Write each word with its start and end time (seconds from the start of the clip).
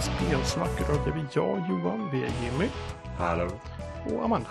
336 0.00 0.20
med 0.30 0.40
ett 0.40 0.46
spelsnack. 0.46 0.80
Idag 0.80 1.08
är 1.08 1.12
vi 1.12 1.20
jag, 1.34 1.68
Johan, 1.70 2.10
vi 2.12 2.22
är 2.24 2.30
Jimmy 2.42 2.68
Hallå. 3.18 3.50
och 4.06 4.24
Amanda. 4.24 4.50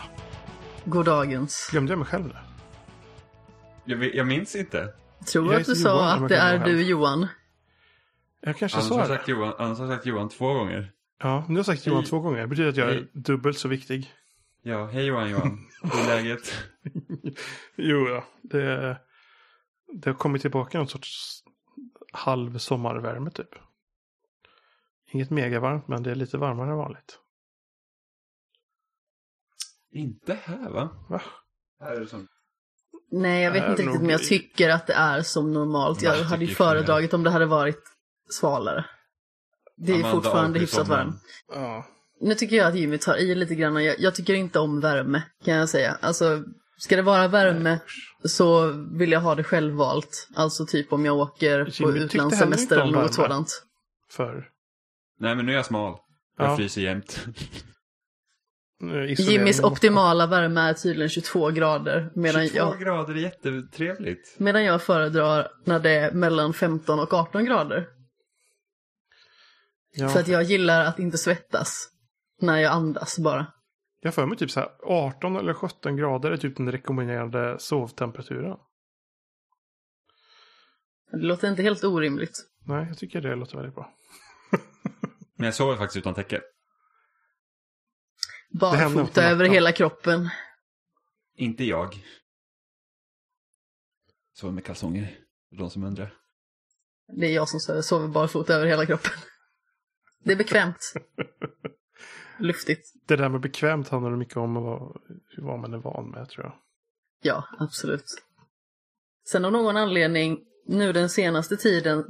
Goddagens. 0.86 1.70
Glömde 1.72 1.92
jag 1.92 2.00
mig 2.00 2.08
själv 2.08 2.26
nu? 2.26 2.34
Jag, 3.86 4.16
jag 4.16 4.28
minns 4.28 4.56
inte. 4.56 4.94
Jag 5.20 5.28
tror 5.28 5.52
Jag 5.54 5.60
att 5.62 5.66
du 5.68 5.76
sa 5.76 5.90
Johan, 5.90 6.24
att 6.24 6.30
det 6.30 6.38
är 6.38 6.66
du. 6.66 6.84
Johan. 6.84 7.28
Jag 8.42 8.58
kanske 8.58 8.78
Annars 8.78 8.88
sa 8.90 9.02
det. 9.02 9.08
sagt 9.08 9.28
Johan, 9.28 9.54
annars 9.58 9.78
har 9.78 9.86
jag 9.86 9.96
sagt 9.96 10.06
Johan 10.06 10.30
två 10.30 10.54
gånger. 10.54 10.92
Ja, 11.22 11.44
nu 11.48 11.54
har 11.54 11.60
jag 11.60 11.66
sagt 11.66 11.86
Johan 11.86 12.00
Hej. 12.00 12.10
två 12.10 12.20
gånger. 12.20 12.42
Det 12.42 12.48
betyder 12.48 12.70
att 12.70 12.78
jag 12.78 12.90
är 12.90 12.94
Hej. 12.94 13.10
dubbelt 13.14 13.58
så 13.58 13.68
viktig. 13.68 14.12
Ja, 14.62 14.86
hej 14.86 15.06
Johan 15.06 15.30
Johan. 15.30 15.68
Hur 15.82 16.00
är 16.02 16.06
läget? 16.08 16.54
Jo, 17.76 18.08
ja. 18.08 18.24
Det, 18.42 18.98
det 19.94 20.10
har 20.10 20.14
kommit 20.18 20.42
tillbaka 20.42 20.78
någon 20.78 20.88
sorts 20.88 21.44
halv 22.12 22.58
sommarvärme 22.58 23.32
typ. 23.32 23.50
Inget 25.12 25.30
megavarmt, 25.30 25.88
men 25.88 26.04
det 26.04 26.12
är 26.12 26.16
lite 26.16 26.38
varmare 26.38 26.72
än 26.72 26.78
vanligt. 26.78 27.20
inte 29.92 30.34
här 30.34 30.70
va? 30.70 30.90
Va? 31.10 31.22
Här 31.80 31.92
är 31.92 32.00
det 32.00 32.08
som... 32.08 32.28
Nej, 33.12 33.44
jag 33.44 33.52
vet 33.52 33.70
inte 33.70 33.72
riktigt, 33.72 33.86
nog 33.86 34.02
men 34.02 34.10
jag 34.10 34.24
tycker 34.24 34.70
att 34.70 34.88
det 34.88 34.94
är 34.94 35.22
som 35.22 35.54
normalt. 35.54 36.02
Jag 36.02 36.18
Jag 36.18 36.24
hade 36.24 36.46
ju 36.46 36.56
föredragit 36.56 37.14
om 37.14 37.24
det 37.24 37.30
hade 37.30 37.46
varit 37.46 37.84
svalare. 38.30 38.86
Det 39.78 39.92
är 39.92 39.96
Amanda 39.96 40.12
fortfarande 40.12 40.60
hyfsat 40.60 40.86
sommaren. 40.88 41.08
varmt. 41.08 41.22
Ja. 41.48 41.86
Nu 42.22 42.36
tycker 42.36 42.56
jag 42.56 42.68
att 42.68 42.76
Jimmy 42.76 42.98
tar 42.98 43.16
i 43.18 43.36
lite 43.36 43.56
grann. 43.56 43.84
Jag, 43.84 44.00
jag 44.00 44.16
tycker 44.16 44.34
inte 44.34 44.60
om 44.60 44.80
värme, 44.80 45.24
kan 45.44 45.54
jag 45.54 45.70
säga. 45.70 45.98
Alltså, 46.02 46.44
ska 46.78 46.96
det 46.96 47.02
vara 47.02 47.28
värme 47.28 47.80
så 48.24 48.72
vill 48.98 49.12
jag 49.12 49.22
ha 49.22 49.36
det 49.36 49.44
självvalt. 49.44 50.28
Alltså 50.36 50.66
typ 50.66 50.94
om 50.94 51.06
jag 51.06 51.18
åker 51.18 51.66
på 51.66 51.72
Jimmy 51.72 51.92
tyckte 51.94 52.06
utlandssemester 52.06 52.80
eller 52.80 53.02
något 53.02 53.14
sådant. 53.14 53.64
För 54.12 54.50
Nej 55.20 55.36
men 55.36 55.46
nu 55.46 55.52
är 55.52 55.56
jag 55.56 55.66
smal. 55.66 55.98
Jag 56.38 56.52
Ja. 56.52 56.58
fryser 56.58 56.82
jämt. 56.82 57.26
Jimmys 59.18 59.60
optimala 59.64 60.28
värme 60.28 60.62
är 60.62 60.74
tydligen 60.74 61.10
22 61.10 61.50
grader. 61.50 62.12
Medan 62.16 62.48
22 62.48 62.58
jag, 62.58 62.80
grader 62.80 63.14
är 63.14 63.20
jättetrevligt. 63.20 64.36
medan 64.38 64.64
jag 64.64 64.84
föredrar 64.84 65.48
när 65.66 65.80
det 65.80 65.92
är 65.92 66.12
mellan 66.12 66.54
15 66.54 67.00
och 67.00 67.14
18 67.14 67.46
grader. 67.46 67.88
Ja, 69.92 70.10
För 70.10 70.20
att 70.20 70.28
jag 70.28 70.44
gillar 70.44 70.86
att 70.86 71.00
inte 71.00 71.18
svettas 71.18 71.90
när 72.42 72.58
jag 72.58 72.72
andas 72.72 73.20
bara. 73.20 73.48
Jag 74.02 74.14
för 74.14 74.26
mig 74.26 74.38
typ 74.38 74.52
så 74.52 74.60
här 74.60 74.70
18 74.84 75.36
eller 75.36 75.54
17 75.54 75.96
grader 75.98 76.32
är 76.32 76.38
typ 76.38 76.58
den 76.58 76.72
rekommenderade 76.72 77.60
sovtemperaturen. 77.60 78.58
Det 81.12 81.18
låter 81.18 81.48
inte 81.50 81.62
helt 81.64 81.84
orimligt. 81.84 82.38
Nej, 82.68 82.86
jag 82.88 82.98
tycker 82.98 83.22
det 83.22 83.36
låter 83.36 83.56
väldigt 83.58 83.76
bra. 83.76 83.94
Men 85.36 85.46
jag 85.46 85.56
sover 85.56 85.78
faktiskt 85.78 85.98
utan 85.98 86.14
täcke. 86.14 86.42
Barfota 88.60 89.24
över 89.24 89.46
hela 89.46 89.72
kroppen. 89.72 90.30
Inte 91.36 91.64
jag. 91.64 92.06
Sover 94.34 94.54
med 94.54 94.66
kalsonger. 94.66 95.20
För 95.50 95.56
de 95.56 95.70
som 95.70 95.84
undrar. 95.84 96.14
Det 97.20 97.26
är 97.26 97.36
jag 97.36 97.50
som 97.50 97.60
sover- 97.60 97.82
sover 97.82 98.08
barfota 98.08 98.54
över 98.54 98.66
hela 98.66 98.86
kroppen. 98.86 99.12
Det 100.24 100.32
är 100.32 100.36
bekvämt. 100.38 100.94
Luftigt. 102.40 102.94
Det 103.08 103.16
där 103.16 103.30
med 103.30 103.42
bekvämt 103.42 103.90
handlar 103.90 104.16
mycket 104.16 104.38
om 104.38 104.54
vad, 104.54 105.02
vad 105.38 105.60
man 105.60 105.74
är 105.74 105.78
van 105.78 106.10
med 106.10 106.30
tror 106.30 106.46
jag. 106.46 106.60
Ja, 107.22 107.44
absolut. 107.60 108.24
Sen 109.30 109.46
av 109.46 109.52
någon 109.52 109.78
anledning, 109.78 110.40
nu 110.66 110.94
den 110.94 111.10
senaste 111.10 111.58
tiden, 111.58 112.06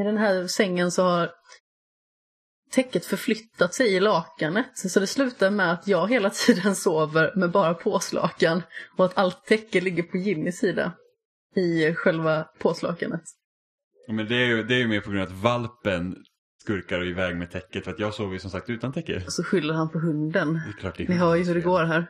i 0.00 0.04
den 0.04 0.18
här 0.18 0.46
sängen 0.46 0.90
så 0.90 1.02
har 1.02 1.30
täcket 2.70 3.06
förflyttat 3.06 3.74
sig 3.74 3.94
i 3.94 4.00
lakanet. 4.00 4.78
Så 4.78 5.00
det 5.00 5.06
slutar 5.06 5.50
med 5.50 5.72
att 5.72 5.88
jag 5.88 6.08
hela 6.08 6.30
tiden 6.46 6.76
sover 6.76 7.32
med 7.36 7.50
bara 7.50 7.74
påslakan 7.74 8.62
och 8.96 9.04
att 9.04 9.18
allt 9.18 9.44
täcke 9.44 9.80
ligger 9.80 10.02
på 10.02 10.16
Jimmys 10.16 10.58
sida 10.58 10.92
i 11.56 11.94
själva 11.94 12.44
påslakanet. 12.58 13.22
Men 14.08 14.28
det 14.28 14.34
är 14.34 14.46
ju 14.46 14.62
det 14.62 14.74
är 14.74 14.78
ju 14.78 14.88
mer 14.88 15.00
på 15.00 15.10
grund 15.10 15.22
av 15.22 15.28
att 15.28 15.42
valpen 15.42 16.16
skurkar 16.62 17.04
iväg 17.04 17.36
med 17.36 17.50
täcket. 17.50 17.84
För 17.84 17.90
att 17.90 17.98
jag 17.98 18.14
sover 18.14 18.32
ju 18.32 18.38
som 18.38 18.50
sagt 18.50 18.70
utan 18.70 18.92
täcke. 18.92 19.22
Och 19.26 19.32
så 19.32 19.44
skyller 19.44 19.74
han 19.74 19.90
på 19.90 19.98
hunden. 19.98 20.52
Det 20.52 20.70
är 20.70 20.80
klart 20.80 20.96
det 20.96 21.04
är 21.04 21.08
Ni 21.08 21.14
hör 21.14 21.34
ju 21.36 21.44
hur 21.44 21.54
det 21.54 21.60
går 21.60 21.84
här. 21.84 22.00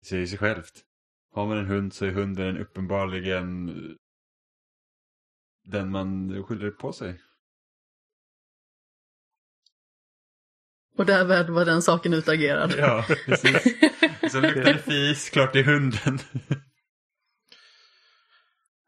Det 0.00 0.08
säger 0.08 0.26
sig 0.26 0.38
självt. 0.38 0.72
Har 1.34 1.46
man 1.46 1.58
en 1.58 1.66
hund 1.66 1.92
så 1.92 2.04
är 2.04 2.10
hunden 2.10 2.58
uppenbarligen 2.58 3.70
den 5.64 5.90
man 5.90 6.42
skyller 6.44 6.70
på 6.70 6.92
sig. 6.92 7.20
Och 10.98 11.06
därmed 11.06 11.50
var 11.50 11.64
den 11.64 11.82
saken 11.82 12.14
utagerad. 12.14 12.74
Ja, 12.78 13.04
precis. 13.26 13.62
Så 14.32 14.40
luktar 14.40 14.62
det 14.72 14.78
fis, 14.78 15.30
klart 15.30 15.52
det 15.52 15.58
är 15.58 15.64
hunden. 15.64 16.18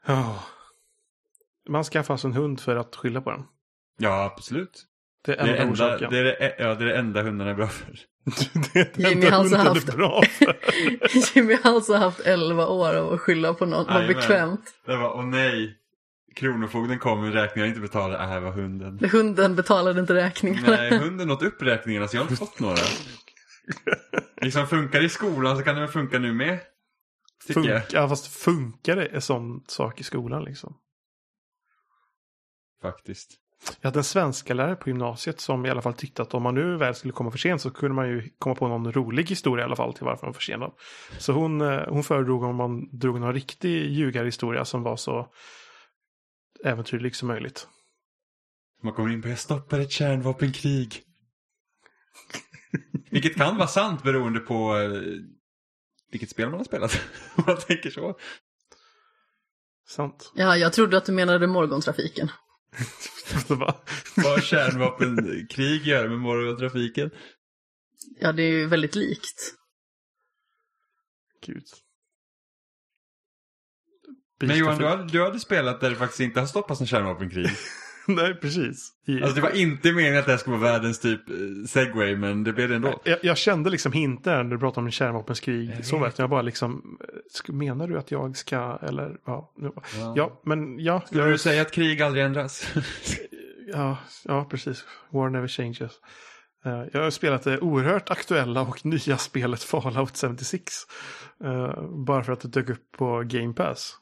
Ja. 0.06 0.44
Man 1.68 1.84
skaffar 1.84 2.14
alltså 2.14 2.26
en 2.28 2.32
hund 2.32 2.60
för 2.60 2.76
att 2.76 2.96
skylla 2.96 3.20
på 3.20 3.30
den. 3.30 3.44
Ja, 3.98 4.24
absolut. 4.24 4.84
Det 5.24 5.34
är 5.34 5.44
Det 5.46 5.56
är, 5.56 5.56
enda 5.56 5.98
det, 5.98 6.18
är 6.18 6.24
det, 6.24 6.54
ja, 6.58 6.74
det 6.74 6.84
är 6.84 6.88
det 6.88 6.96
enda 6.98 7.22
hundarna 7.22 7.50
är 7.50 7.54
bra 7.54 7.68
för. 7.68 7.98
det 8.72 8.80
är 8.80 8.92
det 8.94 9.08
Jimmy 9.08 9.26
enda 9.26 9.30
har 9.30 9.38
alltså 9.40 9.56
hunden 9.56 9.74
haft- 9.74 9.88
är 9.88 9.96
bra 9.96 10.22
för. 10.22 11.34
Jimmy 11.36 11.54
har 11.62 11.74
alltså 11.74 11.94
haft 11.94 12.20
11 12.20 12.66
år 12.66 12.94
av 12.94 13.12
att 13.12 13.20
skylla 13.20 13.54
på 13.54 13.66
någon. 13.66 13.86
Vad 13.86 14.06
bekvämt. 14.06 14.74
Det 14.86 14.96
var, 14.96 15.14
åh 15.14 15.24
nej. 15.26 15.78
Kronofogden 16.34 16.98
kom 16.98 17.20
med 17.20 17.32
räkningar 17.32 17.66
jag 17.66 17.70
inte 17.70 17.80
betalade. 17.80 18.24
Äh, 18.24 18.34
det 18.34 18.40
var 18.40 18.52
hunden. 18.52 19.10
Hunden 19.12 19.56
betalade 19.56 20.00
inte 20.00 20.14
räkningarna. 20.14 20.68
Nej, 20.68 20.98
hunden 20.98 21.30
åt 21.30 21.42
upp 21.42 21.62
räkningarna 21.62 22.08
så 22.08 22.16
jag 22.16 22.20
har 22.20 22.30
inte 22.30 22.36
fått 22.36 22.60
några. 22.60 22.76
Liksom 24.42 24.66
funkar 24.66 25.04
i 25.04 25.08
skolan 25.08 25.56
så 25.56 25.62
kan 25.62 25.74
det 25.74 25.80
väl 25.80 25.90
funka 25.90 26.18
nu 26.18 26.32
med. 26.32 26.58
Tycker 27.46 27.84
jag. 27.92 28.08
Fast 28.08 28.26
funkar 28.26 28.96
det 28.96 29.06
en 29.06 29.22
sån 29.22 29.64
sak 29.66 30.00
i 30.00 30.04
skolan 30.04 30.44
liksom? 30.44 30.76
Faktiskt. 32.82 33.38
Jag 33.80 33.88
hade 33.88 34.00
en 34.00 34.04
svenska 34.04 34.54
lärare 34.54 34.76
på 34.76 34.88
gymnasiet 34.88 35.40
som 35.40 35.66
i 35.66 35.70
alla 35.70 35.82
fall 35.82 35.94
tyckte 35.94 36.22
att 36.22 36.34
om 36.34 36.42
man 36.42 36.54
nu 36.54 36.76
väl 36.76 36.94
skulle 36.94 37.12
komma 37.12 37.30
för 37.30 37.38
sent 37.38 37.60
så 37.60 37.70
kunde 37.70 37.94
man 37.94 38.08
ju 38.08 38.28
komma 38.38 38.54
på 38.54 38.68
någon 38.68 38.92
rolig 38.92 39.28
historia 39.28 39.62
i 39.62 39.66
alla 39.66 39.76
fall 39.76 39.94
till 39.94 40.04
varför 40.04 40.26
man 40.26 40.28
var 40.28 40.34
försenad. 40.34 40.72
Så 41.18 41.32
hon, 41.32 41.60
eh, 41.60 41.80
hon 41.88 42.04
föredrog 42.04 42.42
om 42.42 42.56
man 42.56 42.98
drog 42.98 43.20
någon 43.20 43.34
riktig 43.34 43.90
ljugarhistoria 43.90 44.64
som 44.64 44.82
var 44.82 44.96
så 44.96 45.28
äventyrlig 46.64 47.16
som 47.16 47.28
möjligt. 47.28 47.68
Man 48.82 48.92
kommer 48.92 49.12
in 49.12 49.22
på 49.22 49.28
jag 49.28 49.38
stoppar 49.38 49.80
ett 49.80 49.90
kärnvapenkrig. 49.90 51.02
Vilket 53.10 53.34
kan 53.34 53.56
vara 53.56 53.68
sant 53.68 54.02
beroende 54.02 54.40
på 54.40 54.76
eh, 54.76 55.02
vilket 56.10 56.30
spel 56.30 56.50
man 56.50 56.58
har 56.58 56.64
spelat. 56.64 57.00
Om 57.36 57.44
man 57.46 57.56
tänker 57.56 57.90
så. 57.90 58.18
Sant. 59.88 60.32
Ja, 60.34 60.56
jag 60.56 60.72
trodde 60.72 60.96
att 60.96 61.04
du 61.04 61.12
menade 61.12 61.46
morgontrafiken. 61.46 62.30
Vad 63.48 63.74
har 64.16 64.40
kärnvapenkrig 64.40 65.86
gör 65.86 66.08
med 66.08 66.18
morgontrafiken? 66.18 67.10
Ja, 68.20 68.32
det 68.32 68.42
är 68.42 68.50
ju 68.50 68.66
väldigt 68.66 68.94
likt. 68.94 69.54
Gud. 71.46 71.64
Men 74.48 74.58
Johan, 74.58 74.78
du 74.78 74.86
hade, 74.86 75.04
du 75.04 75.22
hade 75.24 75.40
spelat 75.40 75.80
där 75.80 75.90
det 75.90 75.96
faktiskt 75.96 76.20
inte 76.20 76.40
har 76.40 76.46
stoppats 76.46 76.80
någon 76.80 76.86
kärnvapenkrig. 76.86 77.46
Nej, 78.06 78.34
precis. 78.34 78.92
Alltså 79.22 79.34
det 79.34 79.40
var 79.40 79.56
inte 79.56 79.92
meningen 79.92 80.18
att 80.18 80.24
det 80.26 80.30
här 80.30 80.38
skulle 80.38 80.56
vara 80.56 80.72
världens 80.72 81.00
typ 81.00 81.30
eh, 81.30 81.36
segway, 81.68 82.16
men 82.16 82.44
det 82.44 82.52
blev 82.52 82.68
det 82.68 82.74
ändå. 82.74 83.00
jag, 83.04 83.18
jag 83.22 83.36
kände 83.36 83.70
liksom 83.70 83.92
hinten 83.92 84.32
när 84.32 84.44
du 84.44 84.58
pratade 84.58 84.84
om 84.84 84.90
kärnvapenskrig. 84.90 85.70
Jag 85.76 85.86
Så 85.86 85.98
vet. 85.98 86.18
jag 86.18 86.30
bara 86.30 86.42
liksom, 86.42 86.98
eh, 87.48 87.54
menar 87.54 87.86
du 87.88 87.98
att 87.98 88.10
jag 88.10 88.36
ska, 88.36 88.78
eller 88.82 89.16
ja. 89.26 89.52
Ja. 89.60 89.72
Ja, 90.16 90.40
men 90.44 90.78
ja. 90.78 91.00
Skulle 91.06 91.22
jag- 91.22 91.30
du 91.32 91.38
säga 91.38 91.62
att 91.62 91.72
krig 91.72 92.02
aldrig 92.02 92.24
ändras? 92.24 92.74
Ja, 93.74 93.96
ja, 94.24 94.44
precis. 94.50 94.84
War 95.10 95.30
never 95.30 95.48
changes. 95.48 95.92
Eh, 96.64 96.82
jag 96.92 97.02
har 97.02 97.10
spelat 97.10 97.42
det 97.42 97.58
oerhört 97.60 98.10
aktuella 98.10 98.60
och 98.62 98.86
nya 98.86 99.16
spelet 99.18 99.62
Fallout 99.62 100.16
76. 100.16 100.72
eh, 101.44 101.82
bara 102.06 102.24
för 102.24 102.32
att 102.32 102.40
det 102.40 102.48
dök 102.48 102.70
upp 102.70 102.92
på 102.98 103.22
Game 103.26 103.52
Pass. 103.52 103.96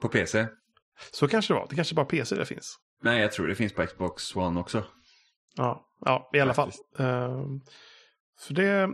På 0.00 0.08
PC? 0.08 0.46
Så 1.12 1.28
kanske 1.28 1.54
det 1.54 1.58
var. 1.58 1.66
Det 1.70 1.76
kanske 1.76 1.94
bara 1.94 2.06
PC 2.06 2.36
det 2.36 2.46
finns. 2.46 2.78
Nej, 3.02 3.20
jag 3.20 3.32
tror 3.32 3.46
det 3.46 3.54
finns 3.54 3.72
på 3.72 3.86
Xbox 3.86 4.36
One 4.36 4.60
också. 4.60 4.84
Ja, 5.56 5.86
ja 6.04 6.30
i 6.32 6.40
alla 6.40 6.54
fall. 6.54 6.70
Faktiskt. 6.70 7.00
Eh, 7.00 7.44
för 8.38 8.54
det 8.54 8.90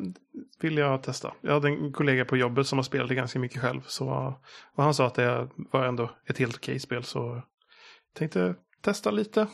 vill 0.61 0.77
jag 0.77 1.03
testa. 1.03 1.35
Jag 1.41 1.53
hade 1.53 1.69
en 1.69 1.93
kollega 1.93 2.25
på 2.25 2.37
jobbet 2.37 2.67
som 2.67 2.79
har 2.79 2.83
spelat 2.83 3.09
det 3.09 3.15
ganska 3.15 3.39
mycket 3.39 3.63
själv. 3.63 3.81
Så, 3.87 4.35
och 4.75 4.85
han 4.85 4.95
sa 4.95 5.07
att 5.07 5.15
det 5.15 5.49
var 5.57 5.85
ändå 5.85 6.11
ett 6.27 6.39
helt 6.39 6.57
okej 6.57 6.79
spel. 6.79 7.05
Så 7.05 7.19
jag 7.19 7.45
tänkte 8.15 8.55
testa 8.83 9.11
lite. 9.11 9.47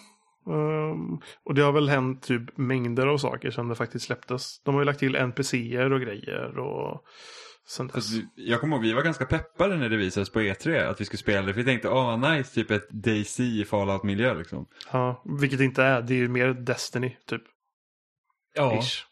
Um, 0.46 1.20
och 1.44 1.54
det 1.54 1.62
har 1.62 1.72
väl 1.72 1.88
hänt 1.88 2.22
typ 2.22 2.58
mängder 2.58 3.06
av 3.06 3.18
saker 3.18 3.50
sedan 3.50 3.68
det 3.68 3.74
faktiskt 3.74 4.06
släpptes. 4.06 4.62
De 4.62 4.74
har 4.74 4.80
ju 4.80 4.84
lagt 4.84 4.98
till 4.98 5.16
NPCer 5.16 5.92
och 5.92 6.00
grejer 6.00 6.58
och 6.58 7.04
sen 7.68 7.86
dess. 7.86 8.12
Vi, 8.12 8.28
jag 8.34 8.60
kommer 8.60 8.76
ihåg, 8.76 8.84
vi 8.84 8.92
var 8.92 9.02
ganska 9.02 9.26
peppade 9.26 9.76
när 9.76 9.88
det 9.88 9.96
visades 9.96 10.30
på 10.30 10.40
E3 10.40 10.86
att 10.90 11.00
vi 11.00 11.04
skulle 11.04 11.18
spela 11.18 11.46
det. 11.46 11.54
För 11.54 11.60
vi 11.60 11.64
tänkte, 11.64 11.88
åh 11.88 12.14
oh, 12.14 12.30
nice, 12.30 12.54
typ 12.54 12.70
ett 12.70 12.90
DayZ 12.90 13.40
i 13.40 13.64
Fallout-miljö 13.64 14.34
liksom. 14.34 14.66
Ja, 14.92 15.22
vilket 15.40 15.60
inte 15.60 15.82
är, 15.82 16.02
det 16.02 16.14
är 16.14 16.18
ju 16.18 16.28
mer 16.28 16.48
Destiny 16.48 17.16
typ. 17.26 17.42
Ja. 18.54 18.78
Ish. 18.78 19.04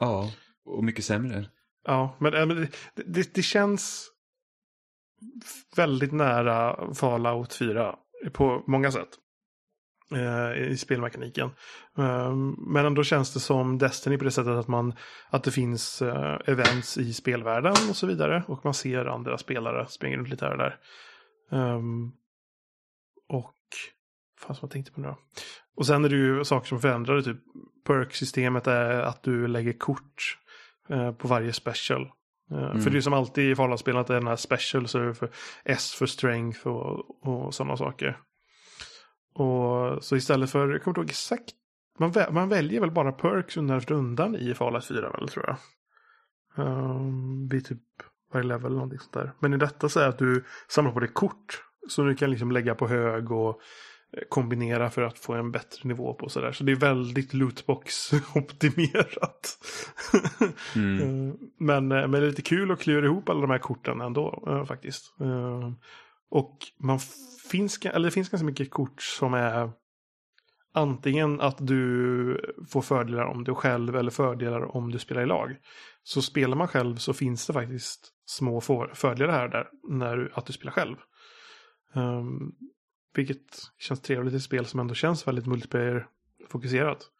Ja, 0.00 0.30
och 0.64 0.84
mycket 0.84 1.04
sämre. 1.04 1.50
Ja, 1.84 2.16
men, 2.20 2.34
äh, 2.34 2.46
men 2.46 2.56
det, 2.56 3.02
det, 3.06 3.34
det 3.34 3.42
känns 3.42 4.10
väldigt 5.76 6.12
nära 6.12 6.94
Fallout 6.94 7.54
4 7.54 7.96
på 8.32 8.64
många 8.66 8.92
sätt. 8.92 9.08
Eh, 10.12 10.70
I 10.70 10.76
spelmekaniken. 10.76 11.50
Eh, 11.98 12.34
men 12.58 12.86
ändå 12.86 13.04
känns 13.04 13.34
det 13.34 13.40
som 13.40 13.78
Destiny 13.78 14.18
på 14.18 14.24
det 14.24 14.30
sättet 14.30 14.52
att, 14.52 14.68
man, 14.68 14.94
att 15.30 15.44
det 15.44 15.50
finns 15.50 16.02
eh, 16.02 16.38
events 16.46 16.98
i 16.98 17.12
spelvärlden 17.12 17.72
och 17.90 17.96
så 17.96 18.06
vidare. 18.06 18.42
Och 18.46 18.64
man 18.64 18.74
ser 18.74 19.04
andra 19.04 19.38
spelare 19.38 19.86
springa 19.88 20.16
runt 20.16 20.28
lite 20.28 20.44
här 20.44 20.52
och 20.52 20.58
där. 20.58 20.76
Um, 21.50 22.12
och, 23.28 23.54
fan 24.40 24.56
som 24.56 24.66
jag 24.66 24.70
tänkte 24.70 24.92
på 24.92 25.00
nu 25.00 25.08
då. 25.08 25.18
Och 25.76 25.86
sen 25.86 26.04
är 26.04 26.08
det 26.08 26.16
ju 26.16 26.44
saker 26.44 26.66
som 26.68 26.80
förändrar 26.80 27.22
typ 27.22 27.38
perk-systemet 27.86 28.66
är 28.66 29.00
att 29.00 29.22
du 29.22 29.46
lägger 29.46 29.72
kort 29.72 30.38
på 31.18 31.28
varje 31.28 31.52
special. 31.52 32.10
Mm. 32.50 32.80
För 32.80 32.90
det 32.90 32.96
är 32.96 33.00
som 33.00 33.12
alltid 33.12 33.50
i 33.50 33.54
Fallout-spelen 33.54 34.00
att 34.00 34.06
det 34.06 34.14
är 34.14 34.20
den 34.20 34.28
här 34.28 34.36
special 34.36 34.88
så 34.88 34.98
är 34.98 35.02
det 35.02 35.14
för 35.14 35.30
S 35.64 35.94
för 35.94 36.06
strength 36.06 36.66
och, 36.66 37.26
och 37.26 37.54
sådana 37.54 37.76
saker. 37.76 38.18
Och 39.38 40.04
så 40.04 40.16
istället 40.16 40.50
för, 40.50 40.68
jag 40.70 40.82
kommer 40.82 40.92
inte 40.92 41.00
ihåg 41.00 41.10
exakt, 41.10 41.44
man, 41.98 42.12
vä- 42.12 42.32
man 42.32 42.48
väljer 42.48 42.80
väl 42.80 42.90
bara 42.90 43.12
perks 43.12 43.56
undan 43.56 43.80
för 43.80 43.92
undan 43.94 44.36
i 44.36 44.54
Fallout 44.54 44.84
4 44.86 45.10
väl 45.10 45.28
tror 45.28 45.46
jag. 45.46 45.56
Um, 46.66 47.48
vid 47.48 47.64
typ 47.66 47.78
varje 48.32 48.46
level 48.46 48.66
eller 48.66 48.74
någonting 48.76 48.98
sånt 48.98 49.12
där. 49.12 49.32
Men 49.40 49.54
i 49.54 49.56
detta 49.56 49.88
så 49.88 50.00
är 50.00 50.08
att 50.08 50.18
du 50.18 50.44
samlar 50.68 50.92
på 50.92 51.00
dig 51.00 51.08
kort. 51.12 51.62
Så 51.88 52.02
du 52.02 52.14
kan 52.14 52.30
liksom 52.30 52.52
lägga 52.52 52.74
på 52.74 52.88
hög 52.88 53.32
och 53.32 53.60
eh, 54.12 54.22
kombinera 54.28 54.90
för 54.90 55.02
att 55.02 55.18
få 55.18 55.34
en 55.34 55.52
bättre 55.52 55.88
nivå 55.88 56.14
på 56.14 56.28
sådär. 56.28 56.52
Så 56.52 56.64
det 56.64 56.72
är 56.72 56.76
väldigt 56.76 57.34
lootbox-optimerat. 57.34 59.58
Mm. 60.76 61.28
Eh, 61.28 61.34
Men, 61.58 61.92
eh, 61.92 62.08
men 62.08 62.10
det 62.10 62.18
är 62.18 62.22
lite 62.30 62.42
kul 62.42 62.70
att 62.70 62.80
klura 62.80 63.06
ihop 63.06 63.28
alla 63.28 63.40
de 63.40 63.50
här 63.50 63.58
korten 63.58 64.00
ändå 64.00 64.44
eh, 64.46 64.64
faktiskt. 64.64 65.14
Och 66.30 66.58
man 66.78 66.98
finns, 67.50 67.78
eller 67.86 68.08
det 68.08 68.10
finns 68.10 68.28
ganska 68.28 68.46
mycket 68.46 68.70
kort 68.70 69.02
som 69.02 69.34
är 69.34 69.70
antingen 70.72 71.40
att 71.40 71.66
du 71.66 72.54
får 72.68 72.82
fördelar 72.82 73.24
om 73.24 73.44
du 73.44 73.50
är 73.50 73.54
själv 73.54 73.96
eller 73.96 74.10
fördelar 74.10 74.76
om 74.76 74.90
du 74.90 74.98
spelar 74.98 75.22
i 75.22 75.26
lag. 75.26 75.56
Så 76.02 76.22
spelar 76.22 76.56
man 76.56 76.68
själv 76.68 76.96
så 76.96 77.12
finns 77.12 77.46
det 77.46 77.52
faktiskt 77.52 78.12
små 78.24 78.60
för- 78.60 78.94
fördelar 78.94 79.32
här 79.32 79.48
där 79.48 79.68
när 79.88 80.16
du, 80.16 80.30
att 80.34 80.46
du 80.46 80.52
spelar 80.52 80.72
själv. 80.72 80.96
Um, 81.94 82.52
vilket 83.14 83.58
känns 83.78 84.00
trevligt 84.00 84.34
i 84.34 84.36
ett 84.36 84.42
spel 84.42 84.66
som 84.66 84.80
ändå 84.80 84.94
känns 84.94 85.26
väldigt 85.28 85.46
multiplayer-fokuserat. 85.46 87.10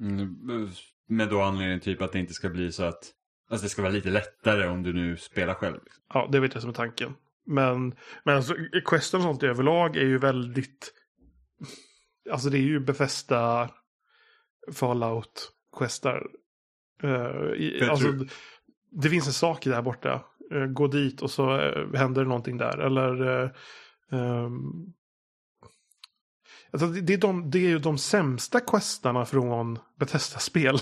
Mm, 0.00 0.70
med 1.08 1.28
då 1.28 1.40
anledningen 1.40 1.80
typ 1.80 2.02
att 2.02 2.12
det 2.12 2.18
inte 2.18 2.32
ska 2.34 2.48
bli 2.48 2.72
så 2.72 2.84
att 2.84 3.12
Alltså 3.48 3.64
det 3.64 3.70
ska 3.70 3.82
vara 3.82 3.92
lite 3.92 4.10
lättare 4.10 4.66
om 4.66 4.82
du 4.82 4.92
nu 4.92 5.16
spelar 5.16 5.54
själv. 5.54 5.78
Liksom. 5.84 6.04
Ja, 6.14 6.28
det 6.32 6.40
vet 6.40 6.54
jag 6.54 6.62
som 6.62 6.70
är 6.70 6.74
tanken. 6.74 7.14
Men, 7.46 7.94
men 8.24 8.36
alltså, 8.36 8.54
questen 8.84 9.20
och 9.20 9.24
sånt 9.24 9.42
överlag 9.42 9.96
är 9.96 10.06
ju 10.06 10.18
väldigt... 10.18 10.92
Alltså 12.30 12.50
det 12.50 12.58
är 12.58 12.62
ju 12.62 12.80
befästa 12.80 13.70
Fallout-questar. 14.72 16.26
Uh, 17.04 17.54
i, 17.56 17.88
alltså, 17.90 18.06
tror- 18.06 18.28
Det 18.90 19.08
finns 19.08 19.26
en 19.26 19.32
sak 19.32 19.64
där 19.64 19.82
borta. 19.82 20.24
Eh, 20.52 20.66
gå 20.66 20.86
dit 20.86 21.22
och 21.22 21.30
så 21.30 21.60
eh, 21.60 21.94
händer 21.94 22.22
det 22.22 22.28
någonting 22.28 22.56
där. 22.56 22.78
Eller... 22.78 23.44
ehm, 24.12 24.92
Alltså 26.82 27.00
det, 27.00 27.14
är 27.14 27.18
de, 27.18 27.50
det 27.50 27.58
är 27.58 27.68
ju 27.68 27.78
de 27.78 27.98
sämsta 27.98 28.60
questarna 28.60 29.24
från 29.24 29.78
Bethesda-spel. 30.00 30.78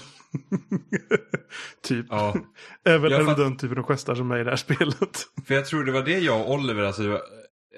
typ. 1.82 2.06
Ja, 2.10 2.34
väl 2.84 3.24
fatt- 3.26 3.36
den 3.36 3.56
typen 3.56 3.78
av 3.78 3.82
questar 3.82 4.14
som 4.14 4.30
är 4.30 4.38
i 4.38 4.44
det 4.44 4.50
här 4.50 4.56
spelet. 4.56 5.26
för 5.46 5.54
jag 5.54 5.66
tror 5.66 5.84
det 5.84 5.92
var 5.92 6.02
det 6.02 6.18
jag 6.18 6.40
och 6.40 6.54
Oliver, 6.54 6.82
alltså 6.84 7.20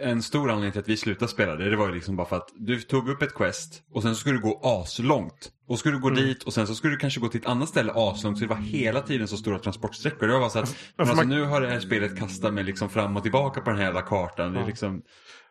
en 0.00 0.22
stor 0.22 0.50
anledning 0.50 0.72
till 0.72 0.80
att 0.80 0.88
vi 0.88 0.96
slutade 0.96 1.30
spela 1.30 1.56
det, 1.56 1.70
det 1.70 1.76
var 1.76 1.88
ju 1.88 1.94
liksom 1.94 2.16
bara 2.16 2.26
för 2.26 2.36
att 2.36 2.48
du 2.58 2.80
tog 2.80 3.08
upp 3.08 3.22
ett 3.22 3.34
quest 3.34 3.82
och 3.92 4.02
sen 4.02 4.14
så 4.14 4.20
skulle 4.20 4.36
du 4.36 4.42
gå 4.42 4.60
aslångt. 4.62 5.52
Och 5.68 5.78
skulle 5.78 5.94
du 5.96 6.00
gå 6.00 6.08
Mm. 6.08 6.22
dit 6.24 6.42
och 6.42 6.52
sen 6.54 6.66
så 6.66 6.74
skulle 6.74 6.92
du 6.94 6.98
kanske 6.98 7.20
gå 7.20 7.28
till 7.28 7.40
ett 7.40 7.46
annat 7.46 7.68
ställe 7.68 7.92
aslångt 7.94 8.38
så 8.38 8.44
det 8.44 8.48
var 8.48 8.56
hela 8.56 9.00
tiden 9.02 9.28
så 9.28 9.36
stora 9.36 9.58
transportsträckor. 9.58 10.26
Det 10.26 10.38
var 10.38 10.48
så 10.48 10.58
att, 10.58 10.76
men 10.96 11.06
för 11.06 11.12
alltså 11.12 11.16
man- 11.16 11.28
nu 11.38 11.44
har 11.44 11.60
det 11.60 11.68
här 11.68 11.80
spelet 11.80 12.18
kastat 12.18 12.54
mig 12.54 12.64
liksom 12.64 12.88
fram 12.88 13.16
och 13.16 13.22
tillbaka 13.22 13.60
på 13.60 13.70
den 13.70 13.78
här 13.78 13.84
jävla 13.86 14.02
kartan. 14.02 14.52
Det 14.52 14.58
är 14.58 14.62
Ja. 14.62 14.66
liksom, 14.68 15.02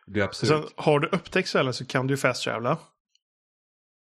det 0.06 0.12
blir 0.12 0.22
absurt. 0.22 0.48
Sen 0.48 0.64
har 0.76 1.00
du 1.00 1.08
upptäckt 1.08 1.48
ställen 1.48 1.74
så 1.74 1.86
kan 1.86 2.06
du 2.06 2.12
ju 2.12 2.18
fast 2.18 2.42
travela. 2.42 2.78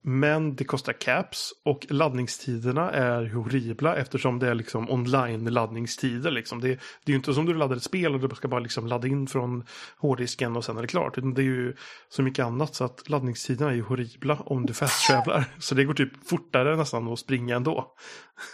Men 0.09 0.57
det 0.57 0.65
kostar 0.65 0.93
caps 0.93 1.53
och 1.65 1.87
laddningstiderna 1.89 2.91
är 2.91 3.27
horribla 3.27 3.97
eftersom 3.97 4.39
det 4.39 4.49
är 4.49 4.55
liksom 4.55 4.91
online-laddningstider. 4.91 6.31
Liksom. 6.31 6.61
Det, 6.61 6.69
det 6.69 6.77
är 7.07 7.11
ju 7.11 7.17
inte 7.17 7.35
som 7.35 7.47
du 7.47 7.55
laddar 7.55 7.77
ett 7.77 7.83
spel 7.83 8.15
och 8.15 8.29
du 8.29 8.37
ska 8.37 8.49
bara 8.49 8.61
liksom 8.61 8.87
ladda 8.87 9.09
in 9.09 9.27
från 9.27 9.65
hårddisken 9.99 10.57
och 10.57 10.65
sen 10.65 10.77
är 10.77 10.83
det 10.83 10.89
klart. 10.89 11.19
Utan 11.19 11.35
det 11.35 11.43
är 11.43 11.45
ju 11.45 11.75
så 12.09 12.23
mycket 12.23 12.45
annat 12.45 12.75
så 12.75 12.85
att 12.85 13.09
laddningstiderna 13.09 13.71
är 13.71 13.75
ju 13.75 13.83
horribla 13.83 14.35
om 14.35 14.67
du 14.67 14.75
fast 14.75 15.07
travelar. 15.07 15.45
Så 15.59 15.75
det 15.75 15.85
går 15.85 15.95
typ 15.95 16.29
fortare 16.29 16.77
nästan 16.77 17.09
att 17.09 17.19
springa 17.19 17.57
ändå. 17.57 17.95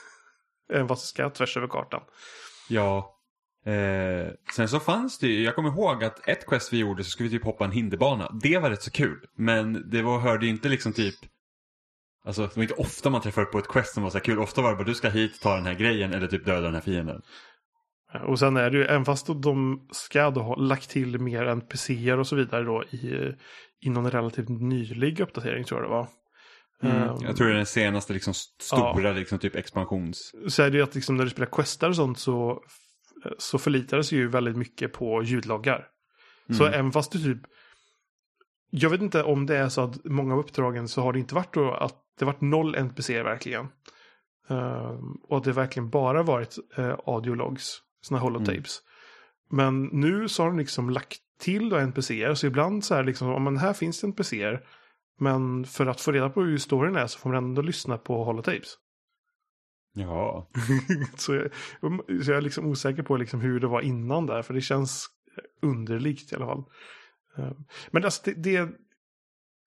Än 0.73 0.87
vad 0.87 0.99
det 0.99 1.03
ska 1.03 1.31
tvärs 1.31 1.57
över 1.57 1.69
kartan. 1.69 2.03
Ja. 2.69 3.12
Eh, 3.67 4.33
sen 4.57 4.69
så 4.69 4.81
fanns 4.81 5.19
det 5.19 5.27
ju, 5.27 5.43
jag 5.45 5.55
kommer 5.55 5.69
ihåg 5.69 6.05
att 6.05 6.29
ett 6.29 6.47
quest 6.47 6.73
vi 6.73 6.79
gjorde 6.79 7.05
så 7.05 7.11
skulle 7.11 7.29
vi 7.29 7.37
typ 7.37 7.45
hoppa 7.45 7.65
en 7.65 7.71
hinderbana. 7.73 8.31
Det 8.43 8.59
var 8.59 8.71
rätt 8.71 8.83
så 8.83 8.91
kul. 8.91 9.19
Men 9.37 9.91
det 9.91 10.03
var, 10.03 10.19
hörde 10.19 10.47
inte 10.47 10.69
liksom 10.69 10.93
typ 10.93 11.15
Alltså 12.25 12.43
det 12.43 12.57
var 12.57 12.63
inte 12.63 12.75
ofta 12.75 13.11
man 13.11 13.21
träffade 13.21 13.47
på 13.47 13.59
ett 13.59 13.69
quest 13.69 13.95
som 13.95 14.03
var 14.03 14.11
så 14.11 14.19
här 14.19 14.25
kul. 14.25 14.39
Ofta 14.39 14.63
var 14.63 14.71
det 14.71 14.77
bara 14.77 14.85
du 14.85 14.95
ska 14.95 15.09
hit, 15.09 15.41
ta 15.41 15.55
den 15.57 15.67
här 15.67 15.75
grejen 15.75 16.13
eller 16.13 16.27
typ 16.27 16.45
döda 16.45 16.61
den 16.61 16.75
här 16.75 16.81
fienden. 16.81 17.23
Och 18.27 18.39
sen 18.39 18.57
är 18.57 18.71
det 18.71 18.79
ju, 18.79 18.85
även 18.85 19.05
fast 19.05 19.27
de 19.27 19.87
ska 19.93 20.31
då 20.31 20.41
ha 20.43 20.55
lagt 20.57 20.91
till 20.91 21.19
mer 21.21 21.47
NPCer 21.47 22.19
och 22.19 22.27
så 22.27 22.37
vidare 22.37 22.65
då 22.65 22.85
i, 22.85 23.33
i 23.81 23.91
någon 23.91 24.11
relativt 24.11 24.49
nylig 24.49 25.21
uppdatering 25.21 25.65
tror 25.65 25.81
jag 25.81 25.91
det 25.91 25.95
var. 25.95 26.09
Ehm, 26.83 27.17
Jag 27.27 27.37
tror 27.37 27.47
det 27.47 27.53
är 27.53 27.57
den 27.57 27.67
senaste 27.67 28.13
liksom 28.13 28.31
st- 28.31 28.65
stora 28.65 29.13
liksom 29.13 29.39
typ 29.39 29.57
expansions... 29.57 30.33
Så 30.49 30.63
är 30.63 30.71
det 30.71 30.77
ju 30.77 30.83
att 30.83 30.95
liksom 30.95 31.17
när 31.17 31.25
du 31.25 31.31
spelar 31.31 31.49
questar 31.53 31.89
och 31.89 31.97
sånt 31.97 32.19
så, 32.19 32.63
så 33.39 33.59
sig 34.03 34.19
ju 34.19 34.29
väldigt 34.29 34.57
mycket 34.57 34.93
på 34.93 35.23
ljudloggar. 35.23 35.89
Så 36.57 36.65
Mm. 36.65 36.79
även 36.79 36.93
fast 36.93 37.13
du 37.13 37.19
typ... 37.19 37.43
Jag 38.71 38.91
vet 38.91 39.01
inte 39.01 39.23
om 39.23 39.47
det 39.47 39.57
är 39.57 39.69
så 39.69 39.81
att 39.81 40.05
många 40.05 40.35
av 40.35 40.41
uppdragen 40.41 40.89
så 40.89 41.03
har 41.03 41.13
det 41.13 41.19
inte 41.19 41.35
varit 41.35 41.55
då 41.55 41.75
att 41.75 41.97
det 42.19 42.25
varit 42.25 42.41
noll 42.41 42.75
NPC 42.75 43.23
verkligen. 43.23 43.69
Ehm, 44.49 45.15
och 45.23 45.37
att 45.37 45.45
det 45.45 45.53
verkligen 45.53 45.91
bara 45.91 46.23
varit 46.23 46.59
uh, 46.79 46.95
audiologs, 47.07 47.83
sådana 48.01 48.23
holotapes. 48.23 48.79
Men 49.51 49.85
nu 49.85 50.29
så 50.29 50.43
har 50.43 50.49
de 50.49 50.59
liksom 50.59 50.91
lagt 50.91 51.19
till 51.41 51.69
då 51.69 51.77
NPCer, 51.77 52.35
så 52.35 52.47
ibland 52.47 52.85
så 52.85 52.95
är 52.95 52.99
det 52.99 53.07
liksom, 53.07 53.29
ja, 53.29 53.39
men 53.39 53.57
här 53.57 53.73
finns 53.73 54.01
det 54.01 54.07
NPCer. 54.07 54.65
Men 55.19 55.65
för 55.65 55.87
att 55.87 56.01
få 56.01 56.13
reda 56.13 56.31
på 56.31 56.43
hur 56.43 56.59
storyn 56.59 56.97
är 56.97 57.07
så 57.07 57.19
får 57.19 57.31
man 57.31 57.45
ändå 57.45 57.63
lyssna 57.63 57.99
på 57.99 58.25
holotapes. 58.25 58.75
Ja. 59.93 60.51
så, 61.17 61.35
jag, 61.35 61.53
så 62.25 62.31
jag 62.31 62.39
är 62.39 62.41
liksom 62.41 62.67
osäker 62.67 63.03
på 63.03 63.17
liksom 63.17 63.41
hur 63.41 63.61
det 63.61 63.67
var 63.67 63.81
innan 63.81 64.27
där, 64.27 64.43
för 64.43 64.55
det 64.55 64.61
känns 64.61 65.07
underligt 65.63 66.33
i 66.33 66.37
alla 66.37 66.47
fall. 66.47 66.65
Eh, 67.37 67.53
Men 67.91 68.05
alltså 68.05 68.23
det, 68.25 68.35
det 68.35 68.57
är 68.57 68.73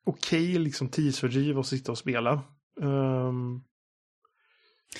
okej 0.05 0.57
liksom 0.57 0.89
tidsfördriv 0.89 1.59
att 1.59 1.67
sitta 1.67 1.91
och 1.91 1.97
spela. 1.97 2.31
Ehm, 2.81 3.61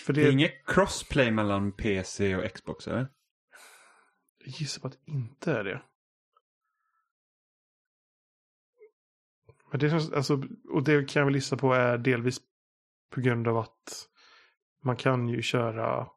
för 0.05 0.13
Det 0.13 0.21
det, 0.21 0.27
är 0.27 0.31
inget 0.31 0.65
crossplay 0.65 1.31
mellan 1.31 1.71
PC 1.71 2.35
och 2.35 2.53
Xbox 2.53 2.87
eller? 2.87 3.07
jag 4.39 4.47
gissar 4.47 4.81
på 4.81 4.87
att 4.87 4.93
det 5.05 5.11
inte 5.11 5.51
är 5.51 5.63
det. 5.63 5.81
Men 9.71 9.79
det 9.79 9.89
känns, 9.89 10.11
alltså, 10.11 10.43
och 10.69 10.83
det 10.83 11.09
kan 11.09 11.19
jag 11.19 11.25
väl 11.25 11.35
gissa 11.35 11.57
på 11.57 11.73
är 11.73 11.97
delvis 11.97 12.39
på 13.09 13.21
grund 13.21 13.47
av 13.47 13.57
att 13.57 14.07
man 14.85 14.95
kan 14.95 15.29
ju 15.29 15.41
köra 15.41 16.07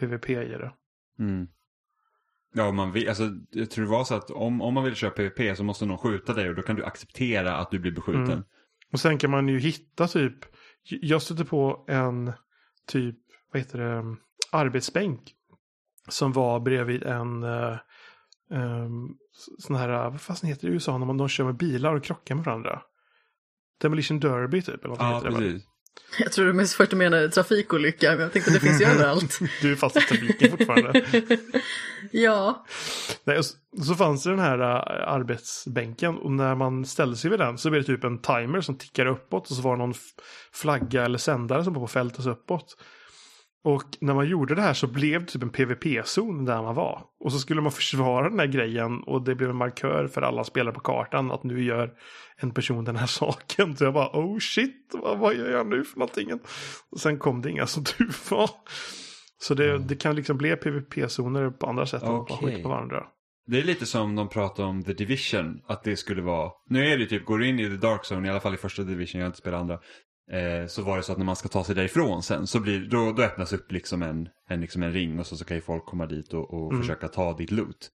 PVP 0.00 0.30
i 0.30 0.34
det. 0.34 0.72
Mm. 1.18 1.48
Ja, 2.52 2.72
man 2.72 2.92
vill, 2.92 3.08
alltså, 3.08 3.30
jag 3.50 3.70
tror 3.70 3.84
det 3.84 3.90
var 3.90 4.04
så 4.04 4.14
att 4.14 4.30
om, 4.30 4.62
om 4.62 4.74
man 4.74 4.84
vill 4.84 4.94
köra 4.94 5.10
PVP 5.10 5.56
så 5.56 5.64
måste 5.64 5.86
någon 5.86 5.98
skjuta 5.98 6.32
dig 6.32 6.48
och 6.48 6.54
då 6.54 6.62
kan 6.62 6.76
du 6.76 6.84
acceptera 6.84 7.56
att 7.56 7.70
du 7.70 7.78
blir 7.78 7.92
beskjuten. 7.92 8.32
Mm. 8.32 8.44
Och 8.92 9.00
sen 9.00 9.18
kan 9.18 9.30
man 9.30 9.48
ju 9.48 9.58
hitta 9.58 10.08
typ, 10.08 10.34
jag 10.82 11.22
stötte 11.22 11.44
på 11.44 11.84
en 11.88 12.32
typ, 12.86 13.18
vad 13.52 13.62
heter 13.62 13.78
det, 13.78 14.16
arbetsbänk. 14.52 15.34
Som 16.08 16.32
var 16.32 16.60
bredvid 16.60 17.02
en 17.02 17.44
uh, 17.44 17.76
um, 18.50 19.16
sån 19.58 19.76
här, 19.76 20.10
vad 20.10 20.20
fasen 20.20 20.48
heter 20.48 20.66
det 20.66 20.70
i 20.70 20.74
USA 20.74 20.98
när 20.98 21.06
man 21.06 21.16
de 21.16 21.28
kör 21.28 21.44
med 21.44 21.56
bilar 21.56 21.94
och 21.94 22.04
krockar 22.04 22.34
med 22.34 22.44
varandra? 22.44 22.82
Demolition 23.80 24.20
Derby 24.20 24.62
typ, 24.62 24.84
eller 24.84 24.96
vad 24.96 25.00
Ja, 25.00 25.14
heter 25.14 25.30
det 25.30 25.36
precis. 25.36 25.69
Jag 26.18 26.32
tror 26.32 26.46
du 26.46 26.52
mest 26.52 26.74
först 26.74 26.92
menade 26.92 27.28
trafikolycka, 27.28 28.10
men 28.10 28.20
jag 28.20 28.32
tänkte 28.32 28.50
det 28.50 28.60
finns 28.60 28.80
ju 28.80 28.84
överallt. 28.84 29.38
Du 29.62 29.72
är 29.72 29.76
fast 29.76 29.96
i 29.96 30.00
trafiken 30.00 30.50
fortfarande. 30.50 31.04
Ja, 32.12 32.66
Nej, 33.24 33.38
och 33.38 33.44
så, 33.44 33.56
så 33.84 33.94
fanns 33.94 34.22
det 34.22 34.30
den 34.30 34.38
här 34.38 34.58
äh, 34.58 35.12
arbetsbänken 35.12 36.18
och 36.18 36.32
när 36.32 36.54
man 36.54 36.84
ställde 36.84 37.16
sig 37.16 37.30
vid 37.30 37.38
den 37.38 37.58
så 37.58 37.70
blev 37.70 37.82
det 37.82 37.86
typ 37.86 38.04
en 38.04 38.18
timer 38.18 38.60
som 38.60 38.74
tickar 38.74 39.06
uppåt 39.06 39.50
och 39.50 39.56
så 39.56 39.62
var 39.62 39.76
det 39.76 39.78
någon 39.78 39.94
flagga 40.52 41.04
eller 41.04 41.18
sändare 41.18 41.64
som 41.64 41.74
var 41.74 41.80
på 41.80 41.88
fältet 41.88 42.26
uppåt. 42.26 42.76
Och 43.64 43.84
när 44.00 44.14
man 44.14 44.28
gjorde 44.28 44.54
det 44.54 44.62
här 44.62 44.74
så 44.74 44.86
blev 44.86 45.20
det 45.20 45.26
typ 45.26 45.42
en 45.42 45.50
PVP-zon 45.50 46.44
där 46.44 46.62
man 46.62 46.74
var. 46.74 47.02
Och 47.20 47.32
så 47.32 47.38
skulle 47.38 47.60
man 47.60 47.72
försvara 47.72 48.28
den 48.28 48.38
här 48.38 48.46
grejen 48.46 49.02
och 49.02 49.22
det 49.22 49.34
blev 49.34 49.50
en 49.50 49.56
markör 49.56 50.06
för 50.06 50.22
alla 50.22 50.44
spelare 50.44 50.74
på 50.74 50.80
kartan 50.80 51.30
att 51.30 51.44
nu 51.44 51.64
gör 51.64 51.94
en 52.36 52.50
person 52.50 52.84
den 52.84 52.96
här 52.96 53.06
saken. 53.20 53.76
Så 53.76 53.84
jag 53.84 53.94
bara 53.94 54.08
oh 54.08 54.38
shit, 54.38 54.90
vad, 54.92 55.18
vad 55.18 55.34
gör 55.34 55.50
jag 55.50 55.66
nu 55.66 55.84
för 55.84 55.98
någonting? 55.98 56.32
Och 56.90 57.00
sen 57.00 57.18
kom 57.18 57.42
det 57.42 57.50
inga 57.50 57.66
som 57.66 57.84
tur 57.84 58.30
var. 58.30 58.50
Så 59.38 59.54
det, 59.54 59.78
det 59.78 59.96
kan 59.96 60.16
liksom 60.16 60.38
bli 60.38 60.56
PVP-zoner 60.56 61.50
på 61.50 61.66
andra 61.66 61.86
sätt 61.86 62.02
än 62.02 62.14
att 62.14 62.28
bara 62.28 62.38
skjuta 62.38 62.62
på 62.62 62.68
varandra. 62.68 63.06
Det 63.46 63.58
är 63.58 63.64
lite 63.64 63.86
som 63.86 64.16
de 64.16 64.28
pratar 64.28 64.64
om 64.64 64.82
The 64.82 64.92
Division, 64.92 65.60
att 65.66 65.82
det 65.82 65.96
skulle 65.96 66.22
vara, 66.22 66.50
nu 66.68 66.86
är 66.86 66.98
det 66.98 67.06
typ, 67.06 67.24
går 67.24 67.38
du 67.38 67.48
in 67.48 67.60
i 67.60 67.68
The 67.68 67.76
Dark 67.76 68.00
Zone, 68.10 68.28
i 68.28 68.30
alla 68.30 68.40
fall 68.40 68.54
i 68.54 68.56
första 68.56 68.82
Division, 68.82 69.20
jag 69.20 69.26
har 69.26 69.28
inte 69.28 69.38
spelat 69.38 69.60
andra, 69.60 69.78
eh, 70.30 70.66
så 70.66 70.82
var 70.82 70.96
det 70.96 71.02
så 71.02 71.12
att 71.12 71.18
när 71.18 71.24
man 71.24 71.36
ska 71.36 71.48
ta 71.48 71.64
sig 71.64 71.74
därifrån 71.74 72.22
sen 72.22 72.46
så 72.46 72.60
blir, 72.60 72.80
då, 72.80 73.12
då 73.12 73.22
öppnas 73.22 73.52
upp 73.52 73.72
liksom 73.72 74.02
en, 74.02 74.28
en, 74.48 74.60
liksom 74.60 74.82
en 74.82 74.92
ring 74.92 75.18
och 75.18 75.26
så, 75.26 75.36
så 75.36 75.44
kan 75.44 75.56
ju 75.56 75.60
folk 75.60 75.84
komma 75.86 76.06
dit 76.06 76.34
och, 76.34 76.54
och 76.54 76.70
Mm. 76.72 76.82
försöka 76.82 77.08
ta 77.08 77.36
ditt 77.36 77.50
loot. 77.50 77.90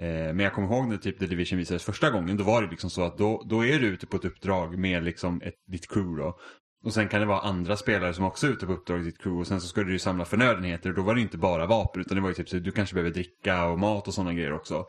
Eh, 0.00 0.06
men 0.08 0.38
jag 0.38 0.52
kommer 0.52 0.68
ihåg 0.68 0.88
när 0.88 0.96
typ 0.96 1.18
The 1.18 1.26
Division 1.26 1.58
visades 1.58 1.84
första 1.84 2.10
gången, 2.10 2.36
då 2.36 2.44
var 2.44 2.62
det 2.62 2.70
liksom 2.70 2.90
så 2.90 3.02
att 3.02 3.18
då, 3.18 3.46
då 3.48 3.64
är 3.66 3.78
du 3.78 3.86
ute 3.86 4.06
på 4.06 4.16
ett 4.16 4.24
uppdrag 4.24 4.78
med 4.78 5.04
liksom 5.04 5.42
ett, 5.44 5.54
ditt 5.68 5.88
crew 5.92 6.22
då. 6.22 6.38
Och 6.84 6.94
sen 6.94 7.08
kan 7.08 7.20
det 7.20 7.26
vara 7.26 7.40
andra 7.40 7.76
spelare 7.76 8.14
som 8.14 8.24
också 8.24 8.46
är 8.46 8.50
ute 8.50 8.66
på 8.66 8.72
uppdrag 8.72 9.00
i 9.00 9.04
ditt 9.04 9.18
crew 9.22 9.40
och 9.40 9.46
sen 9.46 9.60
så 9.60 9.66
ska 9.68 9.82
du 9.82 9.92
ju 9.92 9.98
samla 9.98 10.24
förnödenheter 10.24 10.88
och 10.90 10.96
då 10.96 11.02
var 11.02 11.14
det 11.14 11.20
inte 11.20 11.38
bara 11.38 11.66
vapen 11.66 12.00
utan 12.00 12.14
det 12.16 12.20
var 12.22 12.28
ju 12.28 12.34
typ 12.34 12.48
så 12.48 12.56
att 12.56 12.64
du 12.64 12.70
kanske 12.70 12.94
behöver 12.94 13.10
dricka 13.14 13.64
och 13.66 13.78
mat 13.78 14.08
och 14.08 14.14
sådana 14.14 14.34
grejer 14.34 14.52
också. 14.52 14.86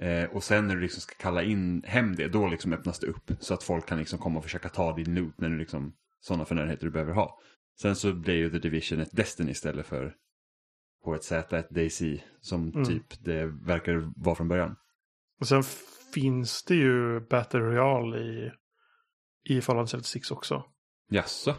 Eh, 0.00 0.24
och 0.24 0.44
sen 0.44 0.68
när 0.68 0.74
du 0.74 0.80
liksom 0.80 1.00
ska 1.00 1.14
kalla 1.14 1.42
in 1.42 1.82
hem 1.86 2.14
det, 2.16 2.28
då 2.28 2.48
liksom 2.48 2.72
öppnas 2.72 2.98
det 2.98 3.06
upp. 3.06 3.30
Så 3.40 3.54
att 3.54 3.62
folk 3.62 3.86
kan 3.88 3.98
liksom 3.98 4.18
komma 4.18 4.38
och 4.38 4.44
försöka 4.44 4.68
ta 4.68 4.96
din 4.96 5.14
loot 5.14 5.34
när 5.40 5.48
du 5.48 5.58
liksom, 5.58 5.92
sådana 6.20 6.44
förnödenheter 6.44 6.84
du 6.84 6.90
behöver 6.90 7.12
ha. 7.12 7.38
Sen 7.80 7.96
så 7.96 8.12
blir 8.12 8.34
ju 8.34 8.50
The 8.50 8.58
Division 8.58 9.00
ett 9.00 9.16
Destiny 9.16 9.50
istället 9.50 9.86
för 9.86 10.14
H1Z, 11.04 11.56
ett 11.58 11.70
DayZ, 11.70 12.02
som 12.40 12.68
Mm. 12.68 12.84
typ 12.84 13.24
det 13.24 13.46
verkar 13.46 14.12
vara 14.16 14.34
från 14.34 14.48
början. 14.48 14.76
Och 15.40 15.48
sen 15.48 15.62
finns 16.14 16.64
det 16.64 16.74
ju 16.74 17.20
Battle 17.20 17.60
Royale 17.60 18.18
i, 18.18 18.50
i 19.44 19.60
Fallout 19.60 19.90
76 19.90 20.30
också. 20.30 20.64
Jaså? 21.10 21.54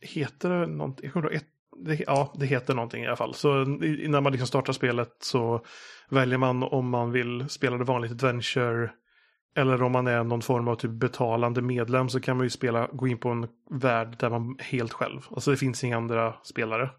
Heter 0.00 0.50
det 0.50 0.66
någonting? 0.66 1.04
Jag 1.04 1.12
kommer 1.12 1.30
ett, 1.30 1.46
det, 1.84 2.00
ja, 2.06 2.34
det 2.38 2.46
heter 2.46 2.74
någonting 2.74 3.02
i 3.02 3.06
alla 3.06 3.16
fall. 3.16 3.34
Så 3.34 3.62
i- 3.84 4.08
när 4.08 4.20
man 4.20 4.32
liksom 4.32 4.46
startar 4.48 4.72
spelet 4.72 5.16
så 5.20 5.64
väljer 6.10 6.38
man 6.38 6.62
om 6.62 6.88
man 6.90 7.10
vill 7.12 7.48
spela 7.48 7.76
det 7.78 7.84
vanligt 7.84 8.12
adventure. 8.12 8.92
Eller 9.54 9.82
om 9.82 9.92
man 9.92 10.06
är 10.06 10.24
någon 10.24 10.42
form 10.42 10.68
av 10.68 10.76
typ 10.76 10.90
betalande 10.90 11.62
medlem 11.62 12.08
så 12.08 12.20
kan 12.20 12.36
man 12.36 12.46
ju 12.46 12.50
spela, 12.50 12.88
gå 12.92 13.08
in 13.08 13.18
på 13.18 13.28
en 13.28 13.48
värld 13.70 14.16
där 14.18 14.30
man 14.30 14.56
helt 14.58 14.92
själv. 14.92 15.20
Alltså 15.30 15.50
det 15.50 15.56
finns 15.56 15.84
inga 15.84 15.96
andra 15.96 16.34
spelare. 16.44 16.90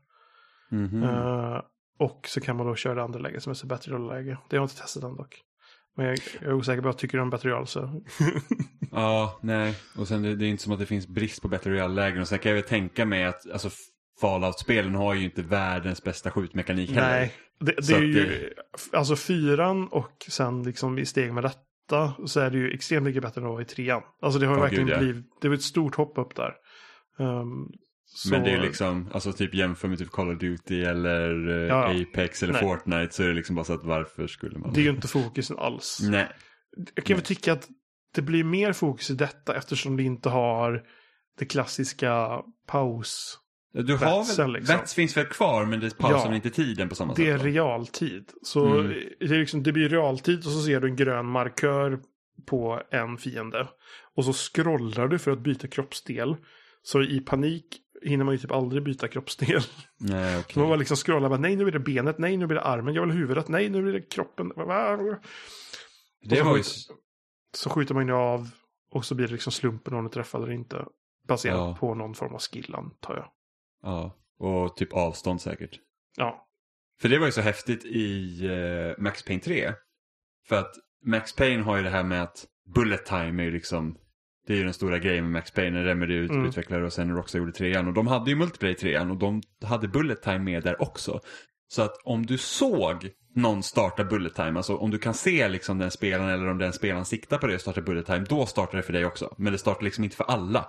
Mhm. 0.72 1.04
Eh, 1.04 1.62
och 2.00 2.26
så 2.28 2.42
kan 2.42 2.58
man 2.58 2.68
då 2.68 2.76
köra 2.76 2.96
det 2.96 3.04
andra 3.04 3.20
läget 3.20 3.44
som 3.44 3.50
är 3.50 3.54
så 3.54 3.68
Battle 3.68 3.94
Royale-läge. 3.94 4.38
Det 4.50 4.56
har 4.56 4.62
jag 4.62 4.66
inte 4.66 4.82
testat 4.82 5.04
än 5.04 5.16
dock. 5.16 5.42
Men 5.96 6.06
jag, 6.06 6.18
jag 6.42 6.50
är 6.50 6.54
osäker 6.54 6.82
på 6.82 6.86
vad 6.86 6.94
jag 6.94 7.00
tycker 7.00 7.20
om 7.20 7.30
Battle 7.30 7.50
Royale 7.50 7.68
så. 7.68 8.02
Ja, 8.92 9.40
nej. 9.42 9.76
Och 9.98 10.08
sen 10.08 10.22
det, 10.22 10.36
det 10.36 10.46
är 10.46 10.50
inte 10.50 10.64
som 10.64 10.74
att 10.74 10.80
det 10.80 10.86
finns 10.86 11.08
brist 11.08 11.42
på 11.42 11.48
Battle 11.48 11.72
Royale-lägen. 11.72 12.22
Och 12.22 12.28
sen 12.28 12.40
kan 12.40 12.50
jag 12.50 12.56
väl 12.56 12.70
tänka 12.70 13.06
mig 13.06 13.26
att 13.26 13.52
alltså, 13.52 13.70
Fallout-spelen 14.22 14.96
har 14.96 15.14
ju 15.14 15.24
inte 15.24 15.42
världens 15.42 16.04
bästa 16.04 16.32
skjutmekanik 16.32 16.90
heller. 16.90 17.10
Nej, 17.10 17.34
det, 17.60 17.88
det 17.88 17.94
är 17.94 18.02
ju, 18.02 18.54
alltså 18.94 19.16
fyran 19.16 19.88
och 19.88 20.26
sen 20.30 20.64
liksom 20.64 21.00
i 21.00 21.06
steg 21.06 21.34
med 21.34 21.44
detta 21.44 21.60
så 22.26 22.40
är 22.40 22.50
det 22.52 22.58
ju 22.58 22.72
extremt 22.72 23.04
mycket 23.04 23.22
bättre 23.22 23.42
än 23.42 23.46
vad 23.48 23.52
det 23.54 23.56
var 23.56 23.62
i 23.62 23.66
trean. 23.66 24.02
Alltså 24.22 24.40
det 24.40 24.46
har 24.46 24.56
Ja, 24.56 24.62
verkligen 24.62 24.86
gud, 24.86 24.96
ja. 24.96 25.00
blivit, 25.00 25.26
det 25.42 25.48
var 25.48 25.56
ett 25.56 25.62
stort 25.62 25.96
hopp 25.96 26.18
upp 26.18 26.36
där. 26.36 26.54
Ehm, 27.20 27.68
så, 28.06 28.30
Men 28.30 28.44
det 28.44 28.52
är 28.52 28.62
liksom, 28.62 29.10
alltså 29.14 29.34
typ 29.34 29.54
jämför 29.54 29.88
med 29.88 29.98
typ 30.00 30.10
Call 30.10 30.32
of 30.34 30.40
Duty 30.40 30.84
eller 30.84 31.50
eh, 31.50 31.68
Ja. 31.68 32.02
Apex 32.02 32.44
eller 32.44 32.54
Nej. 32.54 32.62
Fortnite 32.62 33.14
så 33.14 33.24
är 33.24 33.28
det 33.28 33.34
liksom 33.34 33.56
bara 33.56 33.66
så 33.66 33.74
att 33.74 33.84
varför 33.84 34.28
skulle 34.28 34.60
man? 34.60 34.74
det 34.74 34.80
är 34.80 34.84
ju 34.84 34.90
inte 34.90 35.08
fokusen 35.08 35.58
alls. 35.60 36.00
Nej. 36.04 36.28
Jag 36.96 37.06
kan 37.06 37.16
väl 37.18 37.26
tycka 37.26 37.54
att 37.54 37.68
det 38.16 38.22
blir 38.22 38.44
mer 38.44 38.74
fokus 38.74 39.10
i 39.10 39.14
detta 39.14 39.56
eftersom 39.56 39.98
det 39.98 40.04
inte 40.04 40.30
har 40.30 40.84
det 41.40 41.46
klassiska 41.46 42.42
paus. 42.68 43.40
Du 43.74 43.96
har 43.98 44.18
Vetsen, 44.18 44.46
väl, 44.46 44.54
liksom. 44.54 44.78
Vets 44.78 44.94
finns 44.94 45.18
väl 45.18 45.26
kvar 45.26 45.66
men 45.66 45.80
det 45.80 45.98
pausar 45.98 46.30
Ja. 46.30 46.36
inte 46.36 46.50
tiden 46.50 46.90
på 46.90 46.96
samma 46.96 47.14
Det 47.14 47.30
är 47.30 47.38
sätt? 47.38 47.46
realtid. 47.46 48.32
Så 48.42 48.66
Mm. 48.66 48.88
det, 49.20 49.26
är 49.26 49.40
liksom, 49.40 49.64
det 49.64 49.72
blir 49.72 49.90
realtid 49.90 50.38
och 50.38 50.44
så 50.52 50.62
ser 50.62 50.82
du 50.82 50.88
en 50.88 50.96
grön 50.96 51.26
markör 51.26 52.00
på 52.46 52.82
en 52.92 53.18
fiende. 53.18 53.68
Och 54.16 54.26
så 54.26 54.34
scrollar 54.34 55.08
du 55.08 55.20
för 55.20 55.32
att 55.32 55.40
byta 55.40 55.68
kroppsdel. 55.68 56.36
Så 56.82 57.02
i 57.02 57.20
panik 57.20 57.66
hinner 58.06 58.26
man 58.26 58.34
ju 58.34 58.38
typ 58.38 58.52
aldrig 58.52 58.84
byta 58.84 59.08
kroppsdel. 59.08 59.62
Nej, 60.00 60.40
okej. 60.40 60.60
man 60.62 60.68
bara 60.70 60.76
liksom 60.80 60.98
scrollar, 60.98 61.30
bara, 61.30 61.40
nej 61.40 61.56
nu 61.56 61.64
blir 61.64 61.74
det 61.74 61.80
benet, 61.80 62.18
nej 62.18 62.38
nu 62.38 62.48
blir 62.48 62.56
det 62.56 62.64
armen, 62.64 62.94
jag 62.94 63.02
vill 63.06 63.12
huvudet, 63.16 63.48
nej 63.48 63.70
nu 63.70 63.82
blir 63.82 63.94
det 63.94 64.02
kroppen. 64.02 64.50
Det 66.30 66.36
så 66.38 66.44
var 66.44 66.58
ju... 66.58 66.64
Så 67.56 67.70
skjuter 67.70 67.94
man 67.94 68.08
ju 68.08 68.14
av 68.14 68.50
och 68.92 69.06
så 69.06 69.16
blir 69.16 69.28
det 69.28 69.34
liksom 69.34 69.52
slumpen 69.52 69.94
om 69.94 70.04
du 70.04 70.10
träffar 70.10 70.40
eller 70.40 70.52
inte. 70.52 70.86
Baserat 71.28 71.56
Ja. 71.58 71.78
på 71.80 71.96
någon 71.96 72.14
form 72.16 72.34
av 72.34 72.40
skill 72.40 72.76
antar 72.76 73.16
jag. 73.16 73.28
Ja, 73.84 74.16
och 74.40 74.76
typ 74.76 74.94
avstånd 74.94 75.42
säkert. 75.42 75.80
Ja, 76.18 76.48
För 77.02 77.10
det 77.10 77.20
var 77.20 77.26
ju 77.26 77.32
så 77.32 77.42
häftigt 77.42 77.86
i 77.86 78.40
eh, 78.46 79.04
Max 79.04 79.24
Payne 79.24 79.42
3. 79.42 79.74
För 80.48 80.56
att 80.60 80.72
Max 81.06 81.36
Payne 81.36 81.64
har 81.64 81.78
ju 81.78 81.84
det 81.84 81.90
här 81.90 82.04
med 82.04 82.24
att 82.24 82.46
bullet 82.76 83.06
time 83.06 83.44
är 83.44 83.46
ju 83.46 83.52
liksom 83.52 83.98
det 84.48 84.54
är 84.54 84.58
ju 84.58 84.64
den 84.64 84.74
stora 84.74 85.00
grejen 85.00 85.24
med 85.24 85.32
Max 85.32 85.52
Payne, 85.52 85.72
när 85.78 85.84
Remedy 85.84 86.14
ut, 86.14 86.32
Mm. 86.32 86.46
utvecklare 86.46 86.86
och 86.86 86.94
sen 86.94 87.16
Rockstar 87.16 87.40
gjorde 87.40 87.52
trean. 87.52 87.88
Och 87.88 87.94
de 87.94 88.08
hade 88.08 88.30
ju 88.30 88.36
multiplayer 88.36 88.76
i 88.76 88.78
trean 88.78 89.12
och 89.12 89.18
de 89.18 89.42
hade 89.66 89.88
bullet 89.88 90.22
time 90.22 90.40
med 90.40 90.64
där 90.64 90.82
också. 90.82 91.20
Så 91.68 91.82
att 91.82 91.98
om 92.04 92.26
du 92.26 92.38
såg 92.38 93.10
någon 93.36 93.64
starta 93.64 94.04
bullet 94.04 94.36
time, 94.36 94.60
alltså 94.60 94.76
om 94.78 94.92
du 94.92 94.98
kan 95.00 95.14
se 95.14 95.48
liksom 95.50 95.78
den 95.78 95.92
spelaren 95.92 96.30
eller 96.30 96.48
om 96.48 96.58
den 96.58 96.74
spelaren 96.74 97.06
siktar 97.06 97.38
på 97.38 97.48
det 97.48 97.56
och 97.56 97.62
startar 97.62 97.82
bullet 97.82 98.06
time, 98.06 98.26
då 98.30 98.46
startar 98.46 98.78
det 98.78 98.84
för 98.84 98.94
dig 98.94 99.06
också. 99.06 99.36
Men 99.38 99.52
det 99.54 99.60
startar 99.60 99.84
liksom 99.84 100.04
inte 100.04 100.16
för 100.16 100.24
alla. 100.24 100.66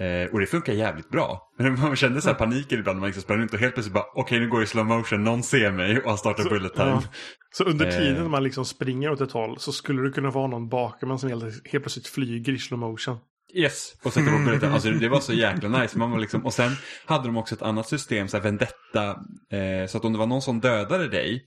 Eh, 0.00 0.32
och 0.32 0.40
det 0.40 0.46
funkar 0.46 0.72
jävligt 0.72 1.08
bra. 1.10 1.52
Men 1.58 1.80
man 1.80 1.96
kände 1.96 2.22
så 2.22 2.28
här 2.28 2.34
paniken 2.36 2.78
ibland 2.78 2.96
när 2.96 3.00
man 3.00 3.06
liksom 3.08 3.22
sprang 3.22 3.38
runt 3.38 3.52
och 3.54 3.58
helt 3.60 3.74
plötsligt 3.74 3.94
bara 3.94 4.04
okej 4.14 4.40
nu 4.40 4.48
går 4.48 4.58
det 4.58 4.64
i 4.64 4.66
slow 4.66 4.86
motion, 4.86 5.24
någon 5.24 5.42
ser 5.42 5.70
mig 5.72 5.98
och 6.00 6.08
han 6.08 6.18
startar 6.18 6.42
Så- 6.42 6.48
bullet 6.48 6.74
time. 6.74 6.86
ja. 6.88 7.02
Så 7.50 7.64
under 7.64 7.86
Eh. 7.86 7.92
tiden 7.92 8.30
man 8.30 8.42
liksom 8.44 8.64
springer 8.64 9.10
åt 9.10 9.20
ett 9.20 9.32
håll 9.32 9.58
så 9.58 9.72
skulle 9.72 10.02
det 10.02 10.10
kunna 10.10 10.30
vara 10.30 10.46
någon 10.46 10.68
bakom 10.68 11.10
en 11.10 11.18
som 11.18 11.28
helt, 11.28 11.44
helt 11.44 11.84
plötsligt 11.84 12.06
flyger 12.06 12.52
i 12.52 12.58
slow 12.58 12.80
motion. 12.80 13.18
Yes, 13.54 13.92
och 14.04 14.12
sätta 14.12 14.30
på 14.30 14.38
bullet 14.38 14.60
time. 14.60 14.72
Alltså 14.72 14.90
det 14.90 15.08
var 15.08 15.20
så 15.20 15.32
jäkla 15.46 15.68
nice. 15.68 15.98
Man 15.98 16.10
var 16.10 16.18
liksom, 16.18 16.44
och 16.46 16.52
sen 16.54 16.72
hade 17.06 17.24
de 17.28 17.36
också 17.36 17.54
ett 17.54 17.62
annat 17.62 17.88
system, 17.88 18.28
så 18.28 18.36
här 18.36 18.44
vendetta. 18.44 19.08
Eh, 19.52 19.86
så 19.88 19.98
att 19.98 20.04
om 20.04 20.12
det 20.12 20.18
var 20.18 20.26
någon 20.26 20.42
som 20.42 20.60
dödade 20.60 21.08
dig, 21.08 21.44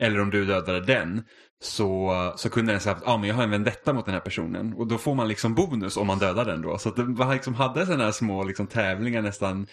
eller 0.00 0.20
om 0.20 0.30
du 0.30 0.44
dödade 0.44 0.80
den, 0.80 1.22
så, 1.60 2.32
så 2.36 2.50
kunde 2.50 2.72
den 2.72 2.80
säga 2.80 2.96
att 2.96 3.06
ah, 3.06 3.16
men 3.16 3.28
jag 3.28 3.36
har 3.36 3.42
en 3.42 3.50
vendetta 3.50 3.92
mot 3.92 4.04
den 4.04 4.14
här 4.14 4.20
personen. 4.20 4.72
Och 4.72 4.86
då 4.86 4.98
får 4.98 5.14
man 5.14 5.28
liksom 5.28 5.54
bonus 5.54 5.96
om 5.96 6.06
man 6.06 6.18
dödar 6.18 6.44
den 6.44 6.62
då. 6.62 6.78
Så 6.78 6.88
att 6.88 6.96
det 6.96 7.04
var 7.04 7.34
liksom, 7.34 7.54
hade 7.54 7.86
sådana 7.86 8.04
här 8.04 8.12
små 8.12 8.44
liksom, 8.44 8.66
tävlingar 8.66 9.22
nästan 9.22 9.66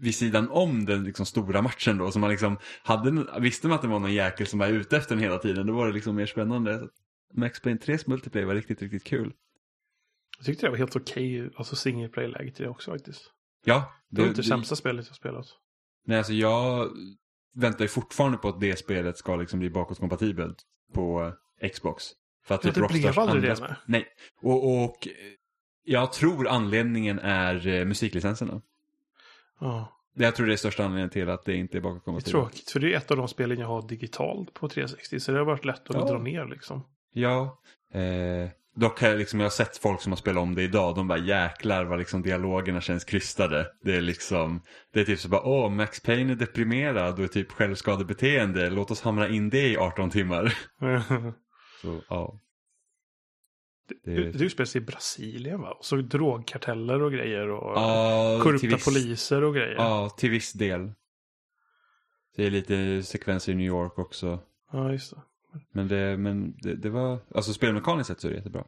vid 0.00 0.14
sidan 0.14 0.48
om 0.50 0.84
den 0.84 1.04
liksom, 1.04 1.26
stora 1.26 1.62
matchen 1.62 1.98
då. 1.98 2.10
Så 2.10 2.18
man 2.18 2.30
liksom 2.30 2.58
hade, 2.82 3.40
visste 3.40 3.68
man 3.68 3.74
att 3.74 3.82
det 3.82 3.88
var 3.88 3.98
någon 3.98 4.14
jäkel 4.14 4.46
som 4.46 4.58
var 4.58 4.68
ute 4.68 4.96
efter 4.96 5.14
den 5.14 5.24
hela 5.24 5.38
tiden, 5.38 5.66
då 5.66 5.72
var 5.72 5.86
det 5.86 5.92
liksom 5.92 6.16
mer 6.16 6.26
spännande. 6.26 6.88
Max 7.34 7.60
Payne 7.62 7.78
3s 7.78 8.04
multiplayer 8.06 8.46
var 8.46 8.54
riktigt, 8.54 8.82
riktigt 8.82 9.04
kul. 9.04 9.32
Jag 10.38 10.46
tyckte 10.46 10.66
det 10.66 10.70
var 10.70 10.78
helt 10.78 10.96
okej, 10.96 11.50
alltså 11.56 11.76
single 11.76 12.08
play-läget 12.08 12.60
i 12.60 12.62
det 12.62 12.68
också 12.68 12.90
faktiskt. 12.90 13.22
Ja, 13.64 13.92
Det 14.10 14.20
var 14.20 14.28
inte 14.28 14.40
det 14.40 14.46
sämsta 14.48 14.76
spelet 14.76 15.06
jag 15.06 15.16
spelat. 15.16 15.46
Nej, 16.06 16.18
alltså 16.18 16.32
jag 16.32 16.88
väntar 17.54 17.84
ju 17.84 17.88
fortfarande 17.88 18.38
på 18.38 18.48
att 18.48 18.60
det 18.60 18.78
spelet 18.78 19.18
ska 19.18 19.36
liksom 19.36 19.58
bli 19.58 19.70
bakåtkompatibelt 19.70 20.56
på 20.92 21.32
Xbox. 21.72 22.04
För 22.44 22.54
att 22.54 22.64
Ja, 22.64 22.70
det 22.74 22.88
blev 22.88 23.18
aldrig 23.18 23.42
det, 23.42 23.54
sp- 23.54 23.74
nej. 23.86 24.06
Och, 24.42 24.84
och 24.84 25.06
eh, 25.06 25.12
jag 25.84 26.12
tror 26.12 26.48
anledningen 26.48 27.18
är 27.18 27.66
eh, 27.66 27.84
musiklicenserna. 27.84 28.60
Ja, 29.60 29.92
Jag 30.14 30.34
tror 30.36 30.46
det 30.46 30.52
är 30.52 30.56
största 30.56 30.84
anledningen 30.84 31.10
till 31.10 31.28
att 31.30 31.44
det 31.44 31.54
inte 31.56 31.78
är 31.78 31.80
det 31.80 31.88
är 31.88 32.20
tråkigt 32.20 32.70
för 32.70 32.80
det 32.80 32.92
är 32.92 32.96
ett 32.96 33.10
av 33.10 33.16
de 33.16 33.28
spelen 33.28 33.58
jag 33.58 33.66
har 33.66 33.88
digitalt 33.88 34.54
på 34.54 34.68
360 34.68 35.20
så 35.20 35.32
det 35.32 35.38
har 35.38 35.44
varit 35.44 35.64
lätt 35.64 35.90
att 35.90 35.96
Ja. 35.96 36.04
dra 36.04 36.18
ner 36.18 36.44
liksom. 36.46 36.84
Ja, 37.12 37.58
eh, 37.92 38.50
dock 38.80 39.00
har 39.00 39.08
jag, 39.08 39.18
liksom, 39.18 39.40
jag 39.40 39.44
har 39.44 39.50
sett 39.50 39.76
folk 39.78 40.00
som 40.02 40.12
har 40.12 40.16
spelat 40.16 40.42
om 40.42 40.54
det 40.54 40.62
idag, 40.62 40.94
de 40.96 41.08
bara 41.08 41.18
jäklar 41.18 41.84
vad 41.84 41.98
liksom 41.98 42.22
dialogerna 42.22 42.80
känns 42.80 43.04
krystade. 43.04 43.66
Det 43.82 43.96
är 43.96 44.00
liksom, 44.00 44.62
det 44.92 45.00
är 45.00 45.04
typ 45.04 45.18
så 45.18 45.28
bara, 45.28 45.42
åh, 45.42 45.70
Max 45.70 46.00
Payne 46.00 46.32
är 46.32 46.36
deprimerad 46.36 47.18
och 47.18 47.24
är 47.24 47.28
typ 47.28 47.52
självskadebeteende, 47.52 48.70
låt 48.70 48.90
oss 48.90 49.02
hamra 49.02 49.28
in 49.28 49.50
det 49.50 49.68
i 49.68 49.76
18 49.76 50.10
timmar. 50.10 50.54
Så, 51.82 52.00
ja. 52.08 52.40
Det- 54.04 54.14
Det, 54.14 54.32
det 54.32 54.44
utspelar 54.44 54.66
sig 54.66 54.82
i 54.82 54.84
Brasilien 54.84 55.60
va? 55.60 55.70
Och 55.70 55.84
så 55.84 55.96
drogkarteller 55.96 57.02
och 57.02 57.12
grejer 57.12 57.48
och 57.50 57.72
Ja, 57.76 58.40
korrupta 58.42 58.66
viss- 58.66 58.84
poliser 58.84 59.44
och 59.44 59.54
grejer. 59.54 59.74
Ja, 59.74 60.02
Ja, 60.02 60.08
till 60.10 60.30
viss 60.30 60.52
del. 60.52 60.92
Det 62.36 62.46
är 62.46 62.50
lite 62.50 63.02
sekvenser 63.02 63.52
i 63.52 63.54
New 63.54 63.66
York 63.66 63.98
också. 63.98 64.38
just 64.92 65.10
det. 65.14 65.22
Men 65.72 65.88
det, 65.88 66.16
men 66.16 66.54
det, 66.62 66.74
det 66.74 66.90
var, 66.90 67.18
alltså 67.34 67.52
spelmekaniskt 67.52 68.06
sett 68.08 68.20
så 68.20 68.26
är 68.26 68.30
det 68.30 68.36
jättebra. 68.36 68.64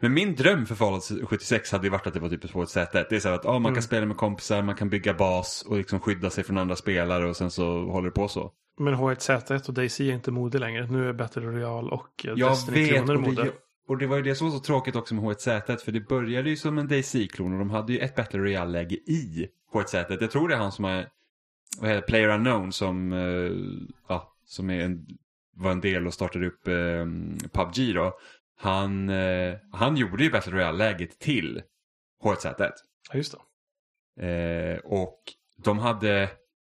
Men 0.00 0.12
min 0.14 0.34
dröm 0.34 0.66
för 0.66 0.74
Fallout 0.74 1.10
76 1.24 1.72
hade 1.72 1.84
ju 1.86 1.90
varit 1.90 2.06
att 2.06 2.14
det 2.14 2.20
var 2.20 2.28
typ 2.28 2.52
på 2.52 2.62
ett 2.62 2.68
sätt. 2.68 2.92
Det 2.92 3.12
är 3.12 3.20
så 3.20 3.28
här 3.28 3.34
att 3.36 3.44
ja, 3.44 3.52
man 3.52 3.62
kan 3.62 3.70
Mm. 3.72 3.82
spela 3.82 4.06
med 4.06 4.16
kompisar, 4.16 4.62
man 4.62 4.74
kan 4.74 4.88
bygga 4.90 5.14
bas 5.14 5.62
och 5.68 5.76
liksom 5.76 6.00
skydda 6.00 6.30
sig 6.30 6.44
från 6.44 6.58
andra 6.58 6.76
spelare 6.76 7.28
och 7.28 7.36
sen 7.36 7.50
så 7.50 7.84
håller 7.90 8.08
det 8.08 8.14
på 8.14 8.28
så. 8.28 8.52
Men 8.78 8.94
H1Z1 8.94 9.68
och 9.68 9.74
Daisy 9.74 10.08
är 10.10 10.14
inte 10.14 10.30
mode 10.30 10.58
längre. 10.58 10.86
Nu 10.86 11.08
är 11.08 11.12
Battle 11.12 11.42
Royale 11.42 11.90
och 11.90 12.26
eh, 12.26 12.32
Jag 12.36 12.48
vet, 12.48 12.66
Destiny-kloner 12.66 13.14
och 13.14 13.20
mode. 13.20 13.42
det, 13.44 13.52
och 13.88 13.98
det 13.98 14.06
var 14.06 14.16
ju 14.16 14.22
det 14.22 14.34
som 14.34 14.50
var 14.50 14.56
så 14.58 14.62
tråkigt 14.64 14.96
också 14.96 15.14
med 15.14 15.24
H1Z1 15.24 15.76
för 15.76 15.92
det 15.92 16.00
började 16.00 16.50
ju 16.50 16.56
som 16.56 16.78
en 16.78 16.88
DayZ-klon 16.88 17.52
och 17.52 17.58
de 17.58 17.70
hade 17.70 17.92
ju 17.92 17.98
ett 17.98 18.14
Battle 18.16 18.40
Royale-läge 18.40 18.94
i 18.94 19.46
H1Z1. 19.72 20.16
Jag 20.20 20.30
tror 20.30 20.48
det 20.48 20.54
är 20.54 20.58
han 20.58 20.72
som 20.72 20.84
är, 20.84 21.08
vad 21.80 21.90
heter 21.90 22.06
Player 22.08 22.28
Unknown 22.28 22.72
som, 22.72 23.12
eh, 23.12 23.52
ja, 24.08 24.32
som 24.46 24.70
är 24.70 24.80
en, 24.84 25.06
var 25.56 25.72
en 25.72 25.80
del 25.80 26.06
och 26.06 26.14
startade 26.14 26.46
upp 26.46 26.68
eh, 26.68 27.06
PubG 27.52 27.94
då. 27.94 28.18
Han, 28.56 29.08
eh, 29.08 29.54
han 29.72 29.96
gjorde 29.96 30.24
ju 30.24 30.30
Battle 30.30 30.52
Royale-läget 30.52 31.18
till 31.18 31.62
H1Z1. 32.24 32.72
Ja, 33.10 33.16
just 33.16 33.34
det. 33.34 33.38
Eh, 34.26 34.78
och 34.78 35.18
de 35.64 35.78
hade, 35.78 36.30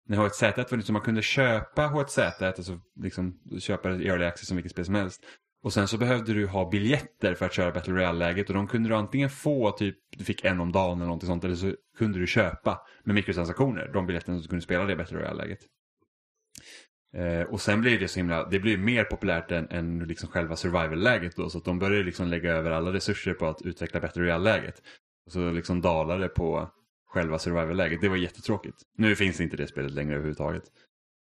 när 0.09 0.19
H1Z1 0.19 0.71
var 0.71 0.81
så 0.81 0.93
man 0.93 1.03
kunde 1.03 1.23
köpa 1.23 1.83
H1Z1, 1.89 2.45
alltså 2.45 2.81
liksom 3.01 3.41
köpa 3.61 3.89
det 3.89 4.05
i 4.05 4.09
early 4.09 4.25
access 4.25 4.49
som 4.49 4.57
vilket 4.57 4.73
spel 4.73 4.85
som 4.85 4.95
helst. 4.95 5.25
Och 5.63 5.73
sen 5.73 5.89
så 5.89 5.99
behövde 5.99 6.35
du 6.35 6.47
ha 6.47 6.71
biljetter 6.71 7.35
för 7.35 7.47
att 7.47 7.53
köra 7.53 7.73
Battle 7.73 7.95
Royale-läget 7.95 8.49
och 8.49 8.55
de 8.55 8.67
kunde 8.67 8.89
du 8.89 8.95
antingen 8.95 9.31
få 9.31 9.71
typ, 9.71 9.97
du 10.17 10.25
fick 10.25 10.45
en 10.45 10.61
om 10.61 10.73
dagen 10.73 10.97
eller 10.97 11.07
någonting 11.07 11.27
sånt, 11.27 11.45
eller 11.45 11.55
så 11.55 11.75
kunde 11.99 12.19
du 12.19 12.27
köpa 12.27 12.81
med 13.05 13.15
mikrotransaktioner 13.15 13.91
de 13.93 14.07
biljetterna 14.07 14.39
så 14.39 14.43
du 14.43 14.49
kunde 14.49 14.63
spela 14.63 14.85
det 14.85 14.97
Battle 14.97 15.19
Royale-läget. 15.19 15.59
Eh, 17.17 17.43
och 17.43 17.61
sen 17.61 17.81
blir 17.81 17.99
det 18.01 18.09
så 18.09 18.19
himla, 18.19 18.49
det 18.49 18.59
blir 18.59 18.79
mer 18.79 19.05
populärt 19.05 19.51
än, 19.51 19.69
än 19.71 19.99
liksom 19.99 20.29
själva 20.29 20.57
survival-läget 20.57 21.37
då, 21.37 21.51
så 21.51 21.59
att 21.59 21.65
de 21.65 21.79
börjar 21.79 22.05
liksom 22.05 22.29
lägga 22.29 22.53
över 22.53 22.71
alla 22.71 22.93
resurser 22.93 23.35
på 23.35 23.47
att 23.47 23.63
utveckla 23.63 24.01
Battle 24.01 24.23
Royale-läget. 24.23 24.83
Och 25.27 25.33
så 25.33 25.51
liksom 25.51 25.81
dalar 25.81 26.19
det 26.19 26.29
på 26.29 26.71
själva 27.07 27.39
survival-läget. 27.39 28.01
Det 28.01 28.09
var 28.09 28.17
jättetråkigt. 28.17 28.77
Nu 28.99 29.17
finns 29.17 29.41
inte 29.41 29.57
det 29.57 29.67
spelet 29.67 29.91
längre 29.93 30.15
överhuvudtaget. 30.15 30.63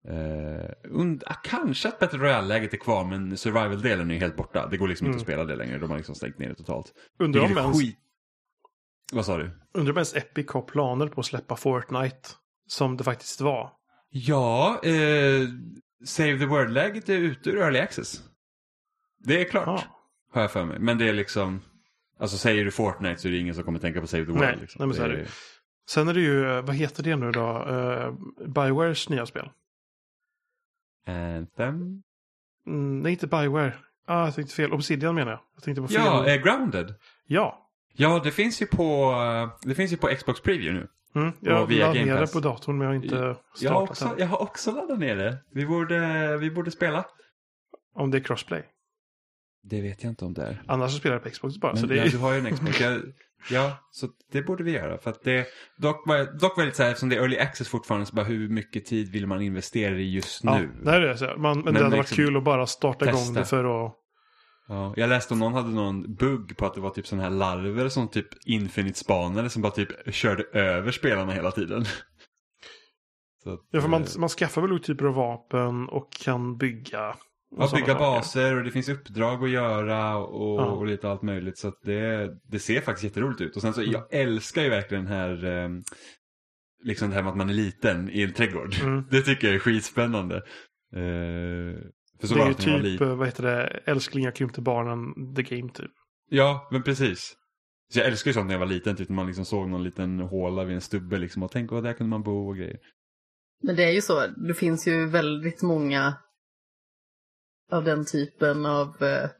Eh, 0.08 0.90
und, 0.92 1.24
ah, 1.26 1.34
kanske 1.34 1.88
att 1.88 1.98
Battle 1.98 2.18
Royale-läget 2.18 2.72
är 2.74 2.78
kvar 2.78 3.04
men 3.04 3.36
survival-delen 3.36 4.10
är 4.10 4.18
helt 4.20 4.36
borta. 4.36 4.66
Det 4.70 4.76
går 4.76 4.88
liksom 4.88 5.06
inte 5.06 5.14
Mm. 5.14 5.20
att 5.22 5.26
spela 5.26 5.44
det 5.44 5.56
längre. 5.56 5.78
De 5.78 5.90
har 5.90 5.96
liksom 5.96 6.14
stängt 6.14 6.38
ner 6.38 6.48
det 6.48 6.54
totalt. 6.54 6.92
Undrar 7.18 7.44
om, 7.44 7.58
ens, 7.58 7.80
skit. 7.80 7.98
Vad 9.12 9.26
sa 9.26 9.36
du? 9.38 9.50
undrar 9.74 9.92
om 9.92 9.96
ens 9.98 10.16
Epic 10.16 10.50
har 10.50 10.62
planer 10.62 11.06
på 11.08 11.20
att 11.20 11.26
släppa 11.26 11.56
Fortnite. 11.56 12.28
Som 12.68 12.96
det 12.96 13.04
faktiskt 13.04 13.40
var. 13.40 13.72
Ja, 14.18 14.80
eh, 14.82 15.48
Save 16.04 16.38
the 16.38 16.46
World-läget 16.46 17.08
är 17.08 17.18
ute 17.18 17.50
ur 17.50 17.58
Early 17.58 17.78
Access. 17.78 18.22
Det 19.18 19.40
är 19.40 19.44
klart, 19.44 19.66
Ja. 19.66 19.82
har 20.32 20.40
jag 20.40 20.52
för 20.52 20.64
mig. 20.64 20.78
Men 20.78 20.98
det 20.98 21.08
är 21.08 21.12
liksom, 21.12 21.60
alltså 22.20 22.36
säger 22.38 22.64
du 22.64 22.70
Fortnite 22.70 23.20
så 23.20 23.28
är 23.28 23.32
det 23.32 23.38
ingen 23.38 23.54
som 23.54 23.64
kommer 23.64 23.78
tänka 23.78 24.00
på 24.00 24.06
Save 24.06 24.24
the 24.24 24.30
World. 24.32 24.40
Nej, 24.44 24.56
liksom. 24.60 24.78
nej, 24.78 24.86
men 24.88 24.96
så 24.96 25.02
är 25.02 25.08
det. 25.08 25.26
Sen 25.88 26.08
är 26.08 26.14
det 26.14 26.20
ju, 26.20 26.46
eh, 26.50 26.62
vad 26.62 26.74
heter 26.76 27.02
det 27.02 27.16
nu 27.16 27.30
då? 27.30 27.64
Uh, 27.64 28.14
Biowares 28.48 29.08
nya 29.08 29.26
spel. 29.26 29.50
Anthem? 31.06 32.02
Mm, 32.66 33.00
nej, 33.02 33.12
inte 33.12 33.26
Bioware. 33.26 33.72
Ah, 34.06 34.24
jag 34.24 34.34
tänkte 34.34 34.54
fel. 34.54 34.72
Obsidian 34.72 35.14
menar 35.14 35.32
jag. 35.32 35.40
Jag 35.54 35.62
tänkte 35.62 35.82
på 35.82 35.88
fel. 35.88 36.00
Ja, 36.04 36.26
eh, 36.28 36.42
Grounded. 36.42 36.94
ja. 37.26 37.62
Ja, 37.98 38.20
det 38.24 38.30
finns 38.30 38.62
ju 38.62 38.66
på, 38.66 39.12
eh, 39.12 39.68
det 39.68 39.74
finns 39.74 39.92
ju 39.92 39.96
på 39.96 40.06
Xbox 40.06 40.40
Preview 40.40 40.80
nu. 40.80 40.88
Mm, 41.16 41.32
jag 41.40 41.66
via 41.66 41.86
laddade 41.86 42.04
ner 42.04 42.20
det 42.20 42.32
på 42.32 42.40
datorn 42.40 42.78
men 42.78 42.86
jag 42.86 42.94
har 42.94 43.02
inte 43.04 43.14
Jag 43.14 43.22
har, 43.24 43.36
startat 43.54 43.90
också, 43.90 44.04
den. 44.04 44.18
jag 44.18 44.26
har 44.26 44.42
också 44.42 44.72
laddat 44.72 44.98
ner 44.98 45.16
det. 45.16 45.38
Vi 45.50 45.66
borde, 45.66 46.36
vi 46.36 46.50
borde 46.50 46.70
spela. 46.70 47.04
Om 47.94 48.10
det 48.10 48.18
är 48.18 48.22
crossplay. 48.22 48.62
Det 49.62 49.80
vet 49.80 50.02
jag 50.02 50.10
inte 50.10 50.24
om 50.24 50.34
det 50.34 50.42
är. 50.42 50.62
Annars 50.66 50.92
så 50.92 50.98
spelar 50.98 51.16
jag 51.16 51.22
på 51.22 51.30
Xbox 51.30 51.58
bara. 51.58 51.72
Men, 51.72 51.80
så 51.80 51.86
det 51.86 51.96
ja, 51.96 52.04
du 52.10 52.18
har 52.18 52.32
ju 52.32 52.38
en 52.38 52.56
Xbox. 52.56 52.80
Jag, 52.80 53.02
ja, 53.50 53.78
så 53.90 54.08
det 54.32 54.42
borde 54.42 54.64
vi 54.64 54.70
göra. 54.72 54.98
För 54.98 55.10
att 55.10 55.22
det, 55.22 55.46
dock, 55.76 56.06
var, 56.06 56.38
dock 56.38 56.56
var 56.56 56.62
det 56.62 56.66
lite 56.66 56.76
så 56.76 56.82
här, 56.82 56.90
eftersom 56.90 57.08
det 57.08 57.16
är 57.16 57.20
early 57.20 57.38
access 57.38 57.68
fortfarande, 57.68 58.06
så 58.06 58.14
bara 58.14 58.26
hur 58.26 58.48
mycket 58.48 58.86
tid 58.86 59.12
vill 59.12 59.26
man 59.26 59.42
investera 59.42 59.94
i 59.94 60.14
just 60.14 60.44
ja, 60.44 60.58
nu? 60.58 60.70
det 60.84 60.90
är 60.90 61.00
det. 61.00 61.18
Så. 61.18 61.24
Man, 61.24 61.36
men, 61.38 61.64
Men 61.64 61.74
det 61.74 61.82
hade 61.82 61.96
varit 61.96 62.10
liksom 62.10 62.24
kul 62.24 62.36
att 62.36 62.44
bara 62.44 62.66
starta 62.66 63.04
igång 63.04 63.20
testa. 63.20 63.40
det 63.40 63.44
för 63.44 63.86
att... 63.86 63.94
Ja, 64.68 64.94
jag 64.96 65.08
läste 65.08 65.34
om 65.34 65.40
någon 65.40 65.52
hade 65.54 65.68
någon 65.70 66.14
bugg 66.14 66.56
på 66.56 66.66
att 66.66 66.74
det 66.74 66.80
var 66.80 66.90
typ 66.90 67.06
sådana 67.06 67.22
här 67.22 67.30
larver 67.30 67.88
som 67.88 68.08
typ 68.08 68.26
Infinite-spanare 68.46 69.48
som 69.48 69.62
bara 69.62 69.72
typ 69.72 70.14
körde 70.14 70.42
över 70.52 70.90
spelarna 70.90 71.32
hela 71.32 71.50
tiden. 71.50 71.80
Att, 73.46 73.60
Ja, 73.70 73.80
för 73.80 73.88
man, 73.88 74.02
eh, 74.02 74.08
man 74.18 74.28
skaffar 74.28 74.62
väl 74.62 74.72
olika 74.72 74.86
typer 74.86 75.04
av 75.04 75.14
vapen 75.14 75.88
och 75.88 76.12
kan 76.12 76.56
bygga. 76.58 77.08
och 77.10 77.16
Ja, 77.62 77.70
bygga 77.74 77.86
saker. 77.86 77.94
baser 77.98 78.56
och 78.56 78.64
det 78.64 78.70
finns 78.70 78.88
uppdrag 78.88 79.44
att 79.44 79.50
göra 79.50 80.16
och, 80.16 80.60
Ja. 80.60 80.64
och 80.64 80.86
lite 80.86 81.10
allt 81.10 81.22
möjligt. 81.22 81.58
Så 81.58 81.72
det, 81.82 82.30
det 82.50 82.58
ser 82.58 82.80
faktiskt 82.80 83.04
jätteroligt 83.04 83.40
ut. 83.40 83.56
Och 83.56 83.62
sen 83.62 83.74
så, 83.74 83.80
Mm. 83.80 83.92
jag 83.92 84.14
älskar 84.20 84.62
ju 84.62 84.68
verkligen 84.70 85.04
den 85.04 85.12
här, 85.12 85.44
eh, 85.44 85.68
liksom 86.84 87.08
det 87.08 87.14
här 87.14 87.22
med 87.22 87.30
att 87.30 87.36
man 87.36 87.50
är 87.50 87.54
liten 87.54 88.10
i 88.10 88.22
en 88.22 88.32
trädgård. 88.32 88.74
Mm. 88.82 89.04
Det 89.10 89.22
tycker 89.22 89.46
jag 89.46 89.54
är 89.54 89.60
skitspännande. 89.60 90.36
Eh, 90.94 91.80
för 92.20 92.26
så 92.26 92.34
Det 92.34 92.42
är 92.42 92.48
ju 92.48 92.54
typ, 92.54 93.00
eh, 93.00 93.16
vad 93.16 93.26
heter 93.26 93.42
det, 93.42 93.80
älsklingar 93.84 94.30
krympte 94.30 94.60
barnen, 94.60 95.34
the 95.34 95.42
game 95.42 95.72
typ. 95.72 95.90
Ja, 96.28 96.68
men 96.70 96.82
precis. 96.82 97.36
Så 97.92 97.98
jag 97.98 98.06
älskar 98.06 98.28
ju 98.28 98.32
sånt 98.32 98.46
när 98.46 98.54
jag 98.54 98.60
var 98.60 98.66
liten, 98.66 98.96
typ 98.96 99.08
när 99.08 99.16
man 99.16 99.26
liksom 99.26 99.44
såg 99.44 99.68
någon 99.68 99.84
liten 99.84 100.20
håla 100.20 100.64
vid 100.64 100.74
en 100.74 100.80
stubbe 100.80 101.18
liksom 101.18 101.42
och 101.42 101.50
tänkte, 101.50 101.74
vad 101.74 101.84
där 101.84 101.92
kunde 101.92 102.10
man 102.10 102.22
bo 102.22 102.48
och 102.48 102.56
grejer. 102.56 102.78
Men 103.62 103.76
det 103.76 103.84
är 103.84 103.92
ju 103.92 104.00
så, 104.00 104.26
det 104.26 104.54
finns 104.54 104.88
ju 104.88 105.06
väldigt 105.06 105.62
många 105.62 106.14
av 107.70 107.84
den 107.84 108.04
typen 108.04 108.66
av 108.66 109.02
eh, 109.02 109.30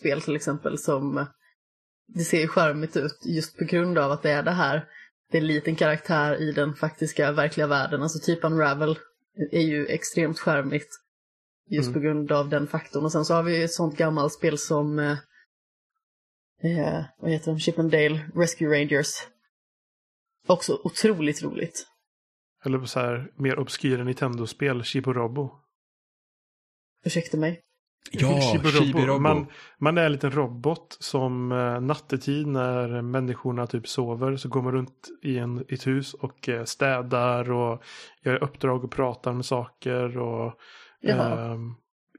spel 0.00 0.22
till 0.22 0.36
exempel 0.36 0.78
som 0.78 1.26
det 2.06 2.24
ser 2.24 2.40
ju 2.40 2.48
charmigt 2.48 2.96
ut 2.96 3.18
just 3.24 3.58
på 3.58 3.64
grund 3.64 3.98
av 3.98 4.10
att 4.10 4.22
det 4.22 4.30
är 4.30 4.42
det 4.42 4.50
här. 4.50 4.84
Det 5.30 5.38
är 5.38 5.42
en 5.42 5.46
liten 5.46 5.76
karaktär 5.76 6.42
i 6.42 6.52
den 6.52 6.74
faktiska 6.74 7.32
verkliga 7.32 7.66
världen. 7.66 8.02
Alltså 8.02 8.18
typ 8.18 8.44
Unravel 8.44 8.98
är 9.52 9.62
ju 9.62 9.86
extremt 9.86 10.38
charmigt. 10.38 10.88
Just 11.70 11.88
Mm. 11.88 11.94
på 11.94 12.00
grund 12.00 12.32
av 12.32 12.48
den 12.48 12.66
faktorn. 12.66 13.04
Och 13.04 13.12
sen 13.12 13.24
så 13.24 13.34
har 13.34 13.42
vi 13.42 13.62
ett 13.64 13.72
sånt 13.72 13.96
gammalt 13.96 14.32
spel 14.32 14.58
som 14.58 14.98
eh, 14.98 15.18
eh, 16.62 17.04
vad 17.18 17.30
heter 17.30 17.50
de? 17.52 17.58
Chip 17.58 17.78
and 17.78 17.90
Dale 17.90 18.30
Rescue 18.34 18.68
Rangers. 18.80 19.08
Också 20.46 20.80
otroligt 20.84 21.42
roligt. 21.42 21.86
Eller 22.64 22.78
på 22.78 22.86
så 22.86 23.00
här 23.00 23.30
mer 23.36 23.58
obskyra 23.58 24.04
Nintendo-spel, 24.04 24.82
Chiborobo. 24.82 25.50
Ursäkta 27.04 27.36
mig. 27.36 27.60
Ja, 28.12 28.28
Chibi-Robo. 28.28 29.18
Man, 29.18 29.46
man 29.78 29.98
är 29.98 30.06
en 30.06 30.12
liten 30.12 30.30
robot 30.30 30.96
som 31.00 31.52
eh, 31.52 31.80
nattetid 31.80 32.46
när 32.46 33.02
människorna 33.02 33.66
typ 33.66 33.88
sover 33.88 34.36
så 34.36 34.48
går 34.48 34.62
man 34.62 34.72
runt 34.72 35.08
i 35.22 35.38
en, 35.38 35.64
i 35.68 35.74
ett 35.74 35.86
hus 35.86 36.14
och 36.14 36.48
eh, 36.48 36.64
städar 36.64 37.50
och 37.50 37.82
gör 38.22 38.42
uppdrag 38.44 38.84
och 38.84 38.90
pratar 38.90 39.32
med 39.32 39.44
saker 39.44 40.18
och 40.18 40.54
Jaha. 41.08 41.52
eh, 41.52 41.58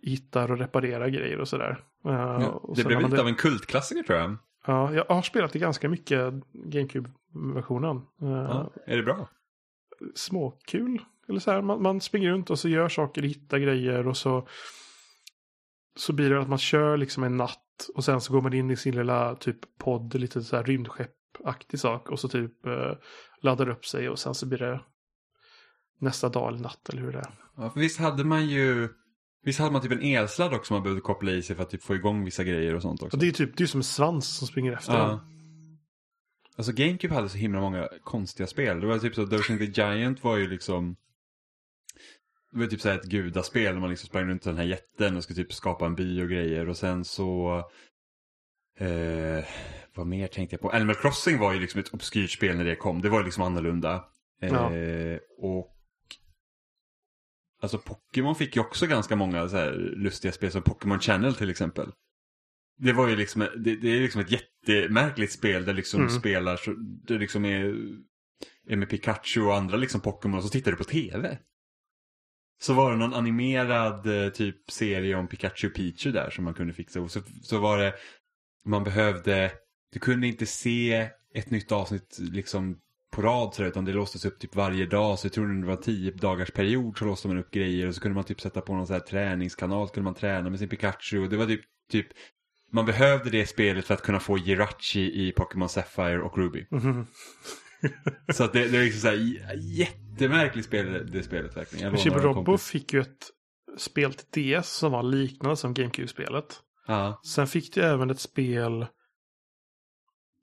hittar 0.02 0.52
och 0.52 0.58
reparerar 0.58 1.08
grejer 1.08 1.39
och 1.39 1.48
sådär. 1.48 1.84
Eh, 2.06 2.12
Ja, 2.12 2.48
och 2.50 2.76
det 2.76 2.84
blev 2.84 3.02
lite 3.02 3.21
av 3.21 3.28
en 3.28 3.36
kultklassiker 3.36 4.04
tror 4.04 4.19
jag. 4.19 4.38
Ja, 4.67 4.93
jag 4.93 5.06
har 5.06 5.21
spelat 5.21 5.54
det 5.54 5.60
ganska 5.60 5.89
mycket, 5.89 6.34
GameCube-versionen. 6.54 7.98
Eh, 8.21 8.28
Ja, 8.30 8.71
är 8.86 8.98
det 8.98 9.04
bra? 9.04 9.30
småkul. 10.15 11.02
Eller 11.30 11.39
så 11.39 11.52
här, 11.52 11.62
man, 11.62 11.82
man 11.82 12.02
springer 12.02 12.30
runt 12.32 12.50
och 12.50 12.60
så 12.60 12.69
gör 12.69 12.89
saker, 12.89 13.21
hittar 13.21 13.58
grejer 13.58 14.08
och 14.08 14.17
så 14.17 14.48
så 15.98 16.13
blir 16.13 16.30
det 16.30 16.41
att 16.41 16.50
man 16.50 16.58
kör 16.58 16.98
liksom 16.98 17.24
en 17.24 17.38
natt 17.38 17.89
och 17.95 18.04
sen 18.04 18.21
så 18.21 18.34
går 18.34 18.41
man 18.41 18.54
in 18.54 18.71
i 18.71 18.76
sin 18.76 18.95
lilla 18.95 19.36
typ 19.36 19.58
podd, 19.80 20.15
lite 20.15 20.41
så 20.41 20.56
här 20.56 20.63
rymdskeppaktig 20.63 21.80
sak 21.80 22.10
och 22.10 22.19
så 22.19 22.28
typ 22.30 22.65
eh, 22.65 22.91
laddar 23.41 23.69
upp 23.69 23.86
sig 23.86 24.10
och 24.10 24.19
sen 24.19 24.36
så 24.36 24.45
blir 24.48 24.58
det 24.60 24.80
nästa 25.99 26.29
dag 26.29 26.47
eller 26.47 26.60
natt 26.60 26.89
eller 26.89 27.01
hur 27.01 27.12
det 27.12 27.19
är. 27.19 27.34
Ja, 27.58 27.69
för 27.69 27.79
visst 27.79 27.99
hade 27.99 28.23
man 28.23 28.49
ju 28.49 28.89
Visst 29.43 29.60
hade 29.60 29.71
man 29.71 29.81
typ 29.81 29.91
en 29.91 30.01
elsladd 30.01 30.53
också 30.53 30.73
man 30.73 30.84
behövde 30.84 31.01
koppla 31.01 31.31
i 31.31 31.41
sig 31.41 31.55
för 31.55 31.63
att 31.63 31.69
typ 31.69 31.84
få 31.84 31.95
igång 31.95 32.25
vissa 32.25 32.43
grejer 32.43 32.75
och 32.75 32.81
sånt 32.81 33.01
också? 33.03 33.17
Och 33.17 33.21
det 33.21 33.27
är 33.27 33.31
typ 33.31 33.58
det 33.58 33.63
är 33.63 33.67
som 33.67 33.79
en 33.79 33.84
svans 33.84 34.38
som 34.38 34.47
springer 34.47 34.73
efter 34.73 34.93
Ja. 34.93 35.19
Alltså 36.58 36.71
GameCube 36.71 37.13
hade 37.13 37.29
så 37.29 37.38
himla 37.38 37.60
många 37.62 37.89
konstiga 38.03 38.47
spel. 38.47 38.79
Det 38.79 38.88
var 38.88 38.99
typ 38.99 39.15
så 39.15 39.25
Dosing 39.25 39.58
the 39.58 39.81
Giant 39.81 40.23
var 40.23 40.38
ju 40.38 40.47
liksom 40.49 40.95
Det 42.51 42.60
var 42.60 42.67
typ 42.67 42.81
så 42.81 42.89
här 42.89 42.95
ett 42.95 43.05
gudaspel 43.05 43.73
när 43.73 43.81
man 43.81 43.89
liksom 43.89 44.08
sprang 44.08 44.25
runt 44.29 44.43
den 44.43 44.58
här 44.58 44.63
jätten 44.63 45.17
och 45.17 45.23
skulle 45.23 45.43
typ 45.43 45.53
skapa 45.53 45.86
en 45.86 45.95
by 45.95 46.21
och 46.23 46.29
grejer 46.29 46.69
och 46.69 46.77
sen 46.77 47.05
så 47.05 47.58
eh, 48.79 49.45
Vad 49.95 50.08
mer 50.08 50.27
tänkte 50.27 50.53
jag 50.53 50.62
på? 50.62 50.69
Animal 50.69 50.95
Crossing 50.95 51.39
var 51.39 51.53
ju 51.53 51.60
liksom 51.60 51.79
ett 51.79 51.93
obskyrt 51.93 52.31
spel 52.31 52.58
när 52.58 52.65
det 52.65 52.75
kom. 52.75 53.01
Det 53.01 53.10
var 53.10 53.17
ju 53.19 53.23
liksom 53.25 53.43
annorlunda. 53.43 54.03
Eh, 54.41 54.49
Ja. 54.53 54.71
Och 55.38 55.71
Alltså 57.62 57.78
Pokémon 57.78 58.36
fick 58.36 58.56
ju 58.56 58.62
också 58.62 58.88
ganska 58.88 59.15
många 59.15 59.48
så 59.50 59.58
här 59.58 59.72
lustiga 59.96 60.32
spel 60.32 60.52
som 60.52 60.62
Pokémon 60.62 61.00
Channel 61.00 61.36
till 61.36 61.50
exempel. 61.50 61.91
Det 62.78 62.94
var 62.94 63.08
ju 63.08 63.15
liksom, 63.15 63.41
det, 63.41 63.76
det 63.76 63.88
är 63.88 64.00
liksom 64.02 64.22
ett 64.22 64.32
jättemärkligt 64.32 65.32
spel 65.32 65.65
där 65.65 65.74
liksom 65.74 66.02
Mm. 66.02 66.12
spelar, 66.12 66.58
så, 66.58 66.74
det 67.08 67.18
liksom 67.18 67.46
är, 67.46 67.76
är 68.68 68.76
med 68.76 68.89
Pikachu 68.89 69.41
och 69.41 69.56
andra 69.56 69.78
liksom 69.78 70.02
Pokémon 70.02 70.38
och 70.38 70.44
så 70.44 70.50
tittar 70.50 70.72
du 70.72 70.78
på 70.78 70.84
tv. 70.84 71.38
Så 72.62 72.74
var 72.74 72.91
det 72.91 72.98
någon 72.98 73.13
animerad 73.13 74.26
eh, 74.26 74.30
typ 74.30 74.72
serie 74.72 75.15
om 75.15 75.28
Pikachu 75.28 75.68
och 75.68 75.74
Pichu 75.76 76.12
där 76.12 76.30
som 76.30 76.44
man 76.44 76.54
kunde 76.54 76.74
fixa. 76.74 77.02
Och 77.02 77.12
så, 77.12 77.22
så 77.41 77.60
var 77.60 77.78
det, 77.78 77.94
man 78.65 78.84
behövde, 78.84 79.52
du 79.91 80.00
kunde 80.00 80.28
inte 80.28 80.46
se 80.46 81.10
ett 81.34 81.52
nytt 81.52 81.72
avsnitt 81.72 82.18
liksom 82.20 82.80
på 83.15 83.21
rad 83.21 83.54
sådär, 83.54 83.69
utan 83.69 83.86
det 83.86 83.93
låstes 83.93 84.25
upp 84.25 84.39
typ 84.39 84.56
varje 84.56 84.86
dag. 84.86 85.19
Så 85.19 85.25
jag 85.25 85.34
tror 85.34 85.62
det 85.62 85.67
var 85.67 85.75
tio 85.75 86.12
dagars 86.12 86.51
period 86.51 86.97
så 86.97 87.06
låste 87.06 87.28
man 87.28 87.38
upp 87.38 87.51
grejer 87.51 87.88
och 87.88 87.95
så 87.95 88.01
kunde 88.01 88.15
man 88.15 88.23
typ 88.23 88.41
sätta 88.41 88.62
på 88.62 88.73
någon 88.75 88.88
sån 88.88 88.93
här 88.93 88.99
träningskanal 89.01 89.88
så 89.88 89.93
kunde 89.93 90.06
man 90.06 90.13
träna 90.15 90.49
med 90.49 90.60
sin 90.60 90.69
Pikachu. 90.69 91.23
Och 91.23 91.30
det 91.30 91.38
var 91.38 91.45
typ, 91.45 91.62
typ 91.91 92.08
man 92.71 92.86
behövde 92.86 93.30
det 93.30 93.45
spelet 93.45 93.86
för 93.86 93.93
att 93.93 94.01
kunna 94.01 94.19
få 94.19 94.38
Jirachi 94.38 95.28
i 95.28 95.32
Pokémon 95.32 95.69
Sapphire 95.69 96.21
och 96.21 96.38
Ruby. 96.38 96.67
Mhm. 96.71 97.08
Så 98.34 98.43
att 98.43 98.54
det, 98.54 98.67
det 98.67 98.78
är 98.78 98.84
liksom 98.84 99.01
så 99.01 99.08
här 99.08 99.15
j- 99.15 99.41
jättemärkligt 99.56 100.65
spel 100.67 101.12
det 101.12 101.23
spelet 101.23 101.58
verkligen. 101.58 101.95
Chibi-Robo 101.95 102.34
kompis. 102.34 102.67
fick 102.69 102.93
ju 102.93 103.01
ett 103.01 103.25
spel 103.78 104.13
till 104.13 104.60
DS 104.60 104.69
som 104.69 104.91
var 104.91 105.04
liknande 105.04 105.58
som 105.58 105.73
GameCube-spelet. 105.73 106.45
Ja. 106.88 107.21
Sen 107.25 107.47
fick 107.47 107.73
du 107.73 107.82
även 107.82 108.10
ett 108.10 108.19
spel 108.19 108.86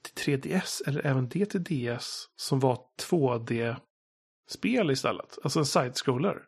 till 0.02 0.38
3DS, 0.40 0.82
eller 0.86 1.06
även 1.06 1.28
det 1.28 1.46
till 1.46 1.64
DS, 1.64 2.26
som 2.36 2.60
var 2.60 2.78
2D-spel 3.10 4.90
istället. 4.90 5.38
Alltså 5.42 5.58
en 5.58 5.66
side-scroller. 5.66 6.42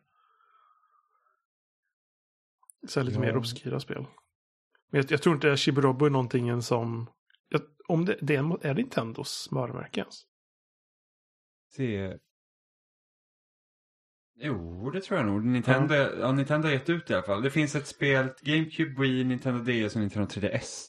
Så 2.87 3.03
lite 3.03 3.15
Ja. 3.17 3.21
mer 3.21 3.37
obskyra 3.37 3.79
spel. 3.79 4.05
Men 4.91 5.01
jag, 5.01 5.11
jag 5.11 5.21
tror 5.21 5.35
inte 5.35 5.55
Chibi-Robo 5.55 6.05
är 6.05 6.09
någonting 6.09 6.61
som... 6.61 7.09
Jag, 7.49 7.61
om 7.87 8.05
det, 8.05 8.17
det 8.21 8.35
är, 8.35 8.65
är 8.65 8.73
det 8.73 8.81
Nintendos 8.81 9.47
varumärke 9.51 9.99
ens? 9.99 10.21
Se. 11.75 12.17
Jo, 14.37 14.89
det 14.89 15.01
tror 15.01 15.19
jag 15.19 15.27
nog. 15.27 15.45
Nintendo, 15.45 15.93
ja. 15.95 16.31
Nintendo 16.31 16.67
har 16.67 16.73
gett 16.73 16.89
ut 16.89 17.07
det 17.07 17.13
i 17.13 17.15
alla 17.15 17.25
fall. 17.25 17.41
Det 17.41 17.51
finns 17.51 17.75
ett 17.75 17.87
spel, 17.87 18.29
GameCube, 18.41 19.01
Wii, 19.01 19.23
Nintendo 19.23 19.63
DS 19.63 19.95
och 19.95 20.01
Nintendo 20.01 20.27
3DS. 20.27 20.85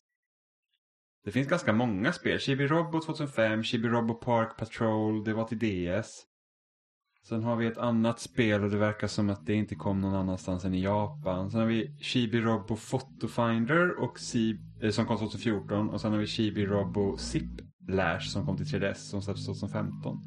Det 1.26 1.32
finns 1.32 1.48
ganska 1.48 1.72
många 1.72 2.12
spel. 2.12 2.38
Chibi 2.38 2.66
Robo 2.66 3.00
2005, 3.00 3.62
Chibi 3.62 3.88
Robo 3.88 4.14
Park 4.14 4.56
Patrol, 4.56 5.24
det 5.24 5.34
var 5.34 5.44
till 5.44 5.58
DS. 5.58 6.22
Sen 7.28 7.42
har 7.42 7.56
vi 7.56 7.66
ett 7.66 7.78
annat 7.78 8.20
spel 8.20 8.64
och 8.64 8.70
det 8.70 8.76
verkar 8.76 9.06
som 9.06 9.30
att 9.30 9.46
det 9.46 9.54
inte 9.54 9.74
kom 9.74 10.00
någon 10.00 10.14
annanstans 10.14 10.64
än 10.64 10.74
i 10.74 10.82
Japan. 10.82 11.50
Sen 11.50 11.60
har 11.60 11.66
vi 11.66 11.96
Chibi 12.00 12.40
Robo 12.40 12.76
Photofinder 12.76 13.90
och 14.00 14.18
C- 14.18 14.56
eh, 14.82 14.90
som 14.90 15.06
kom 15.06 15.18
2014. 15.18 15.90
Och 15.90 16.00
sen 16.00 16.12
har 16.12 16.18
vi 16.18 16.26
Chibi 16.26 16.66
Robo 16.66 17.16
Zip 17.16 17.60
Lash 17.88 18.28
som 18.28 18.46
kom 18.46 18.56
till 18.56 18.66
3DS 18.66 18.94
som 18.94 19.22
släpptes 19.22 19.46
2015. 19.46 20.18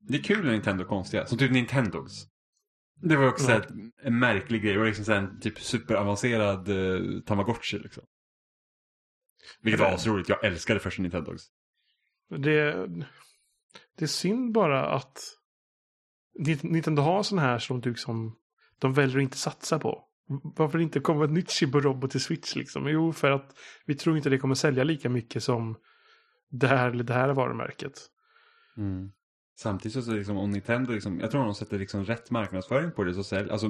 Det 0.00 0.18
är 0.18 0.22
kul 0.22 0.44
när 0.44 0.52
Nintendo 0.52 0.84
är 0.84 0.88
konstiga, 0.88 1.26
som 1.26 1.38
typ 1.38 1.50
Nintendogs. 1.52 2.33
Det 2.96 3.16
var 3.16 3.28
också 3.28 3.50
Ja. 3.50 3.56
ett, 3.58 3.68
en 4.02 4.18
märklig 4.18 4.62
grej, 4.62 4.72
det 4.72 4.78
var 4.78 4.86
liksom 4.86 5.14
en 5.14 5.40
typ 5.40 5.58
superavancerad 5.60 6.68
uh, 6.68 7.20
Tamagotchi 7.20 7.78
liksom. 7.78 8.04
Vilket 9.60 9.80
var 9.80 9.92
asroligt, 9.92 10.28
jag 10.28 10.44
älskade 10.44 10.80
första 10.80 11.02
Nintendogs. 11.02 11.42
Det, 12.28 12.86
det 13.96 14.04
är 14.04 14.06
synd 14.06 14.52
bara 14.52 14.86
att 14.86 15.18
Nint- 16.40 16.66
Nintendo 16.72 17.02
har 17.02 17.22
sån 17.22 17.38
här 17.38 17.58
som 17.58 17.80
du 17.80 17.90
liksom, 17.90 18.36
de 18.78 18.92
väljer 18.92 19.16
att 19.16 19.22
inte 19.22 19.38
satsa 19.38 19.78
på. 19.78 20.04
Varför 20.56 20.78
inte 20.78 21.00
komma 21.00 21.24
ett 21.24 21.30
nytt 21.30 21.48
Chibi-Robo 21.50 22.08
till 22.08 22.20
Switch 22.20 22.54
liksom? 22.56 22.88
Jo, 22.88 23.12
för 23.12 23.30
att 23.30 23.56
vi 23.86 23.94
tror 23.94 24.16
inte 24.16 24.30
det 24.30 24.38
kommer 24.38 24.54
sälja 24.54 24.84
lika 24.84 25.08
mycket 25.08 25.42
som 25.44 25.76
det 26.50 26.66
här 26.66 26.90
eller 26.90 27.04
det 27.04 27.14
här 27.14 27.28
varumärket. 27.28 27.92
Mm. 28.76 29.12
Samtidigt 29.58 30.04
så, 30.04 30.12
liksom, 30.12 30.36
om 30.36 30.50
Nintendo, 30.50 30.92
liksom, 30.92 31.20
jag 31.20 31.30
tror 31.30 31.44
de 31.44 31.54
sätter 31.54 31.78
liksom 31.78 32.04
rätt 32.04 32.30
marknadsföring 32.30 32.92
på 32.92 33.04
det 33.04 33.14
så 33.14 33.24
säljer, 33.24 33.52
alltså 33.52 33.68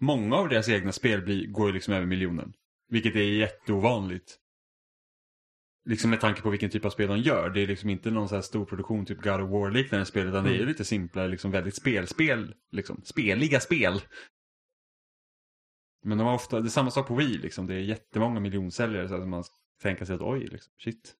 många 0.00 0.36
av 0.36 0.48
deras 0.48 0.68
egna 0.68 0.92
spel 0.92 1.22
blir, 1.22 1.46
går 1.46 1.66
ju 1.66 1.72
liksom 1.72 1.94
över 1.94 2.06
miljonen. 2.06 2.52
Vilket 2.88 3.16
är 3.16 3.20
jätteovanligt. 3.20 4.38
Liksom 5.84 6.10
med 6.10 6.20
tanke 6.20 6.42
på 6.42 6.50
vilken 6.50 6.70
typ 6.70 6.84
av 6.84 6.90
spel 6.90 7.08
de 7.08 7.18
gör. 7.18 7.50
Det 7.50 7.60
är 7.60 7.66
liksom 7.66 7.90
inte 7.90 8.10
någon 8.10 8.28
så 8.28 8.34
här 8.34 8.42
stor 8.42 8.64
produktion, 8.64 9.06
typ 9.06 9.22
God 9.22 9.40
of 9.40 9.50
War-liknande 9.50 10.06
spel, 10.06 10.26
utan 10.28 10.44
det 10.44 10.50
är 10.50 10.54
ju 10.54 10.58
Mm. 10.58 10.68
lite 10.68 10.84
simplare, 10.84 11.28
liksom 11.28 11.50
väldigt 11.50 11.74
spelspel, 11.76 12.54
liksom. 12.70 13.02
Speliga 13.04 13.60
spel. 13.60 14.00
Men 16.04 16.18
de 16.18 16.26
har 16.26 16.34
ofta, 16.34 16.60
det 16.60 16.66
är 16.66 16.70
samma 16.70 16.90
sak 16.90 17.08
på 17.08 17.14
Wii 17.14 17.38
liksom, 17.38 17.66
det 17.66 17.74
är 17.74 17.78
jättemånga 17.78 18.40
miljonsäljare 18.40 19.08
så 19.08 19.14
att 19.14 19.28
man 19.28 19.44
tänker 19.82 20.04
sig 20.04 20.14
att 20.14 20.20
oj, 20.20 20.46
liksom, 20.46 20.72
shit. 20.78 21.14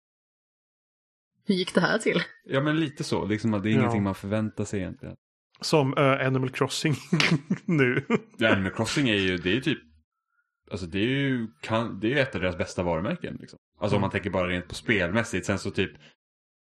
Hur 1.44 1.54
gick 1.54 1.74
det 1.74 1.80
här 1.80 1.98
till? 1.98 2.22
Ja 2.44 2.60
men 2.60 2.80
lite 2.80 3.04
så, 3.04 3.24
liksom 3.26 3.54
att 3.54 3.62
det 3.62 3.68
är 3.68 3.72
Ja. 3.72 3.78
ingenting 3.80 4.02
man 4.02 4.14
förväntar 4.14 4.64
sig 4.64 4.80
egentligen. 4.80 5.16
Som 5.60 5.98
uh, 5.98 6.26
Animal 6.26 6.50
Crossing 6.50 6.94
nu. 7.64 8.06
Ja, 8.38 8.52
Animal 8.52 8.72
Crossing 8.72 9.08
är 9.08 9.14
ju, 9.16 9.36
det 9.36 9.56
är 9.56 9.60
typ, 9.60 9.78
alltså 10.70 10.86
det 10.86 10.98
är 10.98 11.02
ju, 11.08 11.46
kan, 11.60 12.00
det 12.00 12.06
är 12.06 12.10
ju 12.10 12.18
ett 12.18 12.34
av 12.34 12.40
deras 12.40 12.58
bästa 12.58 12.82
varumärken. 12.82 13.36
Liksom. 13.40 13.58
Alltså 13.80 13.96
om 13.96 13.98
Mm. 13.98 14.00
man 14.00 14.10
tänker 14.10 14.30
bara 14.30 14.48
rent 14.48 14.68
på 14.68 14.74
spelmässigt. 14.74 15.46
Sen 15.46 15.58
så 15.58 15.70
typ, 15.70 15.90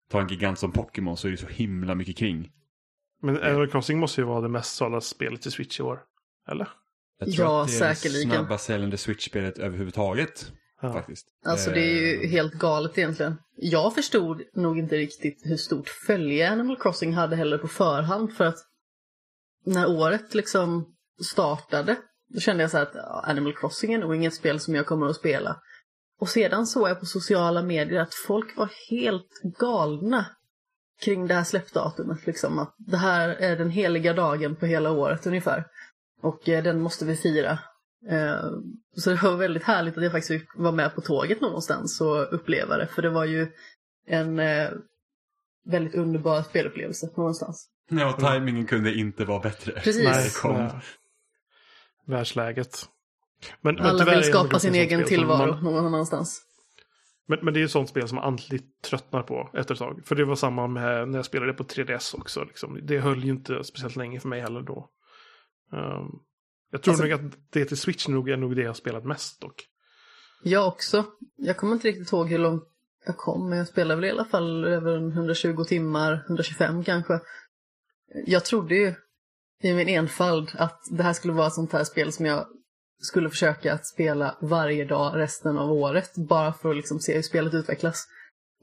ta 0.09 0.21
en 0.21 0.27
gigant 0.27 0.59
som 0.59 0.71
Pokémon 0.71 1.17
så 1.17 1.27
är 1.27 1.31
det 1.31 1.37
så 1.37 1.47
himla 1.47 1.95
mycket 1.95 2.17
kring. 2.17 2.51
Men 3.21 3.43
Animal 3.43 3.67
Crossing 3.67 3.99
måste 3.99 4.21
ju 4.21 4.27
vara 4.27 4.41
det 4.41 4.49
mest 4.49 4.75
sålda 4.75 5.01
spelet 5.01 5.41
till 5.41 5.51
Switch 5.51 5.79
i 5.79 5.83
år. 5.83 5.99
Eller? 6.51 6.67
Jag 7.19 7.31
tror 7.33 7.45
Ja, 7.47 7.61
att 7.61 7.67
det 7.67 7.73
är 7.85 7.93
säkerligen. 7.93 8.29
det 8.29 8.35
snabbast 8.35 8.65
säljande 8.65 8.97
Switch-spelet 8.97 9.57
överhuvudtaget. 9.57 10.51
Ja. 10.83 10.93
Faktiskt. 10.93 11.27
Alltså 11.45 11.71
det 11.71 11.79
är 11.79 12.01
ju 12.01 12.23
Eh, 12.23 12.29
helt 12.29 12.53
galet 12.53 12.97
egentligen. 12.97 13.37
Jag 13.55 13.95
förstod 13.95 14.41
nog 14.53 14.79
inte 14.79 14.95
riktigt 14.95 15.41
hur 15.43 15.57
stort 15.57 15.89
följe 15.89 16.51
Animal 16.51 16.77
Crossing 16.79 17.13
hade 17.13 17.35
heller 17.35 17.57
på 17.57 17.67
förhand 17.67 18.33
för 18.33 18.45
att 18.45 18.57
när 19.65 19.89
året 19.89 20.33
liksom 20.33 20.95
startade 21.21 21.95
då 22.33 22.39
kände 22.39 22.63
jag 22.63 22.71
så 22.71 22.77
här 22.77 22.85
att 22.85 23.29
Animal 23.29 23.53
Crossing 23.53 23.93
är 23.93 23.97
nog 23.97 24.15
inget 24.15 24.33
spel 24.33 24.59
som 24.59 24.75
jag 24.75 24.85
kommer 24.85 25.07
att 25.07 25.15
spela. 25.15 25.61
Och 26.19 26.29
sedan 26.29 26.67
såg 26.67 26.89
jag 26.89 26.99
på 26.99 27.05
sociala 27.05 27.61
medier 27.61 28.01
att 28.01 28.13
folk 28.27 28.57
var 28.57 28.69
helt 28.89 29.57
galna 29.59 30.25
kring 31.01 31.27
det 31.27 31.33
här 31.33 31.43
släppdatumet. 31.43 32.27
Liksom, 32.27 32.59
att 32.59 32.75
det 32.77 32.97
här 32.97 33.29
är 33.29 33.57
den 33.57 33.69
heliga 33.69 34.13
dagen 34.13 34.55
på 34.55 34.65
hela 34.65 34.91
året 34.91 35.27
ungefär. 35.27 35.65
Och 36.21 36.49
eh, 36.49 36.63
den 36.63 36.81
måste 36.81 37.05
vi 37.05 37.15
fira. 37.15 37.59
Eh, 38.09 38.49
så 38.97 39.09
det 39.09 39.23
var 39.23 39.37
väldigt 39.37 39.63
härligt 39.63 39.97
att 39.97 40.03
jag 40.03 40.11
faktiskt 40.11 40.41
fick 40.41 40.55
vara 40.55 40.71
med 40.71 40.95
på 40.95 41.01
tåget 41.01 41.41
någonstans 41.41 42.01
och 42.01 42.33
uppleva 42.33 42.77
det. 42.77 42.87
För 42.87 43.01
det 43.01 43.09
var 43.09 43.25
ju 43.25 43.47
en 44.07 44.39
eh, 44.39 44.69
väldigt 45.65 45.95
underbar 45.95 46.41
spelupplevelse 46.41 47.09
någonstans. 47.17 47.69
Ja, 47.89 48.11
tajmingen 48.11 48.65
kunde 48.65 48.93
inte 48.93 49.25
vara 49.25 49.39
bättre. 49.39 49.71
Precis. 49.71 50.03
När 50.03 50.23
det 50.23 50.41
kom. 50.41 50.63
nej. 50.63 50.81
Världsläget. 52.05 52.85
Men, 53.61 53.75
men 53.75 53.85
Alla 53.85 53.99
tyvärr 53.99 54.11
är 54.11 54.15
vill 54.15 54.25
skapa 54.25 54.59
sin 54.59 54.75
egen 54.75 55.05
tillvaro 55.05 55.51
Man, 55.51 55.63
någon 55.63 55.85
annanstans. 55.85 56.41
men, 57.27 57.39
men 57.41 57.53
det 57.53 57.59
är 57.59 57.61
ju 57.61 57.67
sånt 57.67 57.89
spel 57.89 58.07
som 58.07 58.15
man 58.15 58.23
aldrig 58.23 58.61
tröttnar 58.89 59.23
på 59.23 59.49
efter 59.53 59.73
ett 59.73 59.79
tag. 59.79 60.01
För 60.05 60.15
det 60.15 60.25
var 60.25 60.35
samma 60.35 60.67
med 60.67 61.09
när 61.09 61.17
jag 61.17 61.25
spelade 61.25 61.53
på 61.53 61.63
3DS 61.63 62.19
också. 62.19 62.43
Liksom. 62.43 62.79
Det 62.83 62.99
höll 62.99 63.23
ju 63.23 63.31
inte 63.31 63.63
speciellt 63.63 63.95
länge 63.95 64.19
för 64.19 64.29
mig 64.29 64.41
heller 64.41 64.61
då. 64.61 64.89
Um, 65.71 66.19
jag 66.73 66.81
tror 66.81 66.91
Alltså- 66.91 67.07
nog 67.07 67.13
att 67.13 67.37
det 67.49 67.65
till 67.65 67.77
Switch 67.77 68.07
nog 68.07 68.29
är 68.29 68.37
nog 68.37 68.55
det 68.55 68.61
jag 68.61 68.69
har 68.69 68.73
spelat 68.73 69.05
mest 69.05 69.41
dock. 69.41 69.65
Jag 70.43 70.67
också. 70.67 71.05
Jag 71.35 71.57
kommer 71.57 71.73
inte 71.73 71.87
riktigt 71.87 72.11
ihåg 72.11 72.29
hur 72.29 72.37
långt 72.37 72.63
jag 73.05 73.17
kom, 73.17 73.49
men 73.49 73.57
jag 73.57 73.67
spelade 73.67 73.95
väl 73.95 74.05
i 74.05 74.11
alla 74.11 74.25
fall 74.25 74.65
över 74.65 74.97
en 74.97 75.11
120 75.11 75.63
timmar, 75.63 76.23
125 76.27 76.83
kanske. 76.83 77.19
Jag 78.25 78.45
trodde 78.45 78.75
ju 78.75 78.93
i 79.63 79.73
min 79.73 79.87
enfald 79.87 80.49
att 80.53 80.79
det 80.91 81.03
här 81.03 81.13
skulle 81.13 81.33
vara 81.33 81.47
ett 81.47 81.53
sånt 81.53 81.73
här 81.73 81.83
spel 81.83 82.11
som 82.11 82.25
jag 82.25 82.47
skulle 82.99 83.29
försöka 83.29 83.73
att 83.73 83.87
spela 83.87 84.37
varje 84.41 84.85
dag 84.85 85.17
resten 85.17 85.57
av 85.57 85.71
året, 85.71 86.11
bara 86.15 86.53
för 86.53 86.69
att 86.69 86.75
liksom 86.75 86.99
se 86.99 87.15
hur 87.15 87.21
spelet 87.21 87.53
utvecklas. 87.53 88.07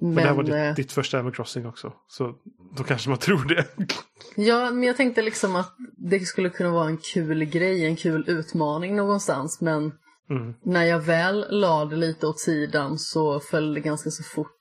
Men, 0.00 0.14
det 0.14 0.20
här 0.22 0.34
var 0.34 0.42
Men, 0.42 0.52
eh, 0.52 0.66
ditt, 0.68 0.76
ditt 0.76 0.92
första 0.92 1.16
Animal 1.18 1.34
Crossing 1.34 1.66
också. 1.66 1.92
Så 2.08 2.34
då 2.76 2.84
kanske 2.84 3.08
man 3.08 3.18
tror 3.18 3.44
det. 3.44 3.66
ja, 4.36 4.70
men 4.70 4.82
jag 4.82 4.96
tänkte 4.96 5.22
liksom 5.22 5.56
att 5.56 5.74
det 5.96 6.20
skulle 6.20 6.50
kunna 6.50 6.70
vara 6.70 6.86
en 6.86 6.98
kul 6.98 7.44
grej, 7.44 7.86
en 7.86 7.96
kul 7.96 8.24
utmaning 8.28 8.96
någonstans, 8.96 9.60
men 9.60 9.92
Mm. 10.30 10.54
när 10.62 10.84
jag 10.84 10.98
väl 11.00 11.46
la 11.60 11.84
det 11.84 11.96
lite 11.96 12.26
åt 12.26 12.40
sidan 12.40 12.98
så 12.98 13.40
föll 13.40 13.74
det 13.74 13.80
ganska 13.80 14.10
så 14.10 14.22
fort 14.22 14.52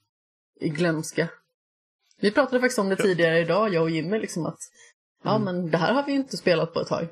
i 0.62 0.69
glömska. 0.69 1.28
Vi 2.21 2.32
pratade 2.32 2.60
faktiskt 2.60 2.80
om 2.80 2.89
det 2.89 2.95
Ja. 2.99 3.04
tidigare 3.04 3.39
idag, 3.39 3.73
jag 3.73 3.84
och 3.84 3.89
Jimmy, 3.89 4.19
liksom 4.19 4.45
att 4.45 4.58
ja 5.23 5.36
Mm. 5.36 5.45
men 5.45 5.71
det 5.71 5.78
här 5.78 5.93
har 5.93 6.06
vi 6.06 6.12
inte 6.12 6.38
spelat 6.38 6.73
på 6.73 6.80
ett 6.80 6.88
tag. 6.88 7.08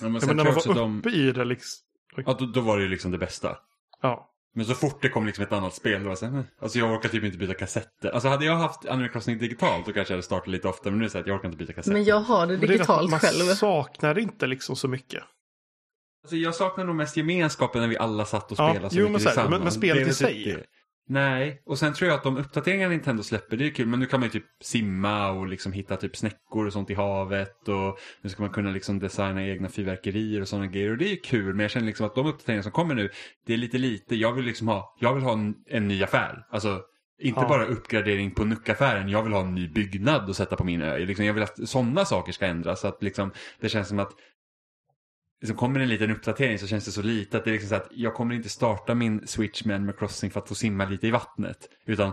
Ja, 0.00 0.08
men 0.08 0.14
Ja, 0.20 0.26
men 0.26 0.36
när 0.36 0.44
man 0.44 0.54
var 0.54 0.74
de, 0.74 0.98
uppe 0.98 1.10
i 1.10 1.32
det 1.32 1.44
liksom. 1.44 1.84
ja, 2.26 2.36
då, 2.38 2.46
då 2.46 2.60
var 2.60 2.76
det 2.76 2.82
ju 2.82 2.88
liksom 2.88 3.10
det 3.10 3.18
bästa. 3.18 3.56
Ja. 4.02 4.30
Men 4.54 4.64
så 4.66 4.74
fort 4.74 5.02
det 5.02 5.08
kom 5.08 5.26
liksom 5.26 5.44
ett 5.44 5.52
annat 5.52 5.74
spel, 5.74 6.02
då 6.02 6.08
var 6.08 6.30
"Nej." 6.30 6.44
alltså 6.60 6.78
jag 6.78 6.92
orkar 6.92 7.08
typ 7.08 7.24
inte 7.24 7.38
byta 7.38 7.54
kassetter. 7.54 8.10
Alltså 8.10 8.28
hade 8.28 8.44
jag 8.44 8.56
haft 8.56 8.86
Animal 8.86 9.08
Crossing 9.10 9.38
digitalt 9.38 9.86
då 9.86 9.92
kanske 9.92 10.12
jag 10.12 10.16
hade 10.16 10.22
startat 10.22 10.48
lite 10.48 10.68
oftare, 10.68 10.90
men 10.90 10.98
nu 10.98 11.04
är 11.04 11.06
det 11.08 11.10
så 11.12 11.18
att 11.18 11.26
jag 11.26 11.36
orkar 11.36 11.48
inte 11.48 11.58
byta 11.58 11.72
kassetter. 11.72 11.92
Men 11.92 12.04
jag 12.04 12.20
har 12.20 12.46
det 12.46 12.52
Men 12.52 12.60
det 12.60 12.66
är 12.66 12.68
digitalt 12.68 13.10
man 13.10 13.20
själv. 13.20 13.44
saknar 13.54 14.18
inte 14.18 14.46
liksom 14.46 14.76
så 14.76 14.88
mycket. 14.88 15.22
Alltså, 16.24 16.36
jag 16.36 16.54
saknar 16.54 16.84
nog 16.84 16.94
mest 16.96 17.16
gemenskapen 17.16 17.80
när 17.80 17.88
vi 17.88 17.98
alla 17.98 18.24
satt 18.24 18.52
och 18.52 18.58
Ja, 18.58 18.70
spelade 18.70 18.94
så 18.94 19.00
jo, 19.00 19.04
mycket 19.08 19.12
men 19.12 19.20
tillsammans. 19.20 19.50
men- 19.50 19.60
men 19.62 19.72
spelet 19.72 20.08
i 20.08 20.12
sig? 20.14 20.64
Nej, 21.10 21.62
och 21.66 21.78
sen 21.78 21.92
tror 21.92 22.08
jag 22.10 22.16
att 22.16 22.24
de 22.24 22.36
uppdateringar 22.36 22.88
Nintendo 22.88 23.22
släpper, 23.22 23.56
det 23.56 23.66
är 23.66 23.70
kul. 23.70 23.86
Men 23.86 24.00
nu 24.00 24.06
kan 24.06 24.20
man 24.20 24.26
ju 24.28 24.30
typ 24.40 24.46
simma 24.60 25.30
och 25.30 25.46
liksom 25.46 25.72
hitta 25.72 25.96
typ 25.96 26.16
snäckor 26.16 26.66
och 26.66 26.72
sånt 26.72 26.90
i 26.90 26.94
havet. 26.94 27.68
Och 27.68 27.98
nu 28.22 28.30
ska 28.30 28.42
man 28.42 28.52
kunna 28.52 28.70
liksom 28.70 28.98
designa 28.98 29.46
egna 29.46 29.68
fyrverkerier 29.68 30.40
och 30.40 30.48
sådana 30.48 30.66
grejer. 30.66 30.90
Och 30.90 30.96
det 30.98 31.04
är 31.04 31.10
ju 31.10 31.16
kul, 31.16 31.54
men 31.54 31.60
jag 31.60 31.70
känner 31.70 31.86
liksom 31.86 32.06
att 32.06 32.14
de 32.14 32.26
uppdateringar 32.26 32.62
som 32.62 32.72
kommer 32.72 32.94
nu, 32.94 33.10
det 33.46 33.52
är 33.52 33.56
lite 33.56 33.78
lite. 33.78 34.16
Jag 34.16 34.32
vill 34.32 34.44
liksom 34.44 34.68
ha, 34.68 34.96
jag 35.00 35.14
vill 35.14 35.22
ha 35.24 35.32
en, 35.32 35.54
en 35.66 35.88
ny 35.88 36.02
affär. 36.02 36.46
Alltså, 36.50 36.80
inte 37.22 37.40
Ja. 37.40 37.48
bara 37.48 37.64
uppgradering 37.64 38.30
på 38.30 38.44
nuckaffären, 38.44 39.08
jag 39.08 39.22
vill 39.22 39.32
ha 39.32 39.40
en 39.40 39.54
ny 39.54 39.68
byggnad 39.68 40.30
att 40.30 40.36
sätta 40.36 40.56
på 40.56 40.64
min 40.64 40.82
ö. 40.82 40.98
Liksom, 40.98 41.24
jag 41.24 41.34
vill 41.34 41.42
att 41.42 41.68
sådana 41.68 42.04
saker 42.04 42.32
ska 42.32 42.46
ändras. 42.46 42.80
Så 42.80 42.88
att 42.88 43.02
liksom, 43.02 43.32
det 43.60 43.68
känns 43.68 43.88
som 43.88 43.98
att 43.98 44.12
liksom 45.40 45.56
kommer 45.56 45.80
en 45.80 45.88
liten 45.88 46.10
uppdatering 46.10 46.58
så 46.58 46.66
känns 46.66 46.84
det 46.84 46.90
så 46.90 47.02
lite 47.02 47.36
att 47.36 47.44
det 47.44 47.50
är 47.50 47.52
liksom 47.52 47.68
så 47.68 47.74
att 47.74 47.88
jag 47.90 48.14
kommer 48.14 48.34
inte 48.34 48.48
starta 48.48 48.94
min 48.94 49.26
Switch 49.26 49.64
med 49.64 49.76
Animal 49.76 49.94
Crossing 49.94 50.30
för 50.30 50.40
att 50.40 50.48
få 50.48 50.54
simma 50.54 50.84
lite 50.84 51.06
i 51.06 51.10
vattnet. 51.10 51.68
Utan 51.86 52.12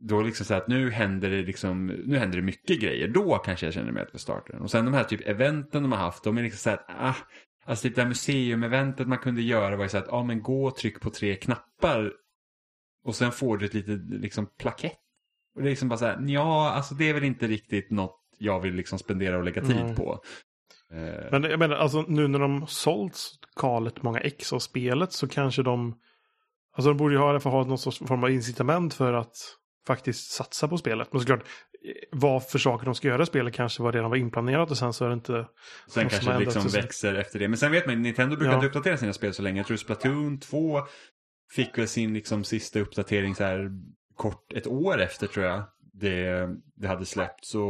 då 0.00 0.22
liksom 0.22 0.46
så 0.46 0.54
att 0.54 0.68
nu 0.68 0.90
händer 0.90 1.30
det 1.30 1.42
liksom, 1.42 1.86
nu 1.86 2.18
händer 2.18 2.38
det 2.38 2.42
mycket 2.42 2.80
grejer. 2.80 3.08
Då 3.08 3.38
kanske 3.38 3.66
jag 3.66 3.74
känner 3.74 3.92
mig 3.92 4.02
att 4.02 4.14
vi 4.14 4.18
startar 4.18 4.52
den. 4.52 4.62
Och 4.62 4.70
sen 4.70 4.84
de 4.84 4.94
här 4.94 5.04
typ 5.04 5.28
eventen 5.28 5.82
de 5.82 5.92
har 5.92 5.98
haft, 5.98 6.24
de 6.24 6.38
är 6.38 6.42
liksom 6.42 6.58
så 6.58 6.70
att, 6.70 6.84
ah, 6.88 7.16
alltså 7.64 7.88
typ 7.88 7.96
det 7.96 8.02
här 8.02 8.08
museum-eventet 8.08 9.08
man 9.08 9.18
kunde 9.18 9.42
göra 9.42 9.76
var 9.76 9.84
ju 9.84 9.88
så 9.88 9.98
att, 9.98 10.06
ja 10.08 10.16
ah, 10.16 10.22
men 10.22 10.42
gå 10.42 10.64
och 10.64 10.76
tryck 10.76 11.00
på 11.00 11.10
tre 11.10 11.36
knappar 11.36 12.12
och 13.04 13.14
sen 13.14 13.32
får 13.32 13.58
du 13.58 13.66
ett 13.66 13.74
litet 13.74 14.00
liksom 14.10 14.46
plakett. 14.58 14.98
Och 15.54 15.62
det 15.62 15.68
är 15.68 15.70
liksom 15.70 15.88
bara 15.88 15.98
så 15.98 16.04
här, 16.04 16.24
ja, 16.26 16.70
alltså 16.70 16.94
det 16.94 17.08
är 17.08 17.14
väl 17.14 17.24
inte 17.24 17.46
riktigt 17.46 17.90
något 17.90 18.20
jag 18.38 18.60
vill 18.60 18.74
liksom 18.74 18.98
spendera 18.98 19.38
och 19.38 19.44
lägga 19.44 19.62
tid 19.62 19.84
Nej. 19.84 19.96
på. 19.96 20.22
Eh, 20.92 21.30
Men 21.32 21.42
jag 21.42 21.58
menar, 21.58 21.76
alltså 21.76 22.04
nu 22.08 22.28
när 22.28 22.38
de 22.38 22.66
sålt 22.66 23.18
galet 23.60 24.02
många 24.02 24.20
ex 24.20 24.52
av 24.52 24.58
spelet 24.58 25.12
så 25.12 25.28
kanske 25.28 25.62
de... 25.62 25.94
Alltså 26.76 26.88
de 26.90 26.96
borde 26.96 27.14
ju 27.14 27.18
ha, 27.20 27.26
i 27.26 27.30
alla 27.30 27.40
fall 27.40 27.52
ha 27.52 27.64
någon 27.64 27.78
sorts 27.78 27.98
form 27.98 28.24
av 28.24 28.30
incitament 28.30 28.94
för 28.94 29.12
att 29.12 29.36
faktiskt 29.86 30.30
satsa 30.30 30.68
på 30.68 30.78
spelet. 30.78 31.08
Men 31.12 31.20
såklart, 31.20 31.40
eh, 31.40 31.46
vad 32.12 32.48
för 32.48 32.58
saker 32.58 32.84
de 32.84 32.94
ska 32.94 33.08
göra 33.08 33.22
i 33.22 33.26
spelet 33.26 33.54
kanske 33.54 33.82
var 33.82 33.92
redan 33.92 34.10
var 34.10 34.16
inplanerat 34.16 34.70
och 34.70 34.78
sen 34.78 34.92
så 34.92 35.04
är 35.04 35.08
det 35.08 35.14
inte... 35.14 35.46
Sen 35.88 36.08
kanske 36.08 36.32
det 36.32 36.38
liksom 36.38 36.68
växer 36.68 37.14
efter 37.14 37.38
det. 37.38 37.48
Men 37.48 37.58
sen 37.58 37.72
vet 37.72 37.86
man, 37.86 38.02
Nintendo 38.02 38.36
brukar 38.36 38.50
Ja. 38.52 38.56
inte 38.56 38.66
uppdatera 38.66 38.96
sina 38.96 39.12
spel 39.12 39.34
så 39.34 39.42
länge. 39.42 39.58
Jag 39.60 39.66
tror 39.66 39.76
Splatoon 39.76 40.40
2 40.40 40.80
fick 41.54 41.78
väl 41.78 41.88
sin 41.88 42.14
liksom 42.14 42.44
sista 42.44 42.80
uppdatering 42.80 43.34
så 43.34 43.44
här 43.44 43.70
kort, 44.16 44.52
ett 44.52 44.66
år 44.66 45.00
efter 45.00 45.26
tror 45.26 45.46
jag. 45.46 45.62
Det, 46.00 46.48
det 46.74 46.88
hade 46.88 47.06
släppts. 47.06 47.54
Nu 47.54 47.60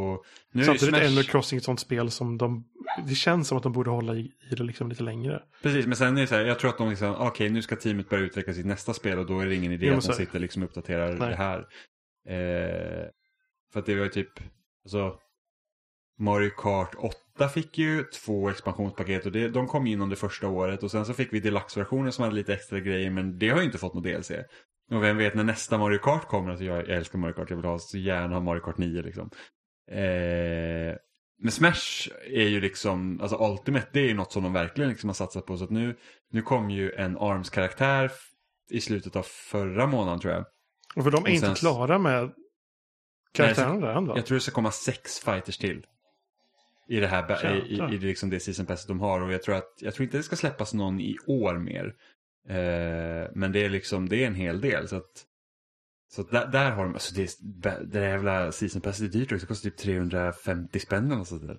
det 0.52 0.64
Samtidigt 0.64 0.94
är 0.94 1.08
Smash. 1.08 1.22
Crossing 1.22 1.56
ett 1.56 1.64
sånt 1.64 1.80
spel 1.80 2.10
som 2.10 2.38
de... 2.38 2.64
Det 3.06 3.14
känns 3.14 3.48
som 3.48 3.56
att 3.56 3.62
de 3.62 3.72
borde 3.72 3.90
hålla 3.90 4.14
i, 4.14 4.32
i 4.50 4.54
det 4.54 4.62
liksom 4.62 4.88
lite 4.88 5.02
längre. 5.02 5.42
Precis, 5.62 5.86
men 5.86 5.96
sen 5.96 6.16
är 6.16 6.20
det 6.20 6.26
så 6.26 6.34
här, 6.34 6.44
jag 6.44 6.58
tror 6.58 6.70
att 6.70 6.78
de 6.78 6.90
liksom, 6.90 7.14
okej 7.18 7.50
nu 7.50 7.62
ska 7.62 7.76
teamet 7.76 8.08
börja 8.08 8.24
utveckla 8.24 8.52
sitt 8.54 8.66
nästa 8.66 8.94
spel 8.94 9.18
och 9.18 9.26
då 9.26 9.40
är 9.40 9.46
det 9.46 9.54
ingen 9.54 9.72
idé 9.72 9.86
Jo, 9.86 9.94
att 9.98 10.06
de 10.06 10.12
sitter 10.12 10.38
liksom 10.38 10.62
och 10.62 10.68
uppdaterar 10.68 11.16
Nej. 11.18 11.28
det 11.30 11.36
här. 11.36 11.58
Eh, 12.28 13.06
för 13.72 13.80
att 13.80 13.86
det 13.86 13.94
var 13.94 14.04
ju 14.04 14.08
typ, 14.08 14.40
alltså 14.84 15.18
Mario 16.18 16.50
Kart 16.50 16.94
8 17.38 17.48
fick 17.48 17.78
ju 17.78 18.04
två 18.04 18.50
expansionspaket 18.50 19.26
och 19.26 19.32
det, 19.32 19.48
de 19.48 19.66
kom 19.66 19.86
inom 19.86 20.08
det 20.08 20.16
första 20.16 20.48
året 20.48 20.82
och 20.82 20.90
sen 20.90 21.04
så 21.04 21.14
fick 21.14 21.32
vi 21.32 21.40
deluxe-versionen 21.40 22.12
som 22.12 22.24
hade 22.24 22.36
lite 22.36 22.54
extra 22.54 22.80
grejer 22.80 23.10
men 23.10 23.38
det 23.38 23.48
har 23.48 23.58
ju 23.58 23.64
inte 23.64 23.78
fått 23.78 23.94
något 23.94 24.04
DLC. 24.04 24.32
Och 24.90 25.02
vem 25.02 25.16
vet 25.16 25.34
när 25.34 25.44
nästa 25.44 25.78
Mario 25.78 25.98
Kart 25.98 26.28
kommer, 26.28 26.50
alltså 26.50 26.64
jag, 26.64 26.78
jag 26.78 26.96
älskar 26.96 27.18
Mario 27.18 27.32
Kart, 27.34 27.50
jag 27.50 27.56
vill 27.56 27.66
ha 27.66 27.78
så 27.78 27.98
gärna 27.98 28.34
ha 28.34 28.40
Mario 28.40 28.60
Kart 28.60 28.78
9 28.78 29.02
liksom. 29.02 29.30
Eh, 29.90 30.96
men 31.40 31.52
Smash 31.52 32.08
är 32.26 32.48
ju 32.48 32.60
liksom, 32.60 33.20
alltså 33.20 33.36
Ultimate 33.52 33.88
det 33.92 34.00
är 34.00 34.08
ju 34.08 34.14
något 34.14 34.32
som 34.32 34.42
de 34.42 34.52
verkligen 34.52 34.90
liksom 34.90 35.08
har 35.08 35.14
satsat 35.14 35.46
på 35.46 35.56
så 35.56 35.64
att 35.64 35.70
nu, 35.70 35.96
nu 36.30 36.42
kom 36.42 36.70
ju 36.70 36.92
en 36.92 37.16
ARMS-karaktär 37.18 38.10
i 38.70 38.80
slutet 38.80 39.16
av 39.16 39.22
förra 39.22 39.86
månaden 39.86 40.20
tror 40.20 40.32
jag. 40.34 40.44
Och 40.96 41.04
för 41.04 41.10
de 41.10 41.16
är 41.16 41.22
Och 41.22 41.28
inte 41.28 41.46
sen- 41.46 41.54
klara 41.54 41.98
med 41.98 42.32
karaktärerna 43.32 43.86
där 43.86 43.94
än 43.96 44.06
va? 44.06 44.12
Jag 44.16 44.26
tror 44.26 44.34
det 44.36 44.40
ska 44.40 44.52
komma 44.52 44.70
sex 44.70 45.18
fighters 45.20 45.58
till. 45.58 45.86
I 46.88 47.00
det 47.00 47.06
här, 47.06 47.56
i, 47.56 47.74
i, 47.74 47.94
i 47.94 47.98
liksom 47.98 48.30
det 48.30 48.40
season 48.40 48.66
passet 48.66 48.88
de 48.88 49.00
har 49.00 49.20
och 49.20 49.32
jag 49.32 49.42
tror 49.42 49.54
att, 49.54 49.68
jag 49.80 49.94
tror 49.94 50.04
inte 50.04 50.16
det 50.16 50.22
ska 50.22 50.36
släppas 50.36 50.74
någon 50.74 51.00
i 51.00 51.16
år 51.26 51.58
mer. 51.58 51.94
Eh, 52.48 53.30
men 53.34 53.52
det 53.52 53.64
är 53.64 53.68
liksom, 53.68 54.08
det 54.08 54.16
är 54.22 54.26
en 54.26 54.34
hel 54.34 54.60
del 54.60 54.88
så 54.88 54.96
att 54.96 55.24
så 56.10 56.20
att 56.20 56.30
där, 56.30 56.46
där 56.46 56.70
har 56.70 56.84
de, 56.84 56.94
alltså 56.94 57.14
det, 57.14 57.22
är- 57.22 57.80
det 57.84 58.00
där 58.00 58.08
jävla 58.08 58.52
season 58.52 58.80
passet 58.80 59.06
är 59.14 59.18
dyrt 59.18 59.32
också, 59.32 59.44
det 59.44 59.46
kostar 59.48 59.70
typ 59.70 59.78
350 59.78 60.78
spänn 60.80 61.12
eller 61.12 61.24
sånt 61.24 61.46
där. 61.46 61.58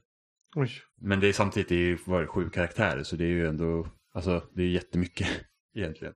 Oj. 0.55 0.71
Men 1.01 1.19
det 1.19 1.27
är 1.27 1.33
samtidigt, 1.33 1.69
det 1.69 1.75
är 1.75 1.79
ju 1.79 1.97
var 2.05 2.25
sju 2.27 2.49
karaktärer 2.49 3.03
så 3.03 3.15
det 3.15 3.23
är 3.23 3.27
ju 3.29 3.47
ändå, 3.47 3.87
alltså 4.13 4.43
det 4.55 4.63
är 4.63 4.67
jättemycket 4.67 5.27
egentligen. 5.75 6.13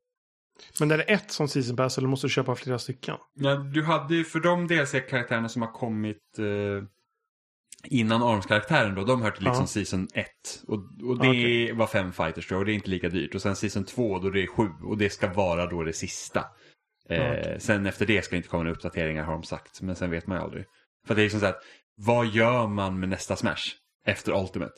Men 0.80 0.92
är 0.92 0.98
det 0.98 1.04
ett 1.04 1.32
som 1.32 1.48
season 1.48 1.76
pass 1.76 1.98
eller 1.98 2.08
måste 2.08 2.28
du 2.28 2.32
köpa 2.32 2.56
flera 2.56 2.80
stycken? 2.80 3.16
Ja, 3.34 3.56
du 3.56 3.84
hade 3.84 4.16
ju 4.16 4.24
för 4.24 4.40
de 4.40 4.68
DLC-karaktärerna 4.68 5.50
som 5.50 5.62
har 5.62 5.72
kommit 5.72 6.40
eh, 6.40 6.84
innan 7.88 8.24
ARMS-karaktären 8.24 8.96
då, 8.96 9.04
de 9.04 9.22
hör 9.22 9.32
till 9.32 9.44
liksom 9.44 9.64
Ja. 9.64 9.68
Season 9.68 10.08
1. 10.14 10.28
Och, 10.68 10.78
och 11.04 11.20
det 11.20 11.30
Okej. 11.30 11.72
var 11.72 11.88
fem 11.88 12.12
fighters 12.14 12.48
tror 12.48 12.56
jag, 12.56 12.60
och 12.60 12.66
det 12.66 12.72
är 12.72 12.76
inte 12.76 12.90
lika 12.90 13.10
dyrt. 13.10 13.36
Och 13.36 13.42
sen 13.42 13.56
Season 13.56 13.84
2 13.86 14.20
då 14.20 14.30
det 14.30 14.44
är 14.44 14.48
sju 14.48 14.70
och 14.84 14.98
det 14.98 15.10
ska 15.10 15.34
vara 15.34 15.66
då 15.66 15.84
det 15.84 15.94
sista. 15.94 16.46
Eh, 17.10 17.32
Okej. 17.32 17.58
Sen 17.60 17.86
efter 17.86 18.06
det 18.06 18.22
ska 18.26 18.32
det 18.32 18.38
inte 18.38 18.50
komma 18.50 18.64
några 18.64 18.76
uppdateringar 18.76 19.24
har 19.24 19.34
de 19.34 19.44
sagt, 19.44 19.82
men 19.82 19.96
sen 19.96 20.12
vet 20.12 20.28
man 20.28 20.38
ju 20.38 20.44
aldrig. 20.44 20.66
För 21.08 21.16
det 21.16 21.22
är 21.22 21.24
liksom 21.24 21.40
så 21.40 21.46
att, 21.46 21.60
vad 21.98 22.28
gör 22.28 22.68
man 22.68 23.00
med 23.00 23.10
nästa 23.10 23.36
Smash 23.36 23.64
efter 24.06 24.42
Ultimate? 24.42 24.74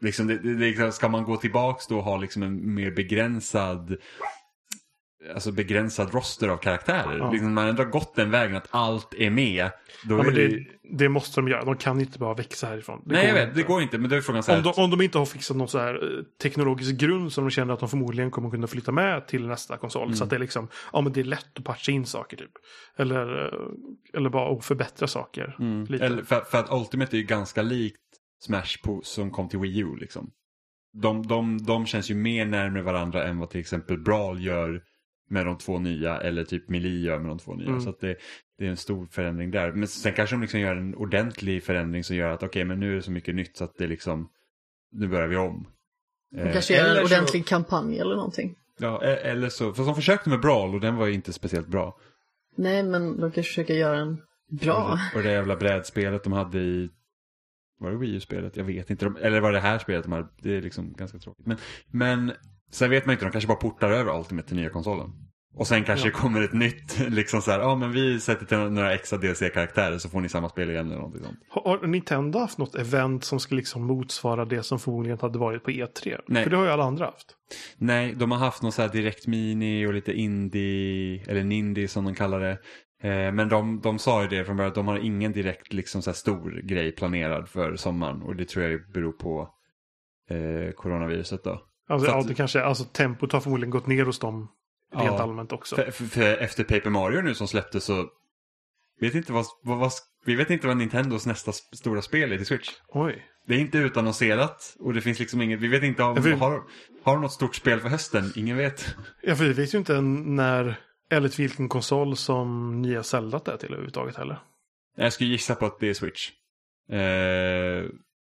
Liksom, 0.00 0.26
det, 0.26 0.38
det, 0.38 0.54
det, 0.54 0.66
liksom, 0.66 0.92
ska 0.92 1.08
man 1.08 1.24
gå 1.24 1.36
tillbaks 1.36 1.86
då 1.86 1.96
och 1.98 2.04
ha 2.04 2.16
liksom 2.16 2.42
en 2.42 2.74
mer 2.74 2.90
begränsad 2.90 3.96
alltså 5.34 5.52
begränsad 5.52 6.14
roster 6.14 6.48
av 6.48 6.56
karaktärer. 6.56 7.18
Ja. 7.18 7.30
Liksom, 7.30 7.54
man 7.54 7.78
har 7.78 7.84
gått 7.84 8.14
den 8.14 8.30
vägen 8.30 8.56
att 8.56 8.68
allt 8.70 9.14
är 9.14 9.30
med. 9.30 9.70
Ja, 10.08 10.18
är 10.18 10.24
men 10.24 10.34
det... 10.34 10.48
det, 10.48 10.66
det 10.82 11.08
måste 11.08 11.40
de 11.40 11.48
göra. 11.48 11.64
De 11.64 11.76
kan 11.76 12.00
inte 12.00 12.18
bara 12.18 12.34
växa 12.34 12.66
härifrån. 12.66 13.02
Det 13.04 13.14
Nej, 13.14 13.26
jag 13.26 13.34
vet, 13.34 13.48
inte. 13.48 13.60
det 13.60 13.66
går 13.66 13.82
inte. 13.82 13.98
Men 13.98 14.10
då 14.10 14.16
är 14.16 14.20
frågan 14.20 14.42
så 14.42 14.50
här. 14.50 14.58
Om 14.58 14.64
de, 14.64 14.82
om 14.82 14.90
de 14.90 15.02
inte 15.02 15.18
har 15.18 15.26
fixat 15.26 15.56
någon 15.56 15.68
så 15.68 15.78
här 15.78 15.94
eh, 15.94 16.24
teknologisk 16.42 16.94
grund 16.96 17.32
som 17.32 17.44
de 17.44 17.50
känner 17.50 17.74
att 17.74 17.80
de 17.80 17.88
förmodligen 17.88 18.30
kommer 18.30 18.50
kunna 18.50 18.66
flytta 18.66 18.92
med 18.92 19.26
till 19.26 19.46
nästa 19.46 19.76
konsol. 19.76 20.02
Mm. 20.02 20.16
Så 20.16 20.24
att 20.24 20.30
det 20.30 20.36
är 20.36 20.40
liksom, 20.40 20.68
ja 20.92 21.00
men 21.00 21.12
det 21.12 21.20
är 21.20 21.24
lätt 21.24 21.58
att 21.58 21.64
patcha 21.64 21.92
in 21.92 22.06
saker 22.06 22.36
typ. 22.36 22.52
Eller, 22.96 23.44
eh, 23.44 24.18
eller 24.18 24.30
bara 24.30 24.56
att 24.56 24.64
förbättra 24.64 25.06
saker. 25.06 25.56
Mm. 25.58 25.86
Eller, 26.00 26.22
för, 26.22 26.40
för 26.40 26.58
att 26.58 26.72
Ultimate 26.72 27.16
är 27.16 27.18
ju 27.18 27.26
ganska 27.26 27.62
likt 27.62 27.96
Smash 28.44 28.82
på, 28.84 29.00
som 29.04 29.30
kom 29.30 29.48
till 29.48 29.58
Wii 29.58 29.78
U. 29.78 29.96
Liksom. 30.00 30.30
De, 31.02 31.26
de, 31.26 31.64
de 31.64 31.86
känns 31.86 32.10
ju 32.10 32.14
mer 32.14 32.46
närmare 32.46 32.82
varandra 32.82 33.24
än 33.24 33.38
vad 33.38 33.50
till 33.50 33.60
exempel 33.60 33.98
Brawl 33.98 34.44
gör 34.44 34.82
med 35.28 35.46
de 35.46 35.58
två 35.58 35.78
nya 35.78 36.20
eller 36.20 36.44
typ 36.44 36.68
Melee 36.68 37.00
gör 37.00 37.18
med 37.18 37.28
de 37.30 37.38
två 37.38 37.54
nya. 37.54 37.68
Mm. 37.68 37.80
Så 37.80 37.90
att 37.90 38.00
det, 38.00 38.16
det 38.58 38.66
är 38.66 38.70
en 38.70 38.76
stor 38.76 39.06
förändring 39.06 39.50
där. 39.50 39.72
Men 39.72 39.88
sen 39.88 40.12
kanske 40.12 40.36
de 40.36 40.40
liksom 40.42 40.60
gör 40.60 40.76
en 40.76 40.94
ordentlig 40.94 41.62
förändring 41.64 42.04
som 42.04 42.16
gör 42.16 42.30
att 42.30 42.42
okej, 42.42 42.64
men 42.64 42.80
nu 42.80 42.92
är 42.92 42.96
det 42.96 43.02
så 43.02 43.10
mycket 43.10 43.34
nytt 43.34 43.56
så 43.56 43.64
att 43.64 43.74
det 43.78 43.86
liksom, 43.86 44.28
nu 44.92 45.08
börjar 45.08 45.26
vi 45.28 45.36
om. 45.36 45.66
De 46.30 46.52
kanske 46.52 46.74
gör 46.74 46.84
eller 46.84 47.00
en 47.00 47.08
så- 47.08 47.14
ordentlig 47.14 47.46
kampanj 47.46 47.98
eller 47.98 48.16
någonting. 48.16 48.54
Ja, 48.78 49.04
e- 49.04 49.20
eller 49.22 49.48
så, 49.48 49.72
för 49.74 49.84
de 49.84 49.94
försökte 49.94 50.30
med 50.30 50.40
Brawl 50.40 50.74
och 50.74 50.80
den 50.80 50.96
var 50.96 51.06
ju 51.06 51.12
inte 51.12 51.32
speciellt 51.32 51.68
bra. 51.68 51.96
Nej, 52.56 52.82
men 52.82 53.20
de 53.20 53.32
kanske 53.32 53.42
försöker 53.50 53.74
göra 53.74 53.98
en 53.98 54.22
bra. 54.50 54.98
Och 55.14 55.22
det, 55.22 55.30
jävla 55.32 55.56
brädspelet 55.56 56.24
de 56.24 56.32
hade 56.32 56.58
i... 56.58 56.90
Var 57.78 57.90
det 57.90 57.96
Wii 57.96 58.14
U-spelet? 58.16 58.56
Jag 58.56 58.64
vet 58.64 58.90
inte. 58.90 59.04
De, 59.04 59.16
eller 59.16 59.40
var 59.40 59.52
det 59.52 59.60
här 59.60 59.78
spelet 59.78 60.02
de 60.02 60.12
hade? 60.12 60.28
Det 60.42 60.56
är 60.56 60.62
liksom 60.62 60.92
ganska 60.92 61.18
tråkigt. 61.18 61.46
Men, 61.46 61.56
men 61.90 62.32
sen 62.70 62.90
vet 62.90 63.06
man 63.06 63.12
inte, 63.12 63.24
de 63.24 63.30
kanske 63.30 63.48
bara 63.48 63.56
portar 63.58 63.90
över 63.90 64.18
Ultimate 64.18 64.48
till 64.48 64.56
nya 64.56 64.70
konsolen. 64.70 65.10
Och 65.58 65.66
sen 65.66 65.84
kanske 65.84 66.06
Ja. 66.08 66.12
det 66.12 66.18
kommer 66.20 66.42
ett 66.42 66.52
nytt, 66.52 66.98
liksom 67.08 67.42
så 67.42 67.50
här, 67.50 67.58
ja 67.60 67.76
men 67.76 67.92
vi 67.92 68.20
sätter 68.20 68.46
till 68.46 68.58
några 68.58 68.94
extra 68.94 69.18
DLC-karaktärer 69.18 69.98
så 69.98 70.08
får 70.08 70.20
ni 70.20 70.28
samma 70.28 70.48
spel 70.48 70.70
igen 70.70 70.86
eller 70.86 70.96
någonting 70.96 71.22
sånt. 71.22 71.38
Har, 71.48 71.86
Nintendo 71.86 72.38
haft 72.38 72.58
något 72.58 72.74
event 72.74 73.24
som 73.24 73.40
ska 73.40 73.54
liksom 73.54 73.84
motsvara 73.86 74.44
det 74.44 74.62
som 74.62 74.78
förmodligen 74.78 75.18
hade 75.20 75.38
varit 75.38 75.64
på 75.64 75.70
E3? 75.70 76.20
Nej. 76.28 76.42
För 76.42 76.50
det 76.50 76.56
har 76.56 76.64
ju 76.64 76.70
alla 76.70 76.84
andra 76.84 77.04
haft. 77.04 77.36
Nej, 77.78 78.14
de 78.16 78.30
har 78.30 78.38
haft 78.38 78.62
någon 78.62 78.72
så 78.72 78.82
här 78.82 78.88
direkt 78.88 79.26
mini 79.26 79.86
och 79.86 79.94
lite 79.94 80.12
indie, 80.12 81.24
eller 81.28 81.44
nindie 81.44 81.88
som 81.88 82.04
de 82.04 82.14
kallar 82.14 82.40
det. 82.40 82.58
Eh, 83.02 83.32
Men 83.32 83.48
de, 83.48 83.80
de 83.80 83.98
sa 83.98 84.22
ju 84.22 84.28
det 84.28 84.44
från 84.44 84.56
början 84.56 84.68
att 84.68 84.74
de 84.74 84.88
har 84.88 84.98
ingen 84.98 85.32
direkt 85.32 85.72
liksom 85.72 86.02
så 86.02 86.12
stor 86.12 86.60
grej 86.64 86.92
planerad 86.92 87.48
för 87.48 87.76
sommaren. 87.76 88.22
Och 88.22 88.36
det 88.36 88.48
tror 88.48 88.64
jag 88.64 88.80
beror 88.94 89.12
på 89.12 89.48
eh, 90.30 90.72
coronaviruset 90.72 91.44
då. 91.44 91.60
Alltså, 91.88 92.06
Så 92.06 92.12
ja, 92.12 92.20
att- 92.20 92.28
det 92.28 92.34
kanske, 92.34 92.62
alltså 92.62 92.84
tempot 92.84 93.32
har 93.32 93.40
förmodligen 93.40 93.70
gått 93.70 93.86
ner 93.86 94.04
hos 94.04 94.18
dem 94.18 94.48
rent 94.94 95.04
Ja. 95.06 95.22
allmänt 95.22 95.52
också. 95.52 95.76
För, 95.76 95.90
för, 95.90 96.36
efter 96.36 96.64
Paper 96.64 96.90
Mario 96.90 97.20
nu 97.20 97.34
som 97.34 97.48
släpptes 97.48 97.84
så 97.84 98.06
vet 99.00 99.14
inte 99.14 99.32
vad, 99.32 99.44
vad, 99.62 99.78
vad, 99.78 99.92
vi 100.24 100.34
vet 100.34 100.50
inte 100.50 100.66
vad 100.66 100.76
Nintendos 100.76 101.26
nästa 101.26 101.52
stora 101.52 102.02
spel 102.02 102.32
är 102.32 102.36
till 102.36 102.46
Switch. 102.46 102.70
Oj. 102.88 103.26
Det 103.46 103.54
är 103.54 103.58
inte 103.58 103.78
utannonserat 103.78 104.76
och 104.78 104.94
det 104.94 105.00
finns 105.00 105.18
liksom 105.18 105.42
inget, 105.42 105.60
vi 105.60 105.68
vet 105.68 105.82
inte 105.82 106.02
om, 106.02 106.16
Ja, 106.16 106.22
för- 106.22 106.32
har, 106.32 106.62
har 107.02 107.12
de 107.12 107.20
något 107.22 107.32
stort 107.32 107.54
spel 107.56 107.80
för 107.80 107.88
hösten? 107.88 108.32
Ingen 108.36 108.56
vet. 108.56 108.94
Ja, 109.22 109.34
för 109.36 109.44
vi 109.44 109.52
vet 109.52 109.74
ju 109.74 109.78
inte 109.78 110.00
när 110.00 110.76
eller 111.10 111.28
till 111.28 111.42
vilken 111.44 111.68
konsol 111.68 112.16
som 112.16 112.82
nya 112.82 113.02
Zelda 113.02 113.40
är 113.46 113.56
till 113.56 113.68
överhuvudtaget 113.68 114.16
heller. 114.16 114.38
Jag 114.96 115.12
skulle 115.12 115.30
gissa 115.30 115.54
på 115.54 115.66
att 115.66 115.80
det 115.80 115.88
är 115.88 115.94
Switch. 115.94 116.30
Eh, 116.90 117.84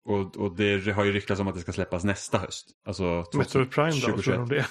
Och, 0.04 0.36
och 0.36 0.56
det 0.56 0.92
har 0.92 1.04
ju 1.04 1.12
ryktats 1.12 1.40
om 1.40 1.48
att 1.48 1.54
det 1.54 1.60
ska 1.60 1.72
släppas 1.72 2.04
nästa 2.04 2.38
höst. 2.38 2.66
Alltså 2.86 3.24
Metroid 3.34 3.70
Prime 3.70 3.90
då, 3.90 4.00
2021. 4.00 4.24
tror 4.24 4.38
om 4.42 4.48
det? 4.48 4.66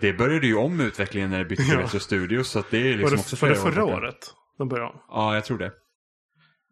Det 0.00 0.12
började 0.12 0.46
ju 0.46 0.54
om 0.56 0.80
utvecklingen 0.80 1.30
när 1.30 1.38
det 1.38 1.44
bytte 1.44 1.62
till 1.64 1.72
Ja. 1.74 1.80
Retro 1.80 1.98
Studios. 2.00 2.48
Så 2.48 2.58
att 2.58 2.70
det 2.70 2.78
är 2.78 2.90
Var 2.90 2.96
liksom 2.96 3.10
det, 3.16 3.20
också 3.20 3.36
var 3.36 3.48
det 3.48 3.58
år 3.58 3.62
förra 3.70 3.82
borta. 3.84 3.96
året 3.96 4.34
de 4.58 4.68
började 4.68 4.90
om? 4.90 5.00
Ja, 5.08 5.34
jag 5.34 5.44
tror 5.44 5.58
det. 5.58 5.72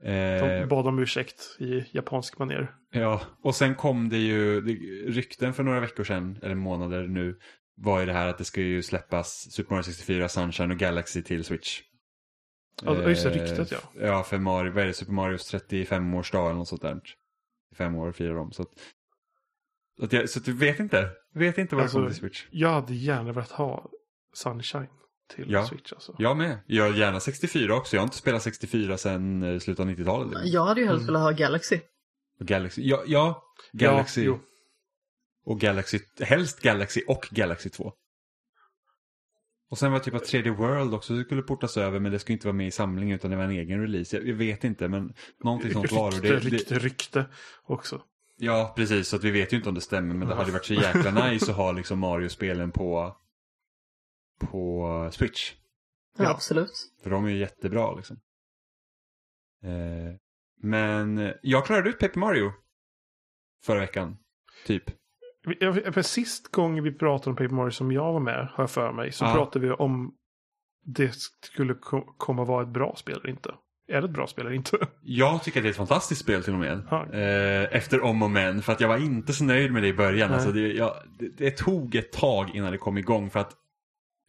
De 0.02 0.08
Eh, 0.60 0.66
bad 0.66 0.86
om 0.86 0.98
ursäkt 0.98 1.56
i 1.58 1.84
japansk 1.92 2.38
manér. 2.38 2.74
ja, 2.92 3.20
och 3.42 3.54
sen 3.54 3.74
kom 3.74 4.08
det 4.08 4.16
ju 4.18 4.60
det, 4.60 4.72
rykten 5.12 5.54
för 5.54 5.62
några 5.62 5.80
veckor 5.80 6.04
sedan, 6.04 6.38
eller 6.42 6.54
månader 6.54 7.06
nu, 7.08 7.38
var 7.76 8.00
ju 8.00 8.06
det 8.06 8.12
här 8.12 8.26
att 8.26 8.38
det 8.38 8.44
ska 8.44 8.60
ju 8.60 8.82
släppas 8.82 9.46
Super 9.52 9.70
Mario 9.74 9.82
64, 9.82 10.28
Sunshine 10.28 10.70
och 10.70 10.76
Galaxy 10.78 11.22
till 11.22 11.44
Switch. 11.44 11.80
Ja, 12.84 13.08
just 13.08 13.24
det, 13.24 13.30
Eh, 13.30 13.34
ryktet, 13.42 13.72
ja. 13.72 13.78
Ja, 14.06 14.22
för 14.22 14.38
Mario, 14.38 14.72
vad 14.72 14.82
är 14.82 14.86
det, 14.86 14.92
Super 14.94 15.12
Marios 15.12 15.54
35-årsdag 15.54 16.44
eller 16.46 16.58
något 16.58 16.68
sånt 16.68 16.82
där. 16.82 17.00
35 17.72 17.94
år 17.96 18.12
firar 18.12 18.34
de. 18.34 18.52
Så 18.52 18.62
att, 18.62 18.68
så 19.98 20.04
att 20.04 20.12
jag, 20.12 20.30
så 20.30 20.38
att 20.38 20.44
du 20.44 20.52
vet 20.52 20.80
inte. 20.80 21.10
Vet 21.34 21.58
inte 21.58 21.74
vad 21.74 21.82
Alltså, 21.82 21.98
det 21.98 22.02
kommer 22.02 22.10
till 22.10 22.20
Switch. 22.20 22.46
Jag 22.50 22.68
hade 22.68 22.94
gärna 22.94 23.32
velat 23.32 23.50
ha 23.50 23.90
Sunshine 24.34 24.86
till 25.34 25.50
Ja. 25.50 25.66
Switch 25.66 25.92
alltså. 25.92 26.16
Jag 26.18 26.36
med. 26.36 26.58
Jag 26.66 26.84
har 26.84 26.92
gärna 26.98 27.20
64 27.20 27.74
också. 27.76 27.96
Jag 27.96 28.00
har 28.00 28.06
inte 28.06 28.16
spelat 28.16 28.42
64 28.42 28.98
sedan 28.98 29.42
eh, 29.42 29.58
slutet 29.58 29.80
av 29.80 29.90
90-talet. 29.90 30.38
Jag 30.44 30.64
hade 30.64 30.80
ju 30.80 30.86
helst 30.86 31.02
Mm. 31.02 31.06
velat 31.06 31.22
ha 31.22 31.30
Galaxy. 31.30 31.80
Och 32.40 32.46
Galaxy. 32.46 32.82
Ja, 32.88 33.02
ja 33.06 33.42
Galaxy. 33.72 34.24
Ja, 34.24 34.38
och 35.44 35.60
Galaxy. 35.60 35.98
Helst 36.20 36.60
Galaxy 36.62 37.02
och 37.08 37.28
Galaxy 37.30 37.70
2. 37.70 37.92
Och 39.72 39.78
sen 39.78 39.92
var 39.92 39.98
det 39.98 40.04
typ 40.04 40.14
att 40.14 40.22
3D 40.32 40.50
World 40.50 40.94
också 40.94 41.24
skulle 41.24 41.42
portas 41.42 41.76
över 41.76 42.00
men 42.00 42.12
det 42.12 42.18
skulle 42.18 42.34
inte 42.34 42.46
vara 42.46 42.56
med 42.56 42.66
i 42.66 42.70
samlingen 42.70 43.14
utan 43.14 43.30
det 43.30 43.36
var 43.36 43.44
en 43.44 43.50
egen 43.50 43.80
release. 43.80 44.16
Jag, 44.16 44.28
jag 44.28 44.34
vet 44.34 44.64
inte 44.64 44.88
men 44.88 45.14
någonting 45.44 45.72
sånt 45.72 45.92
var 45.92 46.10
det. 46.10 46.16
Rykte, 46.16 46.28
det 46.28 46.38
rykte, 46.56 46.78
rykte 46.78 47.26
också. 47.62 48.02
Ja, 48.36 48.72
precis. 48.76 49.08
Så 49.08 49.16
att 49.16 49.24
vi 49.24 49.30
vet 49.30 49.52
ju 49.52 49.56
inte 49.56 49.68
om 49.68 49.74
det 49.74 49.80
stämmer 49.80 50.14
men 50.14 50.28
det 50.28 50.34
hade 50.34 50.52
varit 50.52 50.64
så 50.64 50.74
jäkla 50.74 51.10
nice 51.30 51.50
att 51.50 51.56
ha 51.56 51.72
liksom 51.72 51.98
Mario-spelen 51.98 52.70
på, 52.70 53.16
på 54.40 55.08
Switch. 55.12 55.54
Ja, 56.18 56.24
Ja. 56.24 56.30
absolut. 56.30 56.92
För 57.02 57.10
de 57.10 57.24
är 57.24 57.30
ju 57.30 57.38
jättebra 57.38 57.94
liksom. 57.94 58.16
Eh, 59.62 60.16
men 60.60 61.32
jag 61.42 61.66
klarade 61.66 61.90
ut 61.90 61.98
Paper 61.98 62.20
Mario 62.20 62.52
förra 63.64 63.80
veckan. 63.80 64.16
Typ. 64.66 64.84
För 65.92 66.02
sist 66.02 66.48
gång 66.52 66.82
vi 66.82 66.92
pratade 66.92 67.30
om 67.30 67.36
Paper 67.36 67.54
Mario 67.54 67.70
som 67.70 67.92
jag 67.92 68.12
var 68.12 68.20
med, 68.20 68.48
har 68.54 68.62
jag 68.62 68.70
för 68.70 68.92
mig, 68.92 69.12
så 69.12 69.24
Ja. 69.24 69.32
pratade 69.34 69.66
vi 69.66 69.72
om 69.72 70.12
det 70.84 71.14
skulle 71.44 71.74
ko- 71.74 72.14
komma 72.18 72.44
vara 72.44 72.62
ett 72.62 72.68
bra 72.68 72.94
spel 72.96 73.16
eller 73.22 73.30
inte. 73.30 73.54
Är 73.88 74.00
det 74.00 74.04
ett 74.06 74.10
bra 74.14 74.26
spel 74.26 74.46
eller 74.46 74.56
inte? 74.56 74.78
Jag 75.02 75.42
tycker 75.42 75.60
att 75.60 75.64
det 75.64 75.68
är 75.68 75.70
ett 75.70 75.76
fantastiskt 75.76 76.20
spel 76.20 76.44
till 76.44 76.52
och 76.52 76.58
med. 76.58 76.82
Ja. 76.90 77.06
Eh, 77.12 77.76
efter 77.76 78.00
om 78.04 78.22
och 78.22 78.30
men. 78.30 78.62
För 78.62 78.72
att 78.72 78.80
jag 78.80 78.88
var 78.88 78.96
inte 78.96 79.32
så 79.32 79.44
nöjd 79.44 79.72
med 79.72 79.82
det 79.82 79.88
i 79.88 79.94
början. 79.94 80.32
Alltså 80.32 80.52
det, 80.52 80.60
jag, 80.72 80.94
det, 81.18 81.28
det 81.36 81.50
tog 81.50 81.94
ett 81.94 82.12
tag 82.12 82.50
innan 82.54 82.72
det 82.72 82.78
kom 82.78 82.98
igång. 82.98 83.30
För 83.30 83.40
att 83.40 83.52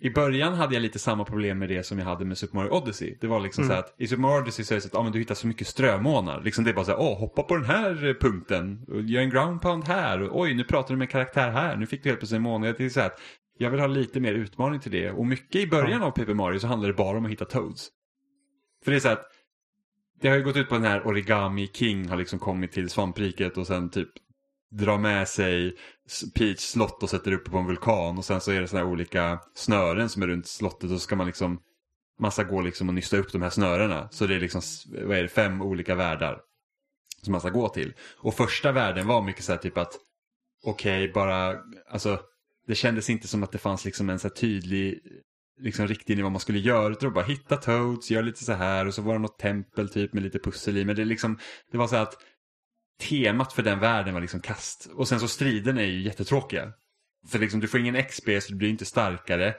i 0.03 0.09
början 0.09 0.53
hade 0.53 0.73
jag 0.73 0.81
lite 0.81 0.99
samma 0.99 1.25
problem 1.25 1.59
med 1.59 1.69
det 1.69 1.83
som 1.83 1.99
jag 1.99 2.05
hade 2.05 2.25
med 2.25 2.37
Super 2.37 2.55
Mario 2.55 2.69
Odyssey. 2.69 3.17
Det 3.21 3.27
var 3.27 3.39
liksom 3.39 3.63
Mm. 3.63 3.75
så 3.75 3.79
att 3.79 3.95
i 3.97 4.07
Super 4.07 4.21
Mario 4.21 4.41
Odyssey 4.41 4.65
så 4.65 4.73
är 4.73 4.75
det 4.75 4.81
så 4.81 4.87
att 4.87 4.95
ah, 4.95 5.03
men 5.03 5.11
du 5.11 5.19
hittar 5.19 5.35
så 5.35 5.47
mycket 5.47 5.67
strömånar. 5.67 6.41
Liksom 6.41 6.63
det 6.63 6.69
är 6.69 6.73
bara 6.73 6.85
så 6.85 6.91
här, 6.91 6.99
åh, 6.99 7.19
hoppa 7.19 7.43
på 7.43 7.55
den 7.55 7.65
här 7.65 8.05
eh, 8.07 8.13
punkten. 8.13 8.85
Och 8.87 9.01
gör 9.01 9.21
en 9.21 9.29
ground 9.29 9.61
pound 9.61 9.83
här. 9.87 10.21
Och, 10.21 10.39
Oj, 10.41 10.53
nu 10.53 10.63
pratar 10.63 10.89
du 10.93 10.97
med 10.97 11.05
en 11.05 11.11
karaktär 11.11 11.51
här. 11.51 11.75
Nu 11.75 11.85
fick 11.85 12.03
du 12.03 12.09
helt 12.09 12.19
plötsligt 12.19 12.37
en 12.37 12.41
månad. 12.43 12.75
Det 12.77 12.85
är 12.85 12.89
så 12.89 12.99
här 12.99 13.07
att 13.07 13.19
jag 13.57 13.69
vill 13.69 13.79
ha 13.79 13.87
lite 13.87 14.19
mer 14.19 14.33
utmaning 14.33 14.79
till 14.79 14.91
det. 14.91 15.11
Och 15.11 15.25
mycket 15.25 15.61
i 15.61 15.67
början 15.67 16.03
av 16.03 16.11
Paper 16.11 16.33
Mario 16.33 16.59
så 16.59 16.67
handlar 16.67 16.87
det 16.87 16.93
bara 16.93 17.17
om 17.17 17.25
att 17.25 17.31
hitta 17.31 17.45
Toads. 17.45 17.89
För 18.83 18.91
det 18.91 18.97
är 18.97 18.99
så 18.99 19.09
att 19.09 19.25
det 20.21 20.29
har 20.29 20.35
ju 20.37 20.43
gått 20.43 20.57
ut 20.57 20.69
på 20.69 20.75
den 20.75 20.83
här 20.83 21.07
Origami 21.07 21.67
King 21.73 22.09
har 22.09 22.17
liksom 22.17 22.39
kommit 22.39 22.71
till 22.71 22.89
svampriket 22.89 23.57
och 23.57 23.67
sen 23.67 23.89
typ 23.89 24.09
drar 24.73 24.97
med 24.97 25.27
sig 25.27 25.75
Peach 26.35 26.59
slott 26.59 27.03
och 27.03 27.09
sätter 27.09 27.31
upp 27.31 27.51
på 27.51 27.57
en 27.57 27.65
vulkan 27.65 28.17
och 28.17 28.25
sen 28.25 28.41
så 28.41 28.51
är 28.51 28.61
det 28.61 28.67
sådana 28.67 28.85
här 28.85 28.93
olika 28.93 29.39
snören 29.55 30.09
som 30.09 30.23
är 30.23 30.27
runt 30.27 30.47
slottet 30.47 30.83
och 30.83 30.89
så 30.89 30.99
ska 30.99 31.15
man 31.15 31.27
liksom 31.27 31.59
massa 32.19 32.43
gå 32.43 32.61
liksom 32.61 32.87
och 32.87 32.93
nysta 32.93 33.17
upp 33.17 33.31
de 33.31 33.41
här 33.41 33.49
snörena. 33.49 34.09
Så 34.11 34.27
det 34.27 34.35
är 34.35 34.39
liksom, 34.39 34.61
vad 35.07 35.17
är 35.17 35.21
det, 35.21 35.29
fem 35.29 35.61
olika 35.61 35.95
världar 35.95 36.39
som 37.21 37.31
man 37.31 37.41
ska 37.41 37.49
gå 37.49 37.69
till. 37.69 37.93
Och 38.17 38.35
första 38.35 38.71
världen 38.71 39.07
var 39.07 39.21
mycket 39.21 39.43
så 39.43 39.51
här 39.51 39.59
typ 39.59 39.77
att 39.77 39.93
okej, 40.63 41.11
bara, 41.13 41.55
alltså 41.89 42.19
det 42.67 42.75
kändes 42.75 43.09
inte 43.09 43.27
som 43.27 43.43
att 43.43 43.51
det 43.51 43.57
fanns 43.57 43.85
liksom 43.85 44.09
en 44.09 44.19
så 44.19 44.27
här 44.27 44.35
tydlig 44.35 44.99
liksom 45.59 45.87
riktlinje 45.87 46.23
vad 46.23 46.31
man 46.31 46.41
skulle 46.41 46.59
göra. 46.59 46.93
Utan 46.93 47.13
bara 47.13 47.25
hitta 47.25 47.57
Toads, 47.57 48.11
gör 48.11 48.23
lite 48.23 48.43
så 48.43 48.53
här 48.53 48.87
och 48.87 48.93
så 48.93 49.01
var 49.01 49.13
det 49.13 49.19
något 49.19 49.39
tempel 49.39 49.89
typ 49.89 50.13
med 50.13 50.23
lite 50.23 50.39
pussel 50.39 50.77
i. 50.77 50.85
Men 50.85 50.95
det, 50.95 51.05
liksom, 51.05 51.39
det 51.71 51.77
var 51.77 51.87
så 51.87 51.95
här 51.95 52.03
att 52.03 52.17
temat 53.01 53.53
för 53.53 53.63
den 53.63 53.79
världen 53.79 54.13
var 54.13 54.21
liksom 54.21 54.39
kast. 54.39 54.89
Och 54.95 55.07
sen 55.07 55.19
så 55.19 55.27
striden 55.27 55.77
är 55.77 55.83
ju 55.85 56.01
jättetråkiga. 56.01 56.73
För 57.27 57.39
liksom, 57.39 57.59
du 57.59 57.67
får 57.67 57.79
ingen 57.79 58.03
XP 58.03 58.29
så 58.41 58.51
du 58.51 58.55
blir 58.55 58.69
inte 58.69 58.85
starkare. 58.85 59.55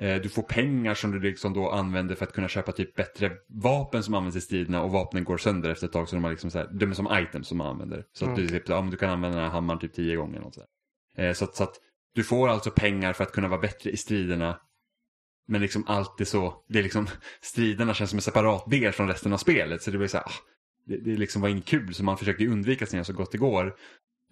Eh, 0.00 0.16
Du 0.16 0.28
får 0.28 0.42
pengar 0.42 0.94
som 0.94 1.10
du 1.10 1.20
liksom 1.20 1.52
då 1.54 1.70
använder 1.70 2.14
för 2.14 2.24
att 2.26 2.32
kunna 2.32 2.48
köpa 2.48 2.72
typ 2.72 2.94
bättre 2.94 3.32
vapen 3.48 4.02
som 4.02 4.14
används 4.14 4.36
i 4.36 4.40
striderna 4.40 4.82
och 4.82 4.90
vapnen 4.92 5.24
går 5.24 5.36
sönder 5.38 5.70
efter 5.70 5.86
ett 5.86 5.92
tag 5.92 6.08
så 6.08 6.16
de, 6.16 6.24
har 6.24 6.30
liksom 6.30 6.50
så 6.50 6.58
här, 6.58 6.68
de 6.72 6.90
är 6.90 6.94
som 6.94 7.08
items 7.12 7.48
som 7.48 7.58
man 7.58 7.66
använder. 7.66 8.04
Så 8.12 8.24
att 8.24 8.36
du, 8.36 8.42
Mm. 8.42 8.52
typ, 8.54 8.68
ja, 8.68 8.88
du 8.90 8.96
kan 8.96 9.10
använda 9.10 9.36
den 9.36 9.46
här 9.46 9.52
hammaren 9.52 9.80
typ 9.80 9.94
tio 9.94 10.16
gånger. 10.16 10.40
Och 10.40 10.54
så. 10.54 10.62
Eh, 11.16 11.32
så, 11.32 11.44
att, 11.44 11.56
så 11.56 11.62
att 11.64 11.74
du 12.14 12.24
får 12.24 12.48
alltså 12.48 12.70
pengar 12.70 13.12
för 13.12 13.24
att 13.24 13.32
kunna 13.32 13.48
vara 13.48 13.60
bättre 13.60 13.90
i 13.90 13.96
striderna. 13.96 14.60
Men 15.48 15.60
liksom 15.60 15.84
allt 15.86 16.20
är 16.20 16.24
så, 16.24 16.64
det 16.68 16.78
är 16.78 16.82
liksom, 16.82 17.08
striderna 17.40 17.94
känns 17.94 18.10
som 18.10 18.16
en 18.16 18.22
separat 18.22 18.70
del 18.70 18.92
från 18.92 19.08
resten 19.08 19.32
av 19.32 19.36
spelet. 19.38 19.82
Så 19.82 19.90
det 19.90 19.98
blir 19.98 20.08
så 20.08 20.16
här, 20.16 20.24
ah, 20.24 20.32
det, 20.88 20.96
det 20.96 21.16
liksom 21.16 21.42
var 21.42 21.48
inget 21.48 21.64
kul 21.64 21.94
så 21.94 22.04
man 22.04 22.18
försökte 22.18 22.46
undvika 22.46 22.86
striderna 22.86 23.04
så 23.04 23.12
gott 23.12 23.32
det 23.32 23.38
går. 23.38 23.74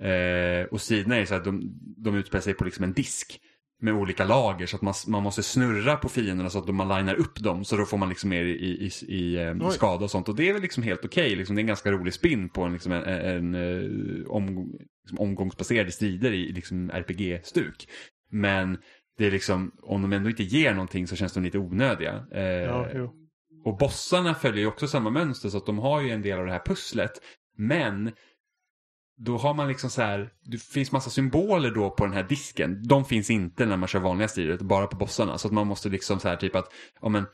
Eh, 0.02 0.66
och 0.70 0.80
striderna 0.80 1.16
är 1.16 1.24
så 1.24 1.34
att 1.34 1.44
de, 1.44 1.62
de 1.96 2.14
utspelar 2.16 2.42
sig 2.42 2.54
på 2.54 2.64
liksom 2.64 2.84
en 2.84 2.92
disk 2.92 3.40
med 3.82 3.94
olika 3.94 4.24
lager 4.24 4.66
så 4.66 4.76
att 4.76 4.82
man, 4.82 4.94
man 5.06 5.22
måste 5.22 5.42
snurra 5.42 5.96
på 5.96 6.08
fienderna 6.08 6.50
så 6.50 6.58
att 6.58 6.74
man 6.74 6.88
linar 6.88 7.14
upp 7.14 7.40
dem 7.40 7.64
så 7.64 7.76
då 7.76 7.84
får 7.84 7.98
man 7.98 8.08
liksom 8.08 8.30
mer 8.30 8.44
i, 8.44 8.50
i, 8.86 8.90
i, 9.14 9.36
eh, 9.36 9.56
Oj. 9.60 9.72
skada 9.72 10.04
och 10.04 10.10
sånt 10.10 10.28
och 10.28 10.36
det 10.36 10.48
är 10.48 10.52
väl 10.52 10.62
liksom 10.62 10.82
helt 10.82 11.04
okej, 11.04 11.36
liksom, 11.36 11.56
det 11.56 11.60
är 11.60 11.62
en 11.62 11.66
ganska 11.66 11.92
rolig 11.92 12.14
spin 12.14 12.48
på 12.48 12.62
en, 12.62 12.72
liksom 12.72 12.92
en, 12.92 13.02
en, 13.04 13.54
en 13.54 14.26
om, 14.26 14.72
liksom 15.02 15.18
omgångsbaserade 15.18 15.92
strider 15.92 16.32
i 16.32 16.52
liksom 16.52 16.90
RPG-stuk. 16.90 17.88
Men 18.30 18.78
det 19.18 19.26
är 19.26 19.30
liksom, 19.30 19.72
om 19.82 20.02
de 20.02 20.12
ändå 20.12 20.30
inte 20.30 20.42
ger 20.42 20.72
någonting 20.74 21.06
så 21.06 21.16
känns 21.16 21.32
de 21.32 21.42
lite 21.42 21.58
onödiga. 21.58 22.26
Eh, 22.32 22.42
Ja 22.94 23.14
och 23.66 23.76
bossarna 23.76 24.34
följer 24.34 24.60
ju 24.60 24.66
också 24.66 24.88
samma 24.88 25.10
mönster 25.10 25.48
så 25.48 25.58
att 25.58 25.66
de 25.66 25.78
har 25.78 26.00
ju 26.00 26.10
en 26.10 26.22
del 26.22 26.38
av 26.38 26.46
det 26.46 26.52
här 26.52 26.62
pusslet. 26.66 27.12
Men 27.56 28.12
då 29.16 29.36
har 29.36 29.54
man 29.54 29.68
liksom 29.68 29.90
så 29.90 30.02
här, 30.02 30.30
det 30.42 30.62
finns 30.62 30.92
massa 30.92 31.10
symboler 31.10 31.70
då 31.70 31.90
på 31.90 32.04
den 32.04 32.14
här 32.14 32.22
disken. 32.22 32.82
De 32.88 33.04
finns 33.04 33.30
inte 33.30 33.66
när 33.66 33.76
man 33.76 33.88
kör 33.88 34.00
vanliga 34.00 34.28
strider, 34.28 34.58
bara 34.58 34.86
på 34.86 34.96
bossarna. 34.96 35.38
Så 35.38 35.48
att 35.48 35.54
man 35.54 35.66
måste 35.66 35.88
liksom 35.88 36.20
så 36.20 36.28
här 36.28 36.36
typ 36.36 36.54
att, 36.54 36.72
ja 37.00 37.08
men, 37.08 37.26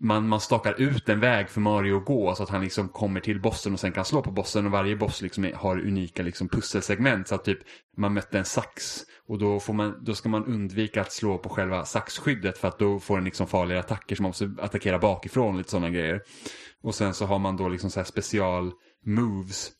man, 0.00 0.28
man 0.28 0.40
stakar 0.40 0.80
ut 0.80 1.08
en 1.08 1.20
väg 1.20 1.48
för 1.48 1.60
Mario 1.60 1.96
att 1.96 2.04
gå 2.04 2.34
så 2.34 2.42
att 2.42 2.48
han 2.48 2.60
liksom 2.60 2.88
kommer 2.88 3.20
till 3.20 3.40
bossen 3.40 3.72
och 3.72 3.80
sen 3.80 3.92
kan 3.92 4.04
slå 4.04 4.22
på 4.22 4.30
bossen 4.30 4.66
och 4.66 4.72
varje 4.72 4.96
boss 4.96 5.22
liksom 5.22 5.50
har 5.54 5.78
unika 5.78 6.22
liksom 6.22 6.48
pusselsegment 6.48 7.28
så 7.28 7.34
att 7.34 7.44
typ 7.44 7.58
man 7.96 8.14
mötte 8.14 8.38
en 8.38 8.44
sax 8.44 9.02
och 9.28 9.38
då, 9.38 9.60
får 9.60 9.72
man, 9.72 10.04
då 10.04 10.14
ska 10.14 10.28
man 10.28 10.44
undvika 10.44 11.00
att 11.00 11.12
slå 11.12 11.38
på 11.38 11.48
själva 11.48 11.84
saxskyddet 11.84 12.58
för 12.58 12.68
att 12.68 12.78
då 12.78 13.00
får 13.00 13.16
den 13.16 13.24
liksom 13.24 13.46
farligare 13.46 13.80
attacker 13.80 14.16
som 14.16 14.22
man 14.22 14.28
måste 14.28 14.50
attackera 14.58 14.98
bakifrån 14.98 15.52
och 15.52 15.58
lite 15.58 15.70
sådana 15.70 15.90
grejer. 15.90 16.20
Och 16.82 16.94
sen 16.94 17.14
så 17.14 17.26
har 17.26 17.38
man 17.38 17.56
då 17.56 17.68
liksom 17.68 17.90
så 17.90 18.00
här 18.00 18.04
special 18.04 18.72
moves 19.06 19.70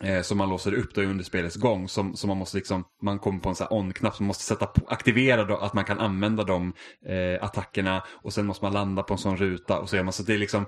eh, 0.00 0.22
som 0.22 0.38
man 0.38 0.48
låser 0.48 0.74
upp 0.74 0.94
då 0.94 1.02
under 1.02 1.24
spelets 1.24 1.56
gång. 1.56 1.88
Som, 1.88 2.16
som 2.16 2.28
man 2.28 2.36
måste 2.36 2.56
liksom, 2.56 2.84
man 3.02 3.18
kommer 3.18 3.40
på 3.40 3.48
en 3.48 3.54
sån 3.54 3.66
on-knapp 3.70 4.14
som 4.14 4.24
man 4.24 4.28
måste 4.28 4.44
sätta 4.44 4.66
på, 4.66 4.86
aktivera 4.88 5.44
då, 5.44 5.56
att 5.56 5.74
man 5.74 5.84
kan 5.84 5.98
använda 5.98 6.44
de 6.44 6.72
eh, 7.06 7.44
attackerna. 7.44 8.04
Och 8.22 8.32
sen 8.32 8.46
måste 8.46 8.64
man 8.64 8.72
landa 8.72 9.02
på 9.02 9.14
en 9.14 9.18
sån 9.18 9.36
ruta 9.36 9.78
och 9.78 9.90
så 9.90 9.96
gör 9.96 10.04
man 10.04 10.12
så 10.12 10.22
att 10.22 10.26
det 10.26 10.34
är 10.34 10.38
liksom, 10.38 10.66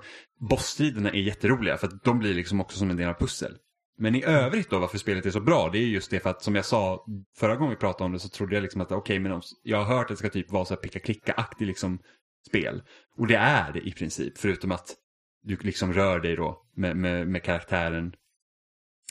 bossstriderna 0.49 1.09
är 1.09 1.21
jätteroliga 1.21 1.77
för 1.77 1.87
att 1.87 2.03
de 2.03 2.19
blir 2.19 2.33
liksom 2.33 2.61
också 2.61 2.77
som 2.77 2.89
en 2.89 2.97
del 2.97 3.09
av 3.09 3.13
pussel. 3.13 3.57
Men 4.01 4.15
i 4.15 4.23
övrigt 4.23 4.69
då 4.69 4.79
varför 4.79 4.97
spelet 4.97 5.25
är 5.25 5.31
så 5.31 5.41
bra, 5.41 5.69
det 5.69 5.77
är 5.77 5.85
just 5.85 6.11
det 6.11 6.19
för 6.19 6.29
att 6.29 6.43
som 6.43 6.55
jag 6.55 6.65
sa 6.65 7.05
förra 7.37 7.55
gången 7.55 7.69
vi 7.69 7.75
pratade 7.75 8.05
om 8.05 8.11
det 8.11 8.19
så 8.19 8.29
trodde 8.29 8.55
jag 8.55 8.61
liksom 8.61 8.81
att 8.81 8.91
okej 8.91 9.19
men 9.19 9.31
om, 9.31 9.41
jag 9.63 9.77
har 9.77 9.95
hört 9.95 10.03
att 10.03 10.07
det 10.07 10.15
ska 10.15 10.29
typ 10.29 10.51
vara 10.51 10.65
så 10.65 10.73
här 10.73 10.81
picka-klicka-aktig 10.81 11.67
liksom 11.67 11.99
spel. 12.47 12.81
Och 13.17 13.27
det 13.27 13.35
är 13.35 13.73
det 13.73 13.79
i 13.79 13.91
princip, 13.91 14.37
förutom 14.37 14.71
att 14.71 14.95
du 15.43 15.57
liksom 15.61 15.93
rör 15.93 16.19
dig 16.19 16.35
då 16.35 16.61
med, 16.75 16.97
med, 16.97 17.27
med 17.27 17.43
karaktären 17.43 18.13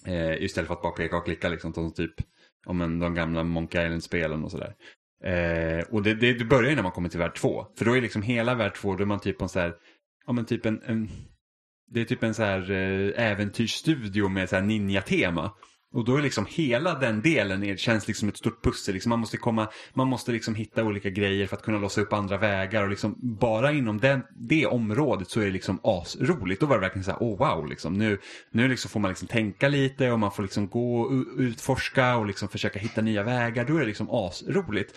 eh, 0.07 0.43
istället 0.43 0.67
för 0.67 0.75
att 0.75 0.83
bara 0.83 0.93
peka 0.93 1.17
och 1.17 1.25
klicka 1.25 1.49
liksom 1.49 1.75
som 1.75 1.95
typ 1.95 2.15
om 2.67 2.81
en, 2.81 2.99
de 2.99 3.15
gamla 3.15 3.45
Monkey 3.45 3.85
Island-spelen 3.85 4.45
och 4.45 4.51
sådär. 4.51 4.75
Eh, 5.25 5.85
och 5.91 6.03
det, 6.03 6.15
det, 6.15 6.33
det 6.33 6.45
börjar 6.45 6.71
ju 6.71 6.77
när 6.77 6.83
man 6.83 6.93
kommer 6.93 7.09
till 7.09 7.19
värld 7.19 7.35
två. 7.37 7.67
För 7.79 7.85
då 7.85 7.97
är 7.97 8.01
liksom 8.01 8.23
hela 8.23 8.55
värld 8.55 8.75
två, 8.75 8.95
då 8.95 9.03
är 9.03 9.07
man 9.07 9.21
typ 9.21 9.39
på 9.39 9.45
en 9.45 9.49
så 9.49 9.61
här, 9.61 9.75
ja 10.27 10.33
men 10.33 10.45
typ 10.47 10.67
en, 10.67 10.83
en 10.83 11.09
det 11.91 12.01
är 12.01 12.05
typ 12.05 12.23
en 12.23 12.35
så 12.35 12.43
här 12.43 12.71
eh, 12.71 13.31
äventyrsstudio 13.31 14.29
med 14.29 14.49
så 14.49 14.57
här 14.57 14.63
ninja-tema. 14.63 15.53
Och 15.93 16.05
då 16.05 16.17
är 16.17 16.23
liksom 16.23 16.47
hela 16.49 16.95
den 16.95 17.23
delen 17.23 17.65
är, 17.65 17.77
känns 17.77 18.09
liksom 18.09 18.29
ett 18.29 18.37
stort 18.37 18.65
pussel. 18.65 18.95
Liksom 18.95 19.11
man 19.11 19.19
måste, 19.19 19.37
komma, 19.37 19.69
man 19.95 20.09
måste 20.09 20.33
liksom 20.33 20.55
hitta 20.55 20.85
olika 20.85 21.11
grejer 21.11 21.47
för 21.47 21.57
att 21.57 21.63
kunna 21.63 21.79
låsa 21.79 22.01
upp 22.01 22.13
andra 22.13 22.39
vägar. 22.39 22.83
Och 22.83 22.89
liksom 22.89 23.15
bara 23.41 23.73
inom 23.73 23.99
den, 23.99 24.23
det 24.37 24.67
området 24.67 25.31
så 25.31 25.41
är 25.41 25.45
det 25.45 25.51
liksom 25.51 25.81
asroligt. 25.83 26.61
Då 26.61 26.67
var 26.67 26.75
det 26.75 26.81
verkligen 26.81 27.05
så 27.05 27.11
här, 27.11 27.19
oh 27.19 27.39
wow, 27.39 27.67
liksom. 27.67 27.95
nu, 27.95 28.19
nu 28.51 28.69
liksom 28.69 28.91
får 28.91 29.01
man 29.01 29.09
liksom 29.09 29.29
tänka 29.29 29.69
lite 29.69 30.11
och 30.11 30.19
man 30.19 30.33
får 30.33 30.43
liksom 30.43 30.69
gå 30.69 31.01
och 31.01 31.13
utforska 31.39 32.17
och 32.17 32.27
liksom 32.27 32.49
försöka 32.49 32.79
hitta 32.79 33.01
nya 33.01 33.23
vägar. 33.23 33.65
Då 33.65 33.77
är 33.77 33.81
det 33.81 33.87
liksom 33.87 34.11
asroligt. 34.11 34.95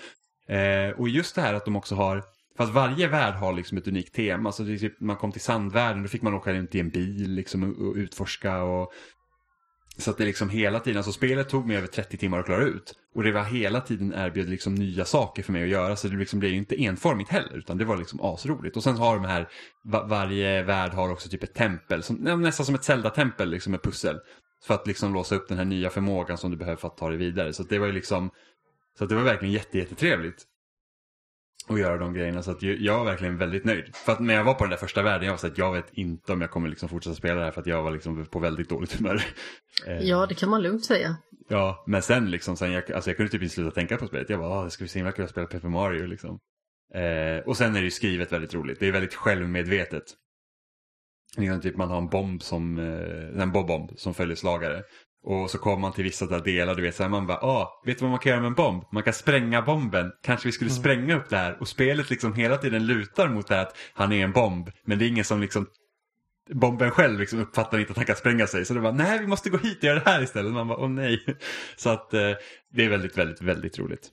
Eh, 0.47 0.99
och 0.99 1.09
just 1.09 1.35
det 1.35 1.41
här 1.41 1.53
att 1.53 1.65
de 1.65 1.75
också 1.75 1.95
har 1.95 2.23
Fast 2.57 2.73
varje 2.73 3.07
värld 3.07 3.33
har 3.33 3.53
liksom 3.53 3.77
ett 3.77 3.87
unikt 3.87 4.15
tema. 4.15 4.51
Så 4.51 4.65
typ 4.65 4.99
man 4.99 5.15
kom 5.15 5.31
till 5.31 5.41
sandvärlden, 5.41 6.03
då 6.03 6.09
fick 6.09 6.21
man 6.21 6.33
åka 6.33 6.53
runt 6.53 6.75
i 6.75 6.79
en 6.79 6.89
bil 6.89 7.31
liksom, 7.31 7.63
och, 7.63 7.87
och 7.87 7.95
utforska. 7.95 8.63
Och, 8.63 8.91
så 10.02 10.12
att 10.12 10.18
det 10.18 10.26
liksom 10.26 10.49
hela 10.49 10.80
tiden, 10.80 10.97
alltså 10.97 11.12
spelet 11.12 11.49
tog 11.49 11.68
mig 11.68 11.78
över 11.78 11.88
30 11.88 12.18
timmar 12.18 12.39
att 12.39 12.45
klara 12.45 12.64
ut. 12.64 12.93
Och 13.16 13.24
det 13.24 13.32
var 13.32 13.43
hela 13.43 13.82
tiden 13.82 14.14
erbjöd 14.14 14.49
liksom 14.49 14.76
nya 14.76 15.06
saker 15.06 15.43
för 15.43 15.52
mig 15.52 15.64
att 15.64 15.70
göra. 15.70 15.95
Så 15.95 16.08
det 16.08 16.18
liksom 16.18 16.39
blev 16.39 16.52
ju 16.52 16.58
inte 16.58 16.84
enformigt 16.84 17.30
heller, 17.30 17.58
utan 17.58 17.78
det 17.78 17.86
var 17.86 17.97
liksom 17.97 18.22
asroligt. 18.22 18.78
Och 18.78 18.84
sen 18.84 18.97
har 18.97 19.16
de 19.16 19.26
här, 19.26 19.47
var, 19.84 20.08
varje 20.08 20.64
värld 20.64 20.93
har 20.93 21.12
också 21.12 21.30
typ 21.30 21.43
ett 21.43 21.54
tempel, 21.54 22.04
som, 22.04 22.16
nästan 22.16 22.66
som 22.66 22.76
ett 22.76 22.84
Zelda-tempel 22.84 23.49
liksom 23.49 23.72
med 23.72 23.84
pussel. 23.84 24.20
För 24.68 24.74
att 24.74 24.88
liksom 24.88 25.14
låsa 25.14 25.36
upp 25.36 25.47
den 25.47 25.58
här 25.58 25.66
nya 25.66 25.89
förmågan 25.89 26.38
som 26.38 26.52
du 26.52 26.58
behöver 26.58 26.78
för 26.78 26.88
att 26.88 26.97
ta 26.97 27.10
dig 27.10 27.18
vidare. 27.18 27.54
Så 27.54 27.64
det 27.64 27.80
var 27.80 27.88
ju 27.88 27.93
liksom, 27.93 28.30
så 28.97 29.06
det 29.06 29.16
var 29.16 29.24
verkligen 29.24 29.54
jätte, 29.54 29.78
jättetrevligt 29.78 30.45
och 31.72 31.80
göra 31.80 31.97
de 31.97 32.13
grejerna. 32.13 32.43
Så 32.43 32.51
att 32.51 32.61
jag 32.61 32.97
var 32.97 33.05
verkligen 33.05 33.38
väldigt 33.38 33.65
nöjd. 33.65 33.95
För 33.95 34.11
att 34.11 34.19
när 34.19 34.34
jag 34.34 34.43
var 34.43 34.53
på 34.53 34.63
den 34.63 34.69
där 34.69 34.78
första 34.78 35.01
världen, 35.01 35.26
jag 35.26 35.34
var 35.34 35.38
så 35.38 35.47
att 35.47 35.57
jag 35.57 35.74
vet 35.74 35.93
inte 35.93 36.34
om 36.34 36.41
jag 36.41 36.51
kommer 36.51 36.69
liksom 36.69 36.89
fortsätta 36.89 37.15
spela 37.15 37.39
det 37.39 37.45
här 37.45 37.51
för 37.51 37.61
att 37.61 37.67
jag 37.67 37.84
var 37.84 37.91
liksom 37.91 38.26
på 38.26 38.39
väldigt 38.39 38.69
dåligt 38.69 38.93
humör. 38.93 39.24
Eh, 39.88 39.99
ja, 39.99 40.26
det 40.26 40.36
kan 40.36 40.49
man 40.49 40.61
lugnt 40.61 40.86
säga. 40.86 41.17
Ja, 41.49 41.84
men 41.88 42.01
sen 42.01 42.32
liksom, 42.32 42.57
sen 42.57 42.72
jag, 42.72 42.91
alltså 42.91 43.09
jag 43.09 43.17
kunde 43.17 43.32
typ 43.32 43.41
inte 43.41 43.55
sluta 43.55 43.72
tänka 43.72 43.97
på 43.97 44.07
spelet. 44.07 44.30
Jag 44.30 44.39
bara, 44.39 44.49
ah, 44.49 44.63
det 44.63 44.72
ska 44.72 44.82
bli 44.82 44.89
så 44.89 44.97
himla 44.97 45.11
kul 45.11 45.26
att 45.26 45.32
spela 45.32 45.47
Paper 45.47 45.69
Mario 45.69 46.05
liksom. 46.07 46.39
Eh, 46.93 47.47
och 47.47 47.57
sen 47.57 47.76
är 47.76 47.80
det 47.80 47.86
ju 47.86 47.91
skrivet 47.91 48.32
väldigt 48.32 48.53
roligt. 48.53 48.80
Det 48.80 48.88
är 48.88 48.91
väldigt 48.91 49.15
självmedvetet. 49.15 50.03
Liksom 51.38 51.61
typ 51.61 51.78
man 51.78 51.89
har 51.89 51.97
en 51.97 52.09
bomb 52.09 52.41
som, 52.41 52.80
eh, 52.80 53.41
en 53.41 53.51
bob-bomb 53.51 53.91
som 53.97 54.13
följer 54.13 54.36
slagare. 54.36 54.84
Och 55.24 55.49
så 55.49 55.57
kommer 55.57 55.78
man 55.78 55.93
till 55.93 56.03
vissa 56.03 56.39
delar, 56.39 56.76
du 56.76 56.82
vet, 56.82 56.95
så 56.95 57.03
här, 57.03 57.09
man 57.09 57.28
bara, 57.28 57.38
ah, 57.38 57.82
vet 57.86 57.97
du 57.97 58.01
vad 58.01 58.11
man 58.11 58.19
kan 58.19 58.30
göra 58.30 58.41
med 58.41 58.47
en 58.47 58.53
bomb? 58.53 58.84
Man 58.91 59.03
kan 59.03 59.13
spränga 59.13 59.61
bomben, 59.61 60.11
kanske 60.24 60.47
vi 60.47 60.51
skulle 60.51 60.72
mm. 60.72 60.80
spränga 60.80 61.15
upp 61.15 61.30
det 61.30 61.38
här. 61.38 61.57
Och 61.59 61.67
spelet 61.67 62.09
liksom 62.09 62.34
hela 62.34 62.57
tiden 62.57 62.86
lutar 62.86 63.30
mot 63.30 63.47
det 63.47 63.55
här 63.55 63.61
att 63.61 63.78
han 63.93 64.11
är 64.11 64.24
en 64.24 64.32
bomb, 64.32 64.72
men 64.86 64.99
det 64.99 65.05
är 65.05 65.09
ingen 65.09 65.26
som 65.26 65.41
liksom 65.41 65.67
Bomben 66.53 66.91
själv 66.91 67.19
liksom 67.19 67.39
uppfattar 67.39 67.80
inte 67.80 67.91
att 67.91 67.97
han 67.97 68.05
kan 68.05 68.15
spränga 68.15 68.47
sig. 68.47 68.65
Så 68.65 68.74
det 68.74 68.80
var 68.80 68.91
nej 68.91 69.19
vi 69.19 69.28
måste 69.28 69.49
gå 69.49 69.57
hit 69.57 69.78
och 69.78 69.84
göra 69.84 69.99
det 69.99 70.09
här 70.09 70.24
istället. 70.24 70.53
Man 70.53 70.67
bara, 70.67 70.80
åh 70.80 70.89
nej. 70.89 71.26
Så 71.76 71.89
att 71.89 72.13
eh, 72.13 72.32
det 72.74 72.86
är 72.86 72.89
väldigt, 72.89 73.17
väldigt, 73.17 73.41
väldigt 73.41 73.80
roligt. 73.80 74.09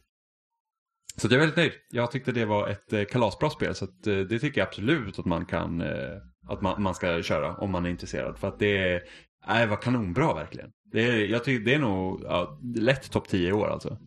Så 1.17 1.27
jag 1.27 1.33
är 1.33 1.39
väldigt 1.39 1.57
nöjd. 1.57 1.73
Jag 1.91 2.11
tyckte 2.11 2.33
det 2.33 2.45
var 2.45 2.69
ett 2.69 2.93
eh, 2.93 3.05
kalasbra 3.05 3.51
spel. 3.51 3.75
Så 3.75 3.85
att, 3.85 4.07
eh, 4.07 4.19
det 4.19 4.39
tycker 4.39 4.61
jag 4.61 4.69
absolut 4.69 5.19
att 5.19 5.25
man 5.25 5.47
kan, 5.47 5.81
eh, 5.81 6.17
att 6.49 6.63
man, 6.63 6.83
man 6.83 6.95
ska 6.95 7.23
köra 7.23 7.57
om 7.57 7.71
man 7.71 7.87
är 7.87 7.91
intresserad. 7.91 8.39
För 8.39 8.49
att 8.49 8.59
det, 8.59 9.03
Nej, 9.47 9.61
det 9.61 9.67
var 9.67 9.77
kanonbra 9.77 10.35
verkligen. 10.35 10.71
Det 10.93 11.03
är, 11.03 11.27
jag 11.27 11.45
tycker 11.45 11.65
det 11.65 11.75
är 11.75 11.79
nog 11.79 12.23
ja, 12.25 12.61
lätt 12.77 13.11
topp 13.11 13.29
10 13.29 13.49
i 13.49 13.53
år 13.53 13.69
alltså. 13.69 13.99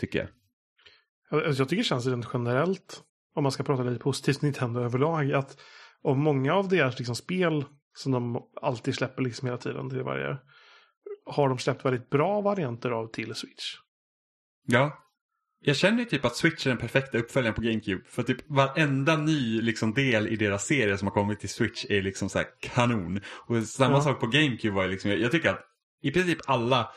Tycker 0.00 0.18
jag. 0.18 0.28
Alltså, 1.44 1.62
jag 1.62 1.68
tycker 1.68 1.82
det 1.82 1.88
känns 1.88 2.06
rent 2.06 2.28
generellt, 2.32 3.02
om 3.34 3.42
man 3.42 3.52
ska 3.52 3.62
prata 3.62 3.82
lite 3.82 4.02
positivt 4.02 4.42
Nintendo 4.42 4.80
överlag, 4.80 5.32
att 5.32 5.60
av 6.02 6.18
många 6.18 6.54
av 6.54 6.68
deras 6.68 6.98
liksom, 6.98 7.14
spel 7.14 7.64
som 7.94 8.12
de 8.12 8.50
alltid 8.62 8.94
släpper 8.94 9.22
liksom 9.22 9.46
hela 9.46 9.58
tiden 9.58 9.90
till 9.90 10.02
varje, 10.02 10.38
har 11.26 11.48
de 11.48 11.58
släppt 11.58 11.84
väldigt 11.84 12.10
bra 12.10 12.40
varianter 12.40 12.90
av 12.90 13.06
till 13.06 13.34
Switch. 13.34 13.74
Ja, 14.66 15.05
jag 15.60 15.76
känner 15.76 15.98
ju 15.98 16.04
typ 16.04 16.24
att 16.24 16.36
Switch 16.36 16.66
är 16.66 16.70
den 16.70 16.78
perfekta 16.78 17.18
uppföljaren 17.18 17.54
på 17.54 17.60
GameCube. 17.60 18.02
För 18.08 18.22
typ 18.22 18.50
varenda 18.50 19.16
ny 19.16 19.60
liksom, 19.60 19.94
del 19.94 20.28
i 20.28 20.36
deras 20.36 20.66
serie 20.66 20.98
som 20.98 21.08
har 21.08 21.14
kommit 21.14 21.40
till 21.40 21.48
Switch 21.48 21.84
är 21.88 22.02
liksom 22.02 22.28
så 22.28 22.42
kanon. 22.60 23.20
Och 23.46 23.62
samma 23.62 23.94
ja. 23.94 24.00
sak 24.00 24.20
på 24.20 24.26
GameCube 24.26 24.76
var 24.76 24.82
ju 24.82 24.90
liksom, 24.90 25.10
jag, 25.10 25.20
jag, 25.20 25.30
tycker 25.30 25.50
att 25.50 25.60
i 26.02 26.10
princip 26.10 26.38
alla 26.46 26.88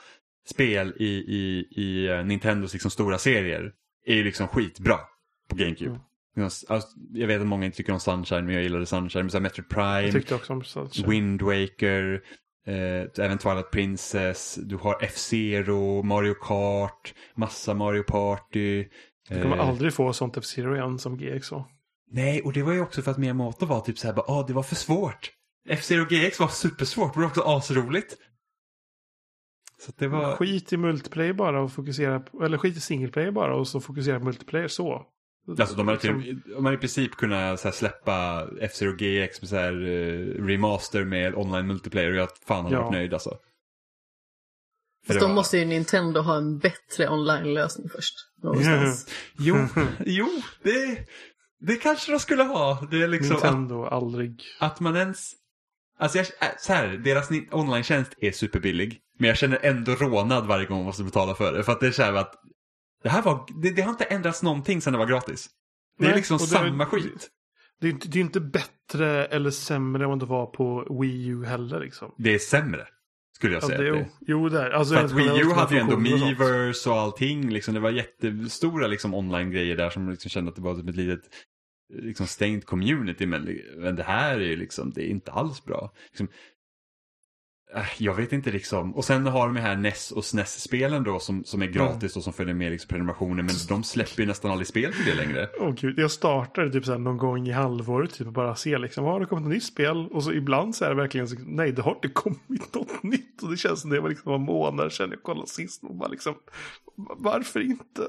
spel 0.49 0.93
i, 0.97 1.07
i, 1.07 1.67
i 1.71 2.09
uh, 2.09 2.25
Nintendos 2.25 2.73
liksom 2.73 2.91
stora 2.91 3.17
serier 3.17 3.71
är 4.05 4.15
ju 4.15 4.23
liksom 4.23 4.47
skitbra 4.47 4.97
på 5.49 5.55
GameCube. 5.55 5.99
Mm. 6.35 6.49
Jag 7.13 7.27
vet 7.27 7.41
att 7.41 7.47
många 7.47 7.65
inte 7.65 7.77
tycker 7.77 7.93
om 7.93 7.99
Sunshine, 7.99 8.45
men 8.45 8.55
jag 8.55 8.63
gillade 8.63 8.85
Sunshine. 8.85 9.23
Men 9.23 9.31
så 9.31 9.39
Metroid 9.39 9.69
Prime, 9.69 10.21
Wind 11.07 11.41
Waker, 11.41 12.21
Eh, 12.67 13.25
även 13.25 13.37
Twilight 13.37 13.71
Princess, 13.71 14.55
du 14.55 14.75
har 14.75 14.97
F-Zero, 15.01 16.03
Mario 16.03 16.33
Kart, 16.33 17.13
massa 17.35 17.73
Mario 17.73 18.03
Party. 18.03 18.87
Du 19.29 19.41
kommer 19.41 19.57
eh, 19.57 19.67
aldrig 19.67 19.93
få 19.93 20.13
sånt 20.13 20.37
F-Zero 20.37 20.75
igen 20.75 20.99
som 20.99 21.17
GX 21.17 21.51
var. 21.51 21.65
Nej, 22.11 22.41
och 22.41 22.53
det 22.53 22.63
var 22.63 22.73
ju 22.73 22.81
också 22.81 23.01
för 23.01 23.11
att 23.11 23.17
Miyamoto 23.17 23.65
var 23.65 23.81
typ 23.81 23.97
såhär, 23.97 24.19
ah, 24.27 24.45
det 24.47 24.53
var 24.53 24.63
för 24.63 24.75
svårt. 24.75 25.31
F-Zero 25.69 26.05
GX 26.05 26.39
var 26.39 26.47
supersvårt, 26.47 27.15
men 27.15 27.25
också 27.25 27.41
asroligt. 27.41 28.17
Så 29.79 29.91
det 29.97 30.07
var... 30.07 30.35
Skit 30.35 30.73
i 30.73 30.77
multiplayer 30.77 31.33
bara 31.33 31.61
och 31.61 31.71
fokusera 31.71 32.19
på, 32.19 32.43
eller 32.43 32.57
skit 32.57 32.77
i 32.77 32.79
single 32.79 33.11
player 33.11 33.31
bara 33.31 33.55
och 33.55 33.67
så 33.67 33.81
fokusera 33.81 34.19
på 34.19 34.25
multiplayer 34.25 34.67
så. 34.67 35.05
Alltså 35.49 35.75
de 35.75 35.87
hade, 35.87 35.99
till, 35.99 36.15
liksom- 36.15 36.53
de 36.55 36.65
hade 36.65 36.77
i 36.77 36.79
princip 36.79 37.11
kunnat 37.11 37.63
här, 37.63 37.71
släppa 37.71 38.47
F-Zero 38.61 38.95
GX 38.95 39.41
med 39.41 39.49
så 39.49 39.55
här, 39.55 39.73
uh, 39.73 40.45
remaster 40.45 41.03
med 41.03 41.35
online 41.35 41.67
multiplayer 41.67 42.11
och 42.11 42.17
jag 42.17 42.29
fan 42.47 42.63
hade 42.63 42.75
ja. 42.75 42.81
varit 42.81 42.93
nöjd 42.93 43.13
alltså. 43.13 43.37
Fast 45.07 45.19
då 45.19 45.27
var... 45.27 45.33
måste 45.33 45.57
ju 45.57 45.65
Nintendo 45.65 46.21
ha 46.21 46.37
en 46.37 46.59
bättre 46.59 47.09
online-lösning 47.09 47.89
först. 47.89 48.15
Någonstans. 48.43 49.07
jo, 49.37 49.67
jo 50.05 50.27
det, 50.63 51.07
det 51.59 51.75
kanske 51.75 52.11
de 52.11 52.19
skulle 52.19 52.43
ha. 52.43 52.87
Det 52.91 53.03
är 53.03 53.07
liksom 53.07 53.33
Nintendo, 53.33 53.83
att, 53.83 53.93
aldrig. 53.93 54.43
Att 54.59 54.79
man 54.79 54.95
ens... 54.95 55.31
Alltså 55.99 56.17
jag, 56.17 56.27
äh, 56.27 56.47
så 56.59 56.73
här, 56.73 56.87
deras 56.87 57.29
online-tjänst 57.51 58.13
är 58.17 58.31
superbillig. 58.31 58.99
Men 59.17 59.27
jag 59.27 59.37
känner 59.37 59.59
ändå 59.61 59.95
rånad 59.95 60.47
varje 60.47 60.65
gång 60.65 60.77
man 60.77 60.85
måste 60.85 61.03
betala 61.03 61.35
för 61.35 61.53
det. 61.53 61.63
För 61.63 61.71
att 61.71 61.79
det 61.79 61.87
är 61.87 61.91
så 61.91 62.03
här 62.03 62.13
att 62.13 62.35
det 63.03 63.09
här 63.09 63.21
var, 63.21 63.45
det, 63.61 63.71
det 63.71 63.81
har 63.81 63.89
inte 63.89 64.03
ändrats 64.03 64.43
någonting 64.43 64.81
sedan 64.81 64.93
det 64.93 64.99
var 64.99 65.05
gratis. 65.05 65.49
Det 65.97 66.03
Nej, 66.03 66.11
är 66.11 66.15
liksom 66.15 66.39
samma 66.39 66.83
det, 66.83 66.89
skit. 66.89 67.29
Det, 67.81 67.91
det, 67.91 68.11
det 68.11 68.19
är 68.19 68.21
inte 68.21 68.39
bättre 68.39 69.25
eller 69.25 69.51
sämre 69.51 70.03
än 70.03 70.09
vad 70.09 70.19
det 70.19 70.25
var 70.25 70.45
på 70.45 70.97
Wii 71.01 71.27
U 71.27 71.45
heller 71.45 71.79
liksom. 71.79 72.15
Det 72.17 72.35
är 72.35 72.39
sämre. 72.39 72.87
Skulle 73.35 73.53
jag 73.53 73.63
säga. 73.63 73.83
Ja, 73.83 73.93
det, 73.93 74.09
jo, 74.21 74.49
det 74.49 74.61
är. 74.61 74.69
Alltså, 74.69 74.93
För 74.93 75.05
att 75.05 75.11
Wii 75.11 75.41
U 75.41 75.51
hade 75.53 75.75
ju 75.75 75.81
ändå 75.81 75.97
Miiverse 75.97 76.89
och, 76.89 76.95
och 76.95 77.01
allting. 77.01 77.49
Liksom, 77.49 77.73
det 77.73 77.79
var 77.79 77.91
jättestora 77.91 78.87
liksom, 78.87 79.13
online-grejer 79.13 79.77
där 79.77 79.89
som 79.89 80.09
liksom 80.09 80.29
kände 80.29 80.49
att 80.49 80.55
det 80.55 80.61
var 80.61 80.75
som 80.75 80.87
ett 80.87 80.95
litet 80.95 81.21
liksom, 81.93 82.27
stängt 82.27 82.65
community. 82.65 83.25
Men, 83.25 83.59
men 83.77 83.95
det 83.95 84.03
här 84.03 84.39
är 84.39 84.57
liksom, 84.57 84.91
det 84.91 85.01
är 85.01 85.09
inte 85.09 85.31
alls 85.31 85.65
bra. 85.65 85.91
Liksom, 86.11 86.27
jag 87.97 88.13
vet 88.13 88.33
inte 88.33 88.51
liksom. 88.51 88.95
Och 88.95 89.05
sen 89.05 89.27
har 89.27 89.47
de 89.47 89.55
här 89.55 89.75
NES 89.75 90.11
och 90.11 90.25
SNES-spelen 90.25 91.03
då 91.03 91.19
som, 91.19 91.43
som 91.43 91.61
är 91.61 91.65
gratis 91.65 92.15
och 92.17 92.23
som 92.23 92.33
följer 92.33 92.53
med 92.53 92.71
liksom 92.71 92.87
prenumerationer. 92.87 93.43
Men 93.43 93.55
de 93.69 93.83
släpper 93.83 94.21
ju 94.21 94.27
nästan 94.27 94.51
aldrig 94.51 94.67
spel 94.67 94.93
till 94.93 95.05
det 95.05 95.15
längre. 95.15 95.49
Åh 95.59 95.69
oh, 95.69 95.73
gud, 95.73 95.99
jag 95.99 96.11
startade 96.11 96.71
typ 96.71 96.85
så 96.85 96.97
någon 96.97 97.17
gång 97.17 97.47
i 97.47 97.51
halvåret 97.51 98.13
typ 98.13 98.27
och 98.27 98.33
bara 98.33 98.55
se 98.55 98.77
liksom, 98.77 99.03
har 99.05 99.19
det 99.19 99.25
kommit 99.25 99.45
ett 99.45 99.51
nytt 99.51 99.63
spel? 99.63 100.07
Och 100.11 100.23
så 100.23 100.31
ibland 100.31 100.75
så 100.75 100.85
är 100.85 100.89
det 100.89 100.95
verkligen 100.95 101.27
så, 101.27 101.35
nej 101.39 101.71
det 101.71 101.81
har 101.81 101.91
inte 101.91 102.07
kommit 102.07 102.73
något 102.73 103.03
nytt. 103.03 103.43
Och 103.43 103.51
det 103.51 103.57
känns 103.57 103.81
som 103.81 103.89
det 103.89 103.99
var 103.99 104.09
liksom 104.09 104.33
en 104.33 104.41
månad 104.41 104.91
sedan 104.91 105.09
jag 105.09 105.23
kollade 105.23 105.47
sist. 105.47 105.83
Och 105.83 105.95
bara 105.95 106.09
liksom, 106.09 106.35
varför 107.17 107.59
inte? 107.59 108.07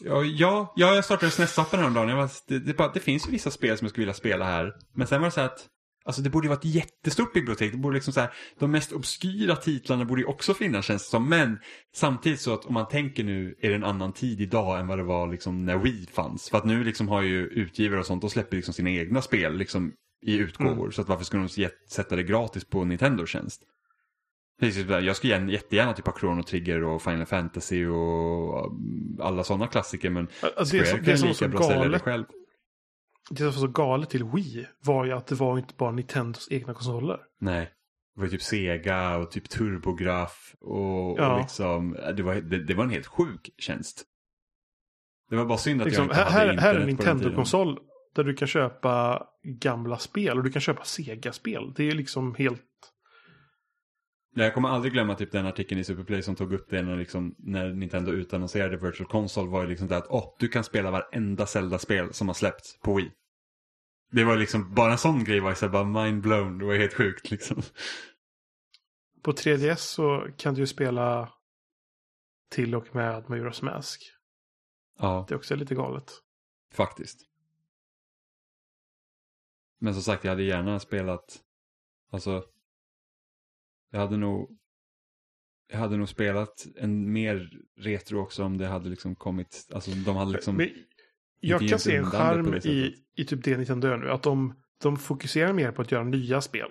Ja, 0.00 0.22
ja, 0.24 0.72
ja 0.76 0.94
jag 0.94 1.04
startade 1.04 1.30
SNES-appen 1.30 1.76
häromdagen. 1.76 2.08
Jag 2.08 2.18
bara, 2.18 2.30
det, 2.48 2.58
det, 2.58 2.72
det, 2.72 2.90
det 2.94 3.00
finns 3.00 3.26
ju 3.26 3.30
vissa 3.30 3.50
spel 3.50 3.78
som 3.78 3.84
jag 3.84 3.90
skulle 3.90 4.02
vilja 4.02 4.14
spela 4.14 4.44
här. 4.44 4.72
Men 4.94 5.06
sen 5.06 5.20
var 5.20 5.28
det 5.28 5.32
så 5.32 5.40
att 5.40 5.68
Alltså 6.06 6.22
det 6.22 6.30
borde 6.30 6.44
ju 6.44 6.48
vara 6.48 6.58
ett 6.58 6.64
jättestort 6.64 7.32
bibliotek. 7.32 7.72
Det 7.72 7.78
borde 7.78 7.94
liksom 7.94 8.12
så 8.12 8.20
här, 8.20 8.32
de 8.58 8.70
mest 8.70 8.92
obskyra 8.92 9.56
titlarna 9.56 10.04
borde 10.04 10.20
ju 10.20 10.26
också 10.26 10.54
finnas 10.54 10.84
känns 10.84 11.02
det 11.02 11.10
som. 11.10 11.28
Men 11.28 11.58
samtidigt 11.94 12.40
så 12.40 12.54
att 12.54 12.64
om 12.64 12.74
man 12.74 12.88
tänker 12.88 13.24
nu 13.24 13.54
är 13.60 13.68
det 13.68 13.74
en 13.74 13.84
annan 13.84 14.12
tid 14.12 14.40
idag 14.40 14.80
än 14.80 14.86
vad 14.86 14.98
det 14.98 15.04
var 15.04 15.26
liksom 15.28 15.64
när 15.64 15.78
Wii 15.78 16.06
fanns. 16.12 16.50
För 16.50 16.58
att 16.58 16.64
nu 16.64 16.84
liksom 16.84 17.08
har 17.08 17.22
ju 17.22 17.46
utgivare 17.46 18.00
och 18.00 18.06
sånt, 18.06 18.20
de 18.20 18.30
släpper 18.30 18.56
liksom 18.56 18.74
sina 18.74 18.90
egna 18.90 19.22
spel 19.22 19.56
liksom 19.56 19.92
i 20.26 20.36
utgåvor. 20.36 20.78
Mm. 20.78 20.92
Så 20.92 21.00
att 21.02 21.08
varför 21.08 21.24
skulle 21.24 21.48
de 21.56 21.68
sätta 21.88 22.16
det 22.16 22.22
gratis 22.22 22.64
på 22.64 22.84
Nintendo 22.84 23.26
tjänst? 23.26 23.62
Jag 24.88 25.16
skulle 25.16 25.52
jättegärna 25.52 25.92
typ 25.92 26.06
ha 26.06 26.18
Chrono 26.18 26.42
Trigger 26.42 26.84
och 26.84 27.02
Final 27.02 27.26
Fantasy 27.26 27.86
och 27.86 28.72
alla 29.20 29.44
sådana 29.44 29.66
klassiker 29.66 30.10
men 30.10 30.28
alltså, 30.56 30.76
det, 30.76 30.84
Square 30.84 31.02
det, 31.02 31.12
det 31.12 31.18
kan 31.18 31.28
lika 31.28 31.48
bra 31.48 31.60
galet. 31.60 31.76
sälja 31.76 31.88
det 31.88 31.98
själv 31.98 32.24
det 33.30 33.36
som 33.36 33.46
var 33.46 33.52
så 33.52 33.66
galet 33.66 34.10
till 34.10 34.24
Wii 34.24 34.66
var 34.84 35.04
ju 35.04 35.12
att 35.12 35.26
det 35.26 35.34
var 35.34 35.58
inte 35.58 35.74
bara 35.76 35.92
Nintendos 35.92 36.48
egna 36.50 36.74
konsoler. 36.74 37.20
Nej. 37.40 37.72
Det 38.14 38.20
var 38.20 38.26
ju 38.26 38.30
typ 38.30 38.42
Sega 38.42 39.16
och 39.16 39.30
typ 39.30 39.48
Turbograf 39.48 40.54
och, 40.60 41.18
ja. 41.18 41.32
och 41.32 41.40
liksom, 41.40 41.96
det 42.16 42.22
var, 42.22 42.34
det, 42.34 42.64
det, 42.64 42.74
var 42.74 42.84
en 42.84 42.90
helt 42.90 43.06
sjuk 43.06 43.50
tjänst. 43.58 44.04
Det 45.30 45.36
var 45.36 45.44
bara 45.44 45.58
synd 45.58 45.80
att 45.80 45.86
liksom, 45.86 46.04
jag 46.04 46.12
inte 46.12 46.22
hade 46.22 46.52
här, 46.52 46.56
Här 46.56 46.74
är 46.74 46.80
en 46.80 46.86
Nintendo-konsol 46.86 47.78
där 48.14 48.24
du 48.24 48.34
kan 48.34 48.48
köpa 48.48 49.26
gamla 49.42 49.98
spel 49.98 50.38
och 50.38 50.44
du 50.44 50.50
kan 50.50 50.62
köpa 50.62 50.84
Sega-spel. 50.84 51.72
Det 51.76 51.84
är 51.84 51.92
liksom 51.94 52.34
helt... 52.34 52.62
Jag 54.38 54.54
kommer 54.54 54.68
aldrig 54.68 54.92
glömma 54.92 55.14
typ 55.14 55.32
den 55.32 55.46
artikeln 55.46 55.80
i 55.80 55.84
Superplay 55.84 56.22
som 56.22 56.34
tog 56.36 56.52
upp 56.52 56.70
det 56.70 56.82
när, 56.82 56.96
liksom, 56.96 57.34
när 57.38 57.72
Nintendo 57.72 58.12
utannonserade 58.12 58.76
Virtual 58.76 59.08
Console 59.08 59.50
var 59.50 59.62
ju 59.62 59.68
liksom 59.68 59.88
det 59.88 59.96
att 59.96 60.06
åh, 60.08 60.34
du 60.38 60.48
kan 60.48 60.64
spela 60.64 60.90
varenda 60.90 61.46
Zelda-spel 61.46 62.12
som 62.14 62.28
har 62.28 62.34
släppts 62.34 62.78
på 62.80 62.94
Wii. 62.94 63.12
Det 64.10 64.24
var 64.24 64.36
liksom, 64.36 64.74
bara 64.74 64.92
en 64.92 64.98
sån 64.98 65.24
grej 65.24 65.40
var 65.40 65.62
här, 65.62 65.68
bara 65.68 65.84
mind 66.04 66.22
blown, 66.22 66.58
det 66.58 66.64
var 66.64 66.74
helt 66.74 66.94
sjukt 66.94 67.30
liksom. 67.30 67.62
På 69.22 69.32
3DS 69.32 69.76
så 69.76 70.28
kan 70.36 70.54
du 70.54 70.60
ju 70.60 70.66
spela 70.66 71.32
till 72.50 72.74
och 72.74 72.94
med 72.94 73.24
Majora's 73.24 73.64
Mask. 73.64 74.02
Ja, 74.98 75.24
Det 75.28 75.34
är 75.34 75.36
också 75.36 75.56
lite 75.56 75.74
galet. 75.74 76.12
faktiskt. 76.72 77.20
Men 79.80 79.94
som 79.94 80.02
sagt, 80.02 80.24
jag 80.24 80.30
hade 80.30 80.42
gärna 80.42 80.80
spelat, 80.80 81.40
alltså, 82.10 82.44
jag 83.90 84.00
hade 84.00 84.16
nog, 84.16 84.58
jag 85.72 85.78
hade 85.78 85.96
nog 85.96 86.08
spelat 86.08 86.66
en 86.76 87.12
mer 87.12 87.50
retro 87.76 88.20
också 88.20 88.44
om 88.44 88.58
det 88.58 88.66
hade 88.66 88.88
liksom 88.88 89.14
kommit, 89.14 89.68
alltså 89.72 89.90
de 89.90 90.16
hade 90.16 90.32
liksom, 90.32 90.56
Men 90.56 90.70
jag 91.40 91.68
kan 91.68 91.78
se 91.78 91.96
en 91.96 92.04
charm 92.04 92.54
i, 92.54 92.94
i 93.16 93.24
typ 93.24 93.44
det 93.44 93.56
Nintendo 93.56 93.88
gör 93.88 93.96
nu. 93.96 94.10
Att 94.10 94.22
de, 94.22 94.54
de 94.82 94.96
fokuserar 94.96 95.52
mer 95.52 95.72
på 95.72 95.82
att 95.82 95.92
göra 95.92 96.04
nya 96.04 96.40
spel. 96.40 96.70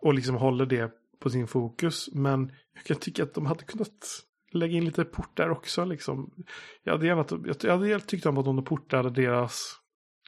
Och 0.00 0.14
liksom 0.14 0.34
håller 0.34 0.66
det 0.66 0.92
på 1.20 1.30
sin 1.30 1.46
fokus. 1.46 2.08
Men 2.12 2.52
jag 2.74 2.84
kan 2.84 2.96
tycka 2.96 3.22
att 3.22 3.34
de 3.34 3.46
hade 3.46 3.64
kunnat 3.64 4.24
lägga 4.52 4.76
in 4.76 4.84
lite 4.84 5.04
portar 5.04 5.48
också. 5.48 5.84
Liksom. 5.84 6.32
Jag 6.82 6.92
hade 6.92 7.06
gärna 7.06 7.54
jag, 7.62 7.78
hade 7.78 8.00
tyckt 8.00 8.26
om 8.26 8.38
att 8.38 8.44
de 8.44 8.64
portade 8.64 9.10
deras 9.10 9.76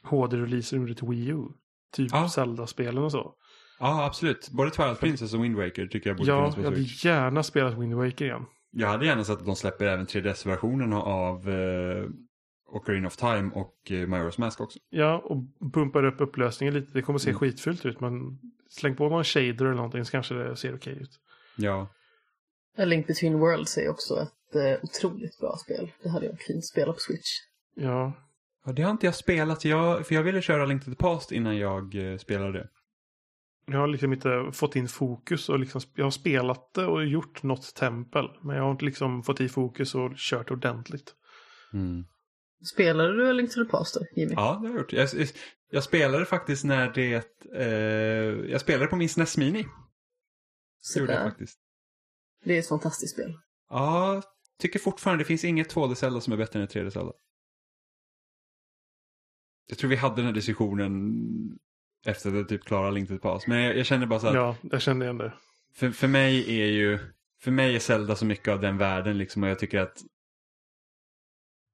HD-releaser 0.03 0.77
under 0.77 0.93
till 0.93 1.07
Wii 1.07 1.27
U. 1.27 1.43
Typ 1.91 2.11
Ja. 2.11 2.29
Zelda-spelen 2.29 3.03
och 3.03 3.11
så. 3.11 3.35
Ja 3.79 4.05
absolut, 4.05 4.49
både 4.51 4.71
Twilight 4.71 4.99
Princess 4.99 5.33
och 5.33 5.43
Wind 5.43 5.55
Waker 5.55 5.87
tycker 5.87 6.09
jag 6.09 6.17
borde 6.17 6.29
Ja, 6.31 6.37
finnas 6.41 6.55
på 6.55 6.61
jag 6.61 6.65
hade 6.65 6.75
Switch. 6.77 7.05
gärna 7.05 7.43
spelat 7.43 7.73
Wind 7.77 7.93
Waker 7.93 8.25
igen. 8.25 8.45
Jag 8.71 8.87
hade 8.87 9.05
gärna 9.05 9.23
sett 9.23 9.39
att 9.39 9.45
de 9.45 9.55
släpper 9.55 9.85
även 9.85 10.05
3DS-versionen 10.05 10.93
av 10.93 11.49
eh, 11.49 12.05
Ocarina 12.71 13.07
of 13.07 13.15
Time 13.17 13.51
och 13.53 13.75
eh, 13.89 13.93
Majora's 13.93 14.39
Mask 14.39 14.61
också. 14.61 14.79
Ja, 14.89 15.17
och 15.25 15.37
bumpar 15.71 16.03
upp 16.03 16.21
upplösningen 16.21 16.73
lite. 16.73 16.93
Det 16.93 17.01
kommer 17.01 17.15
att 17.19 17.21
se 17.23 17.29
Mm. 17.29 17.39
skitfullt 17.39 17.85
ut, 17.85 17.99
men 17.99 18.39
släng 18.69 18.95
på 18.95 19.09
någon 19.09 19.23
shader 19.23 19.65
eller 19.65 19.75
någonting 19.75 20.05
så 20.05 20.11
kanske 20.11 20.33
det 20.35 20.55
ser 20.55 20.75
okej 20.75 20.93
ut. 21.01 21.19
Ja, 21.57 21.87
A 22.77 22.85
Link 22.85 23.07
Between 23.07 23.39
Worlds 23.39 23.77
är 23.77 23.89
också 23.89 24.13
ett 24.21 24.55
eh, 24.55 24.83
otroligt 24.83 25.39
bra 25.39 25.57
spel. 25.57 25.91
Det 26.03 26.09
hade 26.09 26.25
jag 26.25 26.39
fint 26.39 26.65
spela 26.65 26.93
på 26.93 26.99
Switch. 26.99 27.29
Ja, 27.75 28.13
Ja, 28.65 28.71
det 28.71 28.81
har 28.81 28.91
inte 28.91 29.05
jag 29.05 29.15
spelat, 29.15 29.65
jag, 29.65 30.07
för 30.07 30.15
jag 30.15 30.23
ville 30.23 30.41
köra 30.41 30.65
Link 30.65 30.85
to 30.85 30.89
the 30.91 30.95
Past 30.97 31.31
innan 31.31 31.57
jag 31.57 32.11
eh, 32.11 32.17
spelade 32.17 32.51
det. 32.51 32.67
Jag 33.65 33.79
har 33.79 33.87
liksom 33.87 34.13
inte 34.13 34.49
fått 34.53 34.75
in 34.75 34.87
fokus 34.87 35.49
och 35.49 35.59
liksom, 35.59 35.81
jag 35.95 36.03
har 36.03 36.11
spelat 36.11 36.73
det 36.73 36.85
och 36.85 37.05
gjort 37.05 37.43
något 37.43 37.75
tempel. 37.75 38.29
Men 38.43 38.55
jag 38.55 38.63
har 38.63 38.71
inte 38.71 38.85
liksom 38.85 39.23
fått 39.23 39.41
i 39.41 39.49
fokus 39.49 39.95
och 39.95 40.11
kört 40.15 40.51
ordentligt. 40.51 41.15
Spelade 42.73 43.17
du 43.17 43.33
Link 43.33 43.53
to 43.53 43.63
the 43.63 43.69
Past 43.69 43.95
då, 43.95 44.05
Jimmy? 44.15 44.33
Ja, 44.35 44.59
det 44.61 44.67
har 44.67 44.75
jag 44.75 44.81
gjort. 44.81 44.93
Jag, 44.93 45.09
jag 45.71 45.83
spelade 45.83 46.25
faktiskt 46.25 46.63
när 46.63 46.93
det... 46.93 47.45
Eh, 47.55 48.51
jag 48.51 48.61
spelade 48.61 48.87
på 48.87 48.95
min 48.95 49.09
SNES 49.09 49.37
Mini. 49.37 49.63
Det 49.63 49.69
Så 50.79 50.99
gjorde 50.99 51.13
jag 51.13 51.23
faktiskt. 51.23 51.59
Det 52.43 52.55
är 52.55 52.59
ett 52.59 52.67
fantastiskt 52.67 53.13
spel. 53.13 53.33
Ja, 53.69 54.21
tycker 54.59 54.79
fortfarande 54.79 55.23
det 55.23 55.27
finns 55.27 55.43
inget 55.43 55.75
2D-Zelda 55.75 56.19
som 56.19 56.33
är 56.33 56.37
bättre 56.37 56.59
än 56.59 56.65
ett 56.65 56.75
3D-Zelda. 56.75 57.13
Jag 59.67 59.77
tror 59.77 59.89
vi 59.89 59.95
hade 59.95 60.15
den 60.15 60.25
här 60.25 60.33
diskussionen 60.33 60.91
efter 62.05 62.29
att 62.29 62.35
jag 62.35 62.49
typ 62.49 62.63
klarade 62.63 62.91
Link 62.95 63.09
to 63.09 63.15
the 63.15 63.19
Past. 63.21 63.47
Men 63.47 63.61
jag, 63.61 63.77
jag 63.77 63.85
känner 63.85 64.05
bara 64.05 64.19
så 64.19 64.27
att 64.27 64.33
Ja, 64.33 64.55
jag 64.71 64.81
kände 64.81 65.05
igen 65.05 65.17
det. 65.17 65.33
för, 65.75 65.91
för 65.91 66.07
mig 66.07 66.61
är 66.61 66.65
ju, 66.65 66.99
för 67.41 67.51
mig 67.51 67.75
är 67.75 67.79
Zelda 67.79 68.15
så 68.15 68.25
mycket 68.25 68.47
av 68.47 68.61
den 68.61 68.77
världen 68.77 69.17
liksom 69.17 69.43
och 69.43 69.49
jag 69.49 69.59
tycker 69.59 69.79
att 69.79 69.97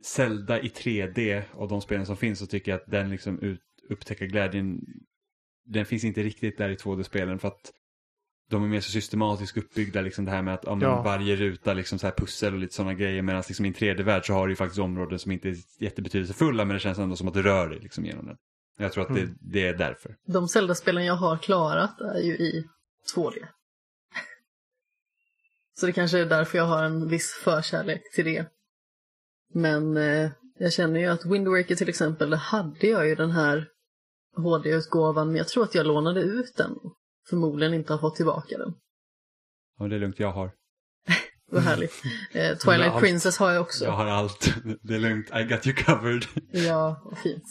Zelda 0.03 0.59
i 0.59 0.67
3D 0.67 1.41
och 1.53 1.67
de 1.67 1.81
spelen 1.81 2.05
som 2.05 2.17
finns 2.17 2.39
så 2.39 2.45
tycker 2.47 2.71
jag 2.71 2.79
att 2.81 2.91
den 2.91 3.09
liksom 3.09 3.39
ut, 3.39 3.61
upptäcker 3.89 4.25
glädjen, 4.25 4.79
den 5.65 5.85
finns 5.85 6.03
inte 6.03 6.23
riktigt 6.23 6.57
där 6.57 6.69
i 6.69 6.75
2D-spelen 6.75 7.39
för 7.39 7.47
att 7.47 7.71
de 8.49 8.63
är 8.63 8.67
mer 8.67 8.79
så 8.79 8.91
systematiskt 8.91 9.57
uppbyggda, 9.57 10.01
liksom 10.01 10.25
det 10.25 10.31
här 10.31 10.41
med 10.41 10.53
att 10.53 10.63
ja, 10.65 10.77
Ja. 10.81 11.01
varje 11.01 11.35
ruta 11.35 11.73
liksom 11.73 11.99
så 11.99 12.07
här 12.07 12.13
pussel 12.13 12.53
och 12.53 12.59
lite 12.59 12.73
sådana 12.73 12.93
grejer. 12.93 13.21
Medan 13.21 13.43
liksom 13.47 13.65
i 13.65 13.67
en 13.67 13.73
3D-värld 13.73 14.25
så 14.25 14.33
har 14.33 14.47
du 14.47 14.51
ju 14.51 14.55
faktiskt 14.55 14.79
områden 14.79 15.19
som 15.19 15.31
inte 15.31 15.49
är 15.49 15.55
jättebetydelsefulla 15.79 16.65
men 16.65 16.73
det 16.73 16.79
känns 16.79 16.97
ändå 16.99 17.15
som 17.15 17.27
att 17.27 17.33
du 17.33 17.41
rör 17.41 17.69
dig 17.69 17.79
liksom 17.79 18.05
genom 18.05 18.25
den. 18.25 18.37
Jag 18.81 18.91
tror 18.93 19.03
att 19.03 19.09
Mm. 19.09 19.37
det, 19.41 19.51
det 19.51 19.67
är 19.67 19.73
därför. 19.77 20.15
De 20.27 20.47
Zelda-spelen 20.47 21.05
jag 21.05 21.13
har 21.15 21.37
klarat 21.37 22.01
är 22.01 22.19
ju 22.19 22.33
i 22.33 22.67
2D. 23.15 23.47
Så 25.79 25.85
det 25.85 25.91
kanske 25.93 26.19
är 26.19 26.25
därför 26.25 26.57
jag 26.57 26.65
har 26.65 26.83
en 26.83 27.07
viss 27.07 27.31
förkärlek 27.43 28.01
till 28.15 28.25
det. 28.25 28.45
Men 29.53 29.97
eh, 29.97 30.31
jag 30.59 30.73
känner 30.73 30.99
ju 30.99 31.05
att 31.05 31.25
Wind 31.25 31.47
Waker 31.47 31.75
till 31.75 31.89
exempel, 31.89 32.33
hade 32.33 32.87
jag 32.87 33.07
ju 33.07 33.15
den 33.15 33.31
här 33.31 33.67
HD-utgåvan, 34.37 35.27
men 35.27 35.35
jag 35.35 35.47
tror 35.47 35.63
att 35.63 35.75
jag 35.75 35.85
lånade 35.85 36.21
ut 36.21 36.55
den. 36.57 36.75
Förmodligen 37.29 37.73
inte 37.73 37.93
har 37.93 37.99
fått 37.99 38.15
tillbaka 38.15 38.57
den. 38.57 38.73
Ja, 39.79 39.87
det 39.87 39.95
är 39.95 39.99
lugnt, 39.99 40.19
jag 40.19 40.31
har. 40.31 40.51
Vad 41.51 41.63
härligt. 41.63 42.01
Eh, 42.31 42.57
Twilight. 42.57 42.99
Princess 42.99 43.37
har 43.37 43.51
jag 43.51 43.61
också. 43.61 43.85
Jag 43.85 43.91
har 43.91 44.05
allt. 44.05 44.53
Det 44.81 44.95
är 44.95 44.99
lugnt, 44.99 45.27
I 45.35 45.43
got 45.43 45.67
you 45.67 45.75
covered. 45.75 46.25
Ja, 46.51 47.01
vad 47.05 47.17
fint. 47.17 47.43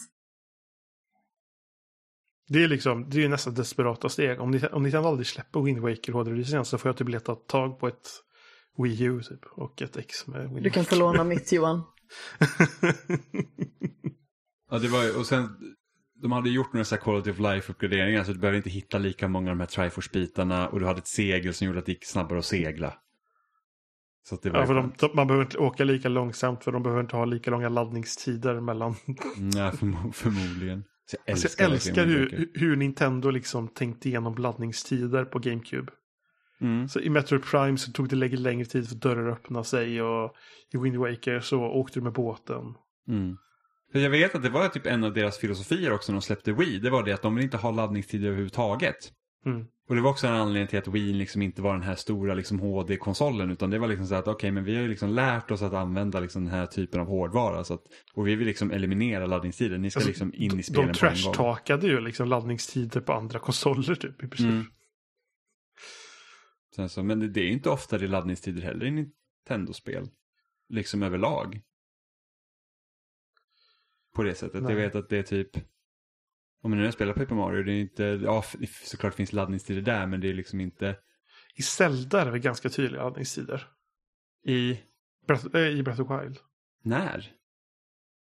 Det 2.53 2.65
är 2.65 2.69
liksom, 2.69 3.11
det 3.11 3.25
är 3.25 3.29
nästan 3.29 3.55
desperata 3.55 4.09
steg. 4.09 4.41
Om 4.41 4.51
ni, 4.51 4.61
om 4.73 4.83
ni 4.83 4.95
aldrig 4.95 5.27
släpper 5.27 5.61
Wind 5.61 5.79
Waker 5.79 6.13
HD-releasen 6.13 6.65
så 6.65 6.79
får 6.79 6.89
jag 6.89 6.97
typ 6.97 7.09
leta 7.09 7.35
tag 7.35 7.81
på 7.81 7.89
ett 7.89 8.09
Wii 8.79 9.03
U 9.05 9.21
typ. 9.23 9.45
Och 9.45 9.83
ett 9.83 9.97
X 9.97 10.27
med 10.27 10.49
Wind 10.51 10.63
Du 10.63 10.71
kan 10.71 10.85
få 10.85 10.97
låna 10.97 11.25
mitt 11.25 11.53
Johan. 11.53 11.83
Ja, 14.71 14.79
det 14.79 14.89
var 14.89 15.19
och 15.19 15.27
sen 15.27 15.49
de 16.23 16.33
hade 16.33 16.51
gjort 16.51 16.73
några 16.73 16.85
så 16.85 16.95
här 16.95 17.03
quality 17.03 17.31
of 17.31 17.39
life-uppgraderingar 17.39 18.25
så 18.25 18.33
du 18.33 18.39
behöver 18.39 18.57
inte 18.57 18.71
hitta 18.71 18.99
lika 18.99 19.29
många 19.29 19.51
av 19.51 19.57
de 19.57 19.61
här 19.61 19.67
Triforce-bitarna 19.67 20.69
och 20.69 20.81
du 20.81 20.87
hade 20.87 20.99
ett 20.99 21.07
segel 21.09 21.55
som 21.55 21.67
gjorde 21.67 21.79
att 21.79 21.87
det 21.87 21.93
gick 21.93 22.05
snabbare 22.07 22.39
att 22.39 22.45
segla. 22.45 22.95
Så 24.29 24.35
att 24.35 24.43
det 24.43 24.51
var 24.51 24.61
Ja, 24.61 24.67
för 24.67 24.75
de, 24.75 24.93
man 25.15 25.27
behöver 25.27 25.45
inte 25.45 25.59
åka 25.59 25.85
lika 25.85 26.09
långsamt 26.09 26.65
för 26.65 26.73
de 26.73 26.83
behöver 26.83 27.03
inte 27.03 27.17
ha 27.17 27.25
lika 27.25 27.51
långa 27.51 27.69
laddningstider 27.69 28.61
mellan. 28.61 28.95
Nej, 29.37 29.71
förmo- 29.71 30.13
förmodligen. 30.13 30.85
Så 31.11 31.17
jag 31.25 31.33
Alltså, 31.33 31.47
älskar, 31.47 31.65
jag 31.65 31.71
verkligen 31.71 31.99
älskar 31.99 32.37
hur, 32.39 32.51
hur 32.55 32.77
Nintendo 32.77 33.31
liksom 33.31 33.69
tänkte 33.69 34.09
igenom 34.09 34.35
laddningstider 34.35 35.25
på 35.25 35.39
GameCube. 35.39 35.93
Mm. 36.61 36.89
Så 36.89 37.01
i 37.01 37.11
Metroid 37.11 37.43
Prime 37.43 37.79
så 37.79 37.93
tog 37.93 38.09
det 38.09 38.17
längre, 38.17 38.37
längre 38.37 38.65
tid 38.65 38.89
för 38.89 38.95
dörrar 38.95 39.29
att 39.29 39.39
öppna 39.39 39.65
sig 39.65 40.03
och 40.03 40.35
i 40.73 40.79
Wind 40.79 40.97
Waker 40.97 41.41
så 41.41 41.63
åkte 41.63 41.99
du 41.99 42.05
med 42.05 42.13
båten. 42.13 42.75
Mm. 43.09 43.37
Jag 43.93 44.11
vet 44.11 44.35
att 44.35 44.43
det 44.43 44.51
var 44.51 44.69
typ 44.69 44.87
en 44.87 45.05
av 45.05 45.13
deras 45.13 45.39
filosofier 45.39 45.93
också 45.93 46.13
när 46.13 46.17
de 46.17 46.23
släppte 46.23 46.53
Wii. 46.53 46.79
Det 46.79 46.91
var 46.91 47.05
det 47.05 47.13
att 47.13 47.23
de 47.23 47.35
vill 47.35 47.45
inte 47.45 47.57
ha 47.57 47.71
laddningstider 47.71 48.27
överhuvudtaget. 48.27 48.97
Mm. 49.47 49.67
Och 49.91 49.97
det 49.97 50.03
var 50.03 50.11
också 50.11 50.27
en 50.27 50.35
anledning 50.35 50.69
till 50.69 50.79
att 50.79 50.89
Wii 50.89 51.13
liksom 51.13 51.43
inte 51.43 51.63
var 51.63 51.73
den 51.73 51.83
här 51.83 51.95
stora 51.95 52.35
liksom 52.35 52.61
HD-konsolen 52.61 53.51
utan 53.51 53.71
det 53.71 53.79
var 53.79 53.89
liksom 53.89 54.07
så 54.07 54.15
att 54.15 54.29
okej 54.29 54.51
men 54.51 54.65
vi 54.65 54.75
har 54.75 54.83
ju 54.83 54.89
liksom 54.89 55.11
lärt 55.11 55.51
oss 55.51 55.63
att 55.63 55.73
använda 55.73 56.21
liksom 56.21 56.45
den 56.45 56.55
här 56.55 56.67
typen 56.67 57.01
av 57.01 57.07
hårdvara 57.07 57.65
så 57.65 57.75
att, 57.75 57.83
och 58.15 58.27
vi 58.27 58.35
vill 58.35 58.47
liksom 58.47 58.71
eliminera 58.71 59.27
laddningstiden. 59.27 59.83
Ni 59.83 59.91
ska 59.91 59.99
Alltså, 59.99 60.09
liksom 60.09 60.35
in 60.35 60.53
i 60.53 60.57
De 60.57 60.63
spelen 60.63 60.75
på 60.75 60.81
en 60.81 60.87
gång. 60.87 60.95
trashtalkade 60.95 61.87
ju 61.87 62.01
liksom 62.01 62.29
laddningstider 62.29 63.01
på 63.01 63.13
andra 63.13 63.39
konsoler 63.39 63.95
typ 63.95 64.23
i 64.23 64.29
princip. 64.29 64.47
Mm. 64.47 64.65
Sen 66.77 66.89
så, 66.89 67.03
men 67.03 67.21
det, 67.21 67.29
det 67.29 67.41
är 67.41 67.45
ju 67.45 67.53
inte 67.53 67.71
ofta 67.71 67.99
det 67.99 68.05
är 68.05 68.09
laddningstider 68.09 68.63
heller 68.63 68.87
i 68.87 68.91
Nintendo-spel. 68.91 70.09
Liksom 70.69 71.03
överlag. 71.03 71.61
På 74.15 74.23
det 74.23 74.35
sättet. 74.35 74.63
Nej. 74.63 74.73
Jag 74.73 74.81
vet 74.81 74.95
att 74.95 75.09
det 75.09 75.19
är 75.19 75.23
typ... 75.23 75.51
Om 76.63 76.71
nu 76.71 76.85
jag 76.85 76.95
spelar 76.95 77.13
Paper 77.13 77.35
Mario, 77.35 77.63
det 77.63 77.73
är 77.73 77.81
inte... 77.81 78.05
Ja, 78.05 78.45
såklart 78.85 79.15
finns 79.15 79.33
laddningstider 79.33 79.83
där, 79.83 80.07
men 80.07 80.21
det 80.21 80.29
är 80.29 80.35
liksom 80.35 80.61
inte... 80.61 80.97
I 81.55 81.63
Zelda 81.63 82.21
är 82.21 82.25
det 82.25 82.31
väl 82.31 82.41
ganska 82.41 82.69
tydliga 82.69 83.03
laddningstider. 83.03 83.69
I... 84.47 84.81
Breath, 85.27 85.47
äh, 85.57 85.61
I 85.61 85.83
Breath 85.83 86.01
of 86.01 86.23
Wild. 86.23 86.39
När? 86.83 87.33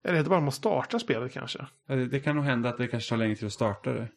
Eller 0.04 0.18
är 0.18 0.22
det 0.22 0.28
bara 0.28 0.38
om 0.38 0.44
man 0.44 0.52
startar 0.52 0.98
spelet 0.98 1.32
kanske? 1.32 1.66
Ja, 1.86 1.94
det, 1.94 2.06
det 2.06 2.20
kan 2.20 2.36
nog 2.36 2.44
hända 2.44 2.68
att 2.68 2.78
det 2.78 2.88
kanske 2.88 3.10
tar 3.10 3.16
längre 3.16 3.36
tid 3.36 3.46
att 3.46 3.52
starta 3.52 3.92
det. 3.92 4.08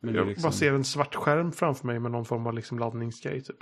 Men 0.00 0.12
det 0.12 0.18
Jag 0.18 0.26
liksom... 0.26 0.42
bara 0.42 0.52
ser 0.52 0.72
en 0.72 0.84
svart 0.84 1.14
skärm 1.14 1.52
framför 1.52 1.86
mig 1.86 1.98
med 1.98 2.10
någon 2.10 2.24
form 2.24 2.46
av 2.46 2.54
liksom 2.54 2.78
laddningsgrej 2.78 3.44
typ. 3.44 3.56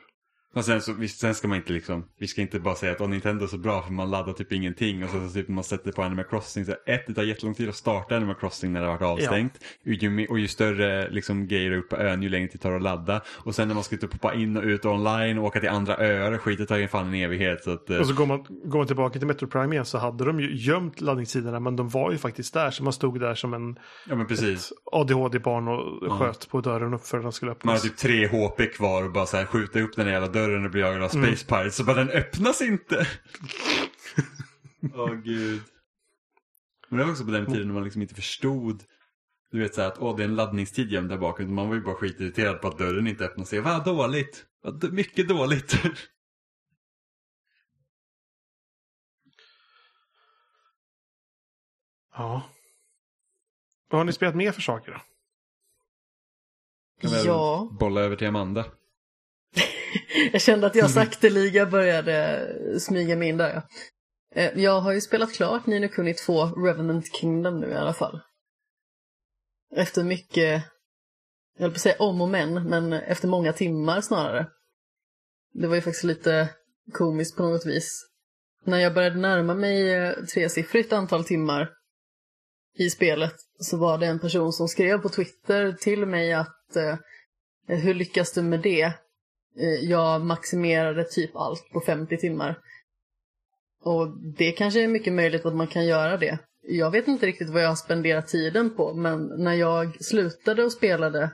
Fast 0.57 0.69
sen, 0.69 0.81
så, 0.81 0.93
visst, 0.93 1.21
sen 1.21 1.35
ska 1.35 1.49
man 1.49 1.57
inte 1.57 1.73
liksom, 1.73 2.05
vi 2.19 2.27
ska 2.27 2.41
inte 2.41 2.61
bara 2.61 2.75
säga 2.75 2.93
att 2.93 3.01
oh, 3.01 3.09
Nintendo 3.09 3.45
är 3.45 3.49
så 3.49 3.59
bra 3.59 3.83
för 3.83 3.93
man 3.93 4.11
laddar 4.11 4.33
typ 4.33 4.53
ingenting 4.53 5.05
och 5.05 5.11
så, 5.11 5.29
så 5.29 5.35
typ 5.35 5.49
man 5.49 5.65
sätter 5.65 5.93
på 5.93 6.03
Animal 6.03 6.25
Crossing. 6.25 6.65
Så 6.65 6.73
ett, 6.87 7.07
det 7.07 7.15
tar 7.15 7.23
jättelång 7.23 7.55
tid 7.55 7.69
att 7.69 7.75
starta 7.75 8.17
Animal 8.17 8.35
Crossing 8.35 8.73
när 8.73 8.81
det 8.81 8.87
har 8.87 8.93
varit 8.93 9.03
avstängt. 9.03 9.53
Och, 9.87 9.93
ju, 9.93 10.27
och 10.27 10.39
ju 10.39 10.49
större 10.49 11.11
liksom, 11.11 11.49
grejer 11.49 11.73
upp 11.73 11.89
på 11.89 11.97
ön 11.97 12.23
ju 12.23 12.29
längre 12.29 12.49
tid 12.49 12.61
tar 12.61 12.71
det 12.71 12.77
att 12.77 12.83
ladda. 12.83 13.21
Och 13.29 13.55
sen 13.55 13.69
när 13.69 13.75
man 13.75 13.85
ska 13.85 13.97
typ 13.97 14.11
poppa 14.11 14.35
in 14.35 14.57
och 14.57 14.63
ut 14.63 14.85
online 14.85 15.39
och 15.39 15.45
åka 15.45 15.61
till 15.61 15.69
andra 15.69 15.97
öar, 15.97 16.39
skitet 16.39 16.69
tar 16.69 16.77
ju 16.77 16.89
fan 16.89 17.07
en 17.07 17.15
evighet. 17.15 17.65
Så 17.65 17.71
att, 17.71 17.91
eh, 17.91 17.99
Och 17.99 18.07
så 18.07 18.15
går 18.15 18.27
man, 18.27 18.45
går 18.65 18.79
man 18.79 18.87
tillbaka 18.87 19.19
till 19.19 19.29
Metro 19.29 19.47
Prime 19.47 19.75
igen 19.75 19.87
så 19.87 19.99
hade 19.99 20.25
de 20.25 20.41
ju 20.41 20.57
gömt 20.57 21.01
laddningstiderna 21.01 21.61
men 21.61 21.77
de 21.77 21.89
var 21.89 22.13
ju 22.13 22.19
faktiskt 22.19 22.55
där. 22.55 22.71
Så 22.71 22.85
man 22.85 22.93
stod 22.93 23.21
där 23.21 23.35
som 23.35 23.55
en 23.55 23.79
ja 24.09 24.15
men 24.15 24.27
precis. 24.27 24.73
ADHD-barn 24.93 25.69
och 25.69 26.13
sköt 26.13 26.49
på 26.49 26.61
dörren 26.61 26.95
upp 26.95 27.07
för 27.07 27.19
att 27.19 27.25
den 27.25 27.33
skulle 27.33 27.49
Man 27.49 27.57
har 27.63 27.75
öppnas. 27.75 27.83
typ 27.83 27.97
tre 27.97 28.27
HP 28.27 28.67
kvar 28.67 29.05
och 29.05 29.13
bara 29.13 29.27
så 29.27 29.37
här 29.37 29.45
skjuta 29.45 29.81
upp 29.81 29.97
den 29.97 30.07
jävla 30.07 30.29
dörren 30.29 30.46
och 30.55 30.71
bli 30.71 30.81
jagad 30.81 31.03
av 31.03 31.09
Space 31.09 31.47
Pirates. 31.47 31.77
Så 31.77 31.85
bara 31.85 31.97
den 31.97 32.11
öppnas 32.11 32.61
inte. 32.61 33.07
Åh 34.95 35.15
gud. 35.15 35.63
Men 36.89 36.99
det 36.99 37.05
var 37.05 37.11
också 37.13 37.25
på 37.25 37.31
den 37.31 37.47
tiden 37.47 37.67
när 37.67 37.75
man 37.75 37.85
liksom 37.85 38.03
inte 38.03 38.15
förstod. 38.15 38.85
Du 39.51 39.59
vet 39.59 39.75
så 39.75 39.81
här 39.81 39.89
att 39.89 39.99
åh 39.99 40.17
det 40.17 40.23
är 40.23 40.29
en 40.29 40.35
laddningstid 40.37 40.93
gömd 40.93 41.09
där 41.09 41.19
bak. 41.19 41.39
Man 41.41 41.69
var 41.69 41.75
ju 41.75 41.81
bara 41.83 41.95
skitirriterad 41.95 42.61
på 42.61 42.69
att 42.69 42.79
dörren 42.79 43.07
inte 43.07 43.25
öppnas. 43.25 43.49
sig. 43.49 43.61
Vad 43.61 43.85
dåligt. 43.85 44.47
Vad 44.63 44.93
mycket 44.93 45.29
dåligt. 45.29 45.75
Ja. 52.13 52.51
Vad 53.89 54.01
har 54.01 54.05
ni 54.05 54.13
spelat 54.13 54.37
mer 54.37 54.53
för 54.53 54.63
saker 54.63 54.93
då? 54.93 54.99
Kan 57.01 57.25
Ja, 57.25 57.69
Bolla 57.81 58.01
över 58.01 58.17
till 58.17 58.27
Amanda. 58.27 58.65
Jag 60.33 60.41
kände 60.41 60.67
att 60.67 60.75
jag 60.75 60.91
sakteliga 60.91 61.67
började 61.67 62.81
smyga 62.81 63.17
mig 63.17 63.29
in 63.29 63.37
där. 63.37 63.55
Ja. 63.55 63.63
Eh, 64.41 64.63
Jag 64.63 64.81
har 64.81 64.93
ju 64.93 65.01
spelat 65.01 65.33
klart 65.33 65.67
Nino 65.67 65.89
Kuni 65.89 66.15
2 66.15 66.45
Revenant 66.47 67.17
Kingdom 67.17 67.61
nu 67.61 67.71
i 67.71 67.75
alla 67.75 67.93
fall. 67.93 68.21
Efter 69.77 70.05
mycket, 70.05 70.63
jag 71.57 71.63
höll 71.63 71.71
på 71.71 71.75
att 71.75 71.81
säga 71.81 71.97
om 71.99 72.21
och 72.21 72.29
men, 72.29 72.69
men 72.69 72.93
efter 72.93 73.29
många 73.29 73.53
timmar 73.53 74.01
snarare. 74.01 74.47
Det 75.53 75.67
var 75.67 75.75
ju 75.75 75.83
faktiskt 75.83 76.05
lite 76.05 76.49
komiskt 76.93 77.37
på 77.37 77.43
något 77.43 77.67
vis. 77.67 78.07
När 78.65 78.79
jag 78.79 78.95
började 78.95 79.17
närma 79.19 79.55
mig 79.55 79.95
eh, 79.95 80.13
tresiffrigt 80.35 80.93
antal 80.93 81.25
timmar 81.25 81.71
i 82.79 82.91
spelet 82.91 83.35
så 83.61 83.77
var 83.77 83.99
det 83.99 84.07
en 84.07 84.19
person 84.19 84.53
som 84.53 84.69
skrev 84.69 84.99
på 84.99 85.09
Twitter 85.09 85.73
till 85.73 86.07
mig 86.07 86.33
att 86.33 86.77
eh, 86.77 86.97
hur 87.67 87.95
lyckas 87.95 88.33
du 88.33 88.43
med 88.43 88.61
det? 88.61 88.93
Eh, 89.59 89.91
jag 89.91 90.21
maximerade 90.21 91.05
typ 91.05 91.37
allt 91.37 91.71
på 91.73 91.81
50 91.81 92.17
timmar. 92.17 92.59
Och 93.81 94.19
det 94.37 94.53
kanske 94.53 94.83
är 94.83 94.89
mycket 94.89 95.13
möjligt 95.13 95.47
att 95.47 95.55
man 95.57 95.67
kan 95.67 95.87
göra 95.87 96.17
det. 96.17 96.39
Jag 96.63 96.91
vet 96.91 97.09
inte 97.09 97.27
riktigt 97.27 97.51
vad 97.51 97.63
jag 97.63 97.69
har 97.69 97.77
spenderat 97.77 98.29
tiden 98.29 98.77
på, 98.77 98.95
men 98.95 99.27
när 99.27 99.55
jag 99.55 100.05
slutade 100.05 100.65
och 100.65 100.73
spelade 100.73 101.31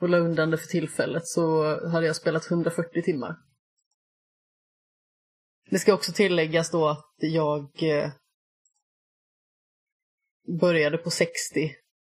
och 0.00 0.08
la 0.08 0.18
undan 0.18 0.50
det 0.50 0.58
för 0.58 0.66
tillfället 0.66 1.26
så 1.26 1.64
hade 1.88 2.06
jag 2.06 2.16
spelat 2.16 2.50
140 2.50 3.02
timmar. 3.02 3.36
Det 5.70 5.78
ska 5.78 5.94
också 5.94 6.12
tilläggas 6.12 6.70
då 6.70 6.88
att 6.88 7.14
jag 7.18 7.82
eh, 7.82 8.10
började 10.60 10.98
på 10.98 11.10
60 11.10 11.72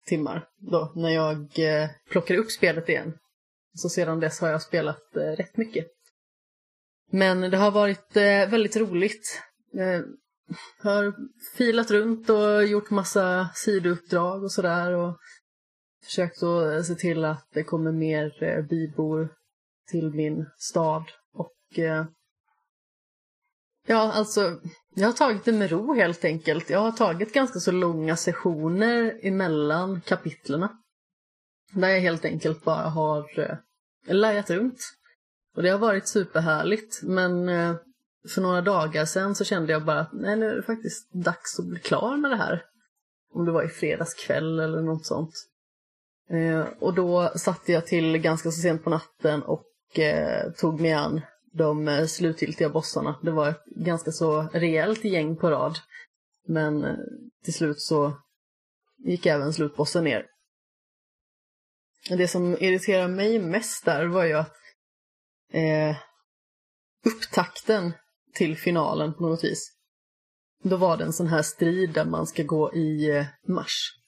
timmar 0.06 0.47
då, 0.58 0.91
när 0.95 1.10
jag 1.10 1.60
eh, 1.60 1.89
plockade 2.10 2.39
upp 2.39 2.51
spelet 2.51 2.89
igen. 2.89 3.18
Så 3.76 3.90
sedan 3.90 4.20
dess 4.20 4.40
har 4.40 4.50
jag 4.50 4.62
spelat 4.62 5.16
eh, 5.16 5.22
rätt 5.22 5.58
mycket. 5.58 5.86
Men 7.12 7.42
det 7.42 7.58
har 7.58 7.72
varit 7.72 8.18
eh, 8.18 8.50
väldigt 8.50 8.76
roligt. 8.76 9.42
Eh, 9.78 10.02
har 10.80 11.14
filat 11.58 11.92
runt 11.92 12.30
och 12.30 12.66
gjort 12.66 12.90
massa 12.90 13.50
sidouppdrag 13.56 14.44
och 14.44 14.52
sådär 14.52 14.92
och 14.92 15.18
försökt 16.04 16.44
att 16.44 16.74
eh, 16.74 16.82
se 16.82 16.96
till 16.96 17.26
att 17.26 17.48
det 17.54 17.64
kommer 17.64 17.92
mer 17.92 18.44
eh, 18.44 18.66
bybor 18.66 19.30
till 19.92 20.14
min 20.14 20.46
stad 20.58 21.04
och 21.34 21.80
eh, 21.80 22.06
ja, 23.88 24.12
alltså 24.14 24.60
jag 24.96 25.08
har 25.08 25.14
tagit 25.14 25.46
det 25.46 25.52
med 25.52 25.72
ro 25.72 25.94
helt 25.94 26.26
enkelt. 26.26 26.70
Jag 26.70 26.80
har 26.80 26.92
tagit 26.92 27.34
ganska 27.34 27.60
så 27.60 27.72
långa 27.72 28.16
sessioner 28.16 29.20
emellan 29.24 30.02
kapitlerna. 30.02 30.78
Där 31.74 31.90
jag 31.90 32.00
helt 32.00 32.26
enkelt 32.26 32.64
bara 32.64 32.90
har 32.90 33.40
eh, 33.40 33.58
lajat 34.08 34.50
runt. 34.50 34.80
Och 35.56 35.64
det 35.64 35.70
har 35.70 35.80
varit 35.80 36.08
superhärligt. 36.08 37.00
Men 37.04 37.50
eh, 37.50 37.76
för 38.30 38.42
några 38.42 38.62
dagar 38.62 39.06
sedan 39.06 39.36
så 39.36 39.44
kände 39.44 39.72
jag 39.72 39.86
bara 39.86 40.00
att 40.00 40.14
nej, 40.14 40.36
nu 40.36 40.50
är 40.50 40.56
det 40.56 40.64
faktiskt 40.64 41.14
dags 41.14 41.60
att 41.60 41.66
bli 41.66 41.80
klar 41.80 42.18
med 42.18 42.32
det 42.32 42.38
här. 42.38 42.64
Om 43.34 43.46
det 43.46 43.52
var 43.52 43.64
i 43.64 43.70
fredags 43.70 44.14
kväll 44.14 44.60
eller 44.60 44.82
något 44.82 45.06
sånt. 45.06 45.34
Eh, 46.30 46.68
och 46.80 46.94
då 46.94 47.32
satte 47.36 47.72
jag 47.72 47.88
till 47.88 48.18
ganska 48.18 48.52
så 48.52 48.62
sent 48.62 48.84
på 48.84 48.90
natten 48.90 49.44
och 49.44 50.00
eh, 50.00 50.52
tog 50.52 50.82
mig 50.82 50.94
an 50.94 51.22
de 51.54 51.88
eh, 51.88 52.06
slutgiltiga 52.06 52.70
bossarna. 52.70 53.20
Det 53.22 53.32
var 53.32 53.50
ett 53.50 53.66
ganska 53.66 54.12
så 54.12 54.42
rejält 54.54 55.04
gäng 55.04 55.36
på 55.36 55.50
rad. 55.50 55.78
Men 56.48 56.84
eh, 56.84 56.96
till 57.44 57.54
slut 57.54 57.82
så 57.82 58.18
gick 59.06 59.26
även 59.26 59.54
slutbossen 59.54 60.04
ner. 60.04 60.26
Det 62.10 62.28
som 62.28 62.58
irriterar 62.60 63.08
mig 63.08 63.39
mest 63.39 63.86
där 63.86 64.06
var 64.06 64.26
ju 64.26 64.34
att 64.34 64.56
eh, 65.54 65.95
upptakten 67.06 67.93
till 68.34 68.58
finalen 68.58 69.14
på 69.14 69.24
något 69.24 69.43
vis. 69.43 69.74
Då 70.64 70.78
var 70.78 70.97
det 70.97 71.04
en 71.04 71.14
sån 71.14 71.28
här 71.28 71.41
strid 71.41 71.93
där 71.93 72.06
man 72.06 72.28
ska 72.28 72.43
gå 72.43 72.74
i 72.74 73.10
eh, 73.10 73.26
mars. 73.47 73.99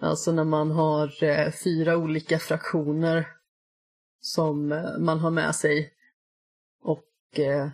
Alltså 0.00 0.32
när 0.32 0.44
man 0.44 0.70
har 0.70 1.24
eh, 1.24 1.52
fyra 1.52 1.96
olika 1.96 2.38
fraktioner 2.38 3.28
som 4.20 4.72
eh, 4.72 4.98
man 4.98 5.18
har 5.18 5.30
med 5.30 5.54
sig. 5.54 5.92
Och 6.82 7.38
eh, 7.38 7.68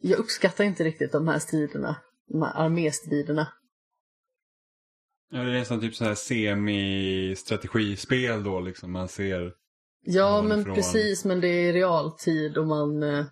jag 0.00 0.18
uppskattar 0.18 0.64
inte 0.64 0.84
riktigt 0.84 1.12
de 1.12 1.28
här 1.28 1.38
striderna, 1.38 1.96
de 2.28 2.42
här 2.42 2.52
arméstriderna. 2.54 3.52
Ja, 5.30 5.38
det 5.38 5.50
är 5.50 5.58
nästan 5.58 5.80
typ 5.80 5.94
så 5.94 6.04
här 6.04 6.14
semi-strategispel 6.14 8.44
då 8.44 8.60
liksom. 8.60 8.92
Man 8.92 9.08
ser 9.08 9.52
Ja, 10.08 10.42
men 10.42 10.64
från- 10.64 10.74
precis, 10.74 11.24
men 11.24 11.40
det 11.40 11.48
är 11.48 11.72
realtid 11.72 12.58
och 12.58 12.66
man 12.66 13.02
eh, 13.02 13.24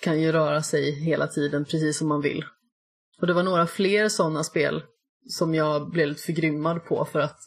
kan 0.00 0.20
ju 0.20 0.32
röra 0.32 0.62
sig 0.62 1.04
hela 1.04 1.26
tiden 1.26 1.64
precis 1.64 1.98
som 1.98 2.08
man 2.08 2.20
vill. 2.20 2.44
Och 3.20 3.26
det 3.26 3.32
var 3.32 3.42
några 3.42 3.66
fler 3.66 4.08
sådana 4.08 4.44
spel 4.44 4.82
som 5.28 5.54
jag 5.54 5.90
blev 5.90 6.08
lite 6.08 6.22
förgrymmad 6.22 6.84
på 6.84 7.04
för 7.04 7.18
att 7.18 7.38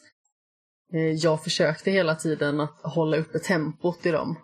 eh, 0.92 1.12
jag 1.12 1.44
försökte 1.44 1.90
hela 1.90 2.14
tiden 2.14 2.60
att 2.60 2.80
hålla 2.82 3.16
uppe 3.16 3.38
tempot 3.38 4.06
i 4.06 4.10
dem 4.10 4.38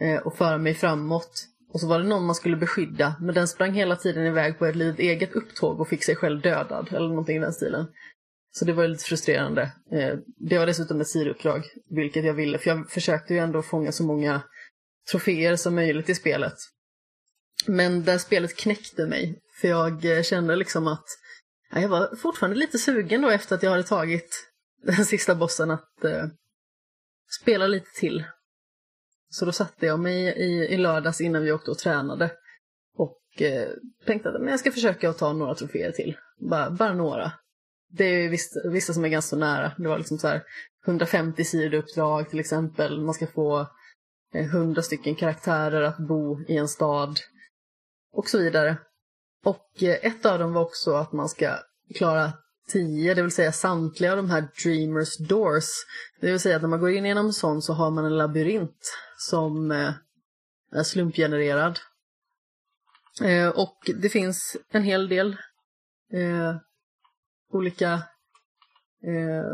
eh, 0.00 0.20
och 0.20 0.36
föra 0.36 0.58
mig 0.58 0.74
framåt. 0.74 1.46
Och 1.72 1.80
så 1.80 1.86
var 1.86 1.98
det 1.98 2.08
någon 2.08 2.26
man 2.26 2.34
skulle 2.34 2.56
beskydda, 2.56 3.16
men 3.20 3.34
den 3.34 3.48
sprang 3.48 3.72
hela 3.74 3.96
tiden 3.96 4.26
iväg 4.26 4.58
på 4.58 4.66
ett 4.66 4.76
litet 4.76 5.00
eget 5.00 5.32
upptåg 5.32 5.80
och 5.80 5.88
fick 5.88 6.04
sig 6.04 6.16
själv 6.16 6.40
dödad, 6.40 6.88
eller 6.92 7.08
någonting 7.08 7.36
i 7.36 7.40
den 7.40 7.52
stilen. 7.52 7.86
Så 8.52 8.64
det 8.64 8.72
var 8.72 8.82
ju 8.82 8.88
lite 8.88 9.04
frustrerande. 9.04 9.62
Eh, 9.92 10.14
det 10.36 10.58
var 10.58 10.66
dessutom 10.66 11.00
ett 11.00 11.08
sidouppdrag, 11.08 11.64
vilket 11.90 12.24
jag 12.24 12.34
ville, 12.34 12.58
för 12.58 12.70
jag 12.70 12.90
försökte 12.90 13.34
ju 13.34 13.40
ändå 13.40 13.62
fånga 13.62 13.92
så 13.92 14.04
många 14.04 14.42
troféer 15.10 15.56
som 15.56 15.74
möjligt 15.74 16.08
i 16.08 16.14
spelet. 16.14 16.54
Men 17.66 18.04
det 18.04 18.10
här 18.10 18.18
spelet 18.18 18.56
knäckte 18.56 19.06
mig, 19.06 19.40
för 19.60 19.68
jag 19.68 20.04
eh, 20.04 20.22
kände 20.22 20.56
liksom 20.56 20.86
att 20.86 21.06
jag 21.72 21.88
var 21.88 22.16
fortfarande 22.16 22.58
lite 22.58 22.78
sugen 22.78 23.22
då 23.22 23.30
efter 23.30 23.54
att 23.54 23.62
jag 23.62 23.70
hade 23.70 23.82
tagit 23.82 24.50
den 24.82 25.04
sista 25.04 25.34
bossen 25.34 25.70
att 25.70 26.04
eh, 26.04 26.26
spela 27.40 27.66
lite 27.66 27.90
till. 27.94 28.24
Så 29.30 29.44
då 29.44 29.52
satte 29.52 29.86
jag 29.86 30.00
mig 30.00 30.22
i, 30.22 30.74
i 30.74 30.76
lördags 30.76 31.20
innan 31.20 31.42
vi 31.42 31.52
åkte 31.52 31.70
och 31.70 31.78
tränade 31.78 32.30
och 32.96 33.42
eh, 33.42 33.68
tänkte 34.06 34.28
att 34.28 34.40
men 34.40 34.48
jag 34.48 34.60
ska 34.60 34.72
försöka 34.72 35.10
att 35.10 35.18
ta 35.18 35.32
några 35.32 35.54
troféer 35.54 35.92
till. 35.92 36.16
Bara, 36.38 36.70
bara 36.70 36.94
några. 36.94 37.32
Det 37.88 38.04
är 38.04 38.18
ju 38.18 38.28
vissa, 38.28 38.68
vissa 38.68 38.92
som 38.92 39.04
är 39.04 39.08
ganska 39.08 39.36
nära. 39.36 39.72
Det 39.78 39.88
var 39.88 39.98
liksom 39.98 40.18
så 40.18 40.28
här 40.28 40.42
150 40.86 41.44
sidouppdrag 41.44 42.30
till 42.30 42.40
exempel. 42.40 43.00
Man 43.00 43.14
ska 43.14 43.26
få 43.26 43.60
eh, 44.34 44.46
100 44.46 44.82
stycken 44.82 45.14
karaktärer 45.14 45.82
att 45.82 45.98
bo 45.98 46.40
i 46.48 46.56
en 46.56 46.68
stad. 46.68 47.18
Och 48.12 48.28
så 48.28 48.38
vidare. 48.38 48.76
Och 49.44 49.82
eh, 49.82 49.98
ett 50.02 50.26
av 50.26 50.38
dem 50.38 50.52
var 50.52 50.62
också 50.62 50.94
att 50.94 51.12
man 51.12 51.28
ska 51.28 51.56
klara 51.94 52.32
10, 52.72 53.14
det 53.14 53.22
vill 53.22 53.30
säga 53.30 53.52
samtliga 53.52 54.10
av 54.10 54.16
de 54.16 54.30
här 54.30 54.48
Dreamers 54.64 55.18
Doors. 55.18 55.68
Det 56.20 56.30
vill 56.30 56.40
säga 56.40 56.56
att 56.56 56.62
när 56.62 56.68
man 56.68 56.80
går 56.80 56.90
in 56.90 57.06
genom 57.06 57.26
en 57.26 57.32
sån 57.32 57.62
så 57.62 57.72
har 57.72 57.90
man 57.90 58.04
en 58.04 58.16
labyrint 58.16 58.92
som 59.18 59.70
eh, 59.70 59.92
är 60.72 60.82
slumpgenererad. 60.82 61.78
Eh, 63.22 63.48
och 63.48 63.76
det 63.96 64.08
finns 64.08 64.56
en 64.72 64.82
hel 64.82 65.08
del 65.08 65.36
eh, 66.12 66.56
olika 67.52 67.92
eh, 69.06 69.44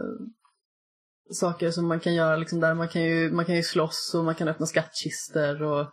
saker 1.30 1.70
som 1.70 1.88
man 1.88 2.00
kan 2.00 2.14
göra 2.14 2.36
liksom 2.36 2.60
där. 2.60 2.74
Man 2.74 2.88
kan, 2.88 3.02
ju, 3.02 3.30
man 3.30 3.44
kan 3.44 3.56
ju 3.56 3.62
slåss 3.62 4.14
och 4.14 4.24
man 4.24 4.34
kan 4.34 4.48
öppna 4.48 4.66
skattkistor 4.66 5.62
och 5.62 5.86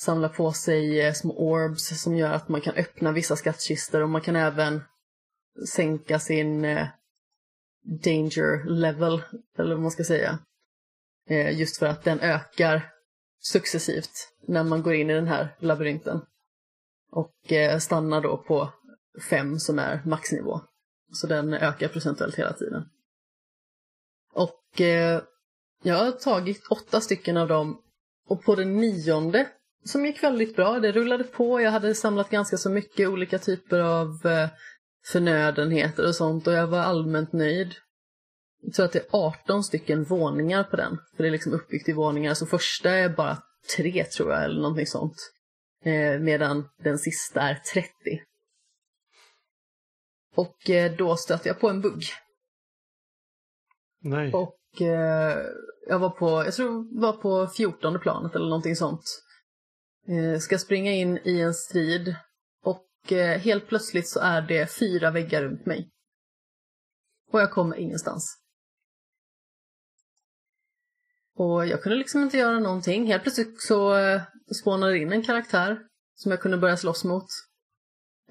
samla 0.00 0.28
på 0.28 0.52
sig 0.52 1.00
eh, 1.00 1.12
små 1.12 1.38
orbs 1.38 2.02
som 2.02 2.16
gör 2.16 2.32
att 2.32 2.48
man 2.48 2.60
kan 2.60 2.74
öppna 2.74 3.12
vissa 3.12 3.36
skattkistor 3.36 4.02
och 4.02 4.08
man 4.08 4.20
kan 4.20 4.36
även 4.36 4.82
sänka 5.68 6.18
sin 6.18 6.64
eh, 6.64 6.86
danger 7.82 8.64
level, 8.64 9.22
eller 9.58 9.74
vad 9.74 9.82
man 9.82 9.90
ska 9.90 10.04
säga. 10.04 10.38
Eh, 11.28 11.58
just 11.58 11.78
för 11.78 11.86
att 11.86 12.04
den 12.04 12.20
ökar 12.20 12.92
successivt 13.40 14.32
när 14.46 14.64
man 14.64 14.82
går 14.82 14.94
in 14.94 15.10
i 15.10 15.14
den 15.14 15.28
här 15.28 15.56
labyrinten. 15.58 16.20
Och 17.10 17.52
eh, 17.52 17.78
stannar 17.78 18.20
då 18.20 18.36
på 18.36 18.72
fem 19.30 19.58
som 19.58 19.78
är 19.78 20.02
maxnivå. 20.04 20.60
Så 21.12 21.26
den 21.26 21.54
ökar 21.54 21.88
procentuellt 21.88 22.38
hela 22.38 22.52
tiden. 22.52 22.84
Och 24.32 24.80
eh, 24.80 25.22
jag 25.82 25.94
har 25.94 26.10
tagit 26.10 26.66
åtta 26.70 27.00
stycken 27.00 27.36
av 27.36 27.48
dem 27.48 27.82
och 28.26 28.44
på 28.44 28.54
den 28.54 28.76
nionde 28.76 29.48
som 29.84 30.06
gick 30.06 30.22
väldigt 30.22 30.56
bra, 30.56 30.78
det 30.78 30.92
rullade 30.92 31.24
på, 31.24 31.60
jag 31.60 31.70
hade 31.70 31.94
samlat 31.94 32.30
ganska 32.30 32.56
så 32.56 32.70
mycket 32.70 33.08
olika 33.08 33.38
typer 33.38 33.80
av 33.80 34.26
eh, 34.26 34.48
förnödenheter 35.06 36.06
och 36.06 36.14
sånt 36.14 36.46
och 36.46 36.52
jag 36.52 36.66
var 36.66 36.78
allmänt 36.78 37.32
nöjd. 37.32 37.74
Jag 38.62 38.74
tror 38.74 38.86
att 38.86 38.92
det 38.92 38.98
är 38.98 39.06
18 39.10 39.64
stycken 39.64 40.04
våningar 40.04 40.64
på 40.64 40.76
den, 40.76 40.98
för 41.16 41.22
det 41.22 41.28
är 41.28 41.32
liksom 41.32 41.52
uppbyggt 41.52 41.88
i 41.88 41.92
våningar, 41.92 42.34
så 42.34 42.46
första 42.46 42.90
är 42.90 43.08
bara 43.08 43.42
tre 43.76 44.04
tror 44.04 44.32
jag, 44.32 44.44
eller 44.44 44.60
någonting 44.60 44.86
sånt. 44.86 45.16
Eh, 45.84 46.18
medan 46.18 46.68
den 46.82 46.98
sista 46.98 47.40
är 47.40 47.54
30. 47.54 47.90
Och 50.36 50.70
eh, 50.70 50.96
då 50.96 51.16
stötte 51.16 51.48
jag 51.48 51.60
på 51.60 51.68
en 51.68 51.80
bugg. 51.80 52.02
Nej. 54.02 54.32
Och 54.32 54.82
eh, 54.82 55.38
jag 55.86 55.98
var 55.98 56.10
på, 56.10 56.44
jag 56.44 56.54
tror 56.54 57.00
var 57.00 57.12
på 57.12 57.46
14 57.56 58.00
planet 58.00 58.34
eller 58.34 58.48
någonting 58.48 58.76
sånt. 58.76 59.02
Eh, 60.08 60.38
ska 60.38 60.58
springa 60.58 60.92
in 60.92 61.18
i 61.24 61.40
en 61.40 61.54
strid 61.54 62.16
och 63.04 63.16
helt 63.16 63.68
plötsligt 63.68 64.08
så 64.08 64.20
är 64.20 64.42
det 64.42 64.66
fyra 64.78 65.10
väggar 65.10 65.42
runt 65.42 65.66
mig. 65.66 65.90
Och 67.32 67.40
jag 67.40 67.50
kommer 67.50 67.76
ingenstans. 67.76 68.36
Och 71.36 71.66
jag 71.66 71.82
kunde 71.82 71.98
liksom 71.98 72.22
inte 72.22 72.38
göra 72.38 72.60
någonting. 72.60 73.06
Helt 73.06 73.22
plötsligt 73.22 73.62
så 73.62 73.96
eh, 73.96 74.22
spånade 74.60 74.98
in 74.98 75.12
en 75.12 75.22
karaktär 75.22 75.78
som 76.14 76.30
jag 76.30 76.40
kunde 76.40 76.58
börja 76.58 76.76
slåss 76.76 77.04
mot. 77.04 77.26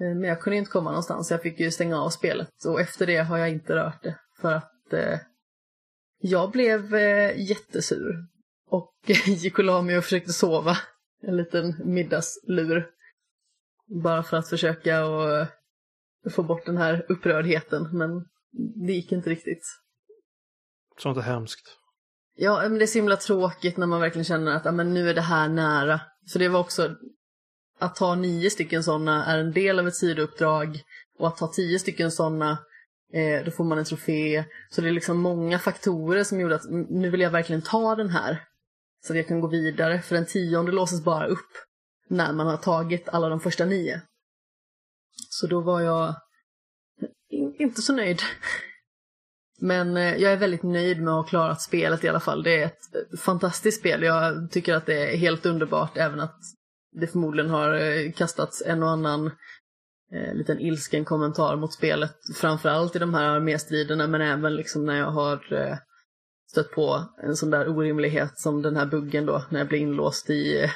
Eh, 0.00 0.14
men 0.14 0.22
jag 0.22 0.40
kunde 0.40 0.56
inte 0.56 0.70
komma 0.70 0.90
någonstans. 0.90 1.30
Jag 1.30 1.42
fick 1.42 1.60
ju 1.60 1.70
stänga 1.70 2.00
av 2.00 2.10
spelet 2.10 2.64
och 2.66 2.80
efter 2.80 3.06
det 3.06 3.16
har 3.16 3.38
jag 3.38 3.50
inte 3.50 3.76
rört 3.76 4.02
det. 4.02 4.18
För 4.40 4.52
att 4.52 4.92
eh, 4.92 5.18
jag 6.18 6.50
blev 6.50 6.94
eh, 6.94 7.40
jättesur. 7.40 8.14
Och 8.66 8.94
gick 9.26 9.58
och 9.58 9.64
la 9.64 9.82
mig 9.82 9.98
och 9.98 10.04
försökte 10.04 10.32
sova. 10.32 10.76
En 11.22 11.36
liten 11.36 11.74
middagslur. 11.84 12.90
Bara 14.02 14.22
för 14.22 14.36
att 14.36 14.48
försöka 14.48 15.06
och 15.06 15.30
eh, 15.30 15.46
få 16.30 16.42
bort 16.42 16.66
den 16.66 16.76
här 16.76 17.06
upprördheten. 17.08 17.98
Men 17.98 18.24
det 18.86 18.92
gick 18.92 19.12
inte 19.12 19.30
riktigt. 19.30 19.64
Sånt 20.98 21.18
är 21.18 21.22
hemskt. 21.22 21.76
Ja, 22.36 22.60
men 22.62 22.78
det 22.78 22.84
är 22.84 22.86
så 22.86 22.98
himla 22.98 23.16
tråkigt 23.16 23.76
när 23.76 23.86
man 23.86 24.00
verkligen 24.00 24.24
känner 24.24 24.52
att 24.52 24.74
men 24.74 24.94
nu 24.94 25.10
är 25.10 25.14
det 25.14 25.20
här 25.20 25.48
nära. 25.48 26.00
För 26.32 26.38
det 26.38 26.48
var 26.48 26.60
också 26.60 26.96
att 27.78 27.96
ta 27.96 28.14
nio 28.14 28.50
stycken 28.50 28.84
sådana 28.84 29.24
är 29.24 29.38
en 29.38 29.52
del 29.52 29.78
av 29.78 29.88
ett 29.88 29.96
sidouppdrag 29.96 30.82
och 31.18 31.28
att 31.28 31.36
ta 31.36 31.46
tio 31.46 31.78
stycken 31.78 32.10
sådana 32.10 32.58
eh, 33.12 33.44
då 33.44 33.50
får 33.50 33.64
man 33.64 33.78
en 33.78 33.84
trofé. 33.84 34.44
Så 34.70 34.80
det 34.80 34.88
är 34.88 34.92
liksom 34.92 35.18
många 35.18 35.58
faktorer 35.58 36.24
som 36.24 36.40
gjorde 36.40 36.54
att 36.54 36.70
nu 36.70 37.10
vill 37.10 37.20
jag 37.20 37.30
verkligen 37.30 37.62
ta 37.62 37.94
den 37.94 38.10
här. 38.10 38.44
Så 39.06 39.12
att 39.12 39.16
jag 39.16 39.28
kan 39.28 39.40
gå 39.40 39.48
vidare, 39.48 40.02
för 40.02 40.14
den 40.14 40.26
tionde 40.26 40.72
låses 40.72 41.04
bara 41.04 41.26
upp 41.26 41.50
när 42.10 42.32
man 42.32 42.46
har 42.46 42.56
tagit 42.56 43.08
alla 43.08 43.28
de 43.28 43.40
första 43.40 43.64
nio. 43.64 44.02
Så 45.30 45.46
då 45.46 45.60
var 45.60 45.80
jag 45.80 46.14
in- 47.28 47.56
inte 47.58 47.82
så 47.82 47.92
nöjd. 47.92 48.22
Men 49.60 49.96
eh, 49.96 50.16
jag 50.16 50.32
är 50.32 50.36
väldigt 50.36 50.62
nöjd 50.62 51.02
med 51.02 51.08
att 51.14 51.24
ha 51.24 51.28
klarat 51.28 51.60
spelet 51.62 52.04
i 52.04 52.08
alla 52.08 52.20
fall. 52.20 52.42
Det 52.42 52.62
är 52.62 52.66
ett 52.66 52.94
eh, 52.94 53.18
fantastiskt 53.18 53.80
spel. 53.80 54.02
Jag 54.02 54.50
tycker 54.50 54.74
att 54.74 54.86
det 54.86 55.12
är 55.12 55.16
helt 55.16 55.46
underbart, 55.46 55.96
även 55.96 56.20
att 56.20 56.36
det 56.92 57.06
förmodligen 57.06 57.50
har 57.50 57.74
eh, 57.74 58.12
kastats 58.12 58.62
en 58.66 58.82
och 58.82 58.90
annan 58.90 59.26
eh, 60.12 60.34
liten 60.34 60.60
ilsken 60.60 61.04
kommentar 61.04 61.56
mot 61.56 61.72
spelet. 61.72 62.12
Framförallt 62.36 62.96
i 62.96 62.98
de 62.98 63.14
här 63.14 63.24
arméstriderna, 63.24 64.06
men 64.06 64.20
även 64.20 64.54
liksom 64.56 64.86
när 64.86 64.98
jag 64.98 65.10
har 65.10 65.52
eh, 65.52 65.76
stött 66.50 66.70
på 66.70 67.04
en 67.22 67.36
sån 67.36 67.50
där 67.50 67.68
orimlighet 67.68 68.38
som 68.38 68.62
den 68.62 68.76
här 68.76 68.86
buggen 68.86 69.26
då, 69.26 69.44
när 69.50 69.60
jag 69.60 69.68
blir 69.68 69.78
inlåst 69.78 70.30
i 70.30 70.62
eh, 70.62 70.70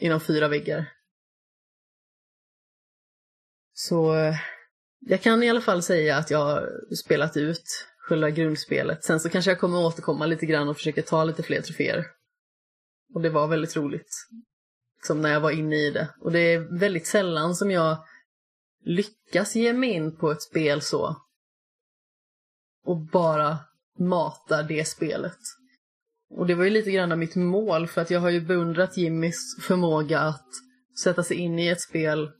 inom 0.00 0.20
fyra 0.20 0.48
väggar. 0.48 0.92
Så 3.72 4.14
eh, 4.14 4.34
jag 5.00 5.22
kan 5.22 5.42
i 5.42 5.50
alla 5.50 5.60
fall 5.60 5.82
säga 5.82 6.16
att 6.16 6.30
jag 6.30 6.38
har 6.38 6.94
spelat 6.94 7.36
ut 7.36 7.86
själva 7.98 8.30
grundspelet. 8.30 9.04
Sen 9.04 9.20
så 9.20 9.28
kanske 9.28 9.50
jag 9.50 9.60
kommer 9.60 9.84
återkomma 9.84 10.26
lite 10.26 10.46
grann 10.46 10.68
och 10.68 10.76
försöka 10.76 11.02
ta 11.02 11.24
lite 11.24 11.42
fler 11.42 11.62
troféer. 11.62 12.06
Och 13.14 13.20
det 13.20 13.30
var 13.30 13.46
väldigt 13.46 13.76
roligt. 13.76 14.28
Som 15.02 15.22
när 15.22 15.32
jag 15.32 15.40
var 15.40 15.50
inne 15.50 15.76
i 15.76 15.90
det. 15.90 16.08
Och 16.20 16.32
det 16.32 16.38
är 16.38 16.78
väldigt 16.78 17.06
sällan 17.06 17.54
som 17.54 17.70
jag 17.70 17.98
lyckas 18.84 19.56
ge 19.56 19.72
mig 19.72 19.90
in 19.90 20.16
på 20.16 20.30
ett 20.30 20.42
spel 20.42 20.82
så. 20.82 21.16
Och 22.84 22.96
bara 22.96 23.58
matar 23.98 24.62
det 24.62 24.84
spelet. 24.84 25.38
Och 26.30 26.46
det 26.46 26.54
var 26.54 26.64
ju 26.64 26.70
lite 26.70 26.90
grann 26.90 27.18
mitt 27.18 27.36
mål 27.36 27.88
för 27.88 28.00
att 28.00 28.10
jag 28.10 28.20
har 28.20 28.30
ju 28.30 28.40
beundrat 28.40 28.96
Jimmys 28.96 29.56
förmåga 29.60 30.20
att 30.20 30.48
sätta 31.02 31.22
sig 31.22 31.36
in 31.36 31.58
i 31.58 31.68
ett 31.68 31.80
spel 31.80 32.30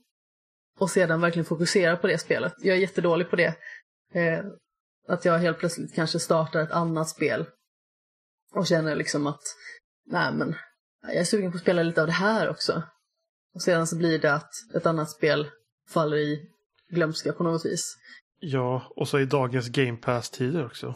och 0.79 0.89
sedan 0.89 1.21
verkligen 1.21 1.45
fokusera 1.45 1.97
på 1.97 2.07
det 2.07 2.17
spelet. 2.17 2.53
Jag 2.57 2.77
är 2.77 2.81
jättedålig 2.81 3.29
på 3.29 3.35
det. 3.35 3.55
Eh, 4.13 4.45
att 5.07 5.25
jag 5.25 5.37
helt 5.37 5.59
plötsligt 5.59 5.95
kanske 5.95 6.19
startar 6.19 6.61
ett 6.61 6.71
annat 6.71 7.09
spel 7.09 7.45
och 8.53 8.67
känner 8.67 8.95
liksom 8.95 9.27
att 9.27 9.41
nej 10.05 10.33
men, 10.33 10.55
jag 11.01 11.15
är 11.15 11.23
sugen 11.23 11.51
på 11.51 11.55
att 11.55 11.61
spela 11.61 11.83
lite 11.83 12.01
av 12.01 12.07
det 12.07 12.13
här 12.13 12.49
också. 12.49 12.83
Och 13.53 13.61
sedan 13.61 13.87
så 13.87 13.97
blir 13.97 14.19
det 14.19 14.33
att 14.33 14.51
ett 14.75 14.85
annat 14.85 15.11
spel 15.11 15.47
faller 15.89 16.17
i 16.17 16.49
glömska 16.89 17.33
på 17.33 17.43
något 17.43 17.65
vis. 17.65 17.97
Ja, 18.39 18.93
och 18.95 19.07
så 19.07 19.19
i 19.19 19.25
dagens 19.25 19.67
Game 19.67 19.97
Pass-tider 19.97 20.65
också. 20.65 20.95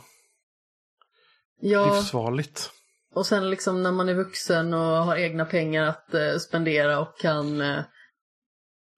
Ja, 1.59 1.95
Livsfarligt. 1.95 2.71
Och 3.15 3.25
sen 3.25 3.49
liksom 3.49 3.83
när 3.83 3.91
man 3.91 4.09
är 4.09 4.13
vuxen 4.13 4.73
och 4.73 4.79
har 4.79 5.15
egna 5.15 5.45
pengar 5.45 5.83
att 5.87 6.13
eh, 6.13 6.37
spendera 6.37 6.99
och 6.99 7.19
kan 7.19 7.61
eh, 7.61 7.79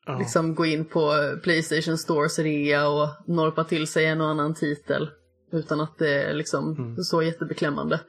Ja. 0.05 0.17
liksom 0.19 0.55
gå 0.55 0.65
in 0.65 0.85
på 0.85 1.13
eh, 1.13 1.39
Playstation 1.43 1.97
Stores 1.97 2.39
rea 2.39 2.87
och 2.87 3.07
norpa 3.27 3.63
till 3.63 3.87
sig 3.87 4.05
en 4.05 4.21
och 4.21 4.27
annan 4.27 4.53
titel. 4.53 5.09
Utan 5.51 5.81
att 5.81 5.97
det 5.97 6.23
är 6.23 6.33
liksom 6.33 6.75
Mm. 6.77 6.97
så 6.97 7.21
jättebeklämmande. 7.21 7.99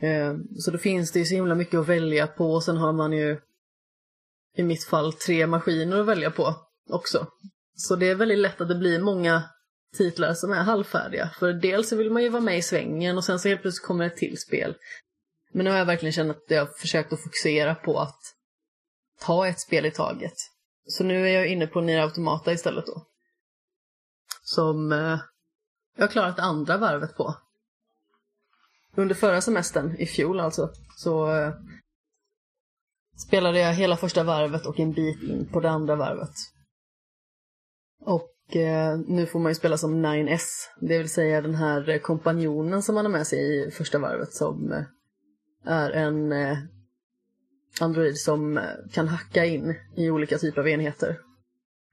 Eh, 0.00 0.34
så 0.58 0.70
då 0.70 0.78
finns 0.78 1.12
det 1.12 1.18
ju 1.18 1.24
så 1.24 1.34
himla 1.34 1.54
mycket 1.54 1.80
att 1.80 1.88
välja 1.88 2.26
på 2.26 2.52
och 2.52 2.64
sen 2.64 2.76
har 2.76 2.92
man 2.92 3.12
ju 3.12 3.40
i 4.56 4.62
mitt 4.62 4.84
fall 4.84 5.12
tre 5.12 5.46
maskiner 5.46 6.00
att 6.00 6.06
välja 6.06 6.30
på 6.30 6.54
också. 6.90 7.26
Så 7.74 7.96
det 7.96 8.06
är 8.10 8.14
väldigt 8.14 8.38
lätt 8.38 8.60
att 8.60 8.68
det 8.68 8.74
blir 8.74 9.00
många 9.00 9.42
titlar 9.96 10.34
som 10.34 10.52
är 10.52 10.62
halvfärdiga. 10.62 11.30
För 11.38 11.52
dels 11.52 11.88
så 11.88 11.96
vill 11.96 12.10
man 12.10 12.22
ju 12.22 12.28
vara 12.28 12.42
med 12.42 12.58
i 12.58 12.62
svängen 12.62 13.16
och 13.16 13.24
sen 13.24 13.38
så 13.38 13.48
helt 13.48 13.62
plötsligt 13.62 13.86
kommer 13.86 14.06
ett 14.06 14.16
till 14.16 14.38
spel. 14.38 14.74
Men 15.52 15.64
nu 15.64 15.70
har 15.70 15.78
jag 15.78 15.86
verkligen 15.86 16.12
känt 16.12 16.30
att 16.30 16.44
jag 16.48 16.60
har 16.60 16.72
försökt 16.78 17.12
att 17.12 17.22
fokusera 17.22 17.74
på 17.74 18.00
att 18.00 18.20
ta 19.20 19.48
ett 19.48 19.60
spel 19.60 19.86
i 19.86 19.90
taget. 19.90 20.34
Så 20.86 21.04
nu 21.04 21.28
är 21.28 21.32
jag 21.32 21.46
inne 21.46 21.66
på 21.66 21.80
Nier 21.80 22.02
Automata 22.02 22.52
istället 22.52 22.86
då. 22.86 23.06
Som 24.42 24.92
eh, 24.92 25.18
jag 25.96 26.04
har 26.04 26.08
klarat 26.08 26.36
det 26.36 26.42
andra 26.42 26.78
varvet 26.78 27.16
på. 27.16 27.36
Under 28.96 29.14
förra 29.14 29.40
semestern, 29.40 29.96
i 29.96 30.06
fjol 30.06 30.40
alltså, 30.40 30.70
så 30.96 31.34
eh, 31.34 31.54
spelade 33.26 33.58
jag 33.58 33.74
hela 33.74 33.96
första 33.96 34.24
varvet 34.24 34.66
och 34.66 34.80
en 34.80 34.92
bit 34.92 35.22
in 35.22 35.48
på 35.52 35.60
det 35.60 35.70
andra 35.70 35.96
varvet. 35.96 36.34
Och 38.00 38.56
eh, 38.56 38.98
nu 38.98 39.26
får 39.26 39.40
man 39.40 39.50
ju 39.50 39.54
spela 39.54 39.78
som 39.78 40.06
9S, 40.06 40.48
det 40.80 40.98
vill 40.98 41.10
säga 41.10 41.40
den 41.40 41.54
här 41.54 41.88
eh, 41.88 41.98
kompanjonen 41.98 42.82
som 42.82 42.94
man 42.94 43.04
har 43.04 43.12
med 43.12 43.26
sig 43.26 43.68
i 43.68 43.70
första 43.70 43.98
varvet 43.98 44.32
som 44.32 44.72
eh, 44.72 44.82
är 45.64 45.90
en 45.90 46.32
eh, 46.32 46.58
Android 47.80 48.18
som 48.18 48.58
eh, 48.58 48.64
kan 48.92 49.08
hacka 49.08 49.44
in 49.44 49.74
i 49.96 50.10
olika 50.10 50.38
typer 50.38 50.60
av 50.60 50.68
enheter. 50.68 51.18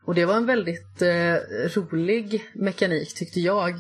Och 0.04 0.16
det 0.16 0.26
var 0.26 0.38
en 0.38 0.46
väldigt 0.46 1.02
eh, 1.02 1.36
rolig 1.76 2.50
mekanik 2.54 3.16
tyckte 3.16 3.40
jag. 3.40 3.74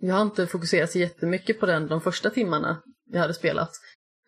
Jag 0.00 0.14
har 0.14 0.22
inte 0.22 0.46
fokuserat 0.46 0.90
så 0.90 0.98
jättemycket 0.98 1.60
på 1.60 1.66
den 1.66 1.86
de 1.86 2.00
första 2.00 2.30
timmarna 2.30 2.82
jag 3.10 3.20
hade 3.20 3.34
spelat. 3.34 3.70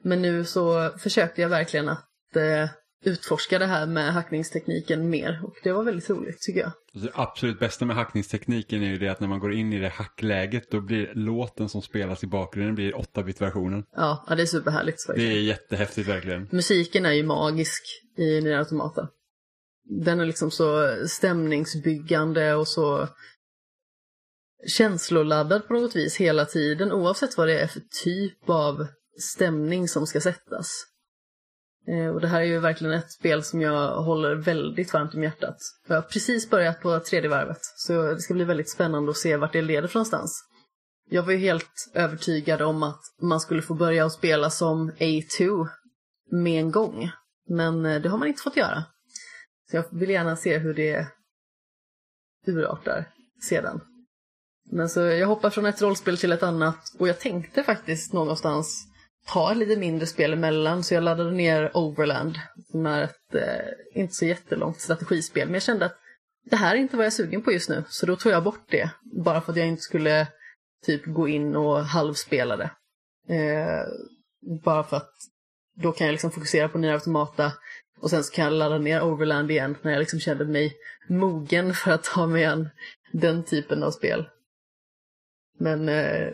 Men 0.03 0.22
nu 0.22 0.45
så 0.45 0.91
försökte 0.99 1.43
jag 1.43 1.49
verkligen 1.49 1.89
att 1.89 2.37
eh, 2.37 2.68
utforska 3.07 3.59
det 3.59 3.66
här 3.66 3.86
med 3.86 4.12
hackningstekniken 4.12 5.11
mer. 5.11 5.40
Och 5.44 5.55
det 5.62 5.72
var 5.72 5.84
väldigt 5.84 6.11
roligt 6.11 6.40
tycker 6.40 6.61
jag. 6.61 6.72
Det 6.92 7.11
absolut 7.14 7.59
bästa 7.59 7.84
med 7.84 7.96
hackningstekniken 7.96 8.82
är 8.82 8.86
ju 8.86 8.98
det 8.98 9.09
att 9.09 9.20
när 9.20 9.28
man 9.28 9.38
går 9.38 9.55
in 9.55 9.72
i 9.72 9.78
det 9.78 9.88
hackläget 9.88 10.70
då 10.70 10.80
blir 10.80 11.12
låten 11.14 11.68
som 11.68 11.82
spelas 11.82 12.24
i 12.24 12.26
bakgrunden 12.26 12.74
blir 12.74 12.92
8-bit-versionen. 12.92 13.84
Ja, 13.96 14.24
ja, 14.28 14.34
det 14.34 14.42
är 14.42 14.46
superhärligt. 14.46 14.98
Det 15.07 15.12
faktiskt. 15.12 15.32
är 15.32 15.40
jättehäftigt 15.40 16.09
verkligen. 16.09 16.48
Musiken 16.52 17.07
är 17.07 17.12
ju 17.12 17.22
magisk 17.22 17.82
i 18.16 18.40
Nier 18.40 18.59
Automata. 18.59 19.09
Den 19.84 20.20
är 20.20 20.26
liksom 20.26 20.50
så 20.50 20.96
stämningsbyggande 21.07 22.55
och 22.55 22.68
så 22.68 23.09
känsloladdad 24.66 25.68
på 25.68 25.74
något 25.74 25.96
vis 25.96 26.16
hela 26.16 26.44
tiden 26.44 26.92
oavsett 26.92 27.36
vad 27.36 27.48
det 27.48 27.61
är 27.61 27.66
för 27.66 27.82
typ 28.05 28.50
av 28.50 28.86
stämning 29.20 29.88
som 29.88 30.07
ska 30.07 30.20
sättas. 30.20 30.86
Eh, 31.89 32.09
och 32.09 32.20
det 32.20 32.28
här 32.28 32.41
är 32.41 32.45
ju 32.45 32.59
verkligen 32.59 32.95
ett 32.95 33.11
spel 33.11 33.43
som 33.43 33.61
jag 33.61 34.03
håller 34.03 34.35
väldigt 34.35 34.93
varmt 34.93 35.14
om 35.14 35.22
hjärtat. 35.22 35.57
Jag 35.87 35.95
har 35.95 36.03
precis 36.03 36.51
börjat 36.51 36.80
på 36.80 37.01
tredje 37.01 37.30
varvet 37.30 37.59
så 37.61 38.03
det 38.03 38.20
ska 38.20 38.35
bli 38.35 38.45
väldigt 38.45 38.70
spännande 38.70 39.11
att 39.11 39.16
se 39.16 39.37
vart 39.37 39.53
det 39.53 39.62
leder 39.62 39.89
för 39.89 39.99
någonstans. 39.99 40.45
Jag 41.11 41.22
var 41.22 41.32
ju 41.32 41.39
helt 41.39 41.91
övertygad 41.95 42.62
om 42.62 42.82
att 42.82 43.01
man 43.22 43.41
skulle 43.41 43.62
få 43.62 43.74
börja 43.74 44.07
att 44.07 44.12
spela 44.12 44.51
som 44.51 44.91
A2 44.91 45.68
med 46.30 46.61
en 46.61 46.70
gång. 46.70 47.11
Men 47.49 47.87
eh, 47.87 48.03
det 48.03 48.09
har 48.09 48.18
man 48.18 48.28
inte 48.28 48.43
fått 48.43 48.57
göra. 48.57 48.85
Så 49.70 49.76
jag 49.76 49.85
vill 49.91 50.11
gärna 50.11 50.37
se 50.37 50.59
hur 50.59 50.74
det 50.74 51.07
urartar 52.47 53.09
sedan. 53.49 53.80
Men 54.70 54.89
så 54.89 55.01
jag 55.01 55.26
hoppar 55.26 55.51
från 55.51 55.66
ett 55.66 55.82
rollspel 55.82 56.18
till 56.18 56.32
ett 56.32 56.43
annat 56.43 56.78
och 56.99 57.09
jag 57.09 57.20
tänkte 57.20 57.62
faktiskt 57.62 58.12
någonstans 58.12 58.89
ta 59.27 59.53
ett 59.53 59.59
lite 59.59 59.77
mindre 59.77 60.07
spel 60.07 60.33
emellan 60.33 60.83
så 60.83 60.95
jag 60.95 61.03
laddade 61.03 61.31
ner 61.31 61.77
Overland 61.77 62.39
som 62.70 62.87
är 62.87 63.03
ett 63.03 63.35
eh, 63.35 64.01
inte 64.01 64.14
så 64.14 64.25
jättelångt 64.25 64.81
strategispel 64.81 65.47
men 65.47 65.55
jag 65.55 65.62
kände 65.62 65.87
att 65.87 65.99
det 66.51 66.57
här 66.57 66.75
är 66.75 66.79
inte 66.79 66.97
vad 66.97 67.05
jag 67.05 67.11
är 67.11 67.14
sugen 67.16 67.43
på 67.43 67.53
just 67.53 67.68
nu 67.68 67.85
så 67.89 68.07
då 68.07 68.16
tog 68.16 68.33
jag 68.33 68.45
bort 68.45 68.64
det 68.70 68.91
bara 69.03 69.41
för 69.41 69.53
att 69.53 69.59
jag 69.59 69.68
inte 69.68 69.83
skulle 69.83 70.27
typ 70.87 71.07
gå 71.07 71.29
in 71.29 71.57
och 71.57 71.85
halvspela 71.85 72.57
det. 72.57 72.70
Eh, 73.35 73.87
bara 74.64 74.85
för 74.85 74.97
att 74.97 75.12
då 75.75 75.93
kan 75.93 76.07
jag 76.07 76.12
liksom 76.12 76.31
fokusera 76.31 76.68
på 76.68 76.79
nya 76.79 76.93
automata 76.93 77.53
och 78.01 78.11
sen 78.11 78.25
så 78.25 78.33
kan 78.33 78.45
jag 78.45 78.53
ladda 78.53 78.79
ner 78.79 79.03
Overland 79.03 79.51
igen 79.51 79.77
när 79.83 79.93
jag 79.93 80.01
liksom 80.01 80.20
kände 80.20 80.45
mig 80.45 80.77
mogen 81.09 81.75
för 81.75 81.91
att 81.91 82.05
ta 82.05 82.27
mig 82.27 82.45
an 82.45 82.68
den 83.12 83.45
typen 83.45 83.83
av 83.83 83.91
spel. 83.91 84.29
Men 85.59 85.89
eh, 85.89 86.31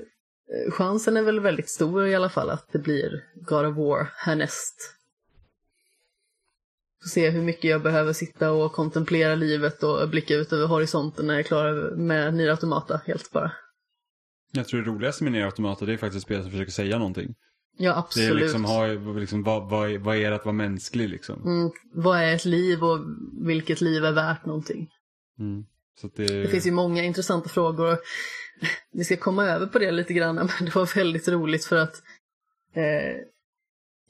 chansen 0.70 1.16
är 1.16 1.22
väl 1.22 1.40
väldigt 1.40 1.68
stor 1.68 2.06
i 2.06 2.14
alla 2.14 2.28
fall 2.28 2.50
att 2.50 2.72
det 2.72 2.78
blir 2.78 3.24
God 3.34 3.66
of 3.66 3.76
War 3.76 4.12
härnäst. 4.16 4.96
Får 7.02 7.08
se 7.08 7.30
hur 7.30 7.42
mycket 7.42 7.70
jag 7.70 7.82
behöver 7.82 8.12
sitta 8.12 8.52
och 8.52 8.72
kontemplera 8.72 9.34
livet 9.34 9.82
och 9.82 10.08
blicka 10.08 10.34
ut 10.34 10.52
över 10.52 10.66
horisonten 10.66 11.26
när 11.26 11.34
jag 11.34 11.38
är 11.40 11.44
klar 11.44 11.96
med 11.96 12.34
Nier 12.34 12.50
Automata 12.50 13.00
helt 13.06 13.32
bara. 13.32 13.52
Jag 14.52 14.68
tror 14.68 14.80
det 14.82 14.90
roligaste 14.90 15.24
med 15.24 15.32
Nier 15.32 15.44
Automata 15.44 15.84
det 15.84 15.92
är 15.92 15.96
faktiskt 15.96 16.24
spel 16.26 16.42
som 16.42 16.50
försöker 16.50 16.72
säga 16.72 16.98
någonting. 16.98 17.34
Ja, 17.76 17.90
Det 17.92 17.98
absolut. 17.98 18.30
är 18.30 18.34
liksom, 18.34 18.64
har, 18.64 19.20
liksom 19.20 19.42
vad, 19.42 19.70
vad, 19.70 19.90
är- 19.90 19.98
vad 19.98 20.16
är 20.16 20.30
det 20.30 20.36
att 20.36 20.44
vara 20.44 20.52
mänsklig 20.52 21.08
liksom? 21.08 21.42
Mm, 21.44 21.70
vad 21.94 22.18
är 22.18 22.34
ett 22.34 22.44
liv 22.44 22.84
och 22.84 22.98
vilket 23.46 23.80
liv 23.80 24.04
är 24.04 24.12
värt 24.12 24.46
någonting? 24.46 24.88
Mm. 25.38 25.64
Det, 26.16 26.26
Det 26.42 26.48
finns 26.48 26.66
ju 26.66 26.70
många 26.70 27.04
intressanta 27.04 27.48
frågor. 27.48 27.98
Vi 28.92 29.04
ska 29.04 29.16
komma 29.16 29.46
över 29.46 29.66
på 29.66 29.78
det 29.78 29.90
lite 29.90 30.12
grann, 30.12 30.34
men 30.36 30.48
det 30.64 30.74
var 30.74 30.94
väldigt 30.94 31.28
roligt 31.28 31.64
för 31.64 31.76
att 31.76 32.02
eh, 32.74 33.16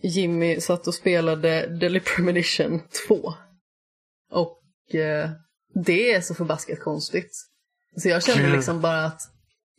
Jimmy 0.02 0.60
satt 0.60 0.86
och 0.86 0.94
spelade 0.94 1.66
Deadly 1.66 2.00
Premonition 2.00 2.80
2. 3.08 3.34
Och 4.30 4.94
eh, 4.94 5.30
det 5.74 6.12
är 6.12 6.20
så 6.20 6.34
förbaskat 6.34 6.80
konstigt. 6.80 7.46
Så 7.96 8.08
jag 8.08 8.24
kände 8.24 8.52
liksom 8.52 8.80
bara 8.80 9.04
att 9.04 9.20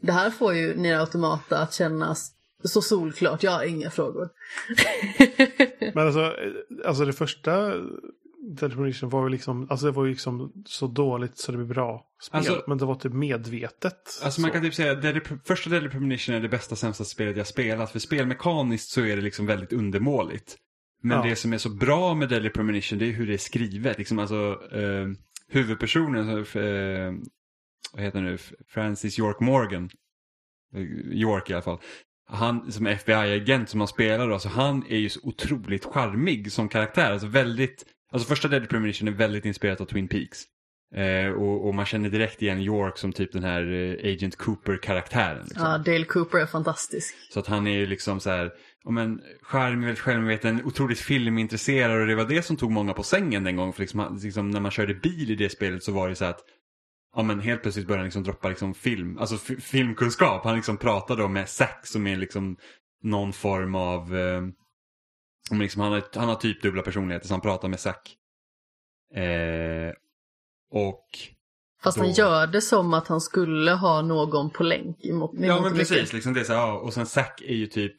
det 0.01 0.11
här 0.11 0.29
får 0.29 0.53
ju 0.53 0.75
Nier 0.75 0.99
Automata 0.99 1.57
att 1.57 1.73
kännas 1.73 2.31
så 2.63 2.81
solklart. 2.81 3.43
Jag 3.43 3.51
har 3.51 3.63
inga 3.63 3.89
frågor. 3.89 4.29
Men 5.93 6.07
alltså, 6.07 6.21
eh, 6.21 6.87
alltså 6.87 7.05
det 7.05 7.13
första 7.13 7.73
Premonition 8.59 9.09
var 9.09 9.23
ju 9.23 9.29
liksom, 9.29 9.67
alltså 9.69 9.85
det 9.85 9.91
var 9.91 10.05
ju 10.05 10.11
liksom 10.11 10.63
så 10.65 10.87
dåligt 10.87 11.37
så 11.37 11.51
det 11.51 11.57
blev 11.57 11.67
bra 11.69 12.05
spel. 12.21 12.37
Alltså- 12.37 12.63
men 12.67 12.77
det 12.77 12.85
var 12.85 12.95
typ 12.95 13.13
medvetet. 13.13 14.19
Alltså 14.23 14.41
man 14.41 14.49
så. 14.49 14.53
kan 14.53 14.63
typ 14.63 14.73
säga 14.73 14.91
att 14.91 15.47
första 15.47 15.69
Premonition 15.69 16.35
är 16.35 16.39
det 16.39 16.49
bästa 16.49 16.75
sämsta 16.75 17.03
spelet 17.03 17.37
jag 17.37 17.47
spelat. 17.47 17.91
För 17.91 17.99
spelmekaniskt 17.99 18.89
så 18.89 19.01
är 19.01 19.15
det 19.15 19.21
liksom 19.21 19.45
väldigt 19.45 19.73
undermåligt. 19.73 20.57
Men 21.03 21.17
Ja. 21.17 21.23
det 21.29 21.35
som 21.35 21.53
är 21.53 21.57
så 21.57 21.69
bra 21.69 22.13
med 22.15 22.29
Deadly 22.29 22.49
Premonition 22.49 22.99
det 22.99 23.05
är 23.05 23.11
hur 23.11 23.27
det 23.27 23.33
är 23.33 23.37
skrivet. 23.37 23.97
Liksom 23.97 24.19
alltså 24.19 24.59
eh, 24.71 25.07
huvudpersonen, 25.47 26.45
så, 26.45 26.59
eh, 26.59 27.13
vad 27.93 28.03
heter 28.03 28.19
han 28.19 28.25
nu, 28.25 28.37
Francis 28.67 29.19
York 29.19 29.39
Morgan. 29.39 29.89
Eh, 30.75 30.81
York 31.11 31.49
i 31.49 31.53
alla 31.53 31.61
fall. 31.61 31.79
Han 32.27 32.71
som 32.71 32.87
FBI-agent 32.87 33.69
som 33.69 33.79
han 33.79 33.87
spelar 33.87 34.27
då, 34.27 34.33
alltså 34.33 34.49
han 34.49 34.85
är 34.89 34.97
ju 34.97 35.09
så 35.09 35.19
otroligt 35.23 35.85
charmig 35.85 36.51
som 36.51 36.69
karaktär. 36.69 37.11
Alltså 37.11 37.27
väldigt, 37.27 37.85
alltså 38.11 38.29
första 38.29 38.47
Deadly 38.47 38.67
Premonition 38.67 39.07
är 39.07 39.11
väldigt 39.11 39.45
inspirerat 39.45 39.81
av 39.81 39.85
Twin 39.85 40.07
Peaks. 40.07 40.43
Eh, 40.95 41.31
och, 41.31 41.67
och 41.67 41.75
man 41.75 41.85
känner 41.85 42.09
direkt 42.09 42.41
igen 42.41 42.61
York 42.61 42.97
som 42.97 43.13
typ 43.13 43.31
den 43.31 43.43
här 43.43 43.73
eh, 43.73 44.13
Agent 44.13 44.35
Cooper-karaktären. 44.35 45.43
Liksom. 45.43 45.65
Ja, 45.65 45.77
Dale 45.77 46.05
Cooper 46.05 46.37
är 46.37 46.45
fantastisk. 46.45 47.15
Så 47.33 47.39
att 47.39 47.47
han 47.47 47.67
är 47.67 47.77
ju 47.77 47.85
liksom 47.85 48.19
så 48.19 48.29
här, 48.29 48.51
ja 48.83 48.91
men 48.91 49.21
charmig, 49.41 49.85
väldigt 49.85 50.03
självmedveten, 50.03 50.61
otroligt 50.65 50.99
filmintresserad 50.99 52.01
och 52.01 52.07
det 52.07 52.15
var 52.15 52.25
det 52.25 52.41
som 52.41 52.57
tog 52.57 52.71
många 52.71 52.93
på 52.93 53.03
sängen 53.03 53.43
den 53.43 53.55
gången. 53.55 53.73
För 53.73 53.81
liksom, 53.81 54.19
liksom, 54.23 54.51
när 54.51 54.59
man 54.59 54.71
körde 54.71 54.93
bil 54.93 55.31
i 55.31 55.35
det 55.35 55.49
spelet 55.49 55.83
så 55.83 55.91
var 55.91 56.09
det 56.09 56.15
så 56.15 56.25
att 56.25 56.39
Ja 57.15 57.23
men 57.23 57.39
helt 57.39 57.61
plötsligt 57.61 57.87
började 57.87 58.01
han 58.01 58.05
liksom 58.05 58.23
droppa 58.23 58.49
liksom 58.49 58.73
film, 58.73 59.17
alltså 59.17 59.37
filmkunskap. 59.37 60.43
Han 60.43 60.55
liksom 60.55 60.77
pratade 60.77 61.21
då 61.21 61.27
med 61.27 61.49
Zack 61.49 61.87
som 61.87 62.07
är 62.07 62.17
liksom 62.17 62.57
någon 63.03 63.33
form 63.33 63.75
av, 63.75 64.17
eh, 64.17 64.41
men 65.49 65.59
liksom 65.59 65.81
han, 65.81 65.91
har, 65.91 66.03
han 66.15 66.27
har 66.29 66.35
typ 66.35 66.61
dubbla 66.61 66.81
personligheter 66.81 67.27
så 67.27 67.33
han 67.33 67.41
pratar 67.41 67.67
med 67.67 67.79
Zack. 67.79 68.15
Eh, 69.15 69.93
och 70.73 71.05
Fast 71.83 71.97
han 71.97 72.07
Då- 72.07 72.13
gör 72.13 72.47
det 72.47 72.61
som 72.61 72.93
att 72.93 73.07
han 73.07 73.21
skulle 73.21 73.71
ha 73.71 74.01
någon 74.01 74.49
på 74.49 74.63
länk. 74.63 75.05
Emot, 75.05 75.31
Ja 75.33 75.45
emot 75.45 75.61
men 75.63 75.73
mycket. 75.73 75.89
precis, 75.89 76.13
liksom 76.13 76.33
det 76.33 76.39
är 76.39 76.43
så, 76.43 76.53
här, 76.53 76.59
ja, 76.59 76.73
och 76.73 76.93
sen 76.93 77.05
Zack 77.05 77.41
är 77.41 77.55
ju 77.55 77.67
typ 77.67 77.95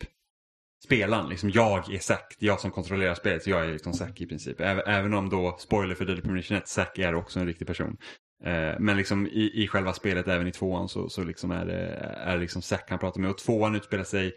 spelaren, 0.84 1.28
liksom 1.28 1.50
jag 1.50 1.94
är 1.94 1.98
Zack, 1.98 2.36
det 2.38 2.46
är 2.46 2.48
jag 2.48 2.60
som 2.60 2.70
kontrollerar 2.70 3.14
spelet, 3.14 3.42
så 3.42 3.50
jag 3.50 3.64
är 3.66 3.72
liksom 3.72 3.92
Zack 3.92 4.20
i 4.20 4.26
princip. 4.26 4.60
Även, 4.60 4.84
även 4.86 5.14
om 5.14 5.28
då, 5.30 5.56
spoiler 5.58 5.94
för 5.94 6.04
Deadly 6.04 6.22
Premonition 6.22 6.56
1, 6.56 6.68
Zack 6.68 6.98
är 6.98 7.14
också 7.14 7.40
en 7.40 7.46
riktig 7.46 7.66
person. 7.66 7.96
Eh, 8.44 8.74
men 8.80 8.96
liksom 8.96 9.26
i, 9.26 9.50
i 9.64 9.68
själva 9.68 9.92
spelet, 9.92 10.28
även 10.28 10.46
i 10.46 10.52
tvåan, 10.52 10.88
så, 10.88 11.08
så 11.08 11.24
liksom 11.24 11.50
är 11.50 11.66
det 11.66 11.86
är 12.16 12.34
det 12.34 12.40
liksom 12.40 12.62
Zack 12.62 12.90
han 12.90 12.98
pratar 12.98 13.20
med. 13.20 13.30
Och 13.30 13.38
tvåan 13.38 13.74
utspelar 13.76 14.04
sig 14.04 14.32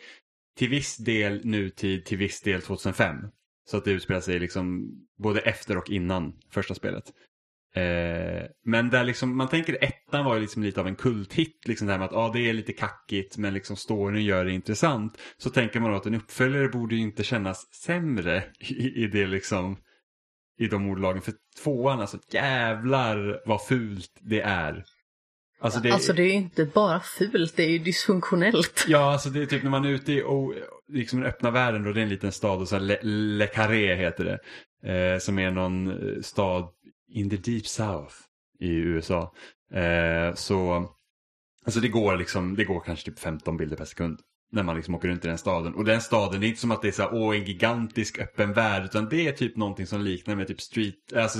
till 0.58 0.70
viss 0.70 0.98
del 0.98 1.46
nutid, 1.46 2.06
till 2.06 2.18
viss 2.18 2.42
del 2.42 2.62
2005. 2.62 3.16
Så 3.70 3.78
att 3.78 3.86
det 3.86 3.92
utspelar 3.92 4.22
sig 4.22 4.40
liksom 4.40 4.92
både 5.18 5.40
efter 5.40 5.78
och 5.78 5.90
innan 5.90 6.34
första 6.52 6.76
spelet. 6.76 7.04
Eh, 7.76 8.44
men 8.66 8.90
där 8.90 9.04
liksom, 9.04 9.38
man 9.38 9.50
tänker 9.50 9.84
ettan 9.84 10.26
var 10.26 10.36
ju 10.36 10.42
liksom 10.42 10.64
lite 10.64 10.82
av 10.82 10.88
en 10.88 10.96
kulthit, 10.96 11.68
liksom 11.68 11.88
det 11.88 11.94
här 11.94 12.00
med 12.00 12.06
att 12.06 12.14
ah, 12.14 12.32
det 12.34 12.50
är 12.50 12.54
lite 12.54 12.74
kackigt 12.74 13.38
men 13.38 13.54
liksom 13.54 13.76
storyn 13.76 14.26
gör 14.26 14.46
det 14.46 14.52
intressant. 14.52 15.18
Så 15.38 15.50
tänker 15.50 15.80
man 15.80 15.92
då 15.92 15.98
att 15.98 16.06
en 16.06 16.16
uppföljare 16.16 16.68
borde 16.68 16.96
ju 16.96 17.02
inte 17.02 17.24
kännas 17.24 17.74
sämre 17.74 18.44
i, 18.60 19.04
i 19.04 19.08
det 19.08 19.28
liksom, 19.28 19.78
i 20.60 20.68
de 20.68 20.90
ordlagen. 20.90 21.22
För 21.22 21.34
tvåan, 21.64 22.02
alltså 22.02 22.18
jävlar 22.32 23.42
vad 23.46 23.66
fult 23.66 24.20
det 24.22 24.42
är. 24.42 24.84
Alltså 25.66 25.80
det, 25.80 25.92
Alltså 25.92 26.14
det 26.14 26.24
är 26.24 26.28
ju 26.28 26.34
inte 26.34 26.66
bara 26.66 27.00
fult, 27.00 27.56
det 27.56 27.64
är 27.64 27.70
ju 27.70 27.80
dysfunktionellt. 27.80 28.86
Ja, 28.88 29.12
alltså 29.12 29.30
det 29.30 29.42
är 29.42 29.46
typ 29.46 29.64
när 29.64 29.70
man 29.70 29.86
är 29.86 29.90
ute 29.90 30.14
i 30.14 30.24
o, 30.24 30.54
liksom 30.94 31.20
den 31.20 31.30
öppna 31.30 31.52
världen 31.52 31.84
då, 31.84 31.92
det 31.92 32.00
är 32.00 32.04
en 32.04 32.10
liten 32.10 32.32
stad 32.32 32.62
och 32.62 32.68
så 32.68 32.76
här 32.76 32.82
Le, 32.82 32.98
Le 33.04 33.48
Carré 33.48 33.96
heter 33.96 34.26
det. 34.26 34.40
Eh, 34.92 35.20
som 35.20 35.40
är 35.40 35.52
någon 35.52 35.88
eh, 35.88 36.22
stad 36.22 36.70
in 37.10 37.30
the 37.30 37.38
deep 37.38 37.68
south 37.68 38.16
i 38.60 38.70
USA. 38.70 39.34
Eh, 39.74 40.34
så, 40.34 40.90
alltså 41.66 41.80
det 41.80 41.88
går 41.88 42.18
liksom, 42.18 42.56
det 42.56 42.64
går 42.64 42.80
kanske 42.80 43.06
typ 43.06 43.20
15 43.20 43.58
bilder 43.58 43.78
per 43.78 43.86
sekund. 43.86 44.20
När 44.52 44.64
man 44.64 44.76
liksom 44.76 44.96
åker 44.96 45.08
runt 45.08 45.26
i 45.26 45.28
den 45.28 45.38
staden. 45.38 45.76
Och 45.76 45.86
den 45.86 46.02
staden, 46.02 46.42
det 46.42 46.48
är 46.48 46.50
inte 46.50 46.62
som 46.62 46.72
att 46.72 46.82
det 46.82 46.88
är 46.88 46.92
så 46.92 47.02
här, 47.02 47.14
åh, 47.14 47.36
en 47.36 47.44
gigantisk 47.44 48.20
öppen 48.20 48.54
värld. 48.54 48.86
Utan 48.86 49.10
det 49.10 49.28
är 49.28 49.32
typ 49.32 49.58
någonting 49.58 49.88
som 49.88 50.02
liknar 50.02 50.36
med 50.36 50.48
typ 50.48 50.62
street, 50.62 51.14
alltså, 51.16 51.40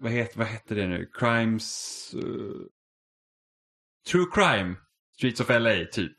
vad 0.00 0.12
heter, 0.12 0.38
vad 0.38 0.46
heter 0.46 0.74
det 0.74 0.86
nu? 0.86 1.10
Crimes... 1.18 2.10
eh, 2.14 2.20
True 4.10 4.26
crime. 4.32 4.74
Streets 5.18 5.40
of 5.40 5.48
LA, 5.48 5.84
typ. 5.92 6.12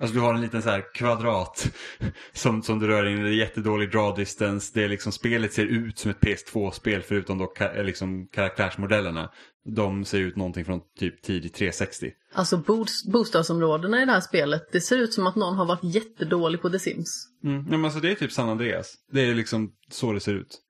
Alltså 0.00 0.14
du 0.14 0.20
har 0.20 0.34
en 0.34 0.40
liten 0.40 0.62
så 0.62 0.70
här 0.70 0.94
kvadrat 0.94 1.72
som, 2.32 2.62
som 2.62 2.78
du 2.78 2.86
rör 2.86 3.06
in 3.06 3.18
i. 3.18 3.22
Det 3.22 3.28
är 3.28 3.32
jättedålig 3.32 3.90
draw 3.90 4.16
distance. 4.20 4.70
Det 4.74 4.84
är 4.84 4.88
liksom, 4.88 5.12
spelet 5.12 5.52
ser 5.52 5.66
ut 5.66 5.98
som 5.98 6.10
ett 6.10 6.20
PS2-spel 6.20 7.02
förutom 7.02 7.38
då 7.38 7.46
ka, 7.46 7.72
liksom 7.82 8.28
karaktärsmodellerna. 8.28 9.30
De 9.76 10.04
ser 10.04 10.18
ut 10.18 10.36
någonting 10.36 10.64
från 10.64 10.80
typ 10.98 11.22
tidigt 11.22 11.54
360. 11.54 12.10
Alltså 12.32 12.56
bost- 12.56 13.12
bostadsområdena 13.12 14.02
i 14.02 14.06
det 14.06 14.12
här 14.12 14.20
spelet, 14.20 14.62
det 14.72 14.80
ser 14.80 14.98
ut 14.98 15.12
som 15.12 15.26
att 15.26 15.36
någon 15.36 15.56
har 15.56 15.66
varit 15.66 15.84
jättedålig 15.94 16.62
på 16.62 16.70
The 16.70 16.78
Sims. 16.78 17.26
Mm. 17.44 17.64
Men 17.64 17.84
alltså 17.84 18.00
det 18.00 18.10
är 18.10 18.14
typ 18.14 18.32
San 18.32 18.48
Andreas. 18.48 18.94
Det 19.12 19.20
är 19.20 19.34
liksom 19.34 19.72
så 19.90 20.12
det 20.12 20.20
ser 20.20 20.34
ut. 20.34 20.60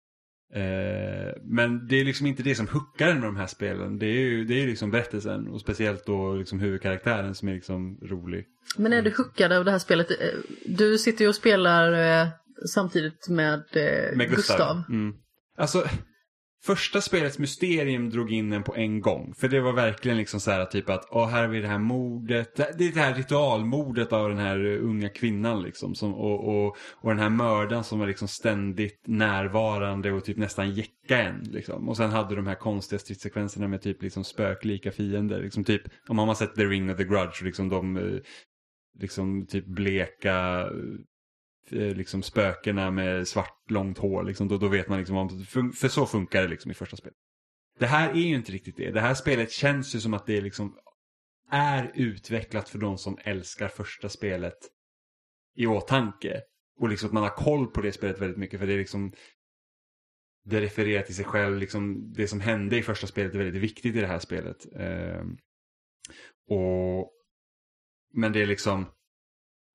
Eh, 0.54 1.32
men 1.42 1.86
det 1.88 1.96
är 2.00 2.04
liksom 2.04 2.26
inte 2.26 2.42
det 2.42 2.54
som 2.54 2.68
hookar 2.68 3.14
med 3.14 3.22
de 3.22 3.36
här 3.36 3.46
spelen. 3.46 3.98
Det 3.98 4.06
är 4.06 4.20
ju 4.20 4.44
det 4.44 4.62
är 4.62 4.66
liksom 4.66 4.90
berättelsen 4.90 5.48
och 5.48 5.60
speciellt 5.60 6.06
då 6.06 6.34
liksom 6.34 6.60
huvudkaraktären 6.60 7.34
som 7.34 7.48
är 7.48 7.54
liksom 7.54 7.98
rolig. 8.02 8.44
Men 8.76 8.92
är 8.92 9.02
du 9.02 9.10
hookad 9.16 9.52
av 9.52 9.64
det 9.64 9.70
här 9.70 9.78
spelet? 9.78 10.10
Eh, 10.10 10.16
Du 10.66 10.98
sitter 10.98 11.24
ju 11.24 11.28
och 11.28 11.34
spelar 11.34 11.92
eh, 12.22 12.28
samtidigt 12.74 13.28
med, 13.28 13.62
eh, 13.72 14.16
Med 14.16 14.30
Gustav. 14.30 14.56
Gustav. 14.56 14.82
Mm. 14.88 15.14
Alltså, 15.56 15.84
första 16.64 17.00
spelets 17.00 17.38
mysterium 17.38 18.10
drog 18.10 18.32
in 18.32 18.52
en 18.52 18.62
på 18.62 18.76
en 18.76 19.00
gång. 19.00 19.34
För 19.34 19.48
det 19.48 19.60
var 19.60 19.72
verkligen 19.72 20.16
liksom 20.16 20.40
så 20.40 20.50
här 20.50 20.64
typ 20.64 20.90
att, 20.90 21.08
åh 21.10 21.28
här 21.28 21.40
har 21.40 21.48
vi 21.48 21.60
det 21.60 21.68
här 21.68 21.78
mordet. 21.78 22.56
Det 22.56 22.84
är 22.84 22.92
det 22.92 23.00
här 23.00 23.14
ritualmordet 23.14 24.12
av 24.12 24.28
den 24.28 24.38
här 24.38 24.66
unga 24.66 25.08
kvinnan 25.08 25.62
liksom. 25.62 25.94
Som, 25.94 26.14
och, 26.14 26.48
och, 26.48 26.76
och 26.94 27.10
den 27.10 27.18
här 27.18 27.30
mördaren 27.30 27.84
som 27.84 27.98
var 27.98 28.06
liksom 28.06 28.28
ständigt 28.28 29.02
närvarande 29.06 30.12
och 30.12 30.24
typ 30.24 30.36
nästan 30.36 30.70
jäcka 30.70 31.22
en. 31.22 31.42
Liksom. 31.42 31.88
Och 31.88 31.96
sen 31.96 32.10
hade 32.10 32.36
de 32.36 32.46
här 32.46 32.54
konstiga 32.54 32.98
stridssekvenserna 32.98 33.68
med 33.68 33.82
typ 33.82 34.02
liksom 34.02 34.24
spöklika 34.24 34.92
fiender. 34.92 35.42
Liksom 35.42 35.64
typ, 35.64 35.82
om 36.08 36.16
man 36.16 36.28
har 36.28 36.34
sett 36.34 36.54
The 36.54 36.64
Ring 36.64 36.90
of 36.90 36.96
the 36.96 37.04
Grudge, 37.04 37.44
liksom 37.44 37.68
de 37.68 37.96
eh, 37.96 38.20
liksom 38.98 39.46
typ 39.46 39.66
bleka 39.66 40.60
eh, 40.60 40.68
Eh, 41.72 41.94
liksom 41.94 42.22
spökena 42.22 42.90
med 42.90 43.28
svart 43.28 43.70
långt 43.70 43.98
hår. 43.98 44.22
Liksom, 44.22 44.48
då, 44.48 44.58
då 44.58 44.68
vet 44.68 44.88
man 44.88 44.98
liksom 44.98 45.16
om, 45.16 45.44
för 45.72 45.88
så 45.88 46.06
funkar 46.06 46.42
det 46.42 46.48
liksom 46.48 46.70
i 46.70 46.74
första 46.74 46.96
spelet. 46.96 47.18
Det 47.78 47.86
här 47.86 48.10
är 48.10 48.14
ju 48.14 48.34
inte 48.34 48.52
riktigt 48.52 48.76
det. 48.76 48.90
Det 48.90 49.00
här 49.00 49.14
spelet 49.14 49.50
känns 49.50 49.94
ju 49.94 50.00
som 50.00 50.14
att 50.14 50.26
det 50.26 50.40
liksom 50.40 50.76
är 51.50 51.92
utvecklat 51.94 52.68
för 52.68 52.78
de 52.78 52.98
som 52.98 53.18
älskar 53.24 53.68
första 53.68 54.08
spelet 54.08 54.58
i 55.56 55.66
åtanke. 55.66 56.40
Och 56.80 56.88
liksom 56.88 57.06
att 57.06 57.12
man 57.12 57.22
har 57.22 57.30
koll 57.30 57.66
på 57.66 57.80
det 57.80 57.92
spelet 57.92 58.20
väldigt 58.20 58.38
mycket 58.38 58.60
för 58.60 58.66
det 58.66 58.72
är 58.72 58.78
liksom 58.78 59.12
det 60.44 60.60
refererar 60.60 61.02
till 61.02 61.14
sig 61.14 61.24
själv, 61.24 61.58
liksom 61.58 62.12
det 62.12 62.28
som 62.28 62.40
hände 62.40 62.76
i 62.78 62.82
första 62.82 63.06
spelet 63.06 63.34
är 63.34 63.38
väldigt 63.38 63.62
viktigt 63.62 63.96
i 63.96 64.00
det 64.00 64.06
här 64.06 64.18
spelet. 64.18 64.66
Ehm, 64.76 65.36
och 66.48 67.12
Men 68.14 68.32
det 68.32 68.42
är 68.42 68.46
liksom 68.46 68.86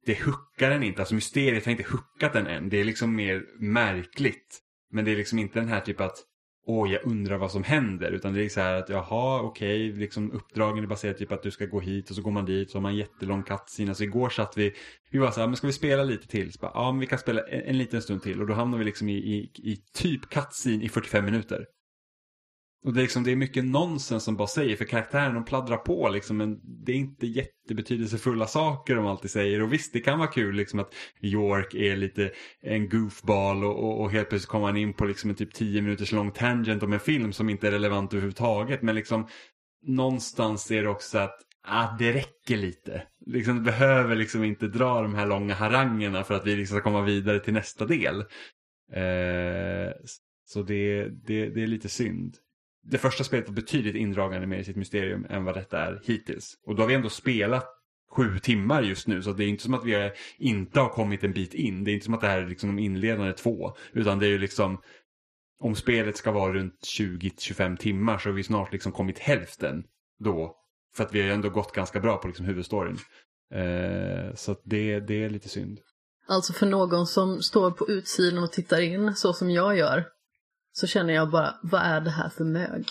det 0.06 0.24
hookar 0.24 0.70
den 0.70 0.84
inte, 0.84 1.02
alltså 1.02 1.16
mysteriet 1.16 1.66
har 1.66 1.72
inte 1.72 1.92
hookat 1.92 2.34
den 2.34 2.48
än. 2.48 2.70
Det 2.70 2.78
är 2.78 2.84
liksom 2.84 3.16
mer 3.16 3.46
märkligt. 3.60 4.60
Men 4.92 5.06
det 5.06 5.12
är 5.12 5.16
liksom 5.16 5.40
inte 5.40 5.60
den 5.60 5.68
här 5.68 5.80
typ 5.80 6.02
att 6.02 6.18
åh, 6.66 6.92
jag 6.92 7.06
undrar 7.06 7.38
vad 7.38 7.52
som 7.52 7.64
händer. 7.64 8.12
Utan 8.12 8.34
det 8.34 8.46
är 8.46 8.50
så 8.50 8.60
här 8.60 8.74
att 8.76 8.90
jaha, 8.90 9.42
okej, 9.42 9.92
liksom 9.92 10.32
uppdragen 10.32 10.84
är 10.84 10.88
baserat 10.88 11.18
typ 11.18 11.32
att 11.32 11.44
du 11.44 11.52
ska 11.52 11.66
gå 11.66 11.80
hit 11.80 12.10
och 12.10 12.16
så 12.16 12.22
går 12.22 12.32
man 12.32 12.46
dit 12.46 12.72
så 12.72 12.78
har 12.78 12.82
man 12.82 12.92
en 12.92 12.98
jättelång 12.98 13.44
cutscene. 13.44 13.92
Alltså 13.92 14.04
igår 14.04 14.30
satt 14.30 14.58
vi, 14.58 14.74
vi 15.12 15.20
var 15.20 15.32
så 15.32 15.40
här, 15.40 15.48
men 15.48 15.56
ska 15.56 15.68
vi 15.68 15.74
spela 15.74 16.04
lite 16.04 16.28
till? 16.28 16.54
Så 16.54 16.60
bara, 16.60 16.72
ja, 16.74 16.92
men 16.92 17.00
vi 17.00 17.08
kan 17.08 17.20
spela 17.20 17.42
en, 17.42 17.62
en 17.62 17.78
liten 17.78 18.02
stund 18.02 18.24
till. 18.24 18.42
Och 18.42 18.48
då 18.48 18.54
hamnar 18.54 18.78
vi 18.78 18.84
liksom 18.84 19.10
i, 19.10 19.14
i, 19.14 19.52
i 19.64 19.78
typ 19.94 20.30
cutscene 20.30 20.84
i 20.84 20.90
45 20.90 21.26
minuter. 21.26 21.66
Och 22.84 22.94
det 22.94 23.00
är, 23.00 23.02
liksom, 23.02 23.24
det 23.24 23.32
är 23.32 23.36
mycket 23.36 23.66
nonsens 23.66 24.24
som 24.24 24.36
bara 24.36 24.48
säger, 24.48 24.76
för 24.76 24.86
karaktären 24.86 25.34
de 25.34 25.46
pladdrar 25.46 25.78
på 25.78 26.10
liksom, 26.10 26.38
men 26.38 26.60
det 26.64 26.92
är 26.92 26.96
inte 26.96 27.28
jättebetydelsefulla 27.28 28.48
saker 28.48 28.96
de 28.96 29.06
alltid 29.06 29.32
säger. 29.32 29.62
Och 29.62 29.74
visst, 29.74 29.94
det 29.94 30.00
kan 30.00 30.20
vara 30.20 30.28
kul 30.28 30.56
liksom 30.56 30.80
att 30.80 30.94
York 31.22 31.74
är 31.74 31.96
lite 31.96 32.32
en 32.62 32.90
goofball 32.90 33.64
och, 33.64 33.84
och, 33.84 34.02
och 34.02 34.12
helt 34.12 34.30
plötsligt 34.30 34.50
kommer 34.50 34.66
han 34.66 34.78
in 34.78 34.94
på 34.94 35.06
liksom 35.06 35.30
en 35.30 35.36
typ 35.36 35.54
10 35.54 35.82
minuters 35.82 36.12
lång 36.12 36.32
tangent 36.32 36.84
om 36.84 36.94
en 36.94 37.00
film 37.00 37.34
som 37.34 37.50
inte 37.50 37.68
är 37.68 37.72
relevant 37.72 38.14
överhuvudtaget. 38.14 38.82
Men 38.82 38.96
liksom 38.96 39.28
någonstans 39.86 40.72
är 40.72 40.84
det 40.84 40.90
också 40.90 41.18
att 41.18 41.40
ah, 41.68 41.98
det 42.00 42.14
räcker 42.14 42.58
lite. 42.58 43.04
Liksom, 43.26 43.56
det 43.56 43.62
behöver 43.62 44.16
liksom 44.16 44.44
inte 44.44 44.68
dra 44.68 45.02
de 45.02 45.16
här 45.16 45.28
långa 45.28 45.54
harangerna 45.54 46.24
för 46.24 46.34
att 46.34 46.48
vi 46.48 46.56
liksom 46.56 46.78
ska 46.78 46.84
komma 46.84 47.02
vidare 47.02 47.40
till 47.40 47.54
nästa 47.54 47.86
del. 47.86 48.20
Eh, 48.94 49.94
så 50.46 50.64
det, 50.64 51.10
det, 51.10 51.50
det 51.50 51.64
är 51.64 51.68
lite 51.68 51.90
synd 51.90 52.38
det 52.84 52.98
första 52.98 53.24
spelet 53.24 53.48
var 53.48 53.56
betydligt 53.56 53.96
indragande 53.96 54.48
mer 54.48 54.58
i 54.58 54.64
sitt 54.64 54.76
mysterium 54.76 55.26
än 55.30 55.44
vad 55.44 55.56
detta 55.56 55.80
är 55.80 56.02
hittills. 56.04 56.54
Och 56.66 56.76
då 56.76 56.84
har 56.84 56.88
vi 56.88 56.94
ändå 56.94 57.10
spelat 57.10 57.66
sju 58.12 58.40
timmar 58.40 58.82
just 58.82 59.08
nu 59.08 59.22
så 59.22 59.34
det 59.34 59.44
är 59.44 59.48
inte 59.48 59.64
som 59.64 59.74
att 59.74 59.86
vi 59.86 59.94
är, 59.94 60.14
inte 60.38 60.80
har 60.80 60.90
kommit 60.90 61.24
en 61.24 61.34
bit 61.34 61.54
in. 61.54 61.84
Det 61.84 61.92
är 61.92 61.94
inte 61.94 62.06
som 62.06 62.14
att 62.14 62.22
det 62.22 62.28
här 62.28 62.40
är 62.40 62.48
liksom 62.48 62.76
de 62.76 62.82
inledande 62.82 63.34
två. 63.34 63.76
Utan 63.94 64.20
det 64.20 64.26
är 64.26 64.30
ju 64.30 64.38
liksom 64.38 64.82
om 65.60 65.76
spelet 65.76 66.18
ska 66.18 66.32
vara 66.32 66.54
runt 66.54 66.80
20-25 67.00 67.78
timmar 67.78 68.18
så 68.18 68.30
har 68.30 68.34
vi 68.34 68.44
snart 68.44 68.74
liksom 68.74 68.92
kommit 68.92 69.20
hälften 69.20 69.84
då. 70.20 70.56
För 70.96 71.04
att 71.04 71.14
vi 71.14 71.20
har 71.20 71.28
ju 71.28 71.34
ändå 71.34 71.50
gått 71.50 71.72
ganska 71.72 72.00
bra 72.00 72.18
på 72.18 72.28
liksom 72.28 72.46
huvudstoryn. 72.46 72.98
Eh, 73.54 74.36
så 74.36 74.52
att 74.52 74.62
det, 74.64 75.00
det 75.00 75.24
är 75.24 75.30
lite 75.30 75.50
synd. 75.50 75.80
Alltså 76.28 76.54
för 76.54 76.66
någon 76.66 77.08
som 77.08 77.42
står 77.42 77.72
på 77.72 77.90
utsidan 77.90 78.44
och 78.44 78.52
tittar 78.52 78.82
in 78.82 79.16
så 79.16 79.34
som 79.34 79.50
jag 79.52 79.78
gör 79.78 80.06
så 80.74 80.88
känner 80.88 81.14
jag 81.14 81.32
bara, 81.32 81.60
vad 81.64 81.82
är 81.82 82.02
det 82.02 82.10
här 82.10 82.30
för 82.30 82.44
mög? 82.44 82.88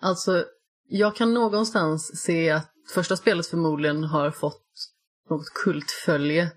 Alltså, 0.00 0.44
jag 0.88 1.16
kan 1.16 1.34
någonstans 1.34 2.22
se 2.22 2.50
att 2.50 2.70
första 2.94 3.16
spelet 3.16 3.46
förmodligen 3.46 4.04
har 4.04 4.30
fått 4.30 4.62
något 5.30 5.54
kultfölje. 5.64 6.50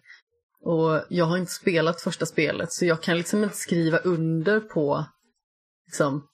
Och 0.61 1.01
jag 1.09 1.25
har 1.25 1.37
inte 1.37 1.51
spelat 1.51 2.01
första 2.01 2.25
spelet 2.25 2.71
så 2.71 2.85
jag 2.85 3.01
kan 3.01 3.17
liksom 3.17 3.43
inte 3.43 3.57
skriva 3.57 3.97
under 3.97 4.59
på 4.59 5.05
liksom, 5.85 6.27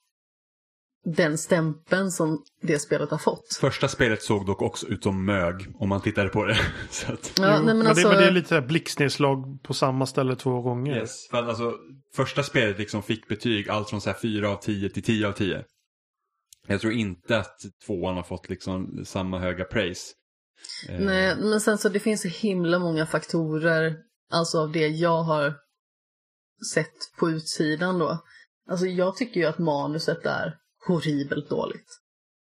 den 1.06 1.38
stämpeln 1.38 2.12
som 2.12 2.44
det 2.62 2.80
spelet 2.80 3.12
har 3.12 3.18
fått. 3.18 3.58
Första 3.62 3.88
spelet 3.88 4.22
såg 4.24 4.46
dock 4.46 4.62
också 4.62 4.88
ut 4.88 5.04
som 5.04 5.26
mög 5.26 5.68
om 5.80 5.90
man 5.90 6.02
tittade 6.02 6.30
på 6.30 6.46
det. 6.46 6.58
så 6.90 7.14
att... 7.14 7.34
Ja, 7.38 7.44
nej, 7.48 7.62
men 7.66 7.78
men, 7.78 7.88
alltså, 7.88 8.08
det, 8.08 8.14
men 8.14 8.24
det 8.24 8.28
är 8.28 8.32
lite 8.32 8.62
blixtnedslag 8.62 9.64
på 9.64 9.74
samma 9.74 10.06
ställe 10.06 10.36
två 10.36 10.62
gånger. 10.62 10.96
Yes. 10.96 11.28
För 11.32 11.38
att 11.38 11.50
alltså, 11.50 11.74
första 12.16 12.44
spelet 12.44 12.80
liksom 12.80 13.04
fick 13.04 13.28
betyg 13.28 13.70
allt 13.70 13.90
från 13.90 14.02
så 14.02 14.10
här 14.10 14.18
4 14.22 14.50
av 14.50 14.56
10 14.56 14.90
till 14.90 15.04
10 15.04 15.28
av 15.28 15.32
10. 15.32 15.64
Jag 16.68 16.82
tror 16.82 16.94
inte 16.94 17.38
att 17.38 17.58
tvåan 17.86 18.16
har 18.16 18.24
fått 18.24 18.50
liksom 18.50 19.06
samma 19.06 19.40
höga 19.40 19.64
praise. 19.66 20.14
Eh, 20.90 21.00
Nej, 21.00 21.36
men 21.36 21.62
sen 21.62 21.78
så 21.78 21.90
det 21.90 22.00
finns 22.00 22.22
så 22.22 22.28
himla 22.28 22.80
många 22.80 23.06
faktorer, 23.06 23.96
alltså 24.32 24.60
av 24.60 24.72
det 24.72 24.88
jag 24.88 25.24
har 25.24 25.56
sett 26.74 27.18
på 27.20 27.30
utsidan 27.30 28.00
då. 28.00 28.24
Alltså 28.70 28.86
jag 28.86 29.16
tycker 29.16 29.40
ju 29.40 29.46
att 29.46 29.60
manuset 29.60 30.26
är 30.26 30.54
horribelt 30.88 31.50
dåligt. 31.50 32.00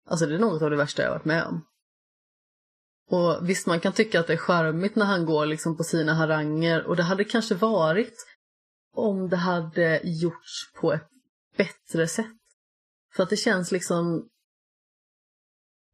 Alltså 0.05 0.25
det 0.25 0.35
är 0.35 0.39
något 0.39 0.61
av 0.61 0.69
det 0.69 0.77
värsta 0.77 1.01
jag 1.01 1.09
har 1.09 1.15
varit 1.15 1.25
med 1.25 1.45
om. 1.45 1.65
Och 3.09 3.49
visst, 3.49 3.67
man 3.67 3.79
kan 3.79 3.93
tycka 3.93 4.19
att 4.19 4.27
det 4.27 4.33
är 4.33 4.37
charmigt 4.37 4.95
när 4.95 5.05
han 5.05 5.25
går 5.25 5.45
liksom 5.45 5.77
på 5.77 5.83
sina 5.83 6.13
haranger 6.13 6.83
och 6.83 6.95
det 6.95 7.03
hade 7.03 7.23
kanske 7.23 7.55
varit 7.55 8.25
om 8.93 9.29
det 9.29 9.37
hade 9.37 10.01
gjorts 10.03 10.73
på 10.75 10.93
ett 10.93 11.07
bättre 11.57 12.07
sätt. 12.07 12.35
För 13.15 13.23
att 13.23 13.29
det 13.29 13.37
känns 13.37 13.71
liksom 13.71 14.29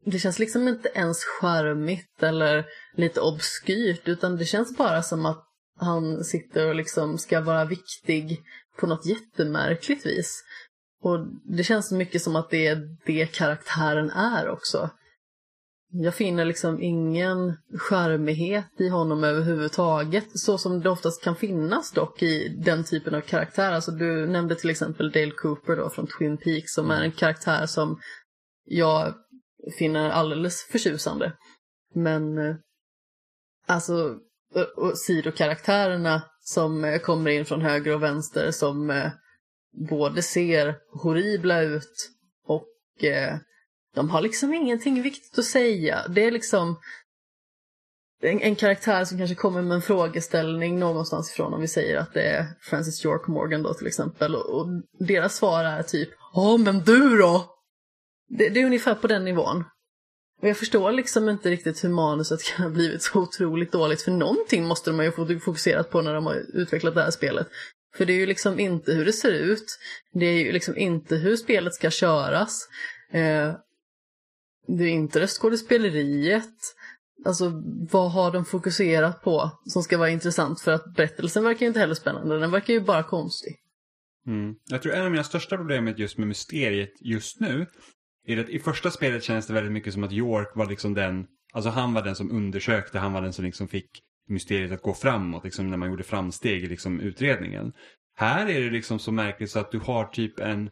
det 0.05 0.19
känns 0.19 0.39
liksom 0.39 0.67
inte 0.67 0.89
ens 0.89 1.23
charmigt 1.23 2.23
eller 2.23 2.65
lite 2.95 3.21
obskyrt 3.21 4.07
utan 4.07 4.37
det 4.37 4.45
känns 4.45 4.77
bara 4.77 5.03
som 5.03 5.25
att 5.25 5.45
han 5.79 6.23
sitter 6.23 6.67
och 6.67 6.75
liksom 6.75 7.17
ska 7.17 7.41
vara 7.41 7.65
viktig 7.65 8.43
på 8.77 8.87
något 8.87 9.05
jättemärkligt 9.05 10.05
vis. 10.05 10.43
Och 11.05 11.27
det 11.43 11.63
känns 11.63 11.91
mycket 11.91 12.21
som 12.21 12.35
att 12.35 12.49
det 12.49 12.67
är 12.67 12.97
det 13.05 13.25
karaktären 13.25 14.09
är 14.09 14.49
också. 14.49 14.89
Jag 15.91 16.15
finner 16.15 16.45
liksom 16.45 16.81
ingen 16.81 17.53
charmighet 17.79 18.65
i 18.77 18.89
honom 18.89 19.23
överhuvudtaget, 19.23 20.25
så 20.39 20.57
som 20.57 20.81
det 20.81 20.89
oftast 20.89 21.23
kan 21.23 21.35
finnas 21.35 21.91
dock 21.91 22.23
i 22.23 22.47
den 22.47 22.83
typen 22.83 23.15
av 23.15 23.21
karaktär. 23.21 23.71
Alltså 23.71 23.91
du 23.91 24.27
nämnde 24.27 24.55
till 24.55 24.69
exempel 24.69 25.11
Dale 25.11 25.31
Cooper 25.31 25.75
då 25.75 25.89
från 25.89 26.07
Twin 26.07 26.37
Peaks 26.37 26.73
som 26.73 26.91
är 26.91 27.01
en 27.03 27.11
karaktär 27.11 27.65
som 27.65 27.99
jag 28.65 29.13
finner 29.79 30.09
alldeles 30.09 30.63
förtjusande. 30.71 31.33
Men 31.93 32.37
eh, 32.37 32.55
alltså, 33.67 34.15
och- 34.75 34.97
sidokaraktärerna 34.97 36.21
som 36.39 36.83
eh, 36.85 36.99
kommer 36.99 37.31
in 37.31 37.45
från 37.45 37.61
höger 37.61 37.93
och 37.95 38.03
vänster 38.03 38.51
som 38.51 38.89
eh, 38.89 39.11
både 39.75 40.21
ser 40.21 40.75
horribla 40.91 41.61
ut 41.61 42.09
och 42.47 43.03
eh, 43.03 43.37
de 43.95 44.09
har 44.09 44.21
liksom 44.21 44.53
ingenting 44.53 45.01
viktigt 45.01 45.39
att 45.39 45.45
säga. 45.45 46.07
Det 46.07 46.21
är 46.21 46.31
liksom 46.31 46.79
en, 48.21 48.41
en 48.41 48.55
karaktär 48.55 49.05
som 49.05 49.17
kanske 49.17 49.35
kommer 49.35 49.61
med 49.61 49.75
en 49.75 49.81
frågeställning 49.81 50.79
någonstans 50.79 51.31
ifrån 51.31 51.53
om 51.53 51.61
vi 51.61 51.67
säger 51.67 51.97
att 51.97 52.13
det 52.13 52.23
är 52.23 52.45
Francis 52.61 53.05
York 53.05 53.27
Morgan 53.27 53.63
då 53.63 53.73
till 53.73 53.87
exempel 53.87 54.35
och, 54.35 54.49
och 54.49 54.67
deras 54.99 55.35
svar 55.35 55.63
är 55.63 55.83
typ 55.83 56.09
Ja 56.33 56.57
men 56.57 56.79
du 56.79 57.17
då? 57.17 57.55
Det, 58.29 58.49
det 58.49 58.61
är 58.61 58.65
ungefär 58.65 58.95
på 58.95 59.07
den 59.07 59.25
nivån. 59.25 59.63
Och 60.41 60.47
jag 60.47 60.57
förstår 60.57 60.91
liksom 60.91 61.29
inte 61.29 61.49
riktigt 61.49 61.83
hur 61.83 61.89
manuset 61.89 62.43
kan 62.43 62.63
ha 62.63 62.69
blivit 62.69 63.03
så 63.03 63.19
otroligt 63.19 63.71
dåligt 63.71 64.01
för 64.01 64.11
någonting 64.11 64.67
måste 64.67 64.89
de 64.89 64.99
ha 64.99 65.03
ju 65.03 65.11
fått 65.11 65.43
fokuserat 65.43 65.89
på 65.89 66.01
när 66.01 66.13
de 66.13 66.25
har 66.25 66.35
utvecklat 66.53 66.95
det 66.95 67.01
här 67.01 67.11
spelet. 67.11 67.47
För 67.97 68.05
det 68.05 68.13
är 68.13 68.17
ju 68.17 68.25
liksom 68.25 68.59
inte 68.59 68.93
hur 68.93 69.05
det 69.05 69.13
ser 69.13 69.31
ut. 69.31 69.79
Det 70.13 70.25
är 70.25 70.43
ju 70.43 70.51
liksom 70.51 70.77
inte 70.77 71.15
hur 71.15 71.35
spelet 71.35 71.73
ska 71.73 71.89
köras. 71.89 72.67
Eh, 73.11 73.53
det 74.67 74.83
är 74.83 74.87
inte 74.87 75.19
röstskådespeleriet. 75.19 76.55
Alltså 77.25 77.51
vad 77.91 78.11
har 78.11 78.31
de 78.31 78.45
fokuserat 78.45 79.21
på 79.21 79.51
som 79.65 79.83
ska 79.83 79.97
vara 79.97 80.09
intressant? 80.09 80.61
För 80.61 80.71
att 80.71 80.93
berättelsen 80.95 81.43
verkar 81.43 81.61
ju 81.61 81.67
inte 81.67 81.79
heller 81.79 81.93
spännande, 81.93 82.39
den 82.39 82.51
verkar 82.51 82.73
ju 82.73 82.79
bara 82.79 83.03
konstig. 83.03 83.55
Mm. 84.27 84.55
Jag 84.65 84.81
tror 84.81 84.93
en 84.93 85.05
av 85.05 85.11
mina 85.11 85.23
största 85.23 85.57
problemet 85.57 85.99
just 85.99 86.17
med 86.17 86.27
mysteriet 86.27 86.93
just 86.99 87.39
nu 87.39 87.65
är 88.27 88.37
att 88.37 88.49
i 88.49 88.59
första 88.59 88.91
spelet 88.91 89.23
känns 89.23 89.47
det 89.47 89.53
väldigt 89.53 89.71
mycket 89.73 89.93
som 89.93 90.03
att 90.03 90.11
York 90.11 90.51
var 90.55 90.65
liksom 90.65 90.93
den, 90.93 91.25
alltså 91.53 91.69
han 91.69 91.93
var 91.93 92.01
den 92.01 92.15
som 92.15 92.31
undersökte, 92.31 92.99
han 92.99 93.13
var 93.13 93.21
den 93.21 93.33
som 93.33 93.45
liksom 93.45 93.67
fick 93.67 93.89
mysteriet 94.27 94.71
att 94.71 94.81
gå 94.81 94.93
framåt, 94.93 95.43
liksom 95.43 95.69
när 95.69 95.77
man 95.77 95.89
gjorde 95.89 96.03
framsteg 96.03 96.63
i 96.63 96.67
liksom 96.67 96.99
utredningen. 96.99 97.73
Här 98.15 98.49
är 98.49 98.61
det 98.61 98.69
liksom 98.69 98.99
så 98.99 99.11
märkligt 99.11 99.51
så 99.51 99.59
att 99.59 99.71
du 99.71 99.79
har 99.79 100.05
typ 100.05 100.39
en 100.39 100.69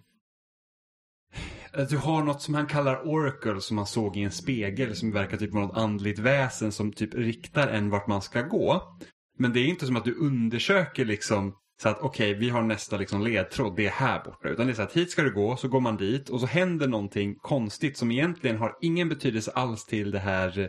att 1.74 1.90
du 1.90 1.98
har 1.98 2.24
något 2.24 2.42
som 2.42 2.54
han 2.54 2.68
kallar 2.68 3.08
Oracle 3.08 3.62
som 3.62 3.76
man 3.76 3.86
såg 3.86 4.18
i 4.18 4.22
en 4.22 4.32
spegel 4.32 4.96
som 4.96 5.12
verkar 5.12 5.38
typ 5.38 5.54
vara 5.54 5.66
något 5.66 5.78
andligt 5.78 6.20
väsen 6.20 6.72
som 6.72 6.94
typ 6.94 7.14
riktar 7.14 7.68
en 7.68 7.90
vart 7.90 8.08
man 8.08 8.22
ska 8.22 8.42
gå. 8.42 8.98
Men 9.38 9.54
det 9.54 9.60
är 9.60 9.66
inte 9.66 9.86
som 9.86 9.96
att 9.96 10.06
du 10.06 10.16
undersöker 10.16 11.06
liksom 11.06 11.56
så 11.82 11.90
att 11.90 12.00
okej, 12.02 12.30
okay, 12.32 12.40
vi 12.40 12.50
har 12.50 12.62
nästa 12.62 12.98
liksom 12.98 13.24
ledtråd, 13.24 13.76
det 13.76 13.86
är 13.86 13.92
här 13.92 14.24
borta. 14.24 14.50
Utan 14.50 14.66
det 14.66 14.74
är 14.74 14.76
så 14.76 14.82
att 14.82 14.94
hit 14.94 15.12
ska 15.12 15.24
du 15.24 15.34
gå, 15.34 15.58
så 15.58 15.68
går 15.68 15.80
man 15.80 15.98
dit 15.98 16.30
och 16.30 16.40
så 16.40 16.46
händer 16.46 16.88
någonting 16.88 17.36
konstigt 17.36 17.98
som 17.98 18.12
egentligen 18.12 18.58
har 18.58 18.78
ingen 18.82 19.10
betydelse 19.10 19.52
alls 19.52 19.86
till 19.86 20.12
det 20.12 20.20
här 20.20 20.60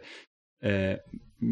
eh, 0.64 0.96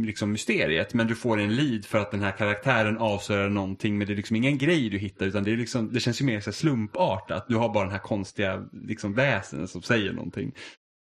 liksom 0.05 0.33
mysteriet. 0.33 0.95
Men 0.95 1.07
du 1.07 1.15
får 1.15 1.41
en 1.41 1.57
lead 1.57 1.85
för 1.85 1.99
att 1.99 2.11
den 2.11 2.23
här 2.23 2.33
karaktären 2.33 2.99
avslöjar 2.99 3.49
någonting 3.49 3.99
men 3.99 4.07
det 4.07 4.13
är 4.13 4.17
liksom 4.17 4.37
ingen 4.37 4.59
grej 4.59 4.89
du 4.89 4.99
hittar 4.99 5.27
utan 5.27 5.45
det, 5.45 5.53
är 5.53 5.57
liksom, 5.57 5.93
det 5.93 6.01
känns 6.01 6.21
ju 6.21 6.25
mer 6.25 6.41
så 6.41 6.53
slumpartat. 6.53 7.47
Du 7.49 7.57
har 7.57 7.69
bara 7.69 7.85
den 7.85 7.93
här 7.93 7.99
konstiga 7.99 8.65
liksom, 8.73 9.15
väsen 9.15 9.69
som 9.69 9.83
säger 9.83 10.13
någonting. 10.13 10.53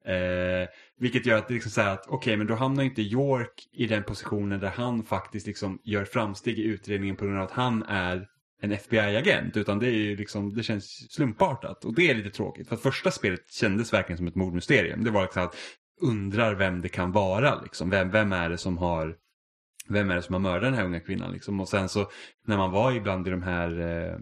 Eh, 0.06 0.70
vilket 1.00 1.26
gör 1.26 1.38
att 1.38 1.48
det 1.48 1.54
liksom 1.54 1.72
så 1.72 1.82
att 1.82 2.06
okej 2.08 2.16
okay, 2.18 2.38
men 2.38 2.48
då 2.48 2.56
hamnar 2.56 2.84
inte 2.84 3.02
York 3.02 3.54
i 3.74 3.88
den 3.88 4.04
positionen 4.04 4.60
där 4.60 4.70
han 4.70 5.04
faktiskt 5.04 5.48
liksom 5.48 5.80
gör 5.84 6.06
framsteg 6.06 6.60
i 6.60 6.64
utredningen 6.64 7.16
på 7.16 7.26
grund 7.26 7.38
av 7.38 7.44
att 7.44 7.52
han 7.52 7.84
är 7.84 8.28
en 8.62 8.72
FBI-agent 8.72 9.58
utan 9.58 9.80
det 9.80 9.88
är 9.88 9.92
ju 9.92 10.16
liksom, 10.16 10.54
det 10.54 10.64
känns 10.64 11.14
slumpartat 11.14 11.86
och 11.86 11.96
det 11.96 12.10
är 12.10 12.16
lite 12.16 12.30
tråkigt 12.30 12.68
för 12.68 12.76
att 12.76 12.82
första 12.82 13.12
spelet 13.12 13.52
kändes 13.52 13.94
verkligen 13.94 14.18
som 14.18 14.28
ett 14.28 14.36
mordmysterium. 14.36 15.04
Det 15.04 15.12
var 15.12 15.22
liksom 15.22 15.44
att 15.44 15.56
undrar 16.02 16.56
vem 16.56 16.82
det 16.82 16.90
kan 16.90 17.12
vara 17.12 17.62
liksom, 17.62 17.90
vem, 17.90 18.12
vem 18.12 18.34
är 18.34 18.50
det 18.50 18.58
som 18.58 18.78
har 18.78 19.16
vem 19.88 20.12
är 20.12 20.16
det 20.16 20.22
som 20.22 20.34
har 20.34 20.40
mördat 20.40 20.64
den 20.64 20.74
här 20.74 20.86
unga 20.86 21.00
kvinnan 21.00 21.32
liksom 21.32 21.60
och 21.60 21.70
sen 21.70 21.90
så 21.90 22.10
när 22.48 22.58
man 22.58 22.72
var 22.72 22.92
ibland 22.92 23.28
i 23.28 23.32
de 23.32 23.44
här 23.44 23.80
eh, 23.80 24.18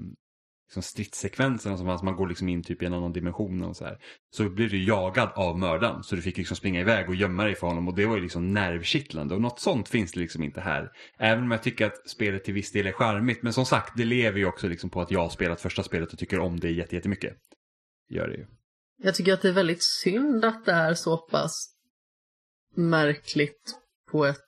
liksom 0.70 0.84
stridssekvenserna 0.84 1.78
som 1.78 1.86
fanns, 1.86 2.04
man 2.04 2.16
går 2.16 2.28
liksom 2.28 2.50
in 2.50 2.64
typ 2.64 2.82
i 2.82 2.86
en 2.86 2.94
annan 2.94 3.14
dimension 3.14 3.64
och 3.64 3.76
så 3.76 3.86
här. 3.86 3.98
Så 4.32 4.50
blir 4.50 4.70
du 4.70 4.84
jagad 4.84 5.30
av 5.36 5.60
mördaren. 5.60 6.04
Så 6.04 6.16
du 6.16 6.22
fick 6.22 6.38
liksom 6.38 6.58
springa 6.58 6.82
iväg 6.82 7.10
och 7.10 7.16
gömma 7.16 7.44
dig 7.44 7.56
för 7.56 7.68
honom 7.68 7.88
och 7.88 7.96
det 7.96 8.06
var 8.06 8.16
ju 8.16 8.22
liksom 8.22 8.54
nervkittlande. 8.54 9.36
Och 9.36 9.42
något 9.42 9.60
sånt 9.60 9.90
finns 9.90 10.12
det 10.12 10.20
liksom 10.20 10.44
inte 10.44 10.62
här. 10.62 10.92
Även 11.18 11.44
om 11.44 11.52
jag 11.52 11.64
tycker 11.64 11.86
att 11.86 12.10
spelet 12.10 12.44
till 12.44 12.54
viss 12.54 12.72
del 12.72 12.88
är 12.88 12.92
charmigt. 12.92 13.44
Men 13.44 13.54
som 13.54 13.66
sagt, 13.66 13.94
det 13.98 14.06
lever 14.06 14.40
ju 14.40 14.46
också 14.46 14.68
liksom 14.68 14.90
på 14.90 15.02
att 15.02 15.12
jag 15.12 15.20
har 15.20 15.30
spelat 15.30 15.62
första 15.62 15.84
spelet 15.84 16.14
och 16.14 16.20
tycker 16.20 16.40
om 16.40 16.60
det 16.60 16.72
jättemycket. 16.72 17.38
Gör 18.10 18.28
det 18.28 18.36
ju. 18.36 18.46
Jag 19.02 19.16
tycker 19.16 19.34
att 19.34 19.42
det 19.42 19.50
är 19.50 19.54
väldigt 19.54 19.84
synd 19.84 20.46
att 20.46 20.66
det 20.66 20.72
är 20.72 20.94
så 20.94 21.18
pass 21.18 21.76
märkligt 22.76 23.76
på 24.12 24.26
ett 24.26 24.46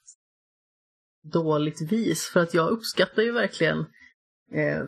dåligt 1.24 1.82
vis. 1.82 2.26
För 2.28 2.40
att 2.40 2.54
jag 2.54 2.70
uppskattar 2.70 3.22
ju 3.22 3.32
verkligen 3.32 3.80
eh, 4.52 4.84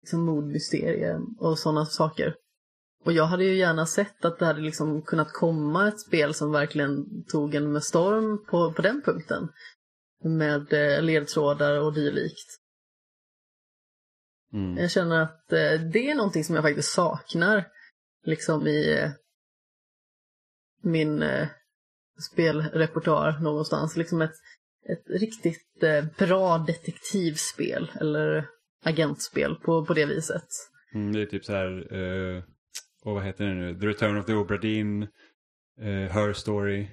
liksom 0.00 0.24
mordmysterier 0.24 1.20
och 1.38 1.58
sådana 1.58 1.86
saker. 1.86 2.34
Och 3.04 3.12
jag 3.12 3.24
hade 3.24 3.44
ju 3.44 3.56
gärna 3.56 3.86
sett 3.86 4.24
att 4.24 4.38
det 4.38 4.46
hade 4.46 4.60
liksom 4.60 5.02
kunnat 5.02 5.32
komma 5.32 5.88
ett 5.88 6.00
spel 6.00 6.34
som 6.34 6.52
verkligen 6.52 7.24
tog 7.24 7.54
en 7.54 7.72
med 7.72 7.84
storm 7.84 8.44
på, 8.44 8.72
på 8.72 8.82
den 8.82 9.02
punkten. 9.02 9.48
Med 10.24 10.72
eh, 10.72 11.02
ledtrådar 11.02 11.80
och 11.80 11.94
dylikt. 11.94 12.60
Mm. 14.52 14.76
Jag 14.76 14.90
känner 14.90 15.22
att 15.22 15.52
eh, 15.52 15.80
det 15.92 16.10
är 16.10 16.14
någonting 16.14 16.44
som 16.44 16.54
jag 16.54 16.64
faktiskt 16.64 16.92
saknar 16.92 17.64
liksom 18.24 18.66
i 18.66 19.10
min 20.82 21.22
eh, 21.22 21.48
spelrepertoar 22.32 23.38
någonstans. 23.40 23.96
Liksom 23.96 24.22
ett, 24.22 24.34
ett 24.88 25.20
riktigt 25.20 25.82
eh, 25.82 26.04
bra 26.18 26.58
detektivspel 26.58 27.90
eller 28.00 28.46
agentspel 28.84 29.54
på, 29.54 29.86
på 29.86 29.94
det 29.94 30.06
viset. 30.06 30.48
Mm, 30.94 31.12
det 31.12 31.22
är 31.22 31.26
typ 31.26 31.44
så 31.44 31.52
här, 31.52 31.94
uh, 31.94 32.42
och 33.04 33.14
vad 33.14 33.24
heter 33.24 33.44
det 33.44 33.54
nu, 33.54 33.80
The 33.80 33.86
Return 33.86 34.18
of 34.18 34.26
the 34.26 34.32
Obra 34.32 34.58
Dinn, 34.58 35.02
uh, 35.02 36.10
Her 36.10 36.32
Story. 36.32 36.88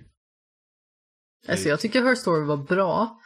Alltså 1.47 1.69
jag 1.69 1.79
tycker 1.79 2.01
Her 2.01 2.15
Story 2.15 2.45
var 2.45 2.57
bra, 2.57 3.19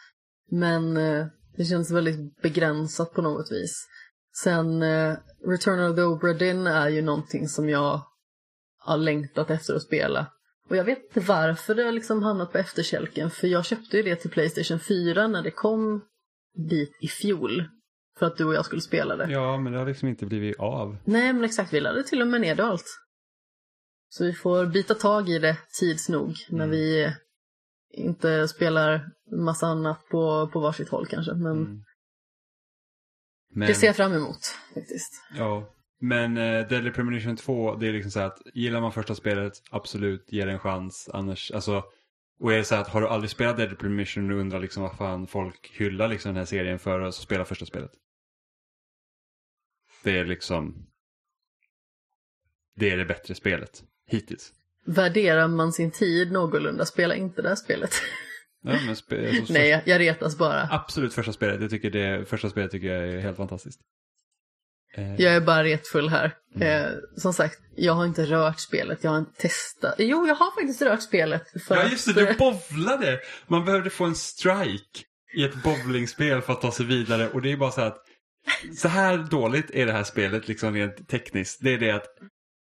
men 0.52 0.98
uh, 0.98 1.26
det 1.58 1.66
känns 1.66 1.92
väldigt 1.92 2.42
begränsat 2.42 3.14
på 3.14 3.22
något 3.22 3.52
vis. 3.52 3.88
Sen 4.44 4.84
uh, 4.84 5.18
Return 5.48 5.90
of 5.90 5.96
the 5.96 6.02
Obra 6.02 6.34
Dinn 6.34 6.68
är 6.68 6.90
ju 6.90 7.02
någonting 7.02 7.48
som 7.48 7.70
jag 7.70 8.02
har 8.78 8.98
längtat 8.98 9.50
efter 9.50 9.76
att 9.76 9.82
spela. 9.82 10.28
Och 10.70 10.78
jag 10.78 10.84
vet 10.84 11.04
inte 11.04 11.20
varför 11.20 11.76
det 11.76 11.84
har 11.84 11.92
liksom 11.92 12.24
hamnat 12.24 12.52
på 12.52 12.58
efterkälken, 12.58 13.30
för 13.30 13.48
jag 13.48 13.66
köpte 13.66 13.98
ju 13.98 14.04
det 14.04 14.16
till 14.16 14.30
Playstation 14.30 14.80
4 14.80 15.28
när 15.28 15.42
det 15.42 15.52
kom 15.52 16.02
dit 16.54 16.98
i 17.02 17.08
fjol 17.08 17.64
för 18.20 18.26
att 18.26 18.38
du 18.38 18.46
och 18.46 18.54
jag 18.54 18.66
skulle 18.66 18.82
spela 18.82 19.16
det. 19.16 19.32
Ja, 19.32 19.58
men 19.58 19.74
det 19.74 19.80
har 19.80 19.86
liksom 19.86 20.08
inte 20.08 20.26
blivit 20.26 20.60
av. 20.60 20.98
Nej, 21.04 21.34
men 21.34 21.44
exakt. 21.44 21.74
Vi 21.74 21.80
laddade 21.80 22.04
till 22.04 22.22
och 22.22 22.28
med 22.28 22.42
ner 22.42 22.60
allt. 22.60 22.86
Så 24.10 24.24
vi 24.24 24.34
får 24.34 24.66
bita 24.66 24.94
tag 24.94 25.30
i 25.30 25.40
det 25.40 25.58
tids 25.80 26.10
nog 26.10 26.36
när 26.50 26.66
mm. 26.66 26.70
vi 26.70 27.14
inte 27.94 28.48
spelar 28.48 29.10
massa 29.32 29.68
annat 29.68 30.08
på, 30.12 30.50
på 30.54 30.60
varsitt 30.60 30.90
håll 30.90 31.06
kanske. 31.06 31.34
Men, 31.34 31.58
mm. 31.58 31.84
Men... 33.52 33.68
det 33.68 33.76
ser 33.76 33.88
jag 33.88 33.96
fram 33.96 34.14
emot 34.14 34.56
faktiskt. 34.74 35.24
Ja, 35.38 35.74
men 36.00 36.38
uh, 36.38 36.68
Deadly 36.68 36.92
Premonition 36.92 37.36
2, 37.36 37.76
det 37.76 37.88
är 37.88 37.94
liksom 37.94 38.12
så 38.12 38.20
att 38.20 38.42
gillar 38.54 38.82
man 38.82 38.92
första 38.92 39.16
spelet, 39.16 39.54
absolut, 39.70 40.26
ge 40.28 40.46
det 40.46 40.52
en 40.52 40.60
chans. 40.60 41.10
Annars, 41.14 41.52
alltså, 41.52 41.84
och 42.40 42.54
är 42.54 42.58
det 42.58 42.64
så 42.64 42.76
att 42.76 42.88
har 42.88 43.02
du 43.02 43.08
aldrig 43.08 43.30
spelat 43.30 43.58
Deadly 43.58 43.76
Premonition 43.76 44.32
och 44.32 44.38
undrar 44.38 44.60
liksom 44.60 44.84
vad 44.84 44.98
fan 44.98 45.28
folk 45.28 45.72
hyllar 45.74 46.08
liksom 46.08 46.30
den 46.30 46.38
här 46.38 46.46
serien 46.46 46.80
för, 46.80 47.12
så 47.12 47.22
spela 47.22 47.46
första 47.46 47.66
spelet. 47.66 47.92
Det 50.04 50.20
är 50.20 50.26
liksom... 50.26 50.88
Det 52.76 52.90
är 52.90 52.98
det 52.98 53.06
bättre 53.06 53.36
spelet 53.36 53.84
hittills. 54.08 54.54
Värderar 54.86 55.48
man 55.48 55.74
sin 55.74 55.92
tid 55.92 56.32
någorlunda, 56.32 56.86
spela 56.86 57.16
inte 57.16 57.42
det 57.42 57.50
här 57.50 57.56
spelet. 57.56 57.92
Ja, 58.64 58.80
men 58.86 58.96
spe 58.96 59.30
alltså, 59.30 59.54
Nej, 59.54 59.84
jag, 59.86 60.00
retas 60.00 60.38
bara. 60.38 60.68
Absolut 60.72 61.14
första 61.14 61.34
spelet. 61.34 61.62
Jag 61.62 61.70
tycker 61.70 61.90
det, 61.90 62.30
första 62.30 62.50
spelet 62.50 62.72
tycker 62.72 62.88
jag 62.88 63.08
är 63.08 63.20
helt 63.20 63.38
fantastiskt. 63.38 63.82
Eh. 64.96 65.22
Jag 65.22 65.36
är 65.36 65.42
bara 65.42 65.64
retfull 65.64 66.10
här. 66.10 66.36
Mm. 66.56 66.86
Eh, 66.86 66.92
som 67.18 67.34
sagt, 67.34 67.60
jag 67.76 67.94
har 67.94 68.06
inte 68.06 68.26
rört 68.26 68.60
spelet, 68.60 69.04
jag 69.04 69.12
har 69.12 69.18
inte 69.18 69.42
testat. 69.42 69.96
Jo, 69.98 70.28
jag 70.28 70.36
har 70.36 70.52
faktiskt 70.52 70.82
rört 70.82 71.02
spelet. 71.02 71.64
För 71.68 71.76
ja, 71.76 71.88
just 71.88 72.16
det, 72.16 72.26
du 72.26 72.34
bovlade! 72.38 73.20
Man 73.48 73.66
behövde 73.66 73.90
få 73.90 74.06
en 74.06 74.16
strike 74.16 75.06
i 75.34 75.44
ett 75.44 75.64
bowlingspel 75.64 76.42
för 76.42 76.54
att 76.54 76.62
ta 76.62 76.72
sig 76.72 76.86
vidare 76.86 77.30
och 77.30 77.42
det 77.42 77.52
är 77.52 77.58
bara 77.58 77.72
så 77.72 77.82
att 77.82 77.98
så 78.78 78.88
här 78.88 79.18
dåligt 79.18 79.72
är 79.72 79.86
det 79.86 79.92
här 79.92 80.04
spelet 80.04 80.48
liksom 80.48 80.74
rent 80.74 81.08
tekniskt. 81.08 81.60
Det 81.62 81.74
är 81.74 81.78
det 81.78 81.92
att 81.92 82.06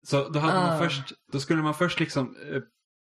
så 0.06 0.28
då, 0.28 0.38
hade 0.38 0.60
man 0.60 0.74
ah. 0.74 0.78
först, 0.78 1.12
då 1.32 1.40
skulle 1.40 1.62
man 1.62 1.74
först 1.74 2.00
liksom 2.00 2.36
eh, 2.52 2.62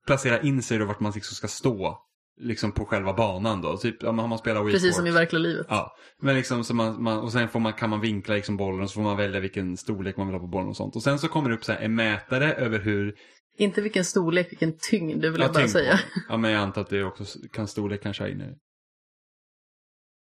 placera 0.07 0.41
in 0.41 0.63
sig 0.63 0.79
då 0.79 0.85
vart 0.85 1.01
man 1.01 1.13
liksom 1.13 1.35
ska 1.35 1.49
stå. 1.49 1.99
Liksom 2.43 2.73
på 2.73 2.85
själva 2.85 3.15
banan 3.15 3.61
då. 3.61 3.77
Typ 3.77 4.03
om 4.03 4.17
man 4.17 4.39
spelar 4.39 4.65
Wii 4.65 4.75
Precis 4.75 4.97
som 4.97 5.07
i 5.07 5.11
verkliga 5.11 5.41
livet. 5.41 5.67
Ja. 5.69 5.97
Men 6.23 6.37
liksom 6.37 6.65
så 6.65 6.75
man, 6.75 7.03
man, 7.03 7.19
och 7.19 7.33
sen 7.33 7.49
får 7.49 7.61
man, 7.61 7.73
kan 7.73 7.91
man 7.91 8.01
vinkla 8.01 8.35
liksom 8.35 8.57
bollen 8.57 8.83
och 8.83 8.91
så 8.91 8.95
får 8.95 9.03
man 9.03 9.17
välja 9.17 9.41
vilken 9.41 9.77
storlek 9.77 10.17
man 10.17 10.27
vill 10.27 10.35
ha 10.35 10.41
på 10.41 10.47
bollen 10.47 10.69
och 10.69 10.77
sånt. 10.77 10.97
Och 10.97 11.03
sen 11.03 11.19
så 11.19 11.29
kommer 11.29 11.49
det 11.49 11.55
upp 11.57 11.65
så 11.65 11.73
här 11.73 11.81
en 11.81 11.95
mätare 11.95 12.55
över 12.55 12.79
hur 12.79 13.15
inte 13.61 13.81
vilken 13.81 14.05
storlek, 14.05 14.53
vilken 14.53 14.79
tyngd, 14.91 15.23
det 15.23 15.31
vill 15.31 15.41
ja, 15.41 15.47
jag 15.47 15.55
bara 15.55 15.69
säga. 15.69 16.01
Ja, 16.29 16.37
men 16.37 16.51
jag 16.51 16.63
antar 16.63 16.81
att 16.81 16.91
det 16.91 17.05
också 17.05 17.25
kan 17.53 17.69
storlek 17.69 18.03
kanske 18.03 18.23
ha 18.23 18.29
inne. 18.29 18.55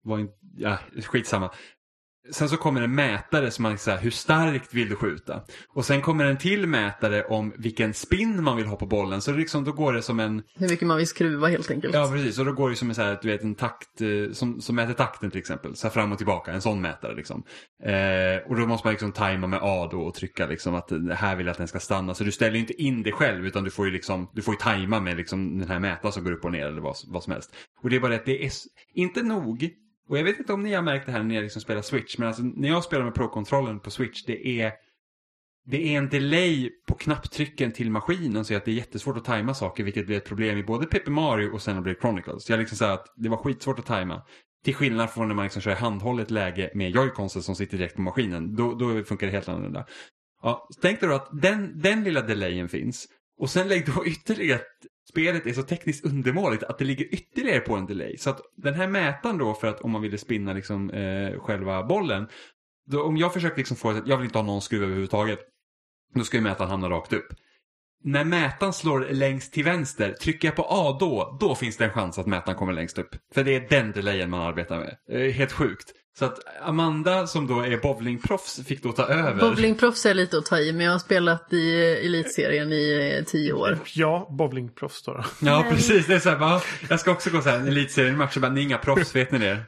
Var 0.02 0.18
in, 0.18 0.28
ja, 0.56 0.78
skitsamma. 1.02 1.50
Sen 2.32 2.48
så 2.48 2.56
kommer 2.56 2.82
en 2.82 2.94
mätare 2.94 3.50
som 3.50 3.62
man 3.62 3.78
säger 3.78 3.98
hur 3.98 4.10
starkt 4.10 4.74
vill 4.74 4.88
du 4.88 4.96
skjuta? 4.96 5.42
Och 5.68 5.84
sen 5.84 6.02
kommer 6.02 6.24
en 6.24 6.38
till 6.38 6.66
mätare 6.66 7.24
om 7.24 7.52
vilken 7.56 7.94
spin 7.94 8.44
man 8.44 8.56
vill 8.56 8.66
ha 8.66 8.76
på 8.76 8.86
bollen. 8.86 9.22
Så 9.22 9.32
liksom, 9.32 9.64
då 9.64 9.72
går 9.72 9.92
det 9.92 10.02
som 10.02 10.20
en... 10.20 10.42
Hur 10.54 10.68
mycket 10.68 10.88
man 10.88 10.96
vill 10.96 11.06
skruva 11.06 11.48
helt 11.48 11.70
enkelt. 11.70 11.94
Ja, 11.94 12.10
precis. 12.12 12.38
Och 12.38 12.44
då 12.44 12.52
går 12.52 12.70
det 12.70 12.76
som 12.76 12.88
en, 12.88 12.94
så 12.94 13.02
här, 13.02 13.18
du 13.22 13.28
vet, 13.28 13.42
en 13.42 13.54
takt 13.54 14.00
eh, 14.00 14.32
som, 14.32 14.60
som 14.60 14.76
mäter 14.76 14.94
takten 14.94 15.30
till 15.30 15.38
exempel. 15.38 15.76
Så 15.76 15.86
här 15.86 15.92
fram 15.92 16.12
och 16.12 16.18
tillbaka, 16.18 16.52
en 16.52 16.62
sån 16.62 16.80
mätare 16.80 17.14
liksom. 17.14 17.42
Eh, 17.84 18.50
och 18.50 18.56
då 18.56 18.66
måste 18.66 18.86
man 18.86 18.92
liksom 18.92 19.12
tajma 19.12 19.46
med 19.46 19.60
A 19.62 19.88
då 19.90 20.00
och 20.00 20.14
trycka 20.14 20.46
liksom 20.46 20.74
att 20.74 20.90
här 21.12 21.36
vill 21.36 21.46
jag 21.46 21.52
att 21.52 21.58
den 21.58 21.68
ska 21.68 21.80
stanna. 21.80 22.14
Så 22.14 22.24
du 22.24 22.32
ställer 22.32 22.56
inte 22.56 22.82
in 22.82 23.02
det 23.02 23.12
själv 23.12 23.46
utan 23.46 23.64
du 23.64 23.70
får 23.70 23.86
ju 23.86 23.92
liksom, 23.92 24.30
du 24.34 24.42
får 24.42 24.54
ju 24.54 24.58
tajma 24.58 25.00
med 25.00 25.16
liksom 25.16 25.58
den 25.58 25.68
här 25.68 25.78
mätaren 25.78 26.12
som 26.12 26.24
går 26.24 26.32
upp 26.32 26.44
och 26.44 26.52
ner 26.52 26.66
eller 26.66 26.80
vad, 26.80 26.96
vad 27.06 27.22
som 27.22 27.32
helst. 27.32 27.54
Och 27.82 27.90
det 27.90 27.96
är 27.96 28.00
bara 28.00 28.10
det 28.10 28.16
att 28.16 28.26
det 28.26 28.44
är 28.44 28.52
inte 28.94 29.22
nog 29.22 29.70
och 30.10 30.18
jag 30.18 30.24
vet 30.24 30.38
inte 30.38 30.52
om 30.52 30.62
ni 30.62 30.74
har 30.74 30.82
märkt 30.82 31.06
det 31.06 31.12
här 31.12 31.18
när 31.18 31.34
ni 31.34 31.42
liksom 31.42 31.62
spelar 31.62 31.82
Switch, 31.82 32.18
men 32.18 32.28
alltså 32.28 32.42
när 32.42 32.68
jag 32.68 32.84
spelar 32.84 33.04
med 33.04 33.14
Pro-kontrollen 33.14 33.80
på 33.80 33.90
Switch, 33.90 34.24
det 34.24 34.60
är 34.60 34.72
det 35.66 35.94
är 35.94 35.98
en 35.98 36.08
delay 36.08 36.70
på 36.88 36.94
knapptrycken 36.94 37.72
till 37.72 37.90
maskinen 37.90 38.44
så 38.44 38.56
att 38.56 38.64
det 38.64 38.70
är 38.70 38.74
jättesvårt 38.74 39.16
att 39.16 39.24
tajma 39.24 39.54
saker 39.54 39.84
vilket 39.84 40.06
blir 40.06 40.16
ett 40.16 40.24
problem 40.24 40.58
i 40.58 40.62
både 40.62 40.86
Paper 40.86 41.10
Mario 41.10 41.50
och 41.50 41.62
sen 41.62 41.82
blir 41.82 41.94
Chronicles. 41.94 42.50
Jag 42.50 42.58
liksom 42.58 42.78
så 42.78 42.84
att 42.84 43.06
det 43.16 43.28
var 43.28 43.36
skitsvårt 43.36 43.78
att 43.78 43.86
tajma. 43.86 44.22
Till 44.64 44.74
skillnad 44.74 45.10
från 45.10 45.28
när 45.28 45.34
man 45.34 45.44
liksom 45.44 45.62
kör 45.62 45.70
i 45.70 45.74
handhållet 45.74 46.30
läge 46.30 46.70
med 46.74 46.90
joyconsen 46.90 47.42
som 47.42 47.56
sitter 47.56 47.78
direkt 47.78 47.96
på 47.96 48.02
maskinen. 48.02 48.56
Då, 48.56 48.74
då 48.74 49.04
funkar 49.04 49.26
det 49.26 49.32
helt 49.32 49.48
annorlunda. 49.48 49.86
Ja, 50.42 50.68
tänk 50.82 51.00
dig 51.00 51.08
då 51.08 51.14
att 51.14 51.28
den, 51.42 51.80
den 51.80 52.04
lilla 52.04 52.20
delayen 52.20 52.68
finns. 52.68 53.06
Och 53.38 53.50
sen 53.50 53.68
lägg 53.68 53.86
då 53.86 54.04
ytterligare 54.06 54.60
spelet 55.10 55.46
är 55.46 55.52
så 55.52 55.62
tekniskt 55.62 56.04
undermåligt 56.04 56.62
att 56.62 56.78
det 56.78 56.84
ligger 56.84 57.14
ytterligare 57.14 57.60
på 57.60 57.76
en 57.76 57.86
delay. 57.86 58.16
Så 58.16 58.30
att 58.30 58.40
den 58.56 58.74
här 58.74 58.88
mätaren 58.88 59.38
då 59.38 59.54
för 59.54 59.66
att 59.66 59.80
om 59.80 59.90
man 59.90 60.02
ville 60.02 60.18
spinna 60.18 60.52
liksom 60.52 60.90
eh, 60.90 61.40
själva 61.40 61.82
bollen. 61.82 62.28
Då, 62.86 63.02
om 63.02 63.16
jag 63.16 63.32
försöker 63.32 63.56
liksom 63.56 63.76
få 63.76 63.90
att 63.90 64.06
jag 64.06 64.16
vill 64.16 64.24
inte 64.24 64.38
ha 64.38 64.44
någon 64.44 64.62
skruv 64.62 64.82
överhuvudtaget. 64.82 65.38
Då 66.14 66.24
ska 66.24 66.36
ju 66.36 66.42
mätaren 66.42 66.70
hamna 66.70 66.90
rakt 66.90 67.12
upp. 67.12 67.26
När 68.04 68.24
mätaren 68.24 68.72
slår 68.72 69.00
längst 69.10 69.52
till 69.52 69.64
vänster, 69.64 70.12
trycker 70.12 70.48
jag 70.48 70.56
på 70.56 70.66
A 70.68 70.96
då, 71.00 71.36
då 71.40 71.54
finns 71.54 71.76
det 71.76 71.84
en 71.84 71.90
chans 71.90 72.18
att 72.18 72.26
mätaren 72.26 72.58
kommer 72.58 72.72
längst 72.72 72.98
upp. 72.98 73.16
För 73.34 73.44
det 73.44 73.54
är 73.54 73.68
den 73.68 73.92
delayen 73.92 74.30
man 74.30 74.40
arbetar 74.40 74.78
med. 74.78 74.96
Eh, 75.10 75.32
helt 75.32 75.52
sjukt. 75.52 75.92
Så 76.18 76.24
att 76.24 76.38
Amanda 76.62 77.26
som 77.26 77.46
då 77.46 77.60
är 77.60 77.76
bowlingproffs 77.76 78.60
fick 78.66 78.82
då 78.82 78.92
ta 78.92 79.06
över. 79.06 79.40
Bowlingproffs 79.40 80.06
är 80.06 80.14
lite 80.14 80.38
att 80.38 80.46
ta 80.46 80.58
i, 80.58 80.72
men 80.72 80.86
jag 80.86 80.92
har 80.92 80.98
spelat 80.98 81.52
i 81.52 81.76
elitserien 82.06 82.72
i 82.72 83.14
eh, 83.18 83.24
tio 83.24 83.52
år. 83.52 83.78
Ja, 83.94 84.28
bowlingproffs 84.38 85.02
då. 85.02 85.24
Ja, 85.40 85.66
precis. 85.70 86.06
Det 86.06 86.14
är 86.14 86.18
så 86.18 86.30
här, 86.30 86.38
bara, 86.38 86.60
jag 86.88 87.00
ska 87.00 87.10
också 87.10 87.30
gå 87.30 87.40
så 87.40 87.48
här, 87.48 87.58
en 87.58 87.68
elitseriematch 87.68 88.36
och 88.36 88.42
bara, 88.42 88.52
ni 88.52 88.60
är 88.60 88.64
inga 88.64 88.78
proffs, 88.78 89.16
vet 89.16 89.32
ni 89.32 89.38
det? 89.38 89.58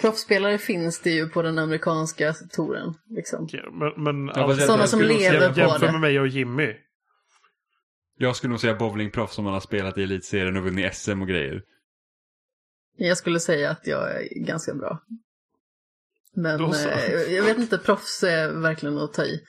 Proffsspelare 0.00 0.58
finns 0.58 1.00
det 1.00 1.10
ju 1.10 1.28
på 1.28 1.42
den 1.42 1.58
amerikanska 1.58 2.32
touren. 2.32 2.94
Liksom. 3.10 3.44
Okej, 3.44 3.64
Men, 3.72 4.04
men 4.04 4.26
Ja, 4.34 4.48
jag- 4.50 4.62
Sådana 4.62 4.86
som 4.86 5.00
lever 5.00 5.52
på 5.52 5.60
jämför 5.60 5.86
det. 5.86 5.92
med 5.92 6.00
mig 6.00 6.20
och 6.20 6.28
Jimmy. 6.28 6.74
Jag 8.18 8.36
skulle 8.36 8.50
nog 8.50 8.60
säga 8.60 8.74
bowlingproffs 8.74 9.34
som 9.34 9.44
man 9.44 9.52
har 9.52 9.60
spelat 9.60 9.98
i 9.98 10.02
elitserien 10.02 10.56
och 10.56 10.62
vunnit 10.64 10.94
SM 10.94 11.22
och 11.22 11.28
grejer. 11.28 11.62
Jag 12.96 13.18
skulle 13.18 13.40
säga 13.40 13.70
att 13.70 13.86
jag 13.86 14.22
är 14.22 14.28
ganska 14.34 14.74
bra. 14.74 15.02
Men 16.34 16.64
eh, 16.64 17.34
jag 17.34 17.42
vet 17.42 17.58
inte, 17.58 17.78
proffs 17.78 18.22
är 18.22 18.48
verkligen 18.48 18.98
att 18.98 19.12
ta 19.12 19.24
i. 19.24 19.40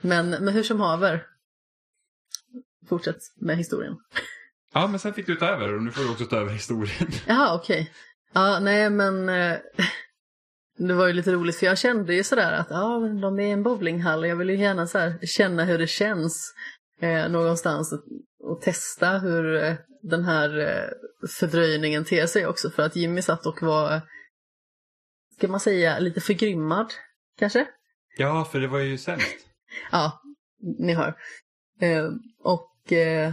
Men, 0.00 0.30
men 0.30 0.48
hur 0.48 0.62
som 0.62 0.80
haver. 0.80 1.26
Fortsätt 2.88 3.18
med 3.36 3.56
historien. 3.56 3.96
Ja, 4.72 4.86
men 4.86 5.00
sen 5.00 5.14
fick 5.14 5.26
du 5.26 5.36
ta 5.36 5.46
över 5.46 5.74
och 5.74 5.82
nu 5.82 5.90
får 5.90 6.02
du 6.02 6.10
också 6.10 6.24
ta 6.24 6.36
över 6.36 6.52
historien. 6.52 7.10
Jaha, 7.26 7.54
okej. 7.54 7.92
Ja, 8.32 8.60
nej 8.60 8.90
men 8.90 9.28
eh, 9.28 9.58
det 10.78 10.94
var 10.94 11.06
ju 11.06 11.12
lite 11.12 11.32
roligt 11.32 11.56
för 11.56 11.66
jag 11.66 11.78
kände 11.78 12.14
ju 12.14 12.24
sådär 12.24 12.52
att 12.52 12.66
ja, 12.70 13.00
men 13.00 13.20
de 13.20 13.38
är 13.38 13.46
i 13.46 13.50
en 13.50 13.62
bowlinghall 13.62 14.20
och 14.20 14.26
jag 14.26 14.36
vill 14.36 14.50
ju 14.50 14.56
gärna 14.56 14.86
så 14.86 14.98
här, 14.98 15.18
känna 15.22 15.64
hur 15.64 15.78
det 15.78 15.86
känns 15.86 16.54
eh, 17.00 17.28
någonstans 17.28 17.92
och, 17.92 18.04
och 18.50 18.60
testa 18.60 19.18
hur 19.18 19.64
eh, 19.64 19.74
den 20.10 20.24
här 20.24 20.58
eh, 20.58 21.28
fördröjningen 21.28 22.04
ter 22.04 22.26
sig 22.26 22.46
också 22.46 22.70
för 22.70 22.82
att 22.82 22.96
Jimmy 22.96 23.22
satt 23.22 23.46
och 23.46 23.62
var, 23.62 24.00
ska 25.36 25.48
man 25.48 25.60
säga, 25.60 25.98
lite 25.98 26.20
förgrymmad 26.20 26.92
kanske? 27.38 27.66
Ja, 28.16 28.48
för 28.52 28.60
det 28.60 28.68
var 28.68 28.78
ju 28.78 28.98
sämst. 28.98 29.26
Ja, 29.92 30.22
ni 30.78 30.94
hör. 30.94 31.14
Eh, 31.80 32.08
och 32.38 32.92
eh, 32.92 33.32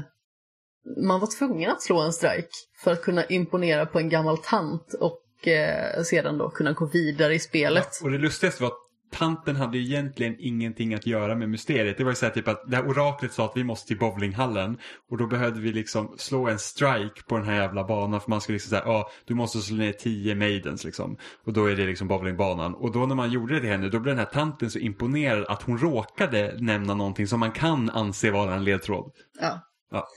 man 1.08 1.20
var 1.20 1.38
tvungen 1.38 1.72
att 1.72 1.82
slå 1.82 2.02
en 2.02 2.14
strike 2.14 2.50
för 2.84 2.92
att 2.92 3.02
kunna 3.02 3.26
imponera 3.26 3.86
på 3.86 4.00
en 4.00 4.10
gammal 4.10 4.38
tant 4.38 4.94
och 4.94 5.48
eh, 5.48 6.04
sedan 6.04 6.38
då 6.38 6.50
kunna 6.50 6.74
gå 6.74 6.86
vidare 6.86 7.36
i 7.36 7.40
spelet. 7.40 7.88
Och 8.04 8.12
det 8.12 8.18
lustigaste 8.18 8.64
var 8.64 8.70
att 8.70 8.91
tanten 9.12 9.56
hade 9.56 9.78
ju 9.78 9.84
egentligen 9.84 10.36
ingenting 10.40 10.94
att 10.94 11.08
göra 11.08 11.36
med 11.36 11.50
mysteriet. 11.50 11.98
Det 11.98 12.04
var 12.04 12.12
ju 12.12 12.16
så 12.16 12.26
här 12.26 12.34
typ 12.34 12.48
att 12.48 12.64
det 12.68 12.76
här 12.76 12.88
oraklet 12.88 13.34
sa 13.34 13.46
att 13.46 13.58
vi 13.58 13.64
måste 13.64 13.88
till 13.88 14.00
bowlinghallen 14.00 14.78
och 15.10 15.18
då 15.18 15.28
behövde 15.28 15.62
vi 15.62 15.74
liksom 15.74 16.16
slå 16.18 16.48
en 16.48 16.60
strike 16.60 17.24
på 17.28 17.38
den 17.38 17.46
här 17.46 17.56
jävla 17.56 17.84
banan 17.84 18.22
för 18.22 18.30
man 18.30 18.42
skulle 18.42 18.56
liksom 18.56 18.70
säga 18.70 18.84
ja 18.86 19.12
du 19.26 19.34
måste 19.34 19.60
slå 19.60 19.78
ner 19.78 19.92
10 19.92 20.36
maidens 20.36 20.84
liksom. 20.84 21.18
Och 21.46 21.54
då 21.54 21.66
är 21.66 21.76
det 21.76 21.86
liksom 21.86 22.08
bowlingbanan. 22.08 22.76
Och 22.76 22.92
då 22.92 23.06
när 23.06 23.16
man 23.16 23.32
gjorde 23.32 23.54
det 23.54 23.60
till 23.60 23.70
henne 23.70 23.90
då 23.90 24.00
blev 24.00 24.16
den 24.16 24.26
här 24.26 24.34
tanten 24.34 24.72
så 24.72 24.80
imponerad 24.80 25.46
att 25.48 25.64
hon 25.64 25.78
råkade 25.78 26.56
nämna 26.60 26.94
någonting 26.94 27.28
som 27.28 27.40
man 27.40 27.52
kan 27.52 27.90
anse 27.90 28.32
vara 28.32 28.56
en 28.56 28.64
ledtråd. 28.64 29.12
Ja. 29.40 29.60
Ja. 29.92 30.08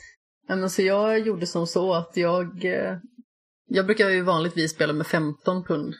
Men 0.48 0.70
så 0.70 0.82
jag 0.82 1.18
gjorde 1.18 1.46
som 1.46 1.66
så 1.66 1.94
att 1.94 2.16
jag, 2.16 2.64
eh, 2.64 2.96
jag 3.68 3.86
brukar 3.86 4.08
ju 4.08 4.22
vanligtvis 4.22 4.70
spela 4.70 4.92
med 4.92 5.06
15 5.06 5.64
pund 5.64 5.94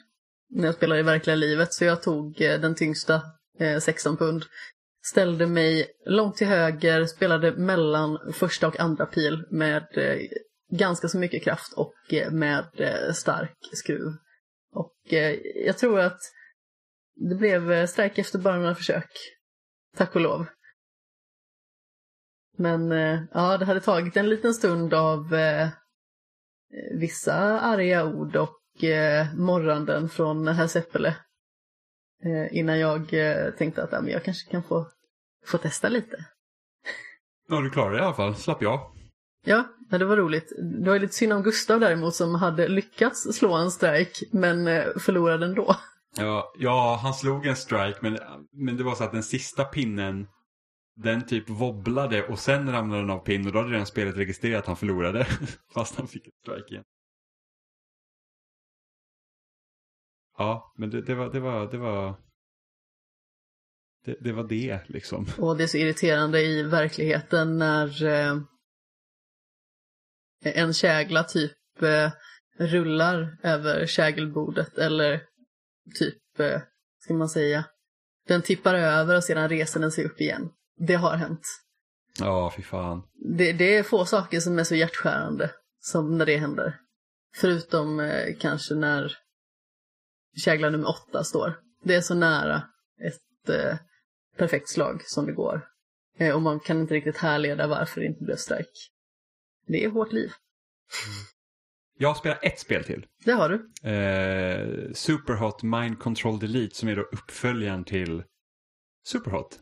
när 0.49 0.65
jag 0.65 0.75
spelar 0.75 0.97
i 0.97 1.01
verkliga 1.01 1.35
livet, 1.35 1.73
så 1.73 1.85
jag 1.85 2.03
tog 2.03 2.41
eh, 2.41 2.59
den 2.59 2.75
tyngsta, 2.75 3.21
eh, 3.59 3.79
16 3.79 4.17
pund. 4.17 4.45
Ställde 5.05 5.47
mig 5.47 5.87
långt 6.05 6.35
till 6.35 6.47
höger, 6.47 7.05
spelade 7.05 7.51
mellan 7.51 8.33
första 8.33 8.67
och 8.67 8.79
andra 8.79 9.05
pil 9.05 9.45
med 9.49 9.87
eh, 9.97 10.19
ganska 10.71 11.07
så 11.07 11.17
mycket 11.17 11.43
kraft 11.43 11.73
och 11.73 12.13
eh, 12.13 12.31
med 12.31 12.65
eh, 12.77 13.13
stark 13.13 13.57
skruv. 13.73 14.13
Och 14.71 15.13
eh, 15.13 15.35
jag 15.65 15.77
tror 15.77 15.99
att 15.99 16.19
det 17.15 17.35
blev 17.35 17.71
eh, 17.71 17.87
strejk 17.87 18.11
strike 18.11 18.21
efter 18.21 18.39
bara 18.39 18.57
några 18.57 18.75
försök. 18.75 19.11
Tack 19.97 20.15
och 20.15 20.21
lov. 20.21 20.45
Men 22.57 22.91
eh, 22.91 23.19
ja, 23.31 23.57
det 23.57 23.65
hade 23.65 23.81
tagit 23.81 24.17
en 24.17 24.29
liten 24.29 24.53
stund 24.53 24.93
av 24.93 25.33
eh, 25.33 25.69
vissa 26.99 27.59
arga 27.59 28.05
ord 28.05 28.35
och 28.35 28.59
eh, 28.83 29.35
morranden 29.35 30.09
från 30.09 30.47
herr 30.47 30.67
Seppele. 30.67 31.15
Eh, 32.23 32.57
innan 32.57 32.79
jag 32.79 33.13
eh, 33.13 33.51
tänkte 33.51 33.83
att 33.83 33.91
ja, 33.91 34.01
men 34.01 34.11
jag 34.11 34.23
kanske 34.23 34.51
kan 34.51 34.63
få, 34.63 34.87
få 35.45 35.57
testa 35.57 35.89
lite. 35.89 36.25
Ja 37.47 37.61
du 37.61 37.69
klarade 37.69 37.95
det 37.95 38.01
i 38.01 38.05
alla 38.05 38.13
fall, 38.13 38.35
slapp 38.35 38.61
jag. 38.61 38.91
Ja, 39.45 39.63
det 39.89 40.05
var 40.05 40.17
roligt. 40.17 40.53
Det 40.83 40.89
var 40.89 40.99
lite 40.99 41.13
synd 41.13 41.33
om 41.33 41.43
Gustav 41.43 41.79
däremot 41.79 42.15
som 42.15 42.35
hade 42.35 42.67
lyckats 42.67 43.37
slå 43.37 43.53
en 43.53 43.71
strike 43.71 44.25
men 44.31 44.67
eh, 44.67 44.83
förlorade 44.99 45.45
ändå. 45.45 45.75
Ja, 46.17 46.53
ja, 46.57 46.99
han 47.03 47.13
slog 47.13 47.45
en 47.45 47.55
strike 47.55 47.97
men, 48.01 48.17
men 48.53 48.77
det 48.77 48.83
var 48.83 48.95
så 48.95 49.03
att 49.03 49.11
den 49.11 49.23
sista 49.23 49.63
pinnen 49.63 50.27
den 50.95 51.25
typ 51.25 51.49
wobblade 51.49 52.23
och 52.27 52.39
sen 52.39 52.71
ramlade 52.71 53.01
den 53.01 53.09
av 53.09 53.19
pinn 53.19 53.47
och 53.47 53.53
då 53.53 53.59
hade 53.59 53.71
redan 53.71 53.85
spelet 53.85 54.17
registrerat 54.17 54.59
att 54.59 54.67
han 54.67 54.75
förlorade. 54.75 55.27
Fast 55.73 55.95
han 55.95 56.07
fick 56.07 56.27
ett 56.27 56.33
strike 56.41 56.73
igen. 56.73 56.83
Ja, 60.37 60.73
men 60.77 60.89
det, 60.89 61.01
det 61.01 61.15
var, 61.15 61.29
det 61.33 61.39
var, 61.39 61.71
det 61.71 61.77
var, 61.77 62.15
det, 64.05 64.17
det 64.19 64.31
var 64.31 64.43
det 64.43 64.79
liksom. 64.87 65.25
Och 65.37 65.57
det 65.57 65.63
är 65.63 65.67
så 65.67 65.77
irriterande 65.77 66.41
i 66.41 66.63
verkligheten 66.63 67.57
när 67.57 68.03
eh, 68.03 68.37
en 70.43 70.73
kägla 70.73 71.23
typ 71.23 71.81
eh, 71.81 72.11
rullar 72.57 73.37
över 73.43 73.85
kägelbordet 73.85 74.77
eller 74.77 75.21
typ, 75.99 76.39
eh, 76.39 76.61
ska 76.99 77.13
man 77.13 77.29
säga, 77.29 77.65
den 78.27 78.41
tippar 78.41 78.75
över 78.75 79.17
och 79.17 79.23
sedan 79.23 79.49
reser 79.49 79.79
den 79.79 79.91
sig 79.91 80.05
upp 80.05 80.21
igen. 80.21 80.49
Det 80.77 80.95
har 80.95 81.17
hänt. 81.17 81.47
Ja, 82.19 82.53
fy 82.57 82.63
fan. 82.63 83.03
Det, 83.37 83.53
det 83.53 83.75
är 83.75 83.83
få 83.83 84.05
saker 84.05 84.39
som 84.39 84.59
är 84.59 84.63
så 84.63 84.75
hjärtskärande 84.75 85.51
som 85.79 86.17
när 86.17 86.25
det 86.25 86.37
händer. 86.37 86.79
Förutom 87.35 87.99
eh, 87.99 88.35
kanske 88.39 88.75
när 88.75 89.17
kägla 90.35 90.69
nummer 90.69 90.89
åtta 90.89 91.23
står. 91.23 91.59
Det 91.83 91.95
är 91.95 92.01
så 92.01 92.15
nära 92.15 92.63
ett 93.01 93.49
eh, 93.49 93.77
perfekt 94.37 94.69
slag 94.69 95.01
som 95.05 95.25
det 95.25 95.31
går. 95.31 95.67
Eh, 96.17 96.35
och 96.35 96.41
man 96.41 96.59
kan 96.59 96.81
inte 96.81 96.93
riktigt 96.93 97.17
härleda 97.17 97.67
varför 97.67 98.01
det 98.01 98.07
inte 98.07 98.23
blev 98.23 98.35
strike. 98.35 98.79
Det 99.67 99.83
är 99.83 99.89
hårt 99.89 100.11
liv. 100.11 100.31
Jag 101.97 102.09
har 102.09 102.15
spelat 102.15 102.43
ett 102.43 102.59
spel 102.59 102.83
till. 102.83 103.05
Det 103.25 103.31
har 103.31 103.49
du. 103.49 103.89
Eh, 103.89 104.93
Superhot 104.93 105.63
Mind 105.63 105.99
Control 105.99 106.39
Delete 106.39 106.75
som 106.75 106.89
är 106.89 106.95
då 106.95 107.01
uppföljaren 107.01 107.83
till 107.83 108.23
Superhot. 109.05 109.59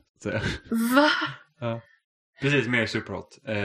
Va? 0.96 1.10
Ja. 1.60 1.82
Precis, 2.42 2.68
mer 2.68 2.86
Superhot. 2.86 3.40
Eh, 3.46 3.56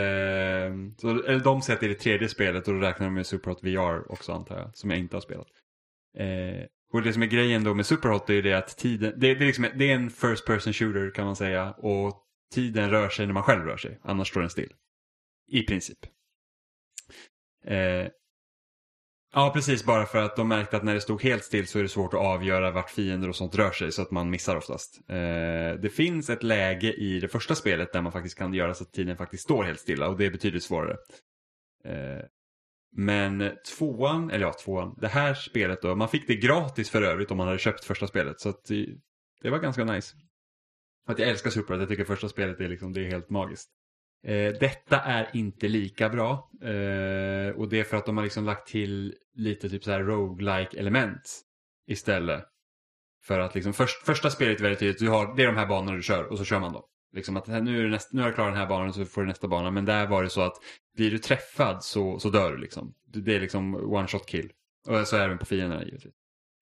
så, 0.98 1.22
eller 1.24 1.44
de 1.44 1.62
säger 1.62 1.76
att 1.76 1.80
det 1.80 1.86
är 1.86 1.88
det 1.88 1.94
tredje 1.94 2.28
spelet 2.28 2.68
och 2.68 2.74
då 2.74 2.80
räknar 2.80 3.06
de 3.06 3.14
med 3.14 3.26
Superhot 3.26 3.64
VR 3.64 4.12
också 4.12 4.32
antar 4.32 4.58
jag, 4.58 4.76
som 4.76 4.90
jag 4.90 4.98
inte 4.98 5.16
har 5.16 5.20
spelat. 5.20 5.46
Eh, 6.18 6.66
och 6.92 7.02
det 7.02 7.12
som 7.12 7.22
är 7.22 7.26
grejen 7.26 7.64
då 7.64 7.74
med 7.74 7.86
Superhot 7.86 8.30
är 8.30 8.34
ju 8.34 8.42
det 8.42 8.54
att 8.54 8.76
tiden, 8.76 9.12
det, 9.16 9.34
det, 9.34 9.44
är 9.44 9.46
liksom, 9.46 9.66
det 9.74 9.90
är 9.90 9.94
en 9.94 10.10
first 10.10 10.46
person 10.46 10.72
shooter 10.72 11.10
kan 11.14 11.24
man 11.24 11.36
säga 11.36 11.70
och 11.70 12.24
tiden 12.54 12.90
rör 12.90 13.08
sig 13.08 13.26
när 13.26 13.32
man 13.32 13.42
själv 13.42 13.64
rör 13.64 13.76
sig, 13.76 13.98
annars 14.02 14.28
står 14.28 14.40
den 14.40 14.50
still. 14.50 14.72
I 15.50 15.62
princip. 15.62 15.98
Eh, 17.64 18.08
ja, 19.34 19.50
precis, 19.54 19.84
bara 19.84 20.06
för 20.06 20.18
att 20.18 20.36
de 20.36 20.48
märkte 20.48 20.76
att 20.76 20.84
när 20.84 20.94
det 20.94 21.00
stod 21.00 21.22
helt 21.22 21.44
still 21.44 21.66
så 21.66 21.78
är 21.78 21.82
det 21.82 21.88
svårt 21.88 22.14
att 22.14 22.20
avgöra 22.20 22.70
vart 22.70 22.90
fiender 22.90 23.28
och 23.28 23.36
sånt 23.36 23.54
rör 23.54 23.70
sig 23.70 23.92
så 23.92 24.02
att 24.02 24.10
man 24.10 24.30
missar 24.30 24.56
oftast. 24.56 25.00
Eh, 25.08 25.80
det 25.80 25.92
finns 25.94 26.30
ett 26.30 26.42
läge 26.42 26.92
i 26.92 27.20
det 27.20 27.28
första 27.28 27.54
spelet 27.54 27.92
där 27.92 28.02
man 28.02 28.12
faktiskt 28.12 28.38
kan 28.38 28.54
göra 28.54 28.74
så 28.74 28.84
att 28.84 28.92
tiden 28.92 29.16
faktiskt 29.16 29.42
står 29.42 29.64
helt 29.64 29.80
stilla 29.80 30.08
och 30.08 30.18
det 30.18 30.26
är 30.26 30.30
betydligt 30.30 30.62
svårare. 30.62 30.96
Eh, 31.84 32.24
men 32.96 33.50
tvåan, 33.78 34.30
eller 34.30 34.46
ja 34.46 34.52
tvåan, 34.52 34.94
det 35.00 35.08
här 35.08 35.34
spelet 35.34 35.82
då, 35.82 35.94
man 35.94 36.08
fick 36.08 36.26
det 36.26 36.36
gratis 36.36 36.90
för 36.90 37.02
övrigt 37.02 37.30
om 37.30 37.36
man 37.36 37.46
hade 37.46 37.58
köpt 37.58 37.84
första 37.84 38.06
spelet 38.06 38.40
så 38.40 38.48
att 38.48 38.64
det, 38.64 38.86
det 39.42 39.50
var 39.50 39.58
ganska 39.58 39.84
nice. 39.84 40.16
Att 41.06 41.18
jag 41.18 41.28
älskar 41.28 41.50
Super, 41.50 41.78
jag 41.78 41.88
tycker 41.88 42.04
första 42.04 42.28
spelet 42.28 42.60
är 42.60 42.68
liksom, 42.68 42.92
det 42.92 43.00
är 43.00 43.10
helt 43.10 43.30
magiskt. 43.30 43.68
Eh, 44.26 44.52
detta 44.60 45.00
är 45.00 45.30
inte 45.32 45.68
lika 45.68 46.08
bra. 46.08 46.50
Eh, 46.62 47.50
och 47.56 47.68
det 47.68 47.80
är 47.80 47.84
för 47.84 47.96
att 47.96 48.06
de 48.06 48.16
har 48.16 48.24
liksom 48.24 48.44
lagt 48.44 48.68
till 48.68 49.14
lite 49.34 49.68
typ 49.70 49.84
så 49.84 49.90
här 49.90 50.02
roguelike 50.02 50.78
element 50.78 51.40
istället. 51.86 52.44
För 53.24 53.40
att 53.40 53.54
liksom 53.54 53.72
först, 53.72 54.02
första 54.02 54.30
spelet 54.30 54.58
är 54.58 54.62
väldigt 54.62 54.78
tydligt, 54.78 54.98
du 54.98 55.08
har, 55.08 55.36
det 55.36 55.42
är 55.42 55.46
de 55.46 55.56
här 55.56 55.66
banorna 55.66 55.96
du 55.96 56.02
kör 56.02 56.24
och 56.24 56.38
så 56.38 56.44
kör 56.44 56.60
man 56.60 56.72
dem. 56.72 56.82
Liksom 57.12 57.36
att 57.36 57.46
nu, 57.46 57.84
är 57.84 57.88
näst, 57.88 58.12
nu 58.12 58.20
har 58.20 58.28
jag 58.28 58.34
klarat 58.34 58.52
den 58.52 58.60
här 58.60 58.68
banan 58.68 58.92
så 58.92 59.04
får 59.04 59.20
du 59.20 59.26
nästa 59.26 59.48
bana. 59.48 59.70
Men 59.70 59.84
där 59.84 60.06
var 60.06 60.22
det 60.22 60.30
så 60.30 60.40
att 60.40 60.56
blir 60.96 61.10
du 61.10 61.18
träffad 61.18 61.84
så, 61.84 62.18
så 62.18 62.30
dör 62.30 62.52
du 62.52 62.58
liksom. 62.58 62.94
Det 63.06 63.34
är 63.34 63.40
liksom 63.40 63.74
one 63.74 64.08
shot 64.08 64.26
kill. 64.26 64.52
Och 64.88 65.08
så 65.08 65.16
är 65.16 65.20
det 65.20 65.24
även 65.26 65.38
på 65.38 65.46
fienderna 65.46 65.84
givetvis. 65.84 66.14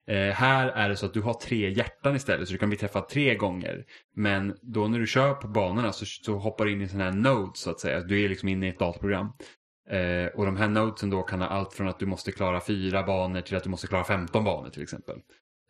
Eh, 0.08 0.34
här 0.34 0.68
är 0.68 0.88
det 0.88 0.96
så 0.96 1.06
att 1.06 1.14
du 1.14 1.20
har 1.20 1.34
tre 1.34 1.70
hjärtan 1.70 2.16
istället 2.16 2.48
så 2.48 2.52
du 2.52 2.58
kan 2.58 2.68
bli 2.68 2.78
träffad 2.78 3.08
tre 3.08 3.34
gånger. 3.34 3.84
Men 4.14 4.56
då 4.62 4.88
när 4.88 4.98
du 4.98 5.06
kör 5.06 5.34
på 5.34 5.48
banorna 5.48 5.92
så, 5.92 6.06
så 6.06 6.36
hoppar 6.36 6.64
du 6.64 6.72
in 6.72 6.80
i 6.80 6.82
en 6.82 6.88
sån 6.88 7.00
här 7.00 7.12
node 7.12 7.52
så 7.54 7.70
att 7.70 7.80
säga. 7.80 8.00
Du 8.00 8.24
är 8.24 8.28
liksom 8.28 8.48
inne 8.48 8.66
i 8.66 8.68
ett 8.68 8.78
dataprogram. 8.78 9.32
Eh, 9.90 10.26
och 10.26 10.44
de 10.46 10.56
här 10.56 10.68
nodesen 10.68 11.10
då 11.10 11.22
kan 11.22 11.40
ha 11.40 11.48
allt 11.48 11.72
från 11.72 11.88
att 11.88 11.98
du 11.98 12.06
måste 12.06 12.32
klara 12.32 12.60
fyra 12.60 13.02
banor 13.02 13.40
till 13.40 13.56
att 13.56 13.64
du 13.64 13.70
måste 13.70 13.86
klara 13.86 14.04
15 14.04 14.44
banor 14.44 14.70
till 14.70 14.82
exempel. 14.82 15.20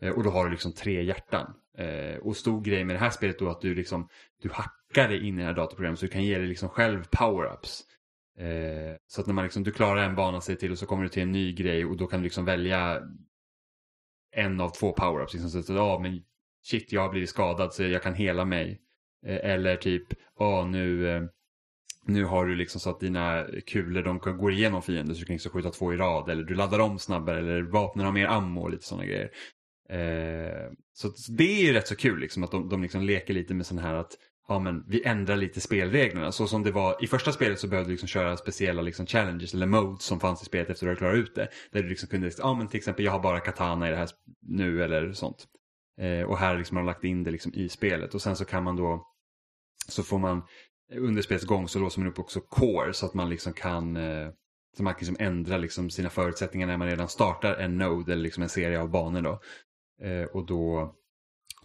Eh, 0.02 0.10
och 0.10 0.24
då 0.24 0.30
har 0.30 0.44
du 0.44 0.50
liksom 0.50 0.72
tre 0.72 1.02
hjärtan. 1.02 1.54
Eh, 1.78 2.16
och 2.16 2.36
stor 2.36 2.60
grej 2.60 2.84
med 2.84 2.96
det 2.96 3.00
här 3.00 3.10
spelet 3.10 3.38
då 3.38 3.48
att 3.48 3.60
du 3.60 3.74
liksom 3.74 4.08
du 4.42 4.50
hackar 4.50 5.08
dig 5.08 5.28
in 5.28 5.34
i 5.38 5.40
det 5.40 5.46
här 5.46 5.54
datorprogrammet 5.54 5.98
så 5.98 6.06
du 6.06 6.12
kan 6.12 6.24
ge 6.24 6.38
dig 6.38 6.46
liksom 6.46 6.68
själv 6.68 7.04
power-ups. 7.04 7.82
Eh, 8.38 8.96
så 9.06 9.20
att 9.20 9.26
när 9.26 9.34
man 9.34 9.44
liksom, 9.44 9.62
du 9.62 9.72
klarar 9.72 10.04
en 10.04 10.16
bana 10.16 10.40
sig 10.40 10.56
till 10.56 10.72
och 10.72 10.78
så 10.78 10.86
kommer 10.86 11.02
du 11.02 11.08
till 11.08 11.22
en 11.22 11.32
ny 11.32 11.52
grej 11.52 11.84
och 11.84 11.96
då 11.96 12.06
kan 12.06 12.20
du 12.20 12.24
liksom 12.24 12.44
välja 12.44 13.02
en 14.32 14.60
av 14.60 14.68
två 14.68 14.94
power-ups. 14.94 15.32
Liksom, 15.32 15.50
så 15.50 15.58
att, 15.58 15.68
ja, 15.68 15.98
men 15.98 16.22
shit, 16.66 16.92
jag 16.92 17.00
har 17.00 17.08
blivit 17.08 17.30
skadad 17.30 17.74
så 17.74 17.82
jag 17.82 18.02
kan 18.02 18.14
hela 18.14 18.44
mig. 18.44 18.80
Eh, 19.26 19.50
eller 19.50 19.76
typ, 19.76 20.06
ja 20.38 20.64
nu, 20.64 21.08
eh, 21.08 21.22
nu 22.06 22.24
har 22.24 22.46
du 22.46 22.54
liksom 22.54 22.80
så 22.80 22.90
att 22.90 23.00
dina 23.00 23.46
kulor 23.66 24.02
de 24.02 24.18
går 24.18 24.52
igenom 24.52 24.82
fiender 24.82 25.14
så 25.14 25.20
du 25.20 25.26
kan 25.26 25.34
liksom 25.34 25.52
skjuta 25.52 25.70
två 25.70 25.92
i 25.92 25.96
rad. 25.96 26.30
Eller 26.30 26.44
du 26.44 26.54
laddar 26.54 26.78
om 26.78 26.98
snabbare 26.98 27.38
eller 27.38 27.62
vapnen 27.62 28.04
har 28.04 28.12
mer 28.12 28.26
ammo 28.26 28.62
och 28.62 28.70
lite 28.70 28.84
sådana 28.84 29.06
grejer. 29.06 29.30
Eh, 29.88 30.72
så, 30.92 31.10
så, 31.10 31.32
det 31.32 31.44
är 31.44 31.62
ju 31.62 31.72
rätt 31.72 31.88
så 31.88 31.96
kul 31.96 32.20
liksom 32.20 32.44
att 32.44 32.50
de, 32.50 32.68
de 32.68 32.82
liksom 32.82 33.02
leker 33.02 33.34
lite 33.34 33.54
med 33.54 33.66
sån 33.66 33.78
här 33.78 33.94
att 33.94 34.12
ja, 34.48 34.58
men 34.58 34.84
vi 34.88 35.04
ändrar 35.04 35.36
lite 35.36 35.60
spelreglerna. 35.60 36.32
Så 36.32 36.46
som 36.46 36.62
det 36.62 36.70
var 36.70 37.04
i 37.04 37.06
första 37.06 37.32
spelet 37.32 37.60
så 37.60 37.68
behövde 37.68 37.88
du 37.88 37.92
liksom 37.92 38.08
köra 38.08 38.36
speciella 38.36 38.82
liksom 38.82 39.06
challenges 39.06 39.54
eller 39.54 39.66
modes 39.66 40.02
som 40.02 40.20
fanns 40.20 40.42
i 40.42 40.44
spelet 40.44 40.70
efter 40.70 40.86
att 40.86 40.98
du 40.98 41.04
hade 41.04 41.14
klarat 41.14 41.28
ut 41.28 41.34
det. 41.34 41.48
Där 41.72 41.82
du 41.82 41.88
liksom 41.88 42.08
kunde, 42.08 42.30
ja 42.38 42.54
men 42.54 42.68
till 42.68 42.78
exempel 42.78 43.04
jag 43.04 43.12
har 43.12 43.20
bara 43.20 43.40
katana 43.40 43.88
i 43.88 43.90
det 43.90 43.96
här 43.96 44.08
nu 44.42 44.84
eller 44.84 45.12
sånt. 45.12 45.46
Eh, 46.00 46.22
och 46.22 46.38
här 46.38 46.58
liksom 46.58 46.76
har 46.76 46.84
de 46.84 46.86
lagt 46.86 47.04
in 47.04 47.24
det 47.24 47.30
liksom 47.30 47.54
i 47.54 47.68
spelet 47.68 48.14
och 48.14 48.22
sen 48.22 48.36
så 48.36 48.44
kan 48.44 48.64
man 48.64 48.76
då, 48.76 49.06
så 49.88 50.02
får 50.02 50.18
man 50.18 50.42
under 50.92 51.22
spelets 51.22 51.46
gång 51.46 51.68
så 51.68 51.78
låser 51.78 52.00
man 52.00 52.08
upp 52.08 52.18
också 52.18 52.40
core 52.40 52.92
så 52.92 53.06
att 53.06 53.14
man 53.14 53.28
liksom 53.28 53.52
kan 53.52 53.96
eh, 53.96 54.28
så 54.76 54.82
man 54.82 54.94
kan 54.94 54.98
liksom 55.06 55.26
ändra 55.26 55.56
liksom 55.56 55.90
sina 55.90 56.10
förutsättningar 56.10 56.66
när 56.66 56.76
man 56.76 56.88
redan 56.88 57.08
startar 57.08 57.54
en 57.54 57.78
node 57.78 58.12
eller 58.12 58.22
liksom 58.22 58.42
en 58.42 58.48
serie 58.48 58.80
av 58.80 58.90
banor. 58.90 59.22
Då. 59.22 59.40
Eh, 60.02 60.24
och 60.24 60.46
då 60.46 60.94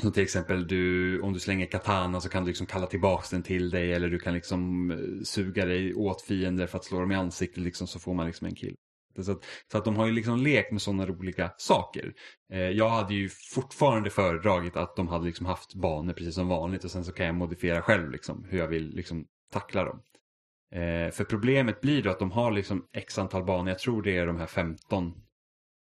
som 0.02 0.12
till 0.12 0.24
exempel 0.24 0.68
du, 0.68 1.22
om 1.22 1.34
du 1.34 1.40
slänger 1.40 1.66
katana 1.66 2.22
så 2.22 2.30
kan 2.30 2.44
du 2.44 2.48
liksom 2.48 2.68
kalla 2.68 2.88
tillbaka 2.88 3.28
den 3.32 3.44
till 3.44 3.70
dig 3.70 3.94
eller 3.94 4.10
du 4.10 4.20
kan 4.20 4.34
liksom 4.34 4.92
eh, 4.92 5.24
suga 5.24 5.66
dig 5.66 5.94
åt 5.94 6.22
fiender 6.22 6.68
för 6.68 6.78
att 6.78 6.86
slå 6.86 7.00
dem 7.00 7.12
i 7.12 7.16
ansiktet 7.16 7.64
liksom, 7.64 7.88
så 7.88 8.00
får 8.00 8.14
man 8.14 8.28
liksom 8.28 8.48
en 8.48 8.56
kill. 8.56 8.76
Så 9.20 9.32
att, 9.32 9.44
så 9.72 9.78
att 9.78 9.86
de 9.86 9.96
har 9.96 10.06
ju 10.06 10.12
liksom 10.12 10.40
lekt 10.40 10.72
med 10.72 10.82
sådana 10.82 11.06
roliga 11.06 11.54
saker. 11.58 12.14
Eh, 12.54 12.60
jag 12.60 12.90
hade 12.90 13.14
ju 13.14 13.30
fortfarande 13.30 14.10
föredragit 14.10 14.76
att 14.76 14.96
de 14.96 15.08
hade 15.08 15.26
liksom 15.26 15.46
haft 15.46 15.74
banor 15.74 16.14
precis 16.14 16.36
som 16.36 16.48
vanligt 16.48 16.84
och 16.84 16.92
sen 16.92 17.06
så 17.06 17.12
kan 17.12 17.26
jag 17.26 17.36
modifiera 17.36 17.82
själv 17.82 18.12
liksom, 18.12 18.46
hur 18.50 18.58
jag 18.58 18.68
vill 18.68 18.96
liksom 18.96 19.26
tackla 19.52 19.84
dem. 19.84 20.02
Eh, 20.76 21.12
för 21.12 21.24
problemet 21.24 21.82
blir 21.82 22.04
då 22.04 22.10
att 22.10 22.20
de 22.20 22.32
har 22.32 22.52
liksom 22.52 22.86
x 22.94 23.18
antal 23.20 23.46
banor, 23.46 23.70
jag 23.70 23.80
tror 23.80 24.02
det 24.02 24.18
är 24.18 24.28
de 24.28 24.38
här 24.38 24.48
15 24.48 25.14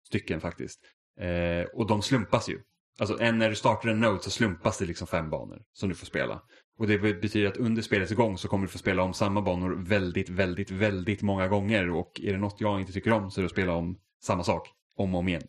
stycken 0.07 0.41
faktiskt. 0.41 0.81
Eh, 1.21 1.65
och 1.75 1.87
de 1.87 2.03
slumpas 2.03 2.49
ju. 2.49 2.61
Alltså 2.99 3.21
en, 3.21 3.39
när 3.39 3.49
du 3.49 3.55
startar 3.55 3.89
en 3.89 4.01
node 4.01 4.23
så 4.23 4.31
slumpas 4.31 4.79
det 4.79 4.85
liksom 4.85 5.07
fem 5.07 5.31
banor 5.31 5.63
som 5.73 5.89
du 5.89 5.95
får 5.95 6.07
spela. 6.07 6.43
Och 6.79 6.87
det 6.87 6.99
betyder 6.99 7.49
att 7.49 7.57
under 7.57 7.83
spelets 7.83 8.13
gång 8.13 8.39
så 8.39 8.49
kommer 8.49 8.67
du 8.67 8.73
få 8.73 8.79
spela 8.79 9.03
om 9.03 9.15
samma 9.15 9.43
banor 9.43 9.85
väldigt, 9.87 10.29
väldigt, 10.29 10.71
väldigt 10.71 11.23
många 11.23 11.49
gånger. 11.49 11.91
Och 11.91 12.21
är 12.23 12.33
det 12.33 12.39
något 12.39 12.61
jag 12.61 12.81
inte 12.81 12.93
tycker 12.93 13.13
om 13.13 13.31
så 13.31 13.41
är 13.41 13.43
det 13.43 13.47
att 13.47 13.53
spela 13.53 13.73
om 13.73 13.99
samma 14.23 14.45
sak 14.45 14.69
om 14.97 15.15
och 15.15 15.19
om 15.19 15.29
igen. 15.29 15.43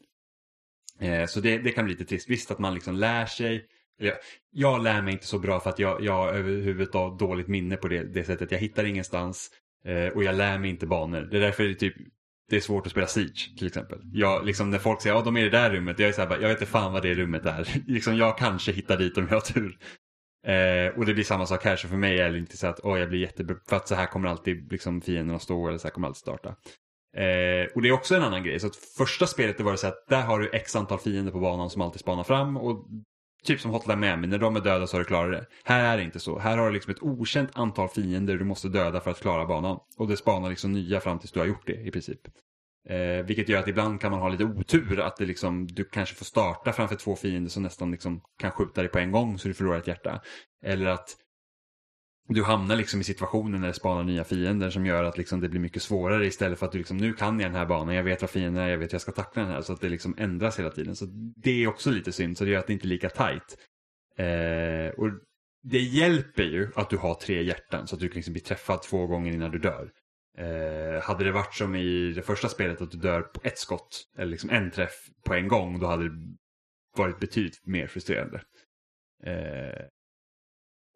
Eh, 0.99 1.25
så 1.25 1.39
det, 1.39 1.57
det 1.57 1.71
kan 1.71 1.85
bli 1.85 1.93
lite 1.93 2.05
trist. 2.05 2.29
Visst 2.29 2.51
att 2.51 2.59
man 2.59 2.73
liksom 2.73 2.95
lär 2.95 3.25
sig. 3.25 3.65
Jag, 3.97 4.13
jag 4.51 4.83
lär 4.83 5.01
mig 5.01 5.13
inte 5.13 5.27
så 5.27 5.39
bra 5.39 5.59
för 5.59 5.69
att 5.69 5.79
jag, 5.79 6.03
jag 6.03 6.13
har 6.13 6.33
överhuvudtaget 6.33 7.21
har 7.21 7.27
dåligt 7.27 7.47
minne 7.47 7.77
på 7.77 7.87
det, 7.87 8.03
det 8.03 8.23
sättet. 8.23 8.51
Jag 8.51 8.59
hittar 8.59 8.83
ingenstans 8.83 9.51
eh, 9.85 10.07
och 10.07 10.23
jag 10.23 10.35
lär 10.35 10.59
mig 10.59 10.69
inte 10.69 10.87
banor. 10.87 11.21
Det 11.21 11.37
är 11.37 11.41
därför 11.41 11.63
det 11.63 11.75
typ 11.75 11.95
det 12.49 12.55
är 12.55 12.59
svårt 12.61 12.85
att 12.85 12.91
spela 12.91 13.07
Siege 13.07 13.57
till 13.57 13.67
exempel. 13.67 13.99
Jag, 14.13 14.45
liksom, 14.45 14.69
när 14.69 14.77
folk 14.77 15.01
säger 15.01 15.15
att 15.15 15.21
oh, 15.21 15.25
de 15.25 15.37
är 15.37 15.41
i 15.41 15.49
det 15.49 15.57
där 15.57 15.69
rummet, 15.71 15.99
jag 15.99 16.09
är 16.09 16.13
så 16.13 16.21
här, 16.21 16.29
jag 16.29 16.49
vet 16.49 16.61
inte 16.61 16.71
fan 16.71 16.93
vad 16.93 17.01
det 17.01 17.15
rummet 17.15 17.45
är. 17.45 17.81
liksom, 17.87 18.17
jag 18.17 18.37
kanske 18.37 18.71
hittar 18.71 18.97
dit 18.97 19.17
om 19.17 19.27
jag 19.29 19.35
har 19.35 19.41
tur. 19.41 19.77
Eh, 20.47 20.97
och 20.97 21.05
det 21.05 21.13
blir 21.13 21.23
samma 21.23 21.45
sak 21.45 21.65
här, 21.65 21.75
så 21.75 21.87
för 21.87 21.97
mig 21.97 22.19
är 22.19 22.31
det 22.31 22.37
inte 22.37 22.57
så 22.57 22.67
att 22.67 22.79
oh, 22.79 22.99
jag 22.99 23.09
blir 23.09 23.19
jättebra, 23.19 23.55
för 23.69 23.75
att 23.75 23.87
så 23.87 23.95
här 23.95 24.05
kommer 24.05 24.29
alltid 24.29 24.71
liksom, 24.71 25.01
fienderna 25.01 25.39
stå 25.39 25.67
eller 25.67 25.77
så 25.77 25.87
här 25.87 25.93
kommer 25.93 26.07
alltid 26.07 26.19
starta. 26.19 26.49
Eh, 27.17 27.65
och 27.75 27.81
det 27.81 27.87
är 27.87 27.91
också 27.91 28.15
en 28.15 28.23
annan 28.23 28.43
grej, 28.43 28.59
så 28.59 28.67
att 28.67 28.75
första 28.75 29.27
spelet 29.27 29.57
det 29.57 29.63
var 29.63 29.71
det 29.71 29.77
så 29.77 29.87
att 29.87 30.07
där 30.07 30.21
har 30.21 30.39
du 30.39 30.49
x 30.53 30.75
antal 30.75 30.99
fiender 30.99 31.31
på 31.31 31.39
banan 31.39 31.69
som 31.69 31.81
alltid 31.81 31.99
spanar 31.99 32.23
fram 32.23 32.57
och 32.57 32.87
Typ 33.43 33.59
som 33.59 33.71
Hotline 33.71 33.99
Miami, 33.99 34.27
när 34.27 34.37
de 34.37 34.55
är 34.55 34.61
döda 34.61 34.87
så 34.87 34.97
har 34.97 34.99
du 34.99 35.05
klarat 35.05 35.31
det. 35.31 35.45
Här 35.63 35.93
är 35.93 35.97
det 35.97 36.03
inte 36.03 36.19
så. 36.19 36.39
Här 36.39 36.57
har 36.57 36.67
du 36.67 36.73
liksom 36.73 36.91
ett 36.91 37.03
okänt 37.03 37.49
antal 37.53 37.89
fiender 37.89 38.37
du 38.37 38.45
måste 38.45 38.69
döda 38.69 39.01
för 39.01 39.11
att 39.11 39.21
klara 39.21 39.45
banan. 39.45 39.79
Och 39.97 40.07
det 40.07 40.17
spanar 40.17 40.49
liksom 40.49 40.71
nya 40.73 40.99
fram 40.99 41.19
tills 41.19 41.31
du 41.31 41.39
har 41.39 41.47
gjort 41.47 41.67
det 41.67 41.87
i 41.87 41.91
princip. 41.91 42.19
Eh, 42.89 43.25
vilket 43.25 43.49
gör 43.49 43.59
att 43.59 43.67
ibland 43.67 44.01
kan 44.01 44.11
man 44.11 44.19
ha 44.19 44.29
lite 44.29 44.43
otur 44.43 44.99
att 44.99 45.17
det 45.17 45.25
liksom, 45.25 45.67
du 45.67 45.83
kanske 45.83 46.15
får 46.15 46.25
starta 46.25 46.73
framför 46.73 46.95
två 46.95 47.15
fiender 47.15 47.49
som 47.49 47.63
nästan 47.63 47.91
liksom 47.91 48.21
kan 48.39 48.51
skjuta 48.51 48.81
dig 48.81 48.91
på 48.91 48.99
en 48.99 49.11
gång 49.11 49.39
så 49.39 49.47
du 49.47 49.53
förlorar 49.53 49.77
ett 49.77 49.87
hjärta. 49.87 50.21
Eller 50.63 50.85
att 50.85 51.15
du 52.27 52.43
hamnar 52.43 52.75
liksom 52.75 53.01
i 53.01 53.03
situationen 53.03 53.61
när 53.61 53.67
du 53.67 53.73
spanar 53.73 54.03
nya 54.03 54.23
fiender 54.23 54.69
som 54.69 54.85
gör 54.85 55.03
att 55.03 55.17
liksom 55.17 55.39
det 55.39 55.49
blir 55.49 55.59
mycket 55.59 55.81
svårare 55.81 56.27
istället 56.27 56.59
för 56.59 56.65
att 56.65 56.71
du 56.71 56.77
liksom, 56.77 56.97
nu 56.97 57.13
kan 57.13 57.39
jag 57.39 57.51
den 57.51 57.59
här 57.59 57.65
banan, 57.65 57.95
jag 57.95 58.03
vet 58.03 58.21
vad 58.21 58.29
fienden 58.29 58.63
är, 58.63 58.67
jag 58.67 58.77
vet 58.77 58.91
hur 58.91 58.95
jag 58.95 59.01
ska 59.01 59.11
tackla 59.11 59.41
den 59.41 59.51
här. 59.51 59.61
Så 59.61 59.73
att 59.73 59.81
det 59.81 59.89
liksom 59.89 60.15
ändras 60.17 60.59
hela 60.59 60.69
tiden. 60.69 60.95
Så 60.95 61.05
det 61.35 61.63
är 61.63 61.67
också 61.67 61.91
lite 61.91 62.11
synd, 62.11 62.37
så 62.37 62.45
det 62.45 62.51
gör 62.51 62.59
att 62.59 62.67
det 62.67 62.73
inte 62.73 62.85
är 62.85 62.89
lika 62.89 63.09
tajt. 63.09 63.57
Eh, 64.17 64.93
och 64.97 65.11
det 65.63 65.79
hjälper 65.79 66.43
ju 66.43 66.71
att 66.75 66.89
du 66.89 66.97
har 66.97 67.13
tre 67.13 67.43
hjärtan 67.43 67.87
så 67.87 67.95
att 67.95 67.99
du 67.99 68.09
kan 68.09 68.15
liksom 68.15 68.33
bli 68.33 68.41
träffad 68.41 68.81
två 68.81 69.07
gånger 69.07 69.33
innan 69.33 69.51
du 69.51 69.59
dör. 69.59 69.91
Eh, 70.37 71.03
hade 71.03 71.23
det 71.23 71.31
varit 71.31 71.53
som 71.53 71.75
i 71.75 72.11
det 72.11 72.21
första 72.21 72.49
spelet 72.49 72.81
att 72.81 72.91
du 72.91 72.97
dör 72.97 73.21
på 73.21 73.41
ett 73.43 73.57
skott, 73.57 74.03
eller 74.17 74.31
liksom 74.31 74.49
en 74.49 74.71
träff 74.71 75.09
på 75.25 75.33
en 75.33 75.47
gång, 75.47 75.79
då 75.79 75.87
hade 75.87 76.09
det 76.09 76.15
varit 76.97 77.19
betydligt 77.19 77.65
mer 77.65 77.87
frustrerande. 77.87 78.41
Eh, 79.23 79.85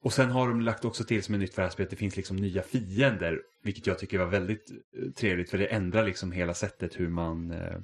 och 0.04 0.14
sen 0.14 0.32
har 0.32 0.48
de 0.48 0.62
lagt 0.62 0.86
också 0.86 1.04
till 1.04 1.24
som 1.24 1.36
ett 1.36 1.42
nytt 1.42 1.54
för 1.54 1.62
det 1.62 1.68
här 1.68 1.74
spelet, 1.74 1.90
det 1.90 1.96
finns 1.96 2.18
liksom 2.18 2.38
nya 2.38 2.64
fiender. 2.64 3.42
Vilket 3.64 3.88
jag 3.88 4.00
tycker 4.00 4.18
var 4.18 4.26
väldigt 4.26 4.72
eh, 4.72 5.12
trevligt 5.12 5.50
för 5.50 5.58
det 5.58 5.66
ändrar 5.66 6.06
liksom 6.06 6.32
hela 6.32 6.54
sättet 6.54 7.00
hur 7.00 7.10
man, 7.10 7.52
eh, 7.52 7.78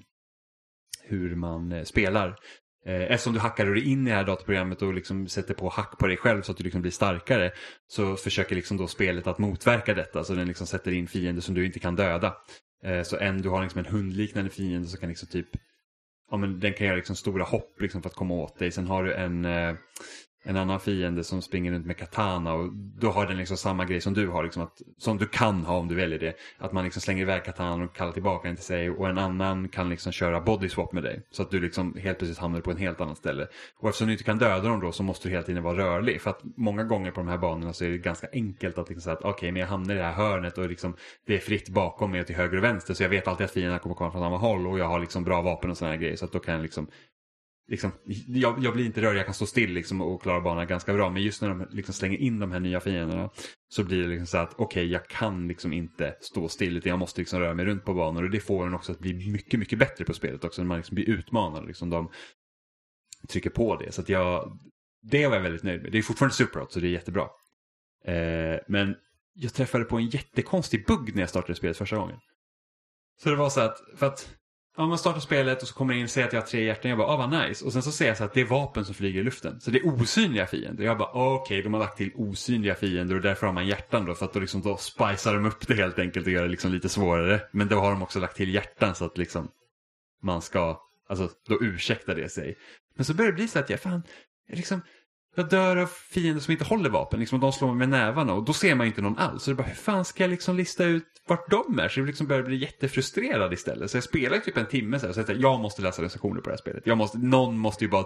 hur 1.04 1.36
man 1.36 1.72
eh, 1.72 1.84
spelar. 1.84 2.36
Eftersom 2.90 3.34
du 3.34 3.40
hackar 3.40 3.66
dig 3.66 3.92
in 3.92 4.08
i 4.08 4.10
det 4.10 4.16
här 4.16 4.24
datorprogrammet 4.24 4.82
och 4.82 4.94
liksom 4.94 5.28
sätter 5.28 5.54
på 5.54 5.70
hack 5.70 6.00
på 6.00 6.08
dig 6.08 6.18
själv 6.18 6.42
så 6.42 6.52
att 6.52 6.58
du 6.58 6.64
liksom 6.64 6.82
blir 6.82 6.92
starkare. 6.92 7.52
Så 7.88 8.16
försöker 8.16 8.56
liksom 8.56 8.78
då 8.78 8.88
spelet 8.88 9.28
att 9.28 9.38
motverka 9.38 9.94
detta. 9.94 10.24
Så 10.24 10.34
den 10.34 10.48
liksom 10.48 10.68
sätter 10.68 10.92
in 10.92 11.08
fiender 11.08 11.42
som 11.42 11.56
du 11.56 11.66
inte 11.66 11.80
kan 11.80 11.96
döda. 11.96 12.36
Så 13.04 13.18
en, 13.18 13.42
du 13.42 13.50
har 13.50 13.64
liksom 13.64 13.80
en 13.80 13.86
hundliknande 13.86 14.50
fiende 14.50 14.88
som 14.88 15.00
kan 15.00 15.10
liksom 15.10 15.28
typ 15.28 15.48
Ja 16.32 16.38
men 16.38 16.60
den 16.60 16.74
kan 16.74 16.88
göra 16.88 16.96
liksom 16.96 17.16
stora 17.16 17.44
hopp 17.44 17.82
liksom 17.82 18.02
för 18.02 18.10
att 18.10 18.16
komma 18.16 18.34
åt 18.34 18.60
dig. 18.60 18.72
Sen 18.72 18.88
har 18.88 19.04
du 19.04 19.14
en 19.14 19.46
en 20.48 20.58
annan 20.58 20.80
fiende 20.80 21.24
som 21.24 21.42
springer 21.42 21.72
runt 21.72 21.86
med 21.86 21.98
katana 21.98 22.54
och 22.54 22.74
då 22.74 23.10
har 23.10 23.28
den 23.28 23.38
liksom 23.38 23.58
samma 23.58 23.86
grej 23.86 24.02
som 24.02 24.14
du 24.14 24.28
har, 24.28 24.44
liksom 24.44 24.64
att, 24.64 24.82
som 24.98 25.18
du 25.18 25.26
kan 25.26 25.66
ha 25.66 25.78
om 25.78 25.88
du 25.88 25.96
väljer 25.96 26.20
det. 26.20 26.34
Att 26.58 26.72
man 26.72 26.84
liksom 26.84 27.02
slänger 27.02 27.22
iväg 27.22 27.44
katanan 27.44 27.82
och 27.82 27.96
kallar 27.96 28.12
tillbaka 28.12 28.48
den 28.48 28.56
till 28.56 28.66
sig 28.66 28.90
och 28.90 29.10
en 29.10 29.18
annan 29.18 29.70
kan 29.70 29.90
liksom 29.90 30.12
köra 30.12 30.42
body 30.42 30.70
swap 30.70 30.94
med 30.94 31.04
dig. 31.04 31.22
Så 31.32 31.42
att 31.42 31.52
du 31.52 31.60
liksom 31.60 31.96
helt 31.98 32.18
plötsligt 32.18 32.40
hamnar 32.40 32.62
på 32.62 32.72
en 32.72 32.78
helt 32.78 33.02
annat 33.02 33.18
ställe. 33.18 33.48
Och 33.80 33.90
eftersom 33.90 34.08
du 34.08 34.14
inte 34.14 34.24
kan 34.24 34.38
döda 34.38 34.70
dem 34.70 34.80
då 34.80 34.92
så 34.92 35.04
måste 35.04 35.28
du 35.28 35.32
hela 35.32 35.44
tiden 35.44 35.64
vara 35.64 35.78
rörlig. 35.78 36.22
För 36.22 36.30
att 36.30 36.42
många 36.58 36.84
gånger 36.84 37.12
på 37.12 37.20
de 37.20 37.28
här 37.28 37.38
banorna 37.38 37.74
så 37.74 37.86
är 37.86 37.90
det 37.90 37.98
ganska 37.98 38.28
enkelt 38.34 38.78
att 38.78 38.90
liksom 38.90 39.02
säga 39.02 39.14
att 39.14 39.20
okej 39.20 39.32
okay, 39.32 39.52
men 39.52 39.60
jag 39.60 39.68
hamnar 39.68 39.96
i 39.96 39.98
det 39.98 40.04
här 40.04 40.14
hörnet 40.14 40.58
och 40.58 40.70
liksom 40.70 40.96
det 41.26 41.36
är 41.36 41.40
fritt 41.40 41.70
bakom 41.70 42.12
mig 42.12 42.22
och 42.22 42.28
till 42.28 42.36
höger 42.36 42.58
och 42.58 42.64
vänster 42.64 42.94
så 42.94 43.04
jag 43.04 43.10
vet 43.10 43.28
alltid 43.28 43.46
att 43.46 43.52
fienderna 43.52 43.80
kommer 43.80 43.96
komma 43.96 44.12
från 44.12 44.22
samma 44.22 44.38
håll 44.38 44.68
och 44.68 44.80
jag 44.80 44.86
har 44.86 45.00
liksom 45.00 45.24
bra 45.24 45.42
vapen 45.42 45.70
och 45.70 45.78
sådana 45.78 45.94
här 45.94 46.02
grejer. 46.02 46.16
Så 46.16 46.26
att 46.26 46.32
då 46.32 46.40
kan 46.40 46.54
jag 46.54 46.62
liksom 46.62 46.88
liksom, 47.68 47.92
jag, 48.28 48.64
jag, 48.64 48.74
blir 48.74 48.86
inte 48.86 49.02
rörd, 49.02 49.18
jag 49.18 49.26
kan 49.26 49.34
stå 49.34 49.46
still 49.46 49.74
liksom 49.74 50.02
och 50.02 50.22
klara 50.22 50.42
banan 50.42 50.68
ganska 50.68 50.94
bra. 50.94 51.10
Men 51.10 51.24
just 51.24 51.42
när 51.42 51.50
de 51.50 51.68
liksom 51.72 51.94
slänger 51.94 52.18
in 52.18 52.40
de 52.40 52.52
här 52.52 52.60
nya 52.60 52.80
fienderna 52.80 53.30
så 53.70 53.84
blir 53.84 54.02
det 54.02 54.08
liksom 54.08 54.28
så 54.28 54.38
att 54.38 54.54
okej, 54.54 54.66
okay, 54.66 54.86
jag 54.86 55.08
kan 55.08 55.48
liksom 55.48 55.74
inte 55.74 56.16
stå 56.22 56.50
still 56.50 56.78
utan 56.78 56.90
jag 56.90 57.00
måste 57.00 57.22
liksom 57.22 57.40
röra 57.40 57.54
mig 57.54 57.66
runt 57.66 57.86
på 57.86 57.94
banor. 57.94 58.24
Och 58.24 58.30
det 58.30 58.40
får 58.40 58.68
en 58.68 58.74
också 58.74 58.92
att 58.92 59.00
bli 59.00 59.32
mycket, 59.32 59.60
mycket 59.60 59.80
bättre 59.80 60.06
på 60.06 60.14
spelet 60.14 60.44
också. 60.44 60.62
När 60.62 60.68
man 60.68 60.78
liksom 60.78 60.96
blir 60.96 61.10
utmanad. 61.10 61.68
Liksom 61.68 61.90
de 61.90 62.12
trycker 63.30 63.50
på 63.50 63.76
det. 63.76 63.92
Så 63.92 64.02
att 64.02 64.10
jag, 64.10 64.60
det 65.02 65.28
var 65.28 65.36
jag 65.36 65.44
väldigt 65.44 65.64
nöjd 65.64 65.82
med. 65.82 65.92
Det 65.92 65.98
är 65.98 66.02
fortfarande 66.02 66.36
superhot 66.36 66.72
så 66.72 66.80
det 66.80 66.88
är 66.88 66.92
jättebra. 66.92 67.28
Eh, 68.06 68.60
men 68.68 68.96
jag 69.34 69.54
träffade 69.54 69.86
på 69.86 69.98
en 69.98 70.08
jättekonstig 70.08 70.86
bugg 70.86 71.16
när 71.16 71.22
jag 71.22 71.30
startade 71.30 71.56
spelet 71.56 71.78
första 71.78 71.96
gången. 71.96 72.20
Så 73.24 73.30
det 73.30 73.36
var 73.36 73.50
så 73.50 73.62
att, 73.62 73.78
för 73.96 74.06
att 74.06 74.37
Ja, 74.80 74.86
man 74.86 74.98
startar 74.98 75.20
spelet 75.20 75.62
och 75.62 75.68
så 75.68 75.74
kommer 75.74 75.94
jag 75.94 76.00
in 76.00 76.04
och 76.04 76.10
säger 76.10 76.28
att 76.28 76.34
jag 76.34 76.42
har 76.42 76.48
tre 76.48 76.64
hjärtan. 76.64 76.90
Jag 76.90 76.98
bara, 76.98 77.08
ah 77.08 77.18
vad 77.18 77.48
nice. 77.48 77.66
Och 77.66 77.74
sen 77.74 77.82
så 77.82 77.92
säger 77.92 78.12
jag 78.12 78.18
så 78.18 78.24
att 78.24 78.34
det 78.34 78.42
är 78.42 78.46
vapen 78.46 78.86
som 78.86 78.96
flyger 78.96 79.20
i 79.20 79.24
luften. 79.24 79.60
Så 79.60 79.72
det 79.72 79.80
är 79.80 79.88
osynliga 79.88 80.46
fiender. 80.46 80.84
Jag 80.84 80.98
bara, 80.98 81.08
ah, 81.08 81.34
okej, 81.34 81.56
okay, 81.56 81.62
de 81.62 81.74
har 81.74 81.80
lagt 81.80 81.98
till 81.98 82.12
osynliga 82.16 82.76
fiender 82.76 83.16
och 83.16 83.22
därför 83.22 83.48
har 83.48 83.54
man 83.54 83.68
hjärtan 83.68 84.06
då. 84.06 84.16
För 84.16 84.26
att 84.26 84.34
då, 84.34 84.40
liksom, 84.40 84.62
då 84.62 84.78
spicar 84.78 85.34
de 85.34 85.46
upp 85.46 85.68
det 85.68 85.74
helt 85.74 86.00
enkelt 86.00 86.26
och 86.26 86.32
gör 86.32 86.42
det 86.42 86.50
liksom 86.50 86.72
lite 86.72 86.90
svårare. 86.90 87.42
Men 87.52 87.68
då 87.68 87.80
har 87.80 87.92
de 87.92 88.02
också 88.02 88.20
lagt 88.20 88.38
till 88.38 88.54
hjärtan 88.54 88.96
så 88.96 89.06
att 89.06 89.18
liksom 89.18 89.48
man 90.22 90.42
ska, 90.42 90.82
alltså 91.10 91.30
då 91.48 91.58
ursäktar 91.62 92.16
det 92.16 92.30
sig. 92.30 92.58
Men 92.96 93.06
så 93.06 93.14
börjar 93.14 93.32
det 93.32 93.36
bli 93.36 93.48
så 93.48 93.60
att 93.60 93.70
jag, 93.70 93.80
fan, 93.80 94.04
liksom, 94.50 94.82
jag 95.38 95.50
dör 95.50 95.78
av 95.78 95.88
fiender 95.88 96.42
som 96.42 96.52
inte 96.52 96.66
håller 96.66 96.90
vapen. 96.90 97.20
Liksom, 97.20 97.40
de 97.40 97.52
slår 97.52 97.68
mig 97.68 97.78
med 97.78 97.90
nävarna 97.90 98.34
och 98.34 98.46
då 98.46 98.54
ser 98.54 98.76
man 98.76 98.88
inte 98.88 99.02
någon 99.02 99.18
alls. 99.18 99.44
Så 99.44 99.52
det 99.52 99.54
är 99.54 99.56
bara, 99.56 99.68
hur 99.68 99.76
fan 99.76 100.06
ska 100.06 100.24
jag 100.24 100.30
liksom 100.30 100.58
lista 100.58 100.86
ut 100.86 101.04
vart 101.28 101.50
de 101.50 101.80
är? 101.80 101.90
Så 101.90 102.00
jag 102.00 102.08
liksom 102.08 102.28
börjar 102.28 102.44
bli 102.44 102.56
jättefrustrerad 102.56 103.54
istället. 103.54 103.92
Så 103.92 103.98
jag 103.98 104.04
spelar 104.04 104.38
typ 104.38 104.58
en 104.58 104.66
timme 104.66 105.00
så 105.00 105.06
här, 105.06 105.14
så 105.14 105.20
jag, 105.28 105.38
jag 105.38 105.60
måste 105.60 105.82
läsa 105.82 106.02
recensioner 106.02 106.42
på 106.42 106.50
det 106.50 106.54
här 106.54 106.58
spelet. 106.58 106.84
Jag 106.86 106.98
måste, 106.98 107.18
någon 107.18 107.58
måste 107.58 107.84
ju 107.84 107.90
bara, 107.90 108.06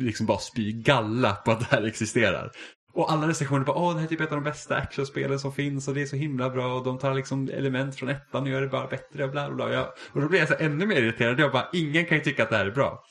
liksom 0.00 0.26
bara 0.26 0.38
spy 0.38 0.72
galla 0.72 1.34
på 1.34 1.50
att 1.50 1.60
det 1.60 1.76
här 1.76 1.82
existerar. 1.82 2.50
Och 2.94 3.12
alla 3.12 3.28
recensioner 3.28 3.64
bara, 3.64 3.76
åh 3.76 3.92
det 3.92 3.98
här 3.98 4.06
är 4.06 4.08
typ 4.08 4.20
ett 4.20 4.32
av 4.32 4.36
de 4.36 4.44
bästa 4.44 4.76
actionspelen 4.76 5.38
som 5.38 5.52
finns 5.52 5.88
och 5.88 5.94
det 5.94 6.02
är 6.02 6.06
så 6.06 6.16
himla 6.16 6.50
bra 6.50 6.74
och 6.74 6.84
de 6.84 6.98
tar 6.98 7.14
liksom 7.14 7.48
element 7.48 7.96
från 7.96 8.08
ettan 8.08 8.42
och 8.42 8.48
gör 8.48 8.60
det 8.60 8.68
bara 8.68 8.86
bättre 8.86 9.24
och 9.24 9.30
bla 9.30 9.46
bla 9.46 9.56
bla. 9.56 9.72
Jag, 9.74 9.86
och 10.12 10.20
då 10.20 10.28
blir 10.28 10.38
jag 10.38 10.48
så 10.48 10.54
ännu 10.58 10.86
mer 10.86 10.96
irriterad. 10.96 11.40
Jag 11.40 11.52
bara, 11.52 11.68
ingen 11.72 12.06
kan 12.06 12.18
ju 12.18 12.24
tycka 12.24 12.42
att 12.42 12.50
det 12.50 12.56
här 12.56 12.66
är 12.66 12.70
bra. 12.70 13.02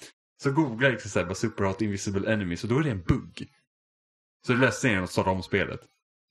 Så 0.43 0.51
googlar 0.51 0.87
jag 0.87 0.91
liksom 0.91 1.11
så 1.11 1.19
här, 1.19 1.25
bara 1.25 1.35
Superhot 1.35 1.81
Invisible 1.81 2.33
Enemies 2.33 2.63
och 2.63 2.69
då 2.69 2.79
är 2.79 2.83
det 2.83 2.91
en 2.91 3.03
bugg. 3.03 3.47
Så 4.47 4.53
det 4.53 4.59
läste 4.59 4.87
jag 4.87 5.03
att 5.03 5.11
starta 5.11 5.29
om 5.29 5.43
spelet. 5.43 5.79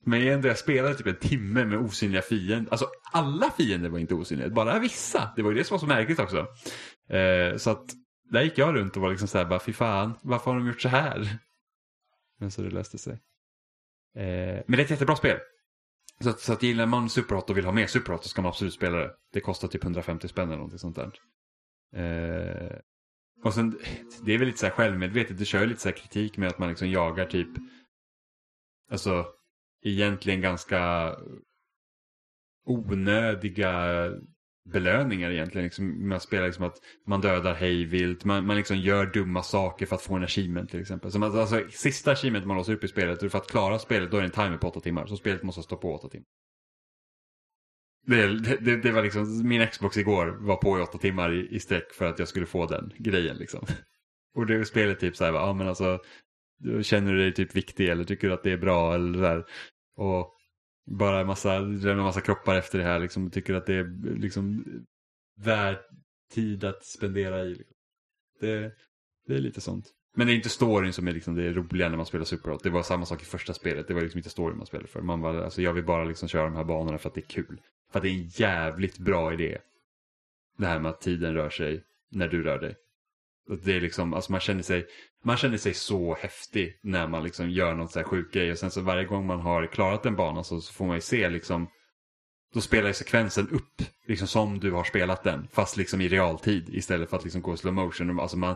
Men 0.05 0.27
ändå, 0.27 0.47
jag 0.47 0.57
spelade 0.57 0.95
typ 0.95 1.07
en 1.07 1.29
timme 1.29 1.65
med 1.65 1.79
osynliga 1.79 2.21
fiender. 2.21 2.71
Alltså 2.71 2.87
alla 3.11 3.51
fiender 3.51 3.89
var 3.89 3.99
inte 3.99 4.13
osynliga, 4.13 4.49
bara 4.49 4.79
vissa. 4.79 5.33
Det 5.35 5.41
var 5.41 5.51
ju 5.51 5.57
det 5.57 5.63
som 5.63 5.75
var 5.75 5.79
så 5.79 5.85
märkligt 5.85 6.19
också. 6.19 6.47
Eh, 7.15 7.57
så 7.57 7.69
att 7.69 7.85
där 8.29 8.41
gick 8.41 8.57
jag 8.57 8.75
runt 8.75 8.95
och 8.95 9.01
var 9.01 9.09
liksom 9.09 9.27
såhär, 9.27 9.45
bara 9.45 9.59
fy 9.59 9.73
fan, 9.73 10.13
varför 10.21 10.51
har 10.51 10.57
de 10.57 10.67
gjort 10.67 10.81
så 10.81 10.89
här? 10.89 11.37
Men 12.39 12.51
så 12.51 12.61
det 12.61 12.69
löste 12.69 12.97
sig. 12.97 13.13
Eh, 14.15 14.63
men 14.67 14.71
det 14.71 14.77
är 14.77 14.83
ett 14.83 14.89
jättebra 14.89 15.15
spel. 15.15 15.37
Så 16.23 16.29
att, 16.29 16.39
så 16.39 16.53
att 16.53 16.63
gillar 16.63 16.85
man 16.85 17.09
Superhot 17.09 17.49
och 17.49 17.57
vill 17.57 17.65
ha 17.65 17.71
mer 17.71 17.87
Superhot 17.87 18.23
så 18.23 18.29
ska 18.29 18.41
man 18.41 18.49
absolut 18.49 18.73
spela 18.73 18.97
det. 18.97 19.11
Det 19.33 19.41
kostar 19.41 19.67
typ 19.67 19.83
150 19.83 20.27
spänn 20.27 20.47
eller 20.47 20.55
någonting 20.55 20.79
sånt 20.79 20.95
där. 20.95 21.11
Eh, 21.95 22.77
och 23.43 23.53
sen, 23.53 23.79
det 24.25 24.33
är 24.33 24.37
väl 24.37 24.47
lite 24.47 24.59
så 24.59 24.65
här 24.65 24.73
självmedvetet, 24.73 25.37
det 25.37 25.45
kör 25.45 25.61
ju 25.61 25.67
lite 25.67 25.81
så 25.81 25.89
här 25.89 25.95
kritik 25.95 26.37
med 26.37 26.49
att 26.49 26.59
man 26.59 26.69
liksom 26.69 26.89
jagar 26.89 27.25
typ 27.25 27.49
alltså 28.91 29.25
egentligen 29.83 30.41
ganska 30.41 31.15
onödiga 32.65 34.09
belöningar 34.65 35.31
egentligen. 35.31 35.63
Liksom, 35.63 36.09
man 36.09 36.19
spelar 36.19 36.45
liksom 36.45 36.65
att 36.65 36.77
man 37.07 37.21
dödar 37.21 37.53
hejvilt, 37.53 38.25
man, 38.25 38.45
man 38.45 38.57
liksom 38.57 38.77
gör 38.77 39.05
dumma 39.05 39.43
saker 39.43 39.85
för 39.85 39.95
att 39.95 40.01
få 40.01 40.15
en 40.15 40.23
achievement 40.23 40.69
till 40.69 40.81
exempel. 40.81 41.11
Så 41.11 41.19
man, 41.19 41.39
alltså, 41.39 41.63
sista 41.71 42.11
achievement 42.11 42.45
man 42.45 42.57
låser 42.57 42.73
upp 42.73 42.83
i 42.83 42.87
spelet, 42.87 43.31
för 43.31 43.37
att 43.37 43.47
klara 43.47 43.79
spelet 43.79 44.11
då 44.11 44.17
är 44.17 44.21
det 44.21 44.27
en 44.27 44.31
timer 44.31 44.57
på 44.57 44.67
åtta 44.67 44.79
timmar. 44.79 45.05
Så 45.05 45.17
spelet 45.17 45.43
måste 45.43 45.63
stå 45.63 45.77
på 45.77 45.93
åtta 45.93 46.09
timmar. 46.09 46.25
Det, 48.07 48.27
det, 48.57 48.77
det, 48.77 48.91
var 48.91 49.03
liksom, 49.03 49.47
min 49.47 49.67
Xbox 49.67 49.97
igår 49.97 50.37
var 50.39 50.55
på 50.55 50.79
i 50.79 50.81
åtta 50.81 50.97
timmar 50.97 51.33
i, 51.33 51.55
i 51.55 51.59
sträck 51.59 51.93
för 51.93 52.05
att 52.05 52.19
jag 52.19 52.27
skulle 52.27 52.45
få 52.45 52.65
den 52.65 52.93
grejen 52.97 53.37
liksom. 53.37 53.65
Och 54.35 54.45
det 54.45 54.65
spelet 54.65 54.99
typ 54.99 55.15
så 55.15 55.25
här, 55.25 55.33
ja 55.33 55.53
men 55.53 55.67
alltså 55.67 55.99
Känner 56.81 57.13
du 57.13 57.19
dig 57.19 57.33
typ 57.33 57.55
viktig 57.55 57.89
eller 57.89 58.03
tycker 58.03 58.27
du 58.27 58.33
att 58.33 58.43
det 58.43 58.51
är 58.51 58.57
bra 58.57 58.95
eller 58.95 59.13
sådär. 59.13 59.45
Och 59.95 60.33
bara 60.85 61.19
en 61.19 61.27
massa, 61.27 61.55
en 61.55 61.97
massa 61.97 62.21
kroppar 62.21 62.55
efter 62.55 62.79
det 62.79 62.85
här 62.85 62.99
liksom. 62.99 63.31
Tycker 63.31 63.53
att 63.53 63.65
det 63.65 63.75
är 63.75 64.15
liksom 64.17 64.65
värt 65.37 65.85
tid 66.33 66.63
att 66.63 66.85
spendera 66.85 67.43
i. 67.43 67.49
Liksom. 67.49 67.75
Det, 68.39 68.71
det 69.27 69.35
är 69.35 69.39
lite 69.39 69.61
sånt. 69.61 69.85
Men 70.15 70.27
det 70.27 70.33
är 70.33 70.35
inte 70.35 70.49
storyn 70.49 70.93
som 70.93 71.07
är 71.07 71.11
liksom 71.11 71.35
det 71.35 71.53
roliga 71.53 71.89
när 71.89 71.97
man 71.97 72.05
spelar 72.05 72.25
Superhot. 72.25 72.63
Det 72.63 72.69
var 72.69 72.83
samma 72.83 73.05
sak 73.05 73.21
i 73.21 73.25
första 73.25 73.53
spelet. 73.53 73.87
Det 73.87 73.93
var 73.93 74.01
liksom 74.01 74.17
inte 74.17 74.29
storyn 74.29 74.57
man 74.57 74.65
spelade 74.65 74.87
för. 74.87 75.01
Man 75.01 75.21
var, 75.21 75.35
alltså 75.35 75.61
jag 75.61 75.73
vill 75.73 75.85
bara 75.85 76.03
liksom 76.03 76.27
köra 76.27 76.43
de 76.43 76.55
här 76.55 76.63
banorna 76.63 76.97
för 76.97 77.09
att 77.09 77.15
det 77.15 77.21
är 77.21 77.27
kul. 77.29 77.61
För 77.91 77.99
att 77.99 78.03
det 78.03 78.09
är 78.09 78.13
en 78.13 78.27
jävligt 78.27 78.97
bra 78.97 79.33
idé. 79.33 79.57
Det 80.57 80.65
här 80.65 80.79
med 80.79 80.89
att 80.89 81.01
tiden 81.01 81.33
rör 81.33 81.49
sig 81.49 81.83
när 82.11 82.27
du 82.27 82.43
rör 82.43 82.59
dig. 82.59 82.75
Det 83.65 83.75
är 83.75 83.81
liksom, 83.81 84.13
alltså 84.13 84.31
man 84.31 84.41
känner 84.41 84.63
sig, 84.63 84.85
man 85.23 85.37
känner 85.37 85.57
sig 85.57 85.73
så 85.73 86.15
häftig 86.15 86.79
när 86.83 87.07
man 87.07 87.23
liksom 87.23 87.49
gör 87.49 87.75
något 87.75 87.91
så 87.91 87.99
här 87.99 88.05
sjuk 88.05 88.33
grej. 88.33 88.51
Och 88.51 88.57
sen 88.57 88.71
så 88.71 88.81
varje 88.81 89.05
gång 89.05 89.25
man 89.25 89.39
har 89.39 89.65
klarat 89.65 90.05
en 90.05 90.15
bana 90.15 90.43
så, 90.43 90.61
så 90.61 90.73
får 90.73 90.85
man 90.85 90.95
ju 90.95 91.01
se 91.01 91.29
liksom, 91.29 91.67
då 92.53 92.61
spelar 92.61 92.87
ju 92.87 92.93
sekvensen 92.93 93.49
upp 93.49 93.81
liksom 94.07 94.27
som 94.27 94.59
du 94.59 94.71
har 94.71 94.83
spelat 94.83 95.23
den. 95.23 95.47
Fast 95.53 95.77
liksom 95.77 96.01
i 96.01 96.07
realtid 96.07 96.69
istället 96.69 97.09
för 97.09 97.17
att 97.17 97.23
liksom 97.23 97.41
gå 97.41 97.53
i 97.53 97.57
slow 97.57 97.73
motion. 97.73 98.19
Alltså, 98.19 98.37
man, 98.37 98.55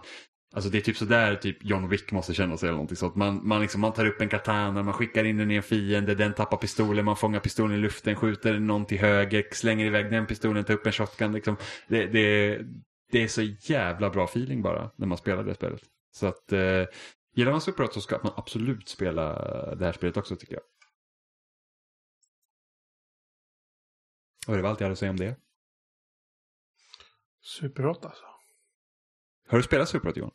alltså 0.54 0.70
det 0.70 0.78
är 0.78 0.82
typ 0.82 0.98
sådär 0.98 1.36
typ 1.36 1.58
John 1.62 1.90
Wick 1.90 2.12
måste 2.12 2.34
känna 2.34 2.58
sig 2.58 2.68
eller 2.68 2.76
någonting. 2.76 2.98
Så 2.98 3.08
att 3.08 3.16
man, 3.16 3.48
man, 3.48 3.62
liksom, 3.62 3.82
man 3.82 3.94
tar 3.94 4.06
upp 4.06 4.22
en 4.22 4.30
katana, 4.30 4.84
man 4.84 4.94
skickar 4.94 5.24
in 5.24 5.38
den 5.38 5.52
i 5.52 5.56
en 5.56 5.64
fiende, 5.64 6.16
den 6.16 6.34
tappar 6.34 6.58
pistolen, 6.58 7.06
man 7.06 7.16
fångar 7.16 7.40
pistolen 7.40 7.78
i 7.78 7.82
luften, 7.82 8.16
skjuter 8.16 8.60
någon 8.60 8.86
till 8.86 9.00
höger, 9.00 9.44
slänger 9.52 9.86
iväg 9.86 10.12
den 10.12 10.26
pistolen, 10.26 10.64
tar 10.64 10.74
upp 10.74 10.86
en 10.86 10.92
shotgun. 10.92 11.34
Liksom. 11.34 11.58
Det, 11.88 12.06
det, 12.06 12.60
det 13.16 13.24
är 13.24 13.28
så 13.28 13.42
jävla 13.42 14.10
bra 14.10 14.26
feeling 14.26 14.62
bara 14.62 14.92
när 14.96 15.08
man 15.08 15.18
spelar 15.18 15.44
det 15.44 15.56
spelet. 15.56 15.82
Så 16.12 16.28
att 16.28 16.52
eh, 16.52 16.86
gillar 17.34 17.52
man 17.52 17.62
Super 17.62 17.88
så 17.88 18.02
ska 18.02 18.20
man 18.24 18.34
absolut 18.36 18.90
spela 18.90 19.36
det 19.76 19.86
här 19.86 19.94
spelet 19.94 20.18
också 20.18 20.36
tycker 20.36 20.54
jag. 20.54 20.64
Och 24.48 24.56
det 24.56 24.62
var 24.62 24.70
allt 24.70 24.80
jag 24.80 24.86
hade 24.86 24.94
att 24.94 25.00
säga 25.00 25.12
om 25.12 25.18
det. 25.18 25.36
Superhot 27.42 28.06
alltså. 28.06 28.26
Har 29.48 29.58
du 29.58 29.64
spelat 29.64 29.90
Superhot 29.90 30.18
Johan? 30.18 30.34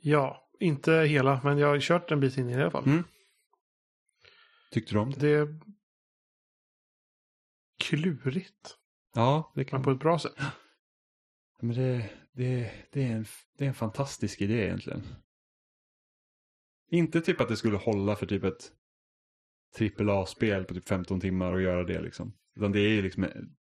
Ja, 0.00 0.50
inte 0.60 0.92
hela, 0.92 1.40
men 1.44 1.58
jag 1.58 1.68
har 1.68 1.80
kört 1.80 2.10
en 2.10 2.20
bit 2.20 2.36
in 2.36 2.50
i 2.50 2.52
det 2.52 2.58
i 2.58 2.62
alla 2.62 2.70
fall. 2.70 2.84
Mm. 2.84 3.04
Tyckte 4.70 4.94
du 4.94 4.98
om 4.98 5.10
det? 5.10 5.20
Det 5.20 5.30
är 5.30 5.60
klurigt. 7.78 8.76
Ja, 9.14 9.52
det 9.54 9.64
kan 9.64 9.78
Men 9.78 9.84
på 9.84 9.90
ett 9.90 10.00
bra 10.00 10.18
sätt. 10.18 10.34
Men 11.60 11.76
det, 11.76 12.10
det, 12.32 12.72
det, 12.90 13.02
är 13.02 13.12
en, 13.12 13.24
det 13.56 13.64
är 13.64 13.68
en 13.68 13.74
fantastisk 13.74 14.40
idé 14.40 14.64
egentligen. 14.64 15.02
Inte 16.90 17.20
typ 17.20 17.40
att 17.40 17.48
det 17.48 17.56
skulle 17.56 17.76
hålla 17.76 18.16
för 18.16 18.26
typ 18.26 18.44
ett 18.44 18.72
trippel 19.76 20.10
A-spel 20.10 20.64
på 20.64 20.74
typ 20.74 20.88
15 20.88 21.20
timmar 21.20 21.52
och 21.52 21.62
göra 21.62 21.84
det 21.84 22.00
liksom. 22.00 22.32
Utan 22.56 22.72
det 22.72 22.80
är 22.80 22.88
ju 22.88 23.02
liksom 23.02 23.26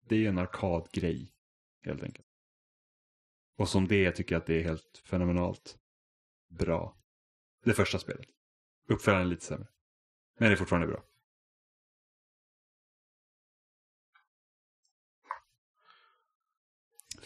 det 0.07 0.25
är 0.25 0.29
en 0.29 0.37
arkadgrej 0.37 1.33
helt 1.85 2.03
enkelt. 2.03 2.27
Och 3.57 3.69
som 3.69 3.87
det 3.87 4.11
tycker 4.11 4.35
jag 4.35 4.39
att 4.39 4.47
det 4.47 4.59
är 4.59 4.63
helt 4.63 5.01
fenomenalt 5.05 5.77
bra. 6.49 6.97
Det 7.63 7.73
första 7.73 7.99
spelet. 7.99 8.27
Uppföljaren 8.87 9.27
är 9.27 9.29
lite 9.29 9.45
sämre. 9.45 9.67
Men 10.39 10.49
det 10.49 10.53
är 10.53 10.57
fortfarande 10.57 10.87
bra. 10.87 11.03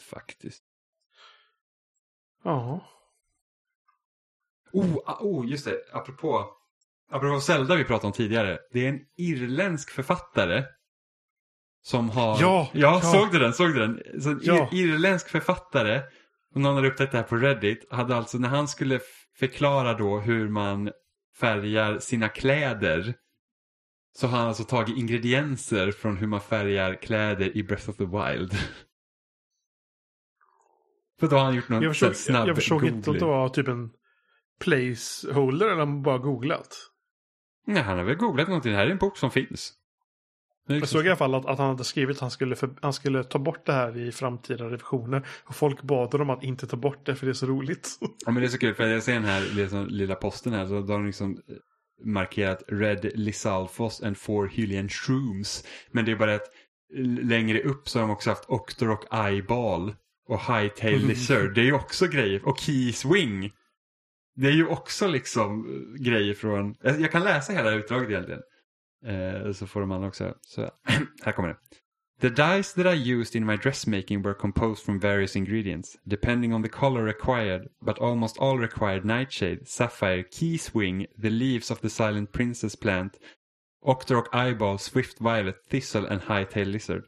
Faktiskt. 0.09 0.63
Ja. 2.43 2.91
Oh, 4.73 4.97
ah, 5.05 5.17
oh, 5.19 5.49
just 5.49 5.65
det. 5.65 5.81
Apropå, 5.91 6.49
apropå 7.11 7.39
Zelda 7.39 7.75
vi 7.75 7.83
pratade 7.83 8.07
om 8.07 8.13
tidigare. 8.13 8.59
Det 8.71 8.85
är 8.85 8.89
en 8.89 8.99
irländsk 9.17 9.89
författare. 9.89 10.63
Som 11.81 12.09
har... 12.09 12.41
Ja! 12.41 12.69
Ja, 12.73 13.01
ja. 13.03 13.11
såg 13.11 13.31
du 13.31 13.39
den? 13.39 13.53
Såg 13.53 13.73
du 13.73 13.79
den? 13.79 14.21
Så 14.21 14.29
en 14.29 14.39
ja. 14.43 14.69
ir 14.71 14.85
irländsk 14.85 15.29
författare. 15.29 16.01
Och 16.53 16.61
någon 16.61 16.75
har 16.75 16.85
upptäckt 16.85 17.11
det 17.11 17.17
här 17.17 17.25
på 17.25 17.35
Reddit. 17.35 17.91
Hade 17.91 18.15
alltså 18.15 18.37
när 18.37 18.49
han 18.49 18.67
skulle 18.67 18.99
förklara 19.35 19.93
då 19.93 20.19
hur 20.19 20.49
man 20.49 20.91
färgar 21.39 21.99
sina 21.99 22.29
kläder. 22.29 23.13
Så 24.17 24.27
har 24.27 24.37
han 24.37 24.47
alltså 24.47 24.63
tagit 24.63 24.97
ingredienser 24.97 25.91
från 25.91 26.17
hur 26.17 26.27
man 26.27 26.41
färgar 26.41 27.01
kläder 27.01 27.57
i 27.57 27.63
Breath 27.63 27.89
of 27.89 27.97
the 27.97 28.05
Wild. 28.05 28.53
För 31.19 31.27
då 31.27 31.35
har 31.35 31.43
han 31.43 31.55
gjort 31.55 31.69
någon 31.69 31.83
jag 31.83 31.91
förstod, 31.91 32.15
snabb 32.15 32.47
Jag 32.47 32.55
förstod 32.55 32.83
inte 32.83 33.11
att 33.11 33.19
det 33.19 33.25
var 33.25 33.49
typ 33.49 33.67
en 33.67 33.89
placeholder 34.59 35.65
eller 35.65 35.79
han 35.79 36.01
bara 36.01 36.17
googlat. 36.17 36.75
Nej, 37.67 37.83
han 37.83 37.97
har 37.97 38.05
väl 38.05 38.15
googlat 38.15 38.47
någonting. 38.47 38.71
Det 38.71 38.77
här 38.77 38.87
är 38.87 38.91
en 38.91 38.97
bok 38.97 39.17
som 39.17 39.31
finns. 39.31 39.73
Jag 40.67 40.75
liksom... 40.75 40.99
såg 40.99 41.05
i 41.05 41.09
alla 41.09 41.17
fall 41.17 41.35
att, 41.35 41.45
att 41.45 41.57
han 41.57 41.67
hade 41.67 41.83
skrivit 41.83 42.15
att 42.15 42.21
han 42.21 42.31
skulle, 42.31 42.55
för, 42.55 42.69
han 42.81 42.93
skulle 42.93 43.23
ta 43.23 43.39
bort 43.39 43.65
det 43.65 43.73
här 43.73 43.97
i 43.97 44.11
framtida 44.11 44.65
revisioner. 44.65 45.27
Och 45.43 45.55
folk 45.55 45.81
bad 45.81 46.11
honom 46.11 46.29
att 46.29 46.43
inte 46.43 46.67
ta 46.67 46.77
bort 46.77 47.05
det 47.05 47.15
för 47.15 47.25
det 47.25 47.31
är 47.31 47.33
så 47.33 47.45
roligt. 47.45 47.89
Ja 48.25 48.31
men 48.31 48.41
det 48.41 48.47
är 48.47 48.51
så 48.51 48.57
kul 48.57 48.73
för 48.73 48.87
jag 48.87 49.03
ser 49.03 49.13
den 49.13 49.23
här 49.23 49.55
liksom, 49.55 49.87
lilla 49.87 50.15
posten 50.15 50.53
här 50.53 50.65
så 50.65 50.81
då 50.81 50.93
har 50.93 50.99
de 50.99 51.05
liksom 51.05 51.37
markerat 52.03 52.63
Red 52.67 53.11
Lisalfos 53.15 54.03
and 54.03 54.17
four 54.17 54.47
Hylian 54.47 54.89
Shrooms. 54.89 55.63
Men 55.91 56.05
det 56.05 56.11
är 56.11 56.15
bara 56.15 56.35
att 56.35 56.49
längre 57.21 57.61
upp 57.61 57.89
så 57.89 57.99
har 57.99 58.07
de 58.07 58.13
också 58.13 58.29
haft 58.29 58.45
Octor 58.49 58.89
och 58.89 59.13
Eyeball 59.13 59.93
och 60.27 60.39
Hightail 60.39 60.95
mm. 60.95 61.07
Lizard, 61.07 61.53
det 61.55 61.61
är 61.61 61.65
ju 61.65 61.73
också 61.73 62.07
grejer. 62.07 62.47
Och 62.47 62.59
Keys 62.59 63.05
Wing. 63.05 63.53
Det 64.35 64.47
är 64.47 64.51
ju 64.51 64.67
också 64.67 65.07
liksom 65.07 65.65
eh, 65.65 66.03
grejer 66.03 66.33
från, 66.33 66.75
jag 66.81 67.11
kan 67.11 67.23
läsa 67.23 67.53
hela 67.53 67.71
utdraget 67.71 68.09
egentligen. 68.09 68.41
Eh, 69.05 69.51
så 69.51 69.67
får 69.67 69.81
de 69.81 69.91
andra 69.91 70.07
också. 70.07 70.33
Så, 70.41 70.61
här 71.23 71.31
kommer 71.31 71.49
det. 71.49 71.57
The 72.21 72.29
dyes 72.29 72.73
that 72.73 72.85
I 72.85 72.93
used 72.93 73.35
in 73.35 73.45
my 73.45 73.57
dressmaking 73.57 74.21
were 74.21 74.33
composed 74.33 74.85
from 74.85 74.99
various 74.99 75.35
ingredients, 75.35 75.97
depending 76.05 76.53
on 76.53 76.63
the 76.63 76.69
color 76.69 77.03
required, 77.03 77.67
but 77.81 77.99
almost 77.99 78.37
all 78.39 78.57
required 78.57 79.03
nightshade, 79.03 79.67
sapphire, 79.67 80.23
key 80.23 80.57
swing, 80.57 81.07
the 81.17 81.29
leaves 81.29 81.69
of 81.69 81.81
the 81.81 81.89
silent 81.89 82.31
princess 82.31 82.73
plant, 82.73 83.17
octorok 83.83 84.27
eyeball, 84.33 84.77
swift 84.77 85.19
violet, 85.19 85.57
thistle, 85.69 86.05
and 86.05 86.21
high-tailed 86.21 86.69
lizard. 86.69 87.03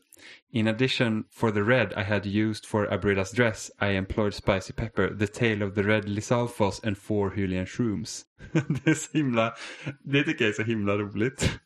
In 0.52 0.68
addition, 0.68 1.24
for 1.30 1.52
the 1.52 1.64
red 1.64 1.94
I 1.94 2.04
had 2.04 2.26
used 2.26 2.66
for 2.66 2.88
Abridas 2.88 3.36
dress, 3.36 3.72
I 3.80 3.98
employed 3.98 4.34
spicy 4.34 4.74
pepper, 4.74 5.10
the 5.10 5.28
tail 5.28 5.64
of 5.64 5.76
the 5.76 5.84
red 5.84 6.06
Lysalfos 6.06 6.84
and 6.84 6.98
four 6.98 7.32
Hylian 7.32 7.66
shrooms. 7.66 8.26
det 8.52 8.88
är 8.88 8.94
så 8.94 9.18
himla, 9.18 9.54
det 10.04 10.24
tycker 10.24 10.46
jag 10.46 10.50
är 10.50 10.56
så 10.56 10.64
himla 10.64 10.98
roligt. 10.98 11.60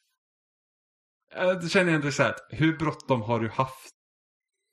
Eh, 1.35 1.51
då 1.51 1.67
känner 1.67 1.91
jag 1.91 1.95
ändå 1.95 2.11
så 2.11 2.23
här, 2.23 2.29
att 2.29 2.47
hur 2.49 2.77
bråttom 2.77 3.21
har 3.21 3.39
du 3.39 3.49
haft 3.49 3.91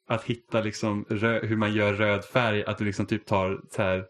att 0.09 0.25
hitta 0.25 0.61
liksom 0.61 1.05
rö- 1.05 1.47
hur 1.47 1.57
man 1.57 1.75
gör 1.75 1.95
röd 1.95 2.25
färg? 2.25 2.65
Att 2.65 2.79
du 2.79 2.85
liksom 2.85 3.07
typ 3.07 3.27
tar 3.27 3.61
så 3.71 3.83
här, 3.83 4.07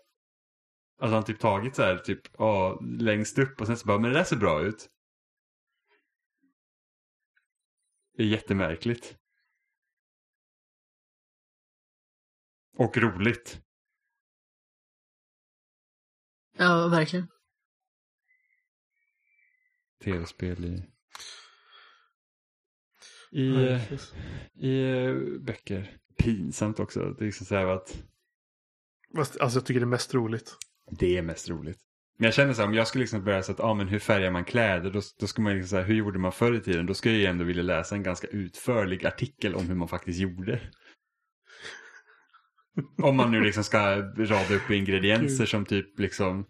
alltså 1.00 1.14
han 1.14 1.24
typ 1.24 1.38
tagit 1.40 1.76
så 1.76 1.82
här 1.82 1.96
typ, 1.96 2.20
ja, 2.38 2.80
längst 2.82 3.38
upp 3.38 3.60
och 3.60 3.66
sen 3.66 3.76
så 3.76 3.86
bara, 3.86 3.98
men 3.98 4.10
det 4.10 4.18
där 4.18 4.24
ser 4.24 4.36
bra 4.36 4.62
ut. 4.62 4.88
Det 8.16 8.22
är 8.22 8.26
jättemärkligt. 8.26 9.16
Och 12.78 12.96
roligt. 12.96 13.60
Ja, 16.58 16.88
verkligen. 16.88 17.28
Tv-spel 20.04 20.64
i... 20.64 20.82
I, 23.30 23.48
Ja, 23.48 23.80
i 24.54 24.82
eh, 25.04 25.14
böcker. 25.40 25.96
Pinsamt 26.18 26.80
också. 26.80 27.00
Det 27.00 27.24
är 27.24 27.26
liksom 27.26 27.46
så 27.46 27.54
här 27.54 27.66
att 27.66 28.02
Alltså 29.16 29.58
jag 29.58 29.66
tycker 29.66 29.80
det 29.80 29.84
är 29.84 29.86
mest 29.86 30.14
roligt. 30.14 30.56
det 30.98 31.16
är 31.18 31.22
mest 31.22 31.48
roligt. 31.48 31.78
Men 32.18 32.24
jag 32.24 32.34
känner 32.34 32.52
så 32.52 32.62
här, 32.62 32.68
om 32.68 32.74
jag 32.74 32.88
skulle 32.88 33.02
liksom 33.02 33.24
börja 33.24 33.42
så 33.42 33.52
att, 33.52 33.58
ja 33.58 33.74
men 33.74 33.88
hur 33.88 33.98
färgar 33.98 34.30
man 34.30 34.44
kläder? 34.44 34.90
Då, 34.90 35.00
då 35.20 35.26
ska 35.26 35.42
man 35.42 35.52
liksom 35.54 35.68
så 35.68 35.76
här, 35.76 35.84
hur 35.84 35.94
gjorde 35.94 36.18
man 36.18 36.32
förr 36.32 36.54
i 36.54 36.60
tiden? 36.60 36.86
Då 36.86 36.94
skulle 36.94 37.14
jag 37.14 37.20
ju 37.20 37.26
ändå 37.26 37.44
vilja 37.44 37.62
läsa 37.62 37.94
en 37.94 38.02
ganska 38.02 38.26
utförlig 38.26 39.06
artikel 39.06 39.54
om 39.54 39.66
hur 39.68 39.74
man 39.74 39.88
faktiskt 39.88 40.18
gjorde. 40.18 40.60
Om 43.02 43.16
man 43.16 43.30
nu 43.30 43.40
liksom 43.40 43.64
ska 43.64 43.96
rada 44.16 44.54
upp 44.54 44.70
ingredienser 44.70 45.46
som 45.46 45.64
typ 45.64 45.98
liksom... 45.98 46.46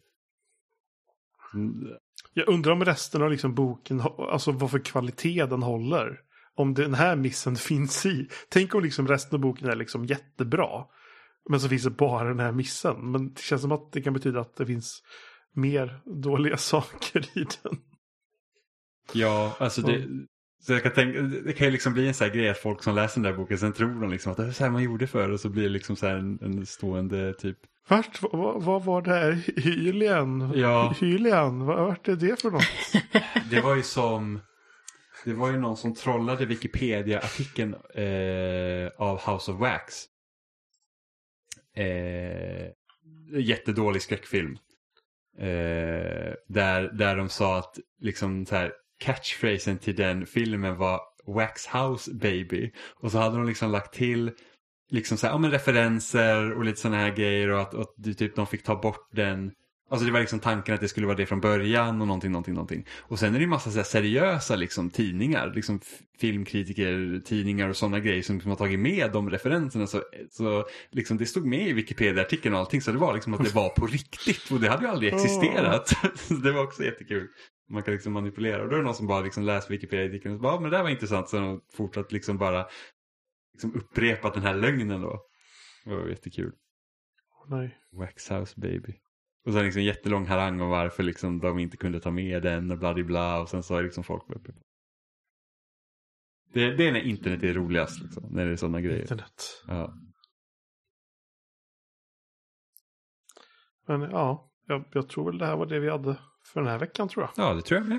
Jag 2.34 2.48
undrar 2.48 2.72
om 2.72 2.84
resten 2.84 3.22
av 3.22 3.30
liksom 3.30 3.54
boken, 3.54 4.00
alltså 4.00 4.52
vad 4.52 4.70
för 4.70 4.78
kvalitet 4.78 5.46
den 5.46 5.62
håller. 5.62 6.20
Om 6.54 6.74
den 6.74 6.94
här 6.94 7.16
missen 7.16 7.56
finns 7.68 8.06
i. 8.06 8.28
Tänk 8.48 8.74
om 8.74 8.82
liksom 8.82 9.08
resten 9.08 9.36
av 9.36 9.40
boken 9.40 9.68
är 9.68 9.76
liksom 9.76 10.04
jättebra. 10.04 10.84
Men 11.50 11.60
så 11.60 11.68
finns 11.68 11.84
det 11.84 11.90
bara 11.90 12.28
den 12.28 12.40
här 12.40 12.52
missen. 12.52 13.10
Men 13.12 13.34
det 13.34 13.40
känns 13.40 13.62
som 13.62 13.72
att 13.72 13.92
det 13.92 14.02
kan 14.02 14.12
betyda 14.12 14.40
att 14.40 14.56
det 14.56 14.66
finns 14.66 15.02
mer 15.54 16.00
dåliga 16.22 16.56
saker 16.72 17.38
i 17.38 17.46
den. 17.62 17.78
Ja, 19.12 19.56
alltså 19.58 19.82
det... 19.82 20.06
Så 20.60 20.72
jag 20.72 20.82
kan 20.82 20.92
tänka, 20.92 21.20
det 21.20 21.52
kan 21.52 21.66
ju 21.66 21.70
liksom 21.70 21.92
bli 21.92 22.08
en 22.08 22.14
sån 22.14 22.26
här 22.26 22.34
grej 22.34 22.48
att 22.48 22.58
folk 22.58 22.82
som 22.82 22.94
läser 22.94 23.20
den 23.20 23.32
där 23.32 23.38
boken 23.38 23.58
sen 23.58 23.72
tror 23.72 24.00
de 24.00 24.10
liksom 24.10 24.32
att 24.32 24.38
det 24.38 24.44
är 24.46 24.50
så 24.50 24.64
här 24.64 24.70
man 24.70 24.82
gjorde 24.82 25.06
förr 25.06 25.30
och 25.30 25.40
så 25.40 25.48
blir 25.48 25.62
det 25.62 25.68
liksom 25.68 25.96
så 25.96 26.06
här 26.06 26.14
en, 26.16 26.38
en 26.42 26.66
stående 26.66 27.34
typ. 27.34 27.58
Vart, 27.88 28.22
vad, 28.22 28.62
vad 28.62 28.84
var 28.84 29.02
det 29.02 29.10
här? 29.10 29.32
Hylian? 29.60 30.52
Ja. 30.56 30.94
Hylian? 31.00 31.66
Vad- 31.66 31.86
Vart 31.86 32.08
är 32.08 32.16
det 32.16 32.40
för 32.40 32.50
något? 32.50 32.62
Det 33.50 33.60
var 33.60 33.76
ju 33.76 33.82
som, 33.82 34.40
det 35.24 35.32
var 35.32 35.50
ju 35.50 35.58
någon 35.58 35.76
som 35.76 35.94
trollade 35.94 36.46
Wikipedia-artikeln 36.46 37.74
eh, 37.94 38.90
av 38.98 39.20
House 39.32 39.50
of 39.52 39.60
Wax. 39.60 40.04
Eh, 41.76 42.68
jättedålig 43.40 44.02
skräckfilm. 44.02 44.58
Eh, 45.38 46.34
där, 46.48 46.90
där 46.98 47.16
de 47.16 47.28
sa 47.28 47.58
att 47.58 47.78
liksom 48.00 48.46
så 48.46 48.54
här, 48.56 48.72
catchphrasen 48.98 49.78
till 49.78 49.96
den 49.96 50.26
filmen 50.26 50.76
var 50.76 51.00
Wax 51.26 51.66
House 51.66 52.14
Baby. 52.14 52.70
Och 53.00 53.12
så 53.12 53.18
hade 53.18 53.36
de 53.36 53.46
liksom 53.46 53.70
lagt 53.70 53.94
till 53.94 54.30
liksom 54.90 55.18
så 55.18 55.26
här, 55.26 55.34
ja, 55.34 55.38
men 55.38 55.50
referenser 55.50 56.52
och 56.52 56.64
lite 56.64 56.80
sådana 56.80 56.96
här 56.96 57.16
grejer 57.16 57.48
och 57.48 57.60
att, 57.60 57.74
och 57.74 57.94
typ, 58.18 58.36
de 58.36 58.46
fick 58.46 58.62
ta 58.62 58.76
bort 58.76 59.08
den. 59.12 59.52
Alltså 59.90 60.06
det 60.06 60.12
var 60.12 60.20
liksom 60.20 60.40
tanken 60.40 60.74
att 60.74 60.80
det 60.80 60.88
skulle 60.88 61.06
vara 61.06 61.16
det 61.16 61.26
från 61.26 61.40
början 61.40 62.00
och 62.00 62.06
någonting, 62.06 62.32
någonting, 62.32 62.54
någonting. 62.54 62.86
Och 62.98 63.18
sen 63.18 63.34
är 63.34 63.38
det 63.38 63.42
ju 63.42 63.46
massa 63.46 63.70
så 63.70 63.82
seriösa 63.82 64.56
liksom, 64.56 64.90
tidningar, 64.90 65.52
liksom 65.54 65.80
filmkritiker, 66.20 67.20
tidningar 67.24 67.68
och 67.68 67.76
sådana 67.76 68.00
grejer 68.00 68.22
som, 68.22 68.40
som 68.40 68.50
har 68.50 68.56
tagit 68.56 68.80
med 68.80 69.12
de 69.12 69.30
referenserna. 69.30 69.86
Så, 69.86 70.02
så 70.30 70.64
liksom, 70.90 71.18
det 71.18 71.26
stod 71.26 71.46
med 71.46 71.68
i 71.68 71.72
Wikipedia-artikeln 71.72 72.54
och 72.54 72.60
allting 72.60 72.82
så 72.82 72.92
det 72.92 72.98
var 72.98 73.14
liksom 73.14 73.34
att 73.34 73.44
det 73.44 73.54
var 73.54 73.68
på 73.68 73.86
riktigt 73.86 74.50
och 74.50 74.60
det 74.60 74.68
hade 74.68 74.82
ju 74.82 74.90
aldrig 74.90 75.14
existerat. 75.14 75.88
Så 76.14 76.34
det 76.34 76.52
var 76.52 76.64
också 76.64 76.84
jättekul. 76.84 77.28
Man 77.68 77.82
kan 77.82 77.94
liksom 77.94 78.12
manipulera 78.12 78.62
och 78.62 78.68
då 78.68 78.74
är 78.74 78.78
det 78.78 78.84
någon 78.84 78.94
som 78.94 79.06
bara 79.06 79.20
liksom 79.20 79.42
läst 79.42 79.70
Wikipedia-artikeln 79.70 80.34
och 80.34 80.40
bara, 80.40 80.52
ja, 80.52 80.60
men 80.60 80.70
det 80.70 80.76
där 80.76 80.82
var 80.82 80.90
intressant. 80.90 81.30
De 81.30 81.44
har 81.44 81.60
fortsatt 81.72 82.12
liksom 82.12 82.38
bara 82.38 82.66
liksom 83.52 83.74
upprepat 83.74 84.34
den 84.34 84.42
här 84.42 84.54
lögnen 84.54 85.00
då. 85.00 85.22
Det 85.84 85.96
var 85.96 86.08
jättekul. 86.08 86.52
Nej. 87.48 87.78
Waxhouse 87.92 88.60
baby. 88.60 88.94
Och 89.44 89.52
sen 89.52 89.64
liksom 89.64 89.82
jättelång 89.82 90.26
harang 90.26 90.60
om 90.60 90.68
varför 90.70 91.02
liksom 91.02 91.38
de 91.38 91.58
inte 91.58 91.76
kunde 91.76 92.00
ta 92.00 92.10
med 92.10 92.42
den 92.42 92.70
och 92.70 92.78
bla 92.78 92.94
bla 92.94 93.04
bla 93.04 93.40
och 93.40 93.48
sen 93.48 93.62
så 93.62 93.76
är 93.76 93.82
liksom 93.82 94.04
folk. 94.04 94.22
Det, 96.52 96.76
det 96.76 96.88
är 96.88 96.92
när 96.92 97.00
internet 97.00 97.42
är 97.42 97.54
roligast 97.54 98.02
liksom, 98.02 98.28
när 98.30 98.46
det 98.46 98.52
är 98.52 98.56
sådana 98.56 98.80
grejer. 98.80 99.00
Internet. 99.00 99.64
Ja. 99.66 99.94
Men 103.86 104.00
ja, 104.00 104.52
jag, 104.66 104.84
jag 104.92 105.08
tror 105.08 105.30
väl 105.30 105.38
det 105.38 105.46
här 105.46 105.56
var 105.56 105.66
det 105.66 105.80
vi 105.80 105.90
hade 105.90 106.18
för 106.52 106.60
den 106.60 106.70
här 106.70 106.78
veckan 106.78 107.08
tror 107.08 107.24
jag. 107.36 107.44
ja, 107.46 107.54
det 107.54 107.62
tror 107.62 107.80
jag 107.80 107.88
med. 107.88 107.98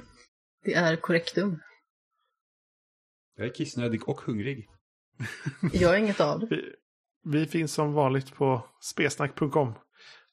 Det 0.63 0.73
är 0.73 0.95
korrektum. 0.95 1.59
Jag 3.35 3.47
är 3.47 3.53
kissnödig 3.53 4.09
och 4.09 4.21
hungrig. 4.21 4.69
Jag 5.73 5.93
är 5.93 5.97
inget 5.99 6.19
av 6.21 6.39
det. 6.39 6.45
Vi, 6.49 6.75
vi 7.23 7.45
finns 7.45 7.73
som 7.73 7.93
vanligt 7.93 8.33
på 8.35 8.65
spesnack.com. 8.81 9.73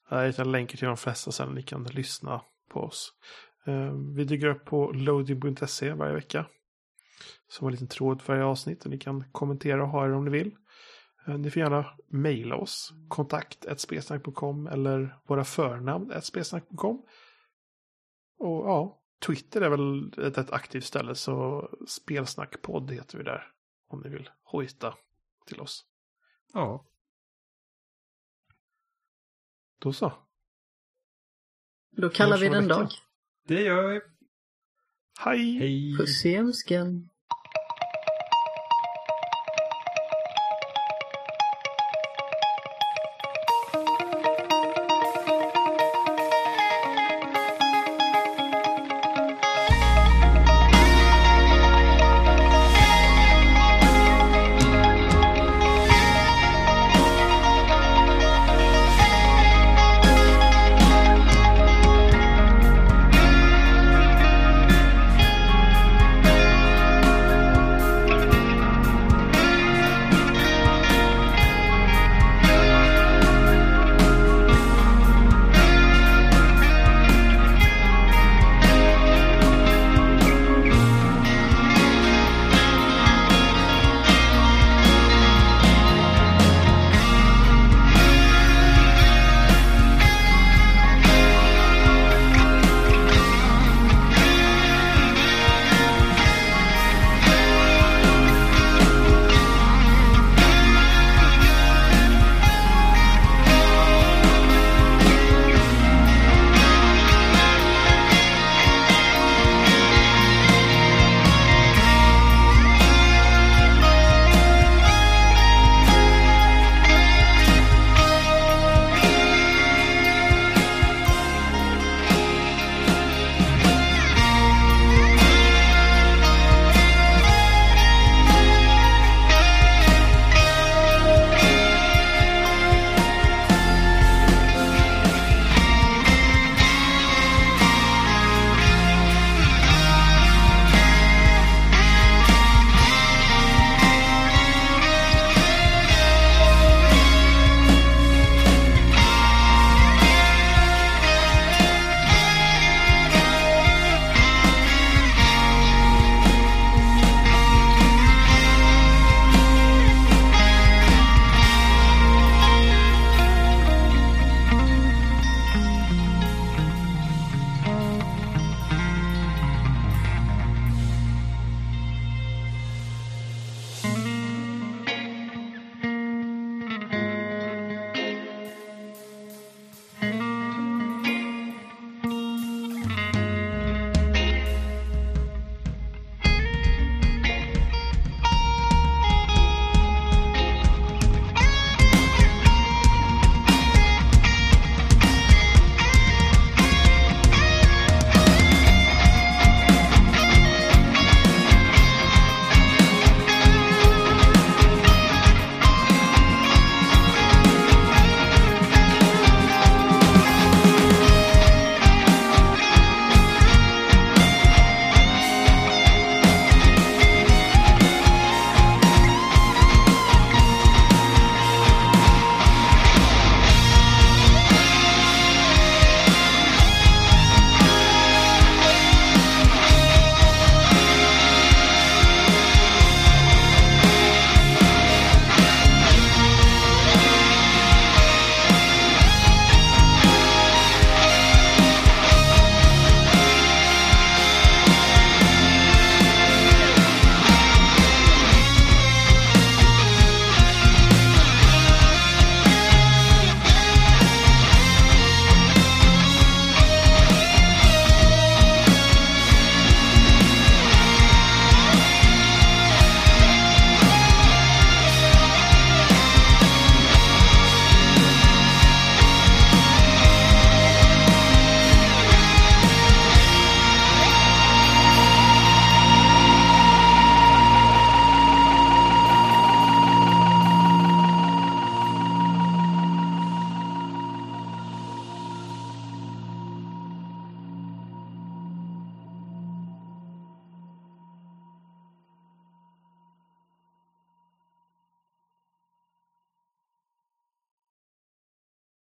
Jag 0.09 0.27
hittar 0.27 0.45
länkar 0.45 0.77
till 0.77 0.87
de 0.87 0.97
flesta 0.97 1.31
sen 1.31 1.49
ni 1.55 1.63
kan 1.63 1.83
lyssna 1.83 2.41
på 2.69 2.79
oss. 2.79 3.13
Eh, 3.65 3.91
Vi 4.15 4.23
dyker 4.23 4.47
upp 4.47 4.65
på 4.65 4.91
loading.se 4.91 5.93
varje 5.93 6.13
vecka. 6.13 6.45
Som 7.49 7.67
en 7.67 7.71
liten 7.71 7.87
tråd 7.87 8.21
för 8.21 8.33
varje 8.33 8.45
avsnitt. 8.45 8.85
Och 8.85 8.91
ni 8.91 8.97
kan 8.99 9.23
kommentera 9.31 9.83
och 9.83 9.89
ha 9.89 10.05
er 10.05 10.13
om 10.13 10.25
ni 10.25 10.31
vill. 10.31 10.55
Eh, 11.27 11.37
Ni 11.37 11.51
får 11.51 11.59
gärna 11.61 11.85
mejla 12.09 12.55
oss. 12.55 12.93
Kontakt 13.07 13.79
spesnack.com 13.79 14.67
eller 14.67 15.17
våra 15.27 15.43
förnamn 15.43 16.21
spesnack.com. 16.21 17.05
Och 18.37 18.65
ja, 18.65 19.01
Twitter 19.25 19.61
är 19.61 19.69
väl 19.69 20.13
ett, 20.27 20.37
ett 20.37 20.51
aktivt 20.51 20.83
ställe. 20.83 21.15
Så 21.15 21.69
spelsnackpodd 21.87 22.91
heter 22.91 23.17
vi 23.17 23.23
där. 23.23 23.51
Om 23.87 24.01
ni 24.01 24.09
vill 24.09 24.29
hojta 24.43 24.97
till 25.45 25.59
oss. 25.59 25.85
Ja. 26.53 26.85
Då 29.79 29.93
så. 29.93 30.13
Då 31.91 32.09
kallar 32.09 32.37
vi 32.37 32.49
den 32.49 32.67
dag. 32.67 32.89
Det 33.47 33.61
gör 33.61 33.87
vi. 33.87 34.01
Hej! 35.19 35.57
Hej! 35.57 35.97
Puss 35.97 36.25
i 36.25 36.37
ömskan. 36.37 37.09